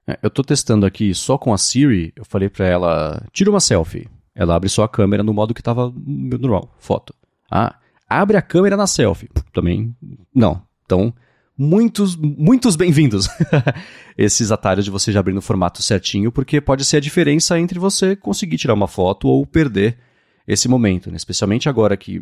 É, 0.06 0.18
eu 0.22 0.28
estou 0.28 0.44
testando 0.44 0.85
aqui 0.85 1.14
só 1.14 1.39
com 1.39 1.52
a 1.52 1.59
Siri, 1.59 2.12
eu 2.14 2.24
falei 2.24 2.48
para 2.48 2.66
ela, 2.66 3.26
tira 3.32 3.51
uma 3.51 3.60
selfie. 3.60 4.09
Ela 4.35 4.56
abre 4.56 4.68
só 4.68 4.82
a 4.82 4.89
câmera 4.89 5.22
no 5.22 5.32
modo 5.32 5.55
que 5.55 5.60
estava 5.60 5.93
normal, 5.97 6.74
foto. 6.78 7.14
Ah, 7.51 7.76
abre 8.09 8.36
a 8.36 8.43
câmera 8.43 8.76
na 8.76 8.86
selfie. 8.86 9.31
Também 9.52 9.94
não. 10.35 10.60
Então, 10.85 11.14
muitos, 11.56 12.16
muitos 12.16 12.76
bem-vindos. 12.76 13.28
Esses 14.18 14.51
atalhos 14.51 14.85
de 14.85 14.90
você 14.90 15.12
já 15.12 15.20
abrir 15.20 15.32
no 15.32 15.40
formato 15.40 15.81
certinho, 15.82 16.32
porque 16.32 16.60
pode 16.60 16.85
ser 16.85 16.98
a 16.98 17.01
diferença 17.01 17.59
entre 17.59 17.78
você 17.78 18.16
conseguir 18.16 18.59
tirar 18.59 18.74
uma 18.74 18.89
foto 18.89 19.28
ou 19.28 19.47
perder 19.47 19.98
esse 20.47 20.68
momento, 20.68 21.10
né? 21.10 21.16
especialmente 21.16 21.68
agora 21.68 21.97
que. 21.97 22.20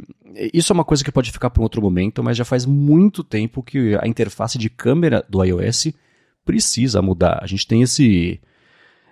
Isso 0.55 0.73
é 0.73 0.75
uma 0.75 0.85
coisa 0.85 1.03
que 1.03 1.11
pode 1.11 1.33
ficar 1.33 1.51
para 1.51 1.61
um 1.61 1.65
outro 1.65 1.83
momento, 1.83 2.23
mas 2.23 2.37
já 2.37 2.45
faz 2.45 2.65
muito 2.65 3.25
tempo 3.25 3.63
que 3.63 3.97
a 4.01 4.07
interface 4.07 4.59
de 4.59 4.71
câmera 4.71 5.25
do 5.29 5.43
iOS 5.43 5.89
precisa 6.45 7.03
mudar. 7.03 7.41
A 7.43 7.47
gente 7.47 7.67
tem 7.67 7.83
esse 7.83 8.41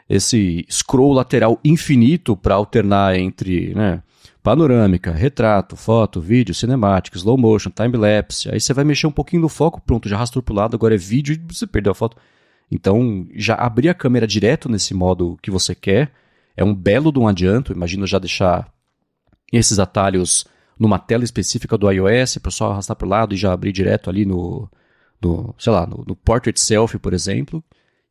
esse 0.09 0.67
scroll 0.69 1.13
lateral 1.13 1.61
infinito 1.65 2.37
para 2.37 2.57
alternar 2.57 3.17
entre 3.17 3.73
né, 3.75 4.03
panorâmica, 4.43 5.13
retrato, 5.13 5.77
foto, 5.77 6.21
vídeo, 6.21 6.53
cinemático, 6.53 7.17
slow 7.17 7.39
motion, 7.39 7.71
time-lapse. 7.71 8.51
Aí 8.51 8.61
você 8.61 8.75
vai 8.75 8.85
mexer 8.85 9.07
um 9.07 9.13
pouquinho 9.13 9.43
no 9.43 9.49
foco, 9.49 9.81
pronto, 9.81 10.09
já 10.09 10.17
arrastou 10.17 10.43
para 10.43 10.53
o 10.53 10.57
lado, 10.57 10.75
agora 10.75 10.97
é 10.97 10.99
vídeo 10.99 11.35
e 11.35 11.55
você 11.55 11.65
perdeu 11.65 11.93
a 11.93 11.95
foto. 11.95 12.17
Então, 12.69 13.27
já 13.37 13.55
abrir 13.55 13.89
a 13.89 13.95
câmera 13.95 14.27
direto 14.27 14.69
nesse 14.69 14.95
modo 14.95 15.39
que 15.41 15.51
você 15.51 15.77
quer 15.77 16.11
é 16.57 16.65
um 16.65 16.75
belo 16.75 17.13
de 17.13 17.19
um 17.21 17.29
adianto. 17.29 17.73
Imagina 17.73 18.05
já 18.05 18.19
deixar 18.19 18.69
esses 19.53 19.79
atalhos 19.79 20.45
numa 20.79 20.99
tela 20.99 21.23
específica 21.23 21.77
do 21.77 21.91
iOS, 21.91 22.39
para 22.39 22.51
só 22.51 22.73
arrastar 22.73 22.97
para 22.97 23.07
o 23.07 23.09
lado 23.09 23.35
e 23.35 23.37
já 23.37 23.53
abrir 23.53 23.71
direto 23.71 24.09
ali 24.09 24.25
no, 24.25 24.69
no 25.23 25.55
sei 25.59 25.73
lá, 25.73 25.87
no, 25.87 26.05
no 26.07 26.17
Portrait 26.17 26.59
Selfie, 26.59 26.99
por 26.99 27.13
exemplo. 27.13 27.63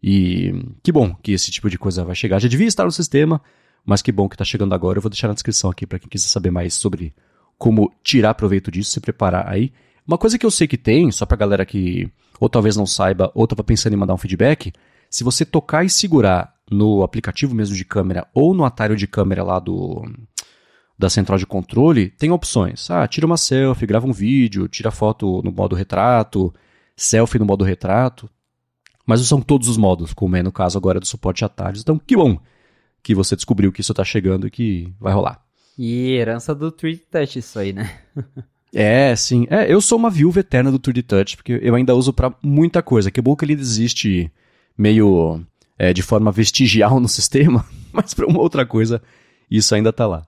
E 0.02 0.54
que 0.82 0.92
bom 0.92 1.14
que 1.16 1.34
esse 1.34 1.52
tipo 1.52 1.70
de 1.70 1.78
coisa 1.78 2.04
vai 2.04 2.16
chegar. 2.16 2.40
Já 2.40 2.48
devia 2.48 2.68
estar 2.68 2.86
no 2.86 2.92
sistema, 2.92 3.42
mas 3.86 4.02
que 4.02 4.12
bom 4.12 4.30
que 4.30 4.36
está 4.36 4.46
chegando 4.46 4.74
agora. 4.74 4.98
Eu 4.98 5.02
vou 5.02 5.10
deixar 5.10 5.28
na 5.28 5.34
descrição 5.34 5.70
aqui 5.70 5.86
para 5.86 6.00
quem 6.00 6.10
quiser 6.10 6.28
saber 6.28 6.52
mais 6.52 6.74
sobre 6.74 7.14
como 7.58 7.92
tirar 8.02 8.34
proveito 8.34 8.72
disso, 8.72 8.92
se 8.92 9.02
preparar 9.02 9.48
aí. 9.48 9.74
Uma 10.08 10.18
coisa 10.18 10.38
que 10.40 10.46
eu 10.46 10.52
sei 10.52 10.68
que 10.68 10.78
tem, 10.78 11.12
só 11.12 11.26
para 11.26 11.38
galera 11.38 11.66
que 11.66 12.10
ou 12.40 12.50
talvez 12.50 12.78
não 12.78 12.86
saiba, 12.86 13.32
ou 13.36 13.44
estava 13.44 13.64
pensando 13.64 13.94
em 13.94 13.98
mandar 13.98 14.14
um 14.14 14.18
feedback, 14.18 14.72
se 15.10 15.24
você 15.24 15.44
tocar 15.44 15.84
e 15.84 15.90
segurar 15.90 16.56
no 16.72 17.04
aplicativo 17.04 17.54
mesmo 17.54 17.76
de 17.76 17.84
câmera 17.84 18.28
ou 18.34 18.54
no 18.54 18.64
atalho 18.64 18.96
de 18.96 19.08
câmera 19.08 19.44
lá 19.44 19.60
do 19.60 20.06
da 20.98 21.10
central 21.10 21.38
de 21.38 21.46
controle, 21.46 22.10
tem 22.10 22.30
opções. 22.30 22.92
Ah, 22.92 23.08
tira 23.08 23.26
uma 23.26 23.38
selfie, 23.38 23.86
grava 23.86 24.06
um 24.06 24.12
vídeo, 24.12 24.68
tira 24.68 24.92
foto 24.92 25.42
no 25.44 25.52
modo 25.52 25.74
retrato, 25.74 26.54
selfie 27.04 27.40
no 27.40 27.46
modo 27.46 27.64
retrato. 27.64 28.30
Mas 29.06 29.22
são 29.22 29.42
todos 29.42 29.68
os 29.68 29.78
modos, 29.78 30.14
como 30.14 30.36
é 30.36 30.44
no 30.44 30.52
caso 30.52 30.78
agora 30.78 31.00
do 31.00 31.08
suporte 31.08 31.44
atalhos. 31.44 31.82
Então, 31.82 31.98
que 31.98 32.16
bom 32.16 32.40
que 33.02 33.16
você 33.16 33.36
descobriu 33.36 33.72
que 33.72 33.82
isso 33.82 33.92
está 33.92 34.04
chegando 34.04 34.46
e 34.46 34.52
que 34.52 34.94
vai 35.00 35.14
rolar. 35.14 35.42
E 35.78 36.12
herança 36.12 36.54
do 36.54 36.72
3D 36.72 37.02
Touch 37.10 37.40
isso 37.40 37.58
aí, 37.58 37.74
né? 37.74 37.92
é, 38.74 39.16
sim. 39.16 39.48
É, 39.50 39.72
eu 39.72 39.82
sou 39.82 39.98
uma 39.98 40.10
viúva 40.10 40.42
eterna 40.42 40.72
do 40.72 40.80
3D 40.80 41.04
Touch, 41.04 41.38
porque 41.38 41.60
eu 41.62 41.74
ainda 41.74 41.96
uso 41.96 42.14
para 42.14 42.34
muita 42.44 42.84
coisa. 42.84 43.10
Que 43.10 43.22
bom 43.22 43.36
que 43.36 43.46
ele 43.46 43.54
existe 43.54 44.32
meio 44.78 45.42
é, 45.78 45.94
de 45.94 46.02
forma 46.02 46.32
vestigial 46.32 47.00
no 47.02 47.08
sistema, 47.08 47.66
mas 47.92 48.14
para 48.14 48.28
uma 48.28 48.40
outra 48.40 48.66
coisa 48.66 49.02
isso 49.50 49.74
ainda 49.74 49.90
está 49.90 50.06
lá. 50.06 50.28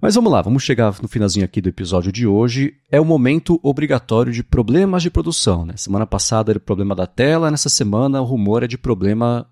Mas 0.00 0.14
vamos 0.14 0.30
lá, 0.30 0.42
vamos 0.42 0.62
chegar 0.62 0.94
no 1.00 1.08
finalzinho 1.08 1.44
aqui 1.44 1.60
do 1.60 1.68
episódio 1.68 2.12
de 2.12 2.26
hoje. 2.26 2.74
É 2.90 3.00
o 3.00 3.04
momento 3.04 3.58
obrigatório 3.62 4.32
de 4.32 4.42
problemas 4.42 5.02
de 5.02 5.10
produção. 5.10 5.64
Né? 5.64 5.74
Semana 5.76 6.06
passada 6.06 6.52
era 6.52 6.58
o 6.58 6.62
problema 6.62 6.94
da 6.94 7.06
tela, 7.06 7.50
nessa 7.50 7.68
semana 7.68 8.20
o 8.20 8.24
rumor 8.24 8.62
é 8.62 8.66
de 8.66 8.76
problema 8.76 9.46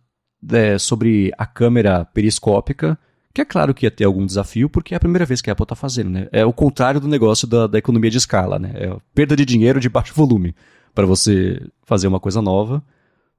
é, 0.53 0.79
sobre 0.79 1.33
a 1.39 1.47
câmera 1.47 2.05
periscópica, 2.05 2.99
que 3.33 3.41
é 3.41 3.45
claro 3.45 3.75
que 3.75 3.87
ia 3.87 3.91
ter 3.91 4.05
algum 4.05 4.27
desafio, 4.27 4.69
porque 4.69 4.95
é 4.95 4.97
a 4.97 5.01
primeira 5.01 5.25
vez 5.25 5.41
que 5.41 5.51
a 5.51 5.53
Apple 5.53 5.65
está 5.65 5.75
fazendo. 5.75 6.11
Né? 6.11 6.29
É 6.33 6.45
o 6.45 6.53
contrário 6.53 7.01
do 7.01 7.09
negócio 7.09 7.47
da, 7.47 7.67
da 7.67 7.79
economia 7.79 8.11
de 8.11 8.19
escala. 8.19 8.59
Né? 8.59 8.73
É 8.75 8.97
perda 9.15 9.35
de 9.35 9.45
dinheiro 9.45 9.81
de 9.81 9.89
baixo 9.89 10.15
volume 10.15 10.55
para 10.95 11.07
você 11.07 11.61
fazer 11.85 12.09
uma 12.09 12.21
coisa 12.21 12.43
nova. 12.43 12.83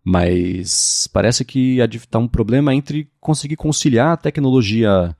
Mas 0.03 1.09
parece 1.11 1.43
que 1.43 1.79
está 1.79 2.17
um 2.17 2.27
problema 2.29 2.73
entre 2.73 3.09
conseguir 3.19 3.57
conciliar 3.57 4.13
a 4.13 4.17
tecnologia 4.17 5.13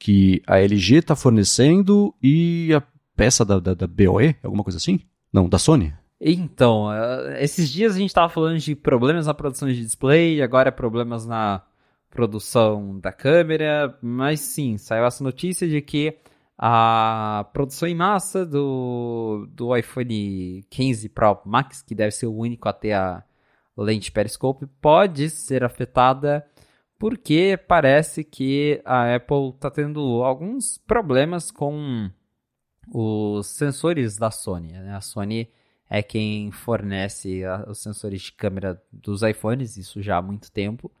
que 0.00 0.42
a 0.46 0.58
LG 0.58 0.96
está 0.96 1.14
fornecendo 1.14 2.12
e 2.22 2.72
a 2.74 2.82
peça 3.14 3.44
da, 3.44 3.60
da, 3.60 3.74
da, 3.74 3.86
BOE, 3.86 4.34
alguma 4.42 4.64
coisa 4.64 4.78
assim? 4.78 4.98
Não, 5.30 5.46
da 5.46 5.58
Sony? 5.58 5.92
Então, 6.18 6.92
eh, 6.92 7.44
esses 7.44 7.68
dias 7.68 7.94
a 7.94 7.98
gente 7.98 8.08
estava 8.08 8.30
falando 8.30 8.58
de 8.58 8.74
problemas 8.74 9.26
na 9.26 9.34
produção 9.34 9.68
de 9.68 9.80
display, 9.80 10.42
agora 10.42 10.70
é 10.70 10.72
problemas 10.72 11.26
na 11.26 11.62
produção 12.08 12.98
da 12.98 13.12
câmera, 13.12 13.96
mas 14.02 14.40
sim, 14.40 14.78
saiu 14.78 15.04
essa 15.04 15.22
notícia 15.22 15.68
de 15.68 15.82
que 15.82 16.16
a 16.58 17.46
produção 17.52 17.86
em 17.86 17.94
massa 17.94 18.44
do, 18.44 19.46
do 19.52 19.76
iPhone 19.76 20.64
15 20.70 21.08
Pro 21.10 21.40
Max, 21.44 21.82
que 21.82 21.94
deve 21.94 22.10
ser 22.12 22.26
o 22.26 22.34
único 22.34 22.68
a 22.68 22.72
ter 22.72 22.92
a 22.92 23.22
lente 23.76 24.10
periscope, 24.10 24.66
pode 24.80 25.28
ser 25.28 25.62
afetada 25.62 26.44
porque 27.00 27.58
parece 27.66 28.22
que 28.22 28.78
a 28.84 29.14
Apple 29.14 29.54
está 29.54 29.70
tendo 29.70 30.22
alguns 30.22 30.76
problemas 30.76 31.50
com 31.50 32.10
os 32.92 33.46
sensores 33.46 34.18
da 34.18 34.30
Sony. 34.30 34.72
Né? 34.74 34.94
A 34.94 35.00
Sony 35.00 35.50
é 35.88 36.02
quem 36.02 36.52
fornece 36.52 37.42
a, 37.42 37.64
os 37.70 37.78
sensores 37.78 38.20
de 38.20 38.32
câmera 38.32 38.82
dos 38.92 39.22
iPhones, 39.22 39.78
isso 39.78 40.02
já 40.02 40.18
há 40.18 40.22
muito 40.22 40.52
tempo. 40.52 40.92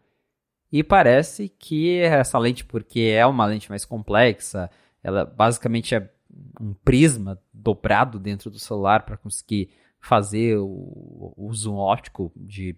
E 0.72 0.82
parece 0.82 1.50
que 1.50 1.98
essa 1.98 2.38
lente, 2.38 2.64
porque 2.64 3.00
é 3.14 3.26
uma 3.26 3.44
lente 3.44 3.68
mais 3.68 3.84
complexa, 3.84 4.70
ela 5.02 5.26
basicamente 5.26 5.94
é 5.94 6.10
um 6.58 6.72
prisma 6.72 7.38
dobrado 7.52 8.18
dentro 8.18 8.50
do 8.50 8.58
celular 8.58 9.04
para 9.04 9.18
conseguir 9.18 9.68
fazer 10.00 10.56
o, 10.56 11.34
o 11.36 11.52
zoom 11.52 11.76
óptico 11.76 12.32
de 12.34 12.74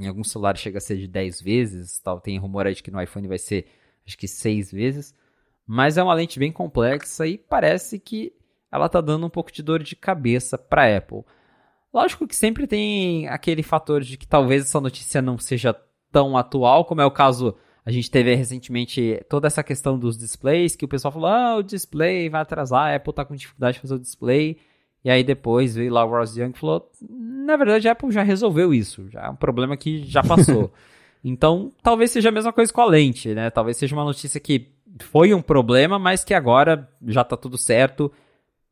em 0.00 0.08
alguns 0.08 0.30
celulares 0.30 0.60
chega 0.60 0.78
a 0.78 0.80
ser 0.80 0.96
de 0.96 1.06
10 1.06 1.40
vezes, 1.40 1.98
tal. 1.98 2.20
tem 2.20 2.38
rumor 2.38 2.66
aí 2.66 2.74
de 2.74 2.82
que 2.82 2.90
no 2.90 3.00
iPhone 3.00 3.28
vai 3.28 3.38
ser 3.38 3.66
acho 4.06 4.16
que 4.16 4.28
6 4.28 4.72
vezes, 4.72 5.14
mas 5.66 5.98
é 5.98 6.02
uma 6.02 6.14
lente 6.14 6.38
bem 6.38 6.52
complexa 6.52 7.26
e 7.26 7.36
parece 7.36 7.98
que 7.98 8.32
ela 8.70 8.88
tá 8.88 9.00
dando 9.00 9.26
um 9.26 9.30
pouco 9.30 9.52
de 9.52 9.62
dor 9.62 9.82
de 9.82 9.96
cabeça 9.96 10.56
para 10.56 10.96
Apple. 10.96 11.24
Lógico 11.92 12.26
que 12.26 12.36
sempre 12.36 12.66
tem 12.66 13.26
aquele 13.28 13.62
fator 13.62 14.02
de 14.02 14.16
que 14.16 14.26
talvez 14.26 14.64
essa 14.64 14.80
notícia 14.80 15.22
não 15.22 15.38
seja 15.38 15.74
tão 16.12 16.36
atual, 16.36 16.84
como 16.84 17.00
é 17.00 17.06
o 17.06 17.10
caso 17.10 17.56
a 17.86 17.90
gente 17.90 18.10
teve 18.10 18.34
recentemente 18.34 19.24
toda 19.30 19.46
essa 19.46 19.62
questão 19.62 19.96
dos 19.96 20.18
displays, 20.18 20.74
que 20.74 20.84
o 20.84 20.88
pessoal 20.88 21.12
falou: 21.12 21.28
ah, 21.28 21.56
o 21.56 21.62
display 21.62 22.28
vai 22.28 22.40
atrasar, 22.40 22.92
a 22.92 22.96
Apple 22.96 23.12
tá 23.12 23.24
com 23.24 23.34
dificuldade 23.34 23.76
de 23.76 23.80
fazer 23.80 23.94
o 23.94 24.00
display. 24.00 24.58
E 25.06 25.10
aí 25.10 25.22
depois 25.22 25.76
veio 25.76 25.92
lá 25.92 26.04
o 26.04 26.10
Ross 26.10 26.36
Young 26.36 26.50
e 26.50 26.58
falou: 26.58 26.90
na 27.08 27.56
verdade 27.56 27.88
a 27.88 27.92
Apple 27.92 28.10
já 28.10 28.24
resolveu 28.24 28.74
isso, 28.74 29.08
já 29.08 29.26
é 29.26 29.30
um 29.30 29.36
problema 29.36 29.76
que 29.76 30.04
já 30.04 30.20
passou. 30.20 30.72
então 31.22 31.72
talvez 31.80 32.10
seja 32.10 32.28
a 32.30 32.32
mesma 32.32 32.52
coisa 32.52 32.72
com 32.72 32.80
a 32.80 32.86
lente, 32.86 33.32
né? 33.32 33.48
Talvez 33.48 33.76
seja 33.76 33.94
uma 33.94 34.04
notícia 34.04 34.40
que 34.40 34.72
foi 34.98 35.32
um 35.32 35.40
problema, 35.40 35.96
mas 35.96 36.24
que 36.24 36.34
agora 36.34 36.90
já 37.06 37.22
tá 37.22 37.36
tudo 37.36 37.56
certo, 37.56 38.10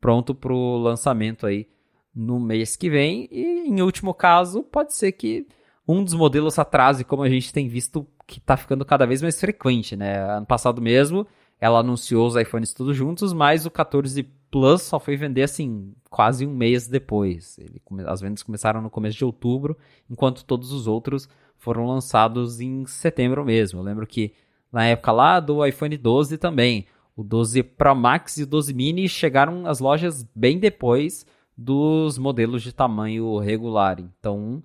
pronto 0.01 0.35
pro 0.35 0.75
lançamento 0.75 1.47
aí 1.47 1.69
no 2.13 2.37
mês 2.37 2.75
que 2.75 2.89
vem. 2.89 3.29
E 3.31 3.69
em 3.69 3.81
último 3.81 4.13
caso, 4.13 4.61
pode 4.61 4.93
ser 4.93 5.13
que 5.13 5.47
um 5.87 6.03
dos 6.03 6.13
modelos 6.13 6.59
atrase, 6.59 7.05
como 7.05 7.23
a 7.23 7.29
gente 7.29 7.53
tem 7.53 7.69
visto 7.69 8.05
que 8.27 8.41
tá 8.41 8.57
ficando 8.57 8.83
cada 8.83 9.05
vez 9.05 9.21
mais 9.21 9.39
frequente, 9.39 9.95
né? 9.95 10.19
Ano 10.19 10.45
passado 10.45 10.81
mesmo, 10.81 11.25
ela 11.61 11.79
anunciou 11.79 12.27
os 12.27 12.35
iPhones 12.35 12.73
todos 12.73 12.93
juntos, 12.93 13.31
mas 13.31 13.65
o 13.65 13.71
14 13.71 14.21
Plus 14.55 14.83
só 14.83 15.01
foi 15.01 15.17
vender 15.17 15.43
assim 15.43 15.93
quase 16.09 16.47
um 16.47 16.55
mês 16.55 16.87
depois. 16.87 17.59
Ele, 17.59 17.81
as 18.05 18.21
vendas 18.21 18.41
começaram 18.41 18.81
no 18.81 18.89
começo 18.89 19.17
de 19.17 19.25
outubro, 19.25 19.77
enquanto 20.09 20.45
todos 20.45 20.71
os 20.71 20.87
outros 20.87 21.27
foram 21.57 21.85
lançados 21.85 22.61
em 22.61 22.85
setembro 22.85 23.43
mesmo. 23.43 23.81
Eu 23.81 23.83
lembro 23.83 24.07
que 24.07 24.31
na 24.71 24.85
época 24.85 25.11
lá 25.11 25.41
do 25.41 25.65
iPhone 25.65 25.97
12 25.97 26.37
também, 26.37 26.87
o 27.17 27.21
12 27.21 27.63
Pro 27.63 27.93
Max 27.93 28.37
e 28.37 28.43
o 28.43 28.47
12 28.47 28.73
Mini 28.73 29.09
chegaram 29.09 29.67
às 29.67 29.81
lojas 29.81 30.25
bem 30.33 30.57
depois 30.57 31.25
dos 31.57 32.17
modelos 32.17 32.63
de 32.63 32.71
tamanho 32.71 33.37
regular. 33.39 33.99
Então, 33.99 34.63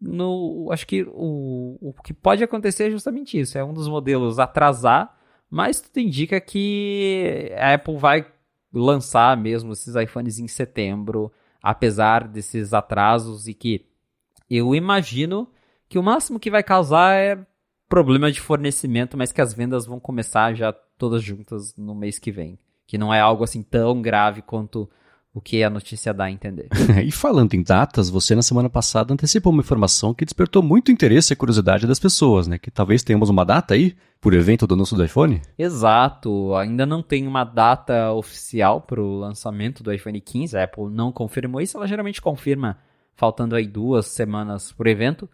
no, 0.00 0.68
acho 0.72 0.84
que 0.84 1.04
o, 1.12 1.78
o 1.80 1.94
que 2.02 2.12
pode 2.12 2.42
acontecer 2.42 2.88
é 2.88 2.90
justamente 2.90 3.38
isso: 3.38 3.56
é 3.56 3.62
um 3.62 3.72
dos 3.72 3.86
modelos 3.86 4.40
atrasar, 4.40 5.16
mas 5.48 5.80
tudo 5.80 6.00
indica 6.00 6.40
que 6.40 7.52
a 7.56 7.74
Apple 7.74 7.96
vai 7.96 8.26
lançar 8.72 9.36
mesmo 9.36 9.72
esses 9.72 9.94
iPhones 9.94 10.38
em 10.38 10.48
setembro, 10.48 11.32
apesar 11.62 12.26
desses 12.26 12.72
atrasos 12.72 13.48
e 13.48 13.54
que 13.54 13.86
eu 14.50 14.74
imagino 14.74 15.48
que 15.88 15.98
o 15.98 16.02
máximo 16.02 16.38
que 16.38 16.50
vai 16.50 16.62
causar 16.62 17.14
é 17.14 17.38
problema 17.88 18.30
de 18.30 18.40
fornecimento, 18.40 19.16
mas 19.16 19.32
que 19.32 19.40
as 19.40 19.54
vendas 19.54 19.86
vão 19.86 19.98
começar 19.98 20.54
já 20.54 20.72
todas 20.72 21.22
juntas 21.22 21.74
no 21.76 21.94
mês 21.94 22.18
que 22.18 22.30
vem, 22.30 22.58
que 22.86 22.98
não 22.98 23.12
é 23.12 23.20
algo 23.20 23.44
assim 23.44 23.62
tão 23.62 24.02
grave 24.02 24.42
quanto 24.42 24.88
o 25.32 25.40
que 25.40 25.62
a 25.62 25.70
notícia 25.70 26.12
dá 26.12 26.24
a 26.24 26.30
entender. 26.30 26.68
e 27.04 27.12
falando 27.12 27.54
em 27.54 27.62
datas, 27.62 28.10
você 28.10 28.34
na 28.34 28.42
semana 28.42 28.68
passada 28.68 29.12
antecipou 29.12 29.52
uma 29.52 29.60
informação 29.62 30.14
que 30.14 30.24
despertou 30.24 30.62
muito 30.62 30.90
interesse 30.90 31.32
e 31.32 31.36
curiosidade 31.36 31.86
das 31.86 31.98
pessoas, 31.98 32.46
né? 32.46 32.58
Que 32.58 32.70
talvez 32.70 33.02
tenhamos 33.02 33.28
uma 33.28 33.44
data 33.44 33.74
aí 33.74 33.94
por 34.20 34.34
evento 34.34 34.66
do 34.66 34.74
anúncio 34.74 34.96
do 34.96 35.04
iPhone? 35.04 35.40
Exato, 35.56 36.54
ainda 36.54 36.84
não 36.84 37.02
tem 37.02 37.26
uma 37.26 37.44
data 37.44 38.12
oficial 38.12 38.80
para 38.80 39.00
o 39.00 39.18
lançamento 39.18 39.82
do 39.82 39.92
iPhone 39.92 40.20
15. 40.20 40.56
A 40.56 40.64
Apple 40.64 40.90
não 40.90 41.12
confirmou 41.12 41.60
isso, 41.60 41.76
ela 41.76 41.86
geralmente 41.86 42.20
confirma 42.20 42.78
faltando 43.14 43.54
aí 43.54 43.66
duas 43.66 44.06
semanas 44.06 44.72
por 44.72 44.86
evento. 44.86 45.28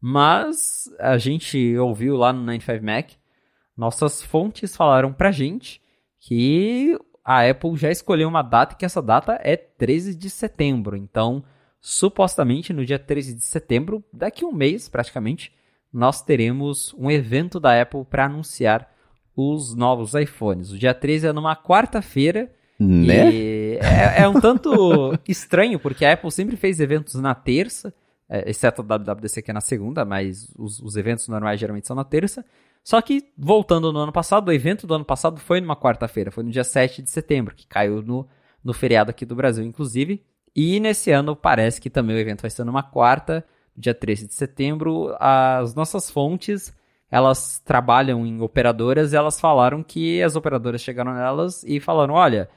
Mas 0.00 0.84
a 0.98 1.16
gente 1.18 1.76
ouviu 1.76 2.16
lá 2.16 2.32
no 2.32 2.40
95 2.40 2.84
Mac, 2.84 3.10
nossas 3.76 4.20
fontes 4.20 4.74
falaram 4.74 5.12
pra 5.12 5.30
gente 5.30 5.80
que 6.18 6.98
a 7.24 7.48
Apple 7.48 7.76
já 7.76 7.90
escolheu 7.90 8.28
uma 8.28 8.42
data 8.42 8.74
e 8.74 8.76
que 8.76 8.84
essa 8.84 9.00
data 9.00 9.38
é 9.42 9.56
13 9.56 10.14
de 10.14 10.28
setembro. 10.28 10.96
Então, 10.96 11.42
supostamente 11.80 12.72
no 12.72 12.84
dia 12.84 12.98
13 12.98 13.34
de 13.34 13.42
setembro, 13.42 14.04
daqui 14.12 14.44
um 14.44 14.52
mês 14.52 14.88
praticamente, 14.88 15.52
nós 15.92 16.22
teremos 16.22 16.94
um 16.98 17.10
evento 17.10 17.60
da 17.60 17.80
Apple 17.80 18.04
para 18.04 18.26
anunciar 18.26 18.90
os 19.36 19.74
novos 19.74 20.14
iPhones. 20.14 20.72
O 20.72 20.78
dia 20.78 20.94
13 20.94 21.28
é 21.28 21.32
numa 21.32 21.56
quarta-feira. 21.56 22.50
Né? 22.78 23.76
É, 23.76 24.22
é, 24.22 24.28
um 24.28 24.40
tanto 24.40 25.16
estranho, 25.28 25.78
porque 25.78 26.04
a 26.04 26.14
Apple 26.14 26.32
sempre 26.32 26.56
fez 26.56 26.80
eventos 26.80 27.14
na 27.14 27.34
terça, 27.34 27.94
é, 28.28 28.50
exceto 28.50 28.82
o 28.82 28.84
WWDC 28.84 29.42
que 29.42 29.50
é 29.50 29.54
na 29.54 29.60
segunda, 29.60 30.04
mas 30.04 30.52
os, 30.58 30.80
os 30.80 30.96
eventos 30.96 31.28
normais 31.28 31.60
geralmente 31.60 31.86
são 31.86 31.94
na 31.94 32.04
terça. 32.04 32.44
Só 32.84 33.00
que, 33.00 33.32
voltando 33.38 33.92
no 33.92 34.00
ano 34.00 34.12
passado, 34.12 34.48
o 34.48 34.52
evento 34.52 34.86
do 34.86 34.94
ano 34.94 35.04
passado 35.04 35.38
foi 35.38 35.60
numa 35.60 35.76
quarta-feira, 35.76 36.30
foi 36.30 36.42
no 36.42 36.50
dia 36.50 36.64
7 36.64 37.00
de 37.00 37.10
setembro, 37.10 37.54
que 37.54 37.66
caiu 37.66 38.02
no, 38.02 38.28
no 38.62 38.72
feriado 38.72 39.10
aqui 39.10 39.24
do 39.24 39.36
Brasil, 39.36 39.64
inclusive. 39.64 40.24
E 40.54 40.80
nesse 40.80 41.10
ano 41.10 41.36
parece 41.36 41.80
que 41.80 41.88
também 41.88 42.16
o 42.16 42.18
evento 42.18 42.42
vai 42.42 42.50
ser 42.50 42.64
numa 42.64 42.82
quarta, 42.82 43.44
dia 43.76 43.94
13 43.94 44.26
de 44.26 44.34
setembro. 44.34 45.14
As 45.18 45.74
nossas 45.74 46.10
fontes, 46.10 46.74
elas 47.10 47.60
trabalham 47.64 48.26
em 48.26 48.40
operadoras 48.40 49.12
e 49.12 49.16
elas 49.16 49.40
falaram 49.40 49.82
que 49.82 50.22
as 50.22 50.34
operadoras 50.34 50.82
chegaram 50.82 51.14
nelas 51.14 51.62
e 51.64 51.78
falaram: 51.78 52.14
olha, 52.14 52.50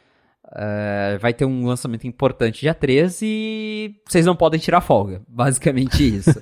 uh, 0.48 1.20
vai 1.20 1.34
ter 1.34 1.46
um 1.46 1.66
lançamento 1.66 2.06
importante 2.06 2.62
dia 2.62 2.74
13 2.74 3.26
e 3.26 3.96
vocês 4.08 4.26
não 4.26 4.36
podem 4.36 4.60
tirar 4.60 4.82
folga. 4.82 5.22
Basicamente 5.28 6.18
isso. 6.18 6.40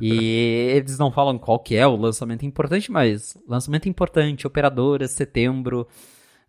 e 0.00 0.72
eles 0.74 0.98
não 0.98 1.10
falam 1.10 1.38
qual 1.38 1.58
que 1.58 1.76
é 1.76 1.86
o 1.86 1.96
lançamento 1.96 2.44
importante, 2.44 2.90
mas 2.90 3.36
lançamento 3.48 3.88
importante, 3.88 4.46
operadoras, 4.46 5.10
setembro. 5.12 5.86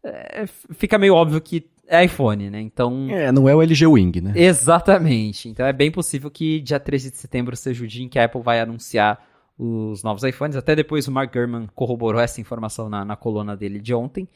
É, 0.03 0.45
fica 0.73 0.97
meio 0.97 1.15
óbvio 1.15 1.41
que 1.41 1.65
é 1.87 2.03
iPhone, 2.03 2.49
né? 2.49 2.61
Então. 2.61 3.07
É, 3.09 3.31
não 3.31 3.47
é 3.47 3.55
o 3.55 3.61
LG 3.61 3.85
Wing, 3.85 4.21
né? 4.21 4.33
Exatamente. 4.35 5.49
Então 5.49 5.65
é 5.65 5.73
bem 5.73 5.91
possível 5.91 6.29
que 6.29 6.59
dia 6.61 6.79
13 6.79 7.11
de 7.11 7.17
setembro 7.17 7.55
seja 7.55 7.83
o 7.83 7.87
dia 7.87 8.03
em 8.03 8.09
que 8.09 8.19
a 8.19 8.25
Apple 8.25 8.41
vai 8.41 8.59
anunciar 8.59 9.23
os 9.57 10.03
novos 10.03 10.23
iPhones. 10.23 10.55
Até 10.55 10.75
depois 10.75 11.07
o 11.07 11.11
Mark 11.11 11.33
Gurman 11.33 11.67
corroborou 11.73 12.21
essa 12.21 12.41
informação 12.41 12.89
na, 12.89 13.05
na 13.05 13.15
coluna 13.15 13.55
dele 13.55 13.79
de 13.79 13.93
ontem. 13.93 14.27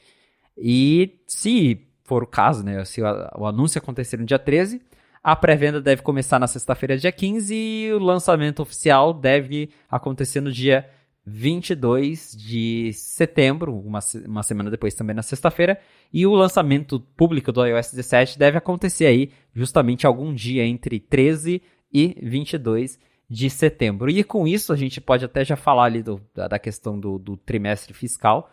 E 0.58 1.20
se 1.26 1.89
for 2.10 2.23
o 2.23 2.27
caso, 2.27 2.64
né? 2.64 2.84
Se 2.86 3.03
o, 3.03 3.45
anúncio 3.45 3.77
acontecer 3.77 4.18
no 4.18 4.26
dia 4.26 4.40
13, 4.40 4.81
a 5.23 5.36
pré-venda 5.36 5.80
deve 5.80 6.02
começar 6.02 6.40
na 6.40 6.48
sexta-feira, 6.48 6.98
dia 6.98 7.11
15, 7.11 7.53
e 7.53 7.94
o 7.94 7.99
lançamento 7.99 8.64
oficial 8.64 9.14
deve 9.14 9.69
acontecer 9.88 10.41
no 10.41 10.52
dia 10.52 10.90
22 11.23 12.36
de 12.36 12.91
setembro, 12.94 13.77
uma, 13.77 13.99
uma 14.26 14.41
semana 14.41 14.72
depois 14.72 14.95
também 14.95 15.15
na 15.15 15.22
sexta-feira, 15.22 15.80
e 16.11 16.26
o 16.26 16.34
lançamento 16.34 16.99
público 17.15 17.52
do 17.52 17.64
iOS 17.64 17.91
17 17.91 18.40
deve 18.40 18.57
acontecer 18.57 19.06
aí 19.06 19.31
justamente 19.53 20.07
algum 20.07 20.34
dia 20.34 20.65
entre 20.65 20.99
13 20.99 21.61
e 21.94 22.15
22 22.23 22.98
de 23.30 23.52
setembro. 23.52 24.10
E 24.10 24.23
com 24.23 24.48
isso 24.48 24.73
a 24.73 24.76
gente 24.76 24.99
pode 24.99 25.23
até 25.23 25.45
já 25.45 25.56
falar 25.56 25.84
ali 25.84 26.02
do, 26.02 26.19
da, 26.34 26.48
da 26.48 26.57
questão 26.57 26.99
do, 26.99 27.19
do 27.19 27.38
trimestre 27.38 27.94
fiscal, 27.94 28.49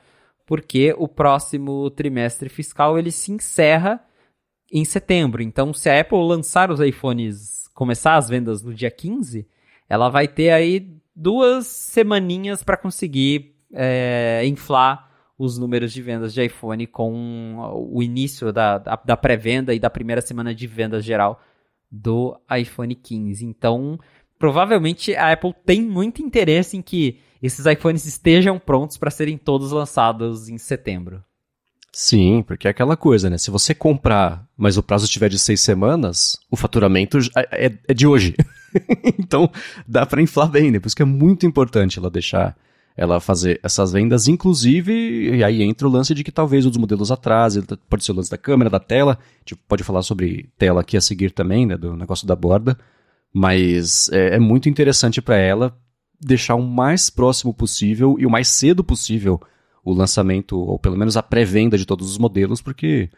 porque 0.46 0.94
o 0.96 1.08
próximo 1.08 1.90
trimestre 1.90 2.48
fiscal 2.48 2.98
ele 2.98 3.10
se 3.10 3.32
encerra 3.32 4.00
em 4.72 4.84
setembro. 4.84 5.42
Então, 5.42 5.74
se 5.74 5.90
a 5.90 6.00
Apple 6.00 6.18
lançar 6.18 6.70
os 6.70 6.80
iPhones, 6.80 7.68
começar 7.74 8.14
as 8.14 8.28
vendas 8.28 8.62
no 8.62 8.72
dia 8.72 8.90
15, 8.90 9.46
ela 9.88 10.08
vai 10.08 10.28
ter 10.28 10.50
aí 10.50 10.96
duas 11.14 11.66
semaninhas 11.66 12.62
para 12.62 12.76
conseguir 12.76 13.56
é, 13.72 14.42
inflar 14.46 15.10
os 15.38 15.58
números 15.58 15.92
de 15.92 16.00
vendas 16.00 16.32
de 16.32 16.42
iPhone 16.44 16.86
com 16.86 17.56
o 17.92 18.02
início 18.02 18.52
da, 18.52 18.78
da, 18.78 18.96
da 18.96 19.16
pré-venda 19.16 19.74
e 19.74 19.78
da 19.78 19.90
primeira 19.90 20.22
semana 20.22 20.54
de 20.54 20.66
venda 20.66 21.00
geral 21.00 21.40
do 21.90 22.38
iPhone 22.58 22.94
15. 22.94 23.44
Então, 23.44 23.98
provavelmente 24.38 25.14
a 25.14 25.32
Apple 25.32 25.54
tem 25.64 25.82
muito 25.82 26.22
interesse 26.22 26.76
em 26.76 26.82
que 26.82 27.18
esses 27.42 27.64
iPhones 27.66 28.04
estejam 28.06 28.58
prontos 28.58 28.96
para 28.96 29.10
serem 29.10 29.36
todos 29.36 29.72
lançados 29.72 30.48
em 30.48 30.58
setembro. 30.58 31.22
Sim, 31.92 32.44
porque 32.46 32.68
é 32.68 32.70
aquela 32.70 32.96
coisa, 32.96 33.30
né? 33.30 33.38
Se 33.38 33.50
você 33.50 33.74
comprar, 33.74 34.46
mas 34.56 34.76
o 34.76 34.82
prazo 34.82 35.06
estiver 35.06 35.30
de 35.30 35.38
seis 35.38 35.60
semanas, 35.62 36.38
o 36.50 36.56
faturamento 36.56 37.18
é, 37.34 37.66
é, 37.66 37.72
é 37.88 37.94
de 37.94 38.06
hoje. 38.06 38.34
então 39.18 39.50
dá 39.88 40.04
para 40.04 40.20
inflar 40.20 40.50
bem, 40.50 40.70
né? 40.70 40.78
Por 40.78 40.88
isso 40.88 40.96
que 40.96 41.02
é 41.02 41.06
muito 41.06 41.46
importante 41.46 41.98
ela 41.98 42.10
deixar 42.10 42.54
ela 42.96 43.20
fazer 43.20 43.60
essas 43.62 43.92
vendas, 43.92 44.26
inclusive, 44.26 45.36
e 45.36 45.44
aí 45.44 45.62
entra 45.62 45.86
o 45.86 45.90
lance 45.90 46.14
de 46.14 46.24
que 46.24 46.32
talvez 46.32 46.64
os 46.64 46.76
modelos 46.78 47.10
atrasem, 47.10 47.62
pode 47.88 48.04
ser 48.04 48.12
o 48.12 48.14
lance 48.14 48.30
da 48.30 48.38
câmera, 48.38 48.70
da 48.70 48.80
tela, 48.80 49.18
tipo, 49.44 49.60
pode 49.68 49.84
falar 49.84 50.02
sobre 50.02 50.48
tela 50.56 50.80
aqui 50.80 50.96
a 50.96 51.00
seguir 51.00 51.30
também, 51.30 51.66
né, 51.66 51.76
do 51.76 51.94
negócio 51.94 52.26
da 52.26 52.34
borda, 52.34 52.78
mas 53.32 54.08
é, 54.10 54.36
é 54.36 54.38
muito 54.38 54.68
interessante 54.68 55.20
para 55.20 55.36
ela 55.36 55.76
deixar 56.20 56.54
o 56.54 56.62
mais 56.62 57.10
próximo 57.10 57.52
possível 57.52 58.16
e 58.18 58.26
o 58.26 58.30
mais 58.30 58.48
cedo 58.48 58.82
possível 58.82 59.40
o 59.84 59.92
lançamento, 59.92 60.58
ou 60.58 60.78
pelo 60.78 60.96
menos 60.96 61.16
a 61.16 61.22
pré-venda 61.22 61.78
de 61.78 61.86
todos 61.86 62.10
os 62.10 62.18
modelos, 62.18 62.60
porque 62.60 63.08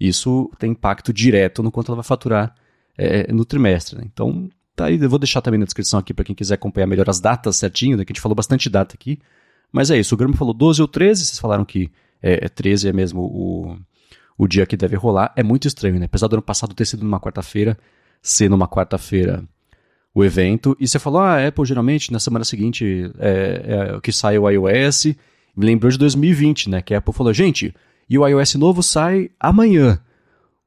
isso 0.00 0.50
tem 0.58 0.70
impacto 0.70 1.12
direto 1.12 1.62
no 1.62 1.70
quanto 1.70 1.88
ela 1.88 1.96
vai 1.96 2.04
faturar 2.04 2.54
é, 2.96 3.30
no 3.30 3.44
trimestre. 3.44 3.98
Né? 3.98 4.04
Então, 4.06 4.48
tá 4.74 4.86
aí, 4.86 4.98
eu 4.98 5.10
vou 5.10 5.18
deixar 5.18 5.42
também 5.42 5.60
na 5.60 5.66
descrição 5.66 5.98
aqui 5.98 6.14
para 6.14 6.24
quem 6.24 6.34
quiser 6.34 6.54
acompanhar 6.54 6.86
melhor 6.86 7.10
as 7.10 7.20
datas 7.20 7.56
certinho, 7.56 7.96
né, 7.96 8.04
que 8.04 8.12
a 8.12 8.14
gente 8.14 8.22
falou 8.22 8.34
bastante 8.34 8.70
data 8.70 8.94
aqui. 8.94 9.18
Mas 9.70 9.90
é 9.90 9.98
isso, 9.98 10.14
o 10.14 10.18
Graham 10.18 10.32
falou 10.32 10.54
12 10.54 10.80
ou 10.80 10.88
13, 10.88 11.26
vocês 11.26 11.38
falaram 11.38 11.64
que 11.64 11.90
é, 12.22 12.46
é 12.46 12.48
13 12.48 12.88
é 12.88 12.92
mesmo 12.92 13.20
o, 13.20 13.76
o 14.38 14.48
dia 14.48 14.64
que 14.64 14.76
deve 14.76 14.96
rolar. 14.96 15.32
É 15.36 15.42
muito 15.42 15.68
estranho, 15.68 15.98
né? 15.98 16.06
Apesar 16.06 16.28
do 16.28 16.36
ano 16.36 16.42
passado 16.42 16.74
ter 16.74 16.86
sido 16.86 17.02
numa 17.02 17.20
quarta-feira, 17.20 17.76
ser 18.22 18.48
numa 18.48 18.66
quarta-feira 18.66 19.44
o 20.14 20.24
evento. 20.24 20.76
E 20.78 20.86
você 20.86 20.98
falou, 20.98 21.20
ah, 21.20 21.46
Apple 21.46 21.64
geralmente 21.64 22.12
na 22.12 22.20
semana 22.20 22.44
seguinte 22.44 23.10
é, 23.18 23.94
é 23.96 24.00
que 24.00 24.12
sai 24.12 24.38
o 24.38 24.48
iOS 24.48 25.14
me 25.56 25.66
lembrou 25.66 25.90
de 25.90 25.98
2020, 25.98 26.68
né? 26.68 26.82
Que 26.82 26.94
a 26.94 26.98
Apple 26.98 27.14
falou, 27.14 27.32
gente, 27.32 27.74
e 28.08 28.18
o 28.18 28.26
iOS 28.26 28.54
novo 28.56 28.82
sai 28.82 29.30
amanhã. 29.38 30.00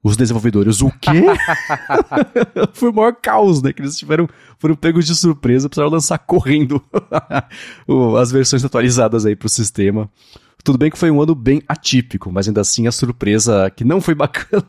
Os 0.04 0.16
desenvolvedores, 0.16 0.82
o 0.82 0.90
quê? 0.90 1.24
Foi 2.74 2.90
o 2.90 2.94
maior 2.94 3.14
caos, 3.14 3.62
né? 3.62 3.74
Que 3.74 3.82
eles 3.82 3.98
tiveram, 3.98 4.30
foram 4.58 4.76
pegos 4.76 5.06
de 5.06 5.16
surpresa, 5.16 5.68
precisaram 5.68 5.92
lançar 5.92 6.18
correndo 6.20 6.82
as 8.20 8.32
versões 8.32 8.64
atualizadas 8.64 9.26
aí 9.26 9.36
pro 9.36 9.50
sistema. 9.50 10.10
Tudo 10.68 10.78
bem 10.78 10.92
que 10.92 10.98
foi 10.98 11.10
um 11.10 11.22
ano 11.22 11.34
bem 11.34 11.62
atípico, 11.66 12.30
mas 12.30 12.46
ainda 12.46 12.60
assim 12.60 12.88
a 12.88 12.92
surpresa 12.92 13.72
que 13.74 13.86
não 13.86 14.02
foi 14.02 14.14
bacana, 14.14 14.68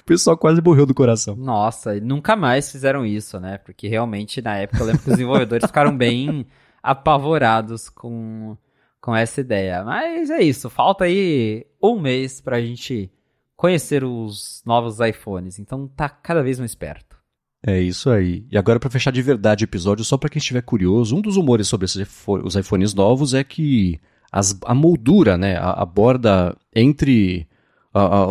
o 0.00 0.04
pessoal 0.04 0.36
quase 0.36 0.60
morreu 0.60 0.84
do 0.84 0.92
coração. 0.92 1.36
Nossa, 1.36 2.00
nunca 2.00 2.34
mais 2.34 2.72
fizeram 2.72 3.06
isso, 3.06 3.38
né? 3.38 3.56
Porque 3.58 3.86
realmente 3.86 4.42
na 4.42 4.56
época 4.56 4.82
eu 4.82 4.86
lembro 4.86 5.02
que 5.02 5.08
os 5.08 5.14
desenvolvedores 5.14 5.64
ficaram 5.64 5.96
bem 5.96 6.44
apavorados 6.82 7.88
com 7.88 8.56
com 9.00 9.14
essa 9.14 9.40
ideia. 9.40 9.84
Mas 9.84 10.30
é 10.30 10.42
isso, 10.42 10.68
falta 10.68 11.04
aí 11.04 11.64
um 11.80 12.00
mês 12.00 12.40
pra 12.40 12.60
gente 12.60 13.08
conhecer 13.54 14.02
os 14.02 14.64
novos 14.66 14.98
iPhones, 14.98 15.60
então 15.60 15.86
tá 15.86 16.08
cada 16.08 16.42
vez 16.42 16.58
mais 16.58 16.74
perto. 16.74 17.16
É 17.64 17.80
isso 17.80 18.10
aí. 18.10 18.44
E 18.50 18.58
agora 18.58 18.80
para 18.80 18.90
fechar 18.90 19.12
de 19.12 19.22
verdade 19.22 19.62
o 19.62 19.66
episódio, 19.66 20.04
só 20.04 20.18
para 20.18 20.28
quem 20.28 20.40
estiver 20.40 20.62
curioso, 20.62 21.14
um 21.14 21.20
dos 21.20 21.36
rumores 21.36 21.68
sobre 21.68 21.84
os 21.86 22.56
iPhones 22.56 22.94
novos 22.94 23.32
é 23.32 23.44
que 23.44 24.00
as, 24.36 24.54
a 24.66 24.74
moldura, 24.74 25.38
né, 25.38 25.56
a, 25.56 25.82
a 25.82 25.86
borda 25.86 26.54
entre 26.74 27.48
a, 27.94 28.00
a, 28.00 28.26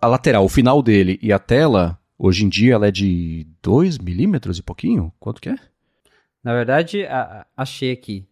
a, 0.00 0.06
lateral, 0.06 0.44
o 0.44 0.48
final 0.48 0.80
dele 0.80 1.18
e 1.20 1.32
a 1.32 1.38
tela, 1.38 1.98
hoje 2.16 2.44
em 2.44 2.48
dia 2.48 2.74
ela 2.74 2.86
é 2.86 2.92
de 2.92 3.44
2 3.60 3.98
milímetros 3.98 4.58
e 4.58 4.62
pouquinho? 4.62 5.12
Quanto 5.18 5.40
que 5.40 5.48
é? 5.48 5.56
Na 6.44 6.52
verdade, 6.52 7.04
achei 7.56 7.90
aqui. 7.90 8.24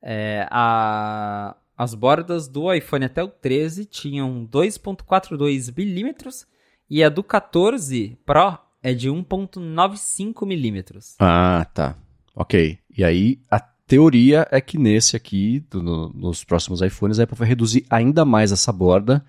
É, 0.00 0.46
a, 0.48 1.56
as 1.76 1.92
bordas 1.92 2.46
do 2.46 2.72
iPhone 2.72 3.04
até 3.04 3.22
o 3.24 3.28
13 3.28 3.84
tinham 3.86 4.46
2.42 4.46 5.76
milímetros 5.76 6.46
e 6.88 7.02
a 7.02 7.08
do 7.08 7.24
14 7.24 8.16
Pro 8.24 8.56
é 8.80 8.94
de 8.94 9.10
1.95 9.10 10.46
milímetros. 10.46 11.16
Ah, 11.18 11.66
tá. 11.74 11.96
Ok. 12.32 12.78
E 12.96 13.02
aí 13.02 13.40
a 13.50 13.58
teoria 13.90 14.46
é 14.52 14.60
que 14.60 14.78
nesse 14.78 15.16
aqui, 15.16 15.64
no, 15.74 16.10
nos 16.10 16.44
próximos 16.44 16.80
iPhones, 16.80 17.18
a 17.18 17.24
Apple 17.24 17.36
vai 17.36 17.48
reduzir 17.48 17.84
ainda 17.90 18.24
mais 18.24 18.52
essa 18.52 18.72
borda 18.72 19.24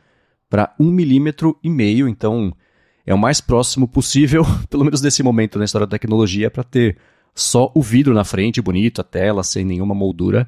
para 0.48 0.72
1 0.80 0.86
milímetro 0.86 1.58
e 1.64 1.70
meio. 1.70 2.08
Então 2.08 2.54
é 3.04 3.12
o 3.12 3.18
mais 3.18 3.42
próximo 3.42 3.88
possível, 3.88 4.46
pelo 4.70 4.86
menos 4.86 5.02
nesse 5.02 5.24
momento 5.24 5.58
na 5.58 5.66
história 5.66 5.88
da 5.88 5.92
tecnologia, 5.98 6.52
para 6.52 6.64
ter 6.64 6.96
só 7.34 7.72
o 7.74 7.82
vidro 7.82 8.14
na 8.14 8.24
frente, 8.24 8.62
bonito, 8.62 9.02
a 9.02 9.04
tela, 9.04 9.42
sem 9.42 9.66
nenhuma 9.66 9.96
moldura. 9.96 10.48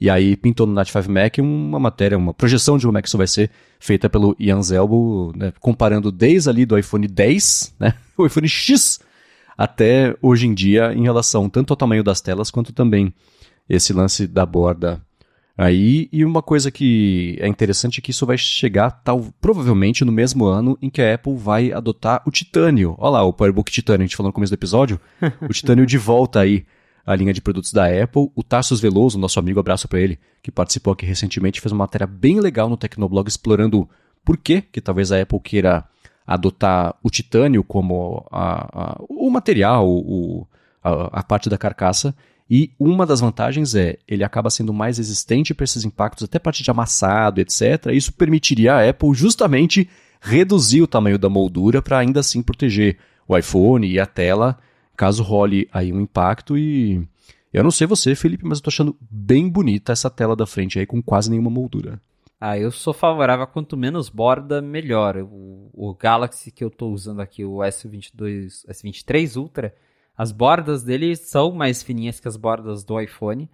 E 0.00 0.10
aí 0.10 0.36
pintou 0.36 0.66
no 0.66 0.72
Night 0.72 0.90
5 0.90 1.08
Mac 1.08 1.38
uma 1.38 1.78
matéria, 1.78 2.18
uma 2.18 2.34
projeção 2.34 2.76
de 2.76 2.84
como 2.84 2.98
é 2.98 3.02
que 3.02 3.06
isso 3.06 3.16
vai 3.16 3.28
ser, 3.28 3.48
feita 3.78 4.10
pelo 4.10 4.34
Ian 4.40 4.60
Zelbo, 4.60 5.32
né, 5.36 5.52
comparando 5.60 6.10
desde 6.10 6.50
ali 6.50 6.66
do 6.66 6.76
iPhone 6.76 7.06
10, 7.06 7.76
né, 7.78 7.94
o 8.18 8.26
iPhone 8.26 8.48
X, 8.48 8.98
até 9.56 10.16
hoje 10.20 10.48
em 10.48 10.54
dia, 10.54 10.92
em 10.92 11.04
relação 11.04 11.48
tanto 11.48 11.72
ao 11.72 11.76
tamanho 11.76 12.02
das 12.02 12.20
telas, 12.20 12.50
quanto 12.50 12.72
também 12.72 13.14
esse 13.68 13.92
lance 13.92 14.26
da 14.26 14.44
borda 14.44 15.00
aí. 15.56 16.08
E 16.12 16.24
uma 16.24 16.42
coisa 16.42 16.70
que 16.70 17.36
é 17.40 17.48
interessante 17.48 17.98
é 17.98 18.02
que 18.02 18.10
isso 18.10 18.26
vai 18.26 18.38
chegar 18.38 18.90
tal, 18.90 19.26
provavelmente 19.40 20.04
no 20.04 20.12
mesmo 20.12 20.44
ano 20.44 20.78
em 20.80 20.90
que 20.90 21.02
a 21.02 21.14
Apple 21.14 21.36
vai 21.36 21.72
adotar 21.72 22.22
o 22.26 22.30
titânio. 22.30 22.94
Olha 22.98 23.10
lá, 23.10 23.22
o 23.24 23.32
PowerBook 23.32 23.70
titânio, 23.70 24.04
a 24.04 24.06
gente 24.06 24.16
falou 24.16 24.28
no 24.28 24.34
começo 24.34 24.50
do 24.50 24.58
episódio, 24.58 25.00
o 25.42 25.52
titânio 25.52 25.86
de 25.86 25.98
volta 25.98 26.40
aí 26.40 26.64
a 27.04 27.14
linha 27.14 27.32
de 27.32 27.40
produtos 27.40 27.72
da 27.72 27.86
Apple. 27.86 28.30
O 28.34 28.42
Tarsus 28.42 28.80
Veloso, 28.80 29.18
nosso 29.18 29.38
amigo, 29.38 29.60
abraço 29.60 29.88
para 29.88 30.00
ele, 30.00 30.18
que 30.42 30.50
participou 30.50 30.92
aqui 30.92 31.04
recentemente, 31.04 31.60
fez 31.60 31.72
uma 31.72 31.84
matéria 31.84 32.06
bem 32.06 32.40
legal 32.40 32.68
no 32.68 32.76
Tecnoblog 32.76 33.28
explorando 33.28 33.88
por 34.24 34.36
que 34.36 34.62
que 34.62 34.80
talvez 34.80 35.10
a 35.10 35.20
Apple 35.20 35.40
queira 35.40 35.84
adotar 36.26 36.94
o 37.02 37.10
titânio 37.10 37.64
como 37.64 38.24
a, 38.30 38.92
a, 38.92 38.96
o 39.08 39.28
material, 39.28 39.88
o, 39.88 40.46
a, 40.82 41.20
a, 41.20 41.22
parte 41.22 41.50
da 41.50 41.58
carcaça. 41.58 42.14
E 42.54 42.70
uma 42.78 43.06
das 43.06 43.20
vantagens 43.20 43.74
é, 43.74 43.96
ele 44.06 44.22
acaba 44.22 44.50
sendo 44.50 44.74
mais 44.74 44.98
resistente 44.98 45.54
para 45.54 45.64
esses 45.64 45.86
impactos, 45.86 46.24
até 46.24 46.38
parte 46.38 46.62
de 46.62 46.70
amassado, 46.70 47.40
etc. 47.40 47.86
Isso 47.94 48.12
permitiria 48.12 48.74
a 48.74 48.90
Apple 48.90 49.14
justamente 49.14 49.88
reduzir 50.20 50.82
o 50.82 50.86
tamanho 50.86 51.18
da 51.18 51.30
moldura 51.30 51.80
para 51.80 51.96
ainda 51.96 52.20
assim 52.20 52.42
proteger 52.42 52.98
o 53.26 53.38
iPhone 53.38 53.88
e 53.88 53.98
a 53.98 54.04
tela, 54.04 54.58
caso 54.94 55.22
role 55.22 55.66
aí 55.72 55.94
um 55.94 56.00
impacto 56.02 56.58
e 56.58 57.02
eu 57.54 57.64
não 57.64 57.70
sei 57.70 57.86
você, 57.86 58.14
Felipe, 58.14 58.44
mas 58.44 58.58
eu 58.58 58.64
tô 58.64 58.68
achando 58.68 58.94
bem 59.10 59.48
bonita 59.48 59.90
essa 59.90 60.10
tela 60.10 60.36
da 60.36 60.44
frente 60.44 60.78
aí 60.78 60.84
com 60.84 61.02
quase 61.02 61.30
nenhuma 61.30 61.48
moldura. 61.48 61.98
Ah, 62.38 62.58
eu 62.58 62.70
sou 62.70 62.92
favorável 62.92 63.44
a 63.44 63.46
quanto 63.46 63.78
menos 63.78 64.10
borda, 64.10 64.60
melhor. 64.60 65.16
O, 65.16 65.70
o 65.72 65.94
Galaxy 65.94 66.50
que 66.50 66.62
eu 66.62 66.68
tô 66.68 66.90
usando 66.90 67.20
aqui, 67.20 67.46
o 67.46 67.60
S22, 67.60 68.66
S23 68.68 69.40
Ultra, 69.40 69.74
as 70.22 70.30
bordas 70.30 70.84
dele 70.84 71.16
são 71.16 71.50
mais 71.50 71.82
fininhas 71.82 72.20
que 72.20 72.28
as 72.28 72.36
bordas 72.36 72.84
do 72.84 73.00
iPhone. 73.00 73.50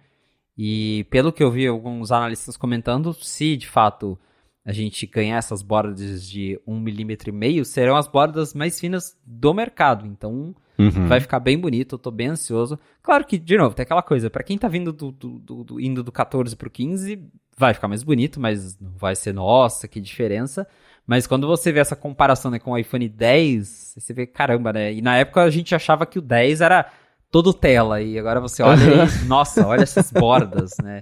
E 0.55 1.03
pelo 1.09 1.33
que 1.33 1.41
eu 1.41 1.49
vi 1.49 1.65
alguns 1.65 2.11
analistas 2.11 2.55
comentando, 2.55 3.11
se 3.11 3.57
de 3.57 3.67
fato 3.67 4.19
a 4.63 4.71
gente 4.71 5.07
ganhar 5.07 5.37
essas 5.37 5.63
bordas 5.63 6.29
de 6.29 6.59
1,5 6.67 7.31
mm, 7.31 7.65
serão 7.65 7.95
as 7.95 8.07
bordas 8.07 8.53
mais 8.53 8.79
finas 8.79 9.17
do 9.25 9.51
mercado. 9.51 10.05
Então 10.05 10.53
uhum. 10.77 11.07
vai 11.07 11.19
ficar 11.19 11.39
bem 11.39 11.57
bonito, 11.57 11.95
eu 11.95 11.99
tô 11.99 12.11
bem 12.11 12.27
ansioso. 12.27 12.77
Claro 13.01 13.25
que, 13.25 13.39
de 13.39 13.57
novo, 13.57 13.73
tem 13.73 13.81
aquela 13.81 14.03
coisa, 14.03 14.29
para 14.29 14.43
quem 14.43 14.55
tá 14.55 14.67
vindo 14.67 14.93
do, 14.93 15.11
do, 15.11 15.39
do, 15.39 15.63
do, 15.63 15.79
indo 15.79 16.03
do 16.03 16.11
14 16.11 16.55
pro 16.55 16.69
15, 16.69 17.19
vai 17.57 17.73
ficar 17.73 17.87
mais 17.87 18.03
bonito, 18.03 18.39
mas 18.39 18.79
não 18.79 18.91
vai 18.91 19.15
ser, 19.15 19.33
nossa, 19.33 19.87
que 19.87 19.99
diferença. 19.99 20.67
Mas 21.09 21.25
quando 21.25 21.47
você 21.47 21.71
vê 21.71 21.79
essa 21.79 21.95
comparação 21.95 22.51
né, 22.51 22.59
com 22.59 22.69
o 22.69 22.77
iPhone 22.77 23.09
10, 23.09 23.95
você 23.97 24.13
vê, 24.13 24.27
caramba, 24.27 24.71
né? 24.71 24.93
E 24.93 25.01
na 25.01 25.17
época 25.17 25.41
a 25.41 25.49
gente 25.49 25.73
achava 25.73 26.05
que 26.05 26.19
o 26.19 26.21
10 26.21 26.61
era 26.61 26.85
todo 27.31 27.51
tela, 27.51 27.99
e 27.99 28.19
agora 28.19 28.39
você 28.39 28.61
olha 28.61 28.79
e, 28.79 29.25
nossa, 29.25 29.65
olha 29.65 29.81
essas 29.81 30.11
bordas, 30.11 30.75
né? 30.83 31.01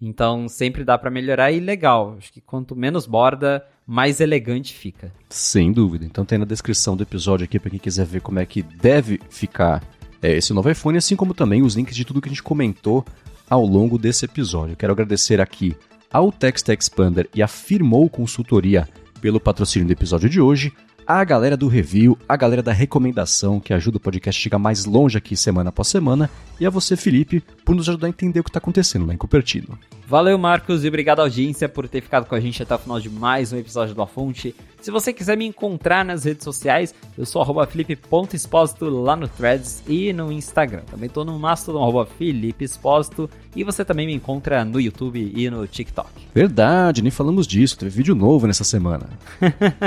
Então 0.00 0.48
sempre 0.48 0.84
dá 0.84 0.96
para 0.96 1.10
melhorar 1.10 1.50
e 1.50 1.58
legal. 1.58 2.14
Acho 2.16 2.32
que 2.32 2.40
quanto 2.40 2.76
menos 2.76 3.04
borda, 3.04 3.66
mais 3.84 4.20
elegante 4.20 4.72
fica. 4.72 5.12
Sem 5.28 5.72
dúvida. 5.72 6.04
Então 6.04 6.24
tem 6.24 6.38
na 6.38 6.44
descrição 6.44 6.96
do 6.96 7.02
episódio 7.02 7.42
aqui 7.42 7.58
para 7.58 7.70
quem 7.70 7.80
quiser 7.80 8.06
ver 8.06 8.20
como 8.20 8.38
é 8.38 8.46
que 8.46 8.62
deve 8.62 9.20
ficar 9.28 9.82
é, 10.22 10.36
esse 10.36 10.54
novo 10.54 10.70
iPhone, 10.70 10.98
assim 10.98 11.16
como 11.16 11.34
também 11.34 11.62
os 11.62 11.74
links 11.74 11.96
de 11.96 12.04
tudo 12.04 12.20
que 12.20 12.28
a 12.28 12.30
gente 12.30 12.44
comentou 12.44 13.04
ao 13.50 13.66
longo 13.66 13.98
desse 13.98 14.24
episódio. 14.24 14.76
Quero 14.76 14.92
agradecer 14.92 15.40
aqui 15.40 15.76
ao 16.12 16.30
Text 16.30 16.68
Expander 16.68 17.28
e 17.34 17.42
a 17.42 17.48
Firmou 17.48 18.08
Consultoria 18.08 18.88
pelo 19.20 19.40
patrocínio 19.40 19.86
do 19.86 19.92
episódio 19.92 20.28
de 20.28 20.40
hoje, 20.40 20.72
a 21.06 21.24
galera 21.24 21.56
do 21.56 21.68
review, 21.68 22.18
a 22.28 22.36
galera 22.36 22.62
da 22.62 22.72
recomendação, 22.72 23.60
que 23.60 23.72
ajuda 23.72 23.96
o 23.96 24.00
podcast 24.00 24.38
a 24.38 24.42
chegar 24.42 24.58
mais 24.58 24.84
longe 24.84 25.16
aqui 25.16 25.36
semana 25.36 25.70
após 25.70 25.88
semana, 25.88 26.30
e 26.60 26.66
a 26.66 26.70
você, 26.70 26.96
Felipe, 26.96 27.42
por 27.64 27.74
nos 27.74 27.88
ajudar 27.88 28.08
a 28.08 28.10
entender 28.10 28.40
o 28.40 28.44
que 28.44 28.50
está 28.50 28.58
acontecendo 28.58 29.06
lá 29.06 29.14
em 29.14 29.16
Cupertino. 29.16 29.78
Valeu, 30.08 30.38
Marcos, 30.38 30.84
e 30.84 30.88
obrigado, 30.88 31.20
audiência, 31.20 31.68
por 31.68 31.86
ter 31.86 32.00
ficado 32.00 32.24
com 32.24 32.34
a 32.34 32.40
gente 32.40 32.62
até 32.62 32.74
o 32.74 32.78
final 32.78 32.98
de 32.98 33.10
mais 33.10 33.52
um 33.52 33.58
episódio 33.58 33.94
do 33.94 34.00
A 34.00 34.06
Fonte. 34.06 34.54
Se 34.80 34.90
você 34.90 35.12
quiser 35.12 35.36
me 35.36 35.44
encontrar 35.44 36.02
nas 36.02 36.24
redes 36.24 36.44
sociais, 36.44 36.94
eu 37.18 37.26
sou 37.26 37.44
felipe.expósito 37.66 38.88
lá 38.88 39.14
no 39.14 39.28
Threads 39.28 39.82
e 39.86 40.10
no 40.14 40.32
Instagram. 40.32 40.80
Também 40.90 41.08
estou 41.08 41.26
no 41.26 41.38
Mastodon, 41.38 41.82
arroba 41.82 42.06
Felipe 42.06 42.64
Expósito, 42.64 43.28
e 43.54 43.62
você 43.62 43.84
também 43.84 44.06
me 44.06 44.14
encontra 44.14 44.64
no 44.64 44.80
YouTube 44.80 45.30
e 45.36 45.50
no 45.50 45.66
TikTok. 45.66 46.08
Verdade, 46.34 47.02
nem 47.02 47.10
falamos 47.10 47.46
disso, 47.46 47.76
teve 47.76 47.94
vídeo 47.94 48.14
novo 48.14 48.46
nessa 48.46 48.64
semana. 48.64 49.10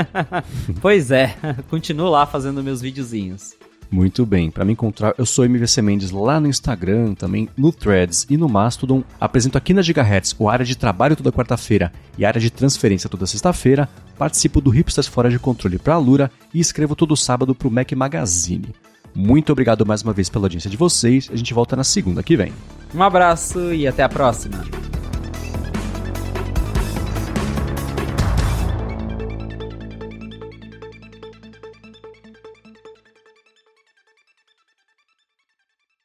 pois 0.80 1.10
é, 1.10 1.34
continuo 1.68 2.08
lá 2.08 2.26
fazendo 2.26 2.62
meus 2.62 2.80
videozinhos. 2.80 3.56
Muito 3.92 4.24
bem, 4.24 4.50
para 4.50 4.64
me 4.64 4.72
encontrar, 4.72 5.14
eu 5.18 5.26
sou 5.26 5.44
MVC 5.44 5.82
Mendes 5.82 6.10
lá 6.10 6.40
no 6.40 6.48
Instagram, 6.48 7.12
também 7.12 7.46
no 7.54 7.70
Threads 7.70 8.26
e 8.30 8.38
no 8.38 8.48
Mastodon. 8.48 9.04
Apresento 9.20 9.58
aqui 9.58 9.74
na 9.74 9.82
Gigahertz 9.82 10.34
o 10.38 10.48
área 10.48 10.64
de 10.64 10.74
trabalho 10.74 11.14
toda 11.14 11.30
quarta-feira 11.30 11.92
e 12.16 12.24
a 12.24 12.28
área 12.28 12.40
de 12.40 12.50
transferência 12.50 13.10
toda 13.10 13.26
sexta-feira. 13.26 13.86
Participo 14.16 14.62
do 14.62 14.70
Hipsters 14.70 15.06
Fora 15.06 15.28
de 15.28 15.38
Controle 15.38 15.78
para 15.78 15.92
a 15.92 15.98
Lura 15.98 16.30
e 16.54 16.58
escrevo 16.58 16.96
todo 16.96 17.14
sábado 17.14 17.54
para 17.54 17.68
o 17.68 17.70
Mac 17.70 17.92
Magazine. 17.92 18.74
Muito 19.14 19.52
obrigado 19.52 19.84
mais 19.84 20.00
uma 20.00 20.14
vez 20.14 20.30
pela 20.30 20.46
audiência 20.46 20.70
de 20.70 20.76
vocês. 20.78 21.28
A 21.30 21.36
gente 21.36 21.52
volta 21.52 21.76
na 21.76 21.84
segunda 21.84 22.22
que 22.22 22.34
vem. 22.34 22.50
Um 22.94 23.02
abraço 23.02 23.74
e 23.74 23.86
até 23.86 24.02
a 24.02 24.08
próxima. 24.08 24.64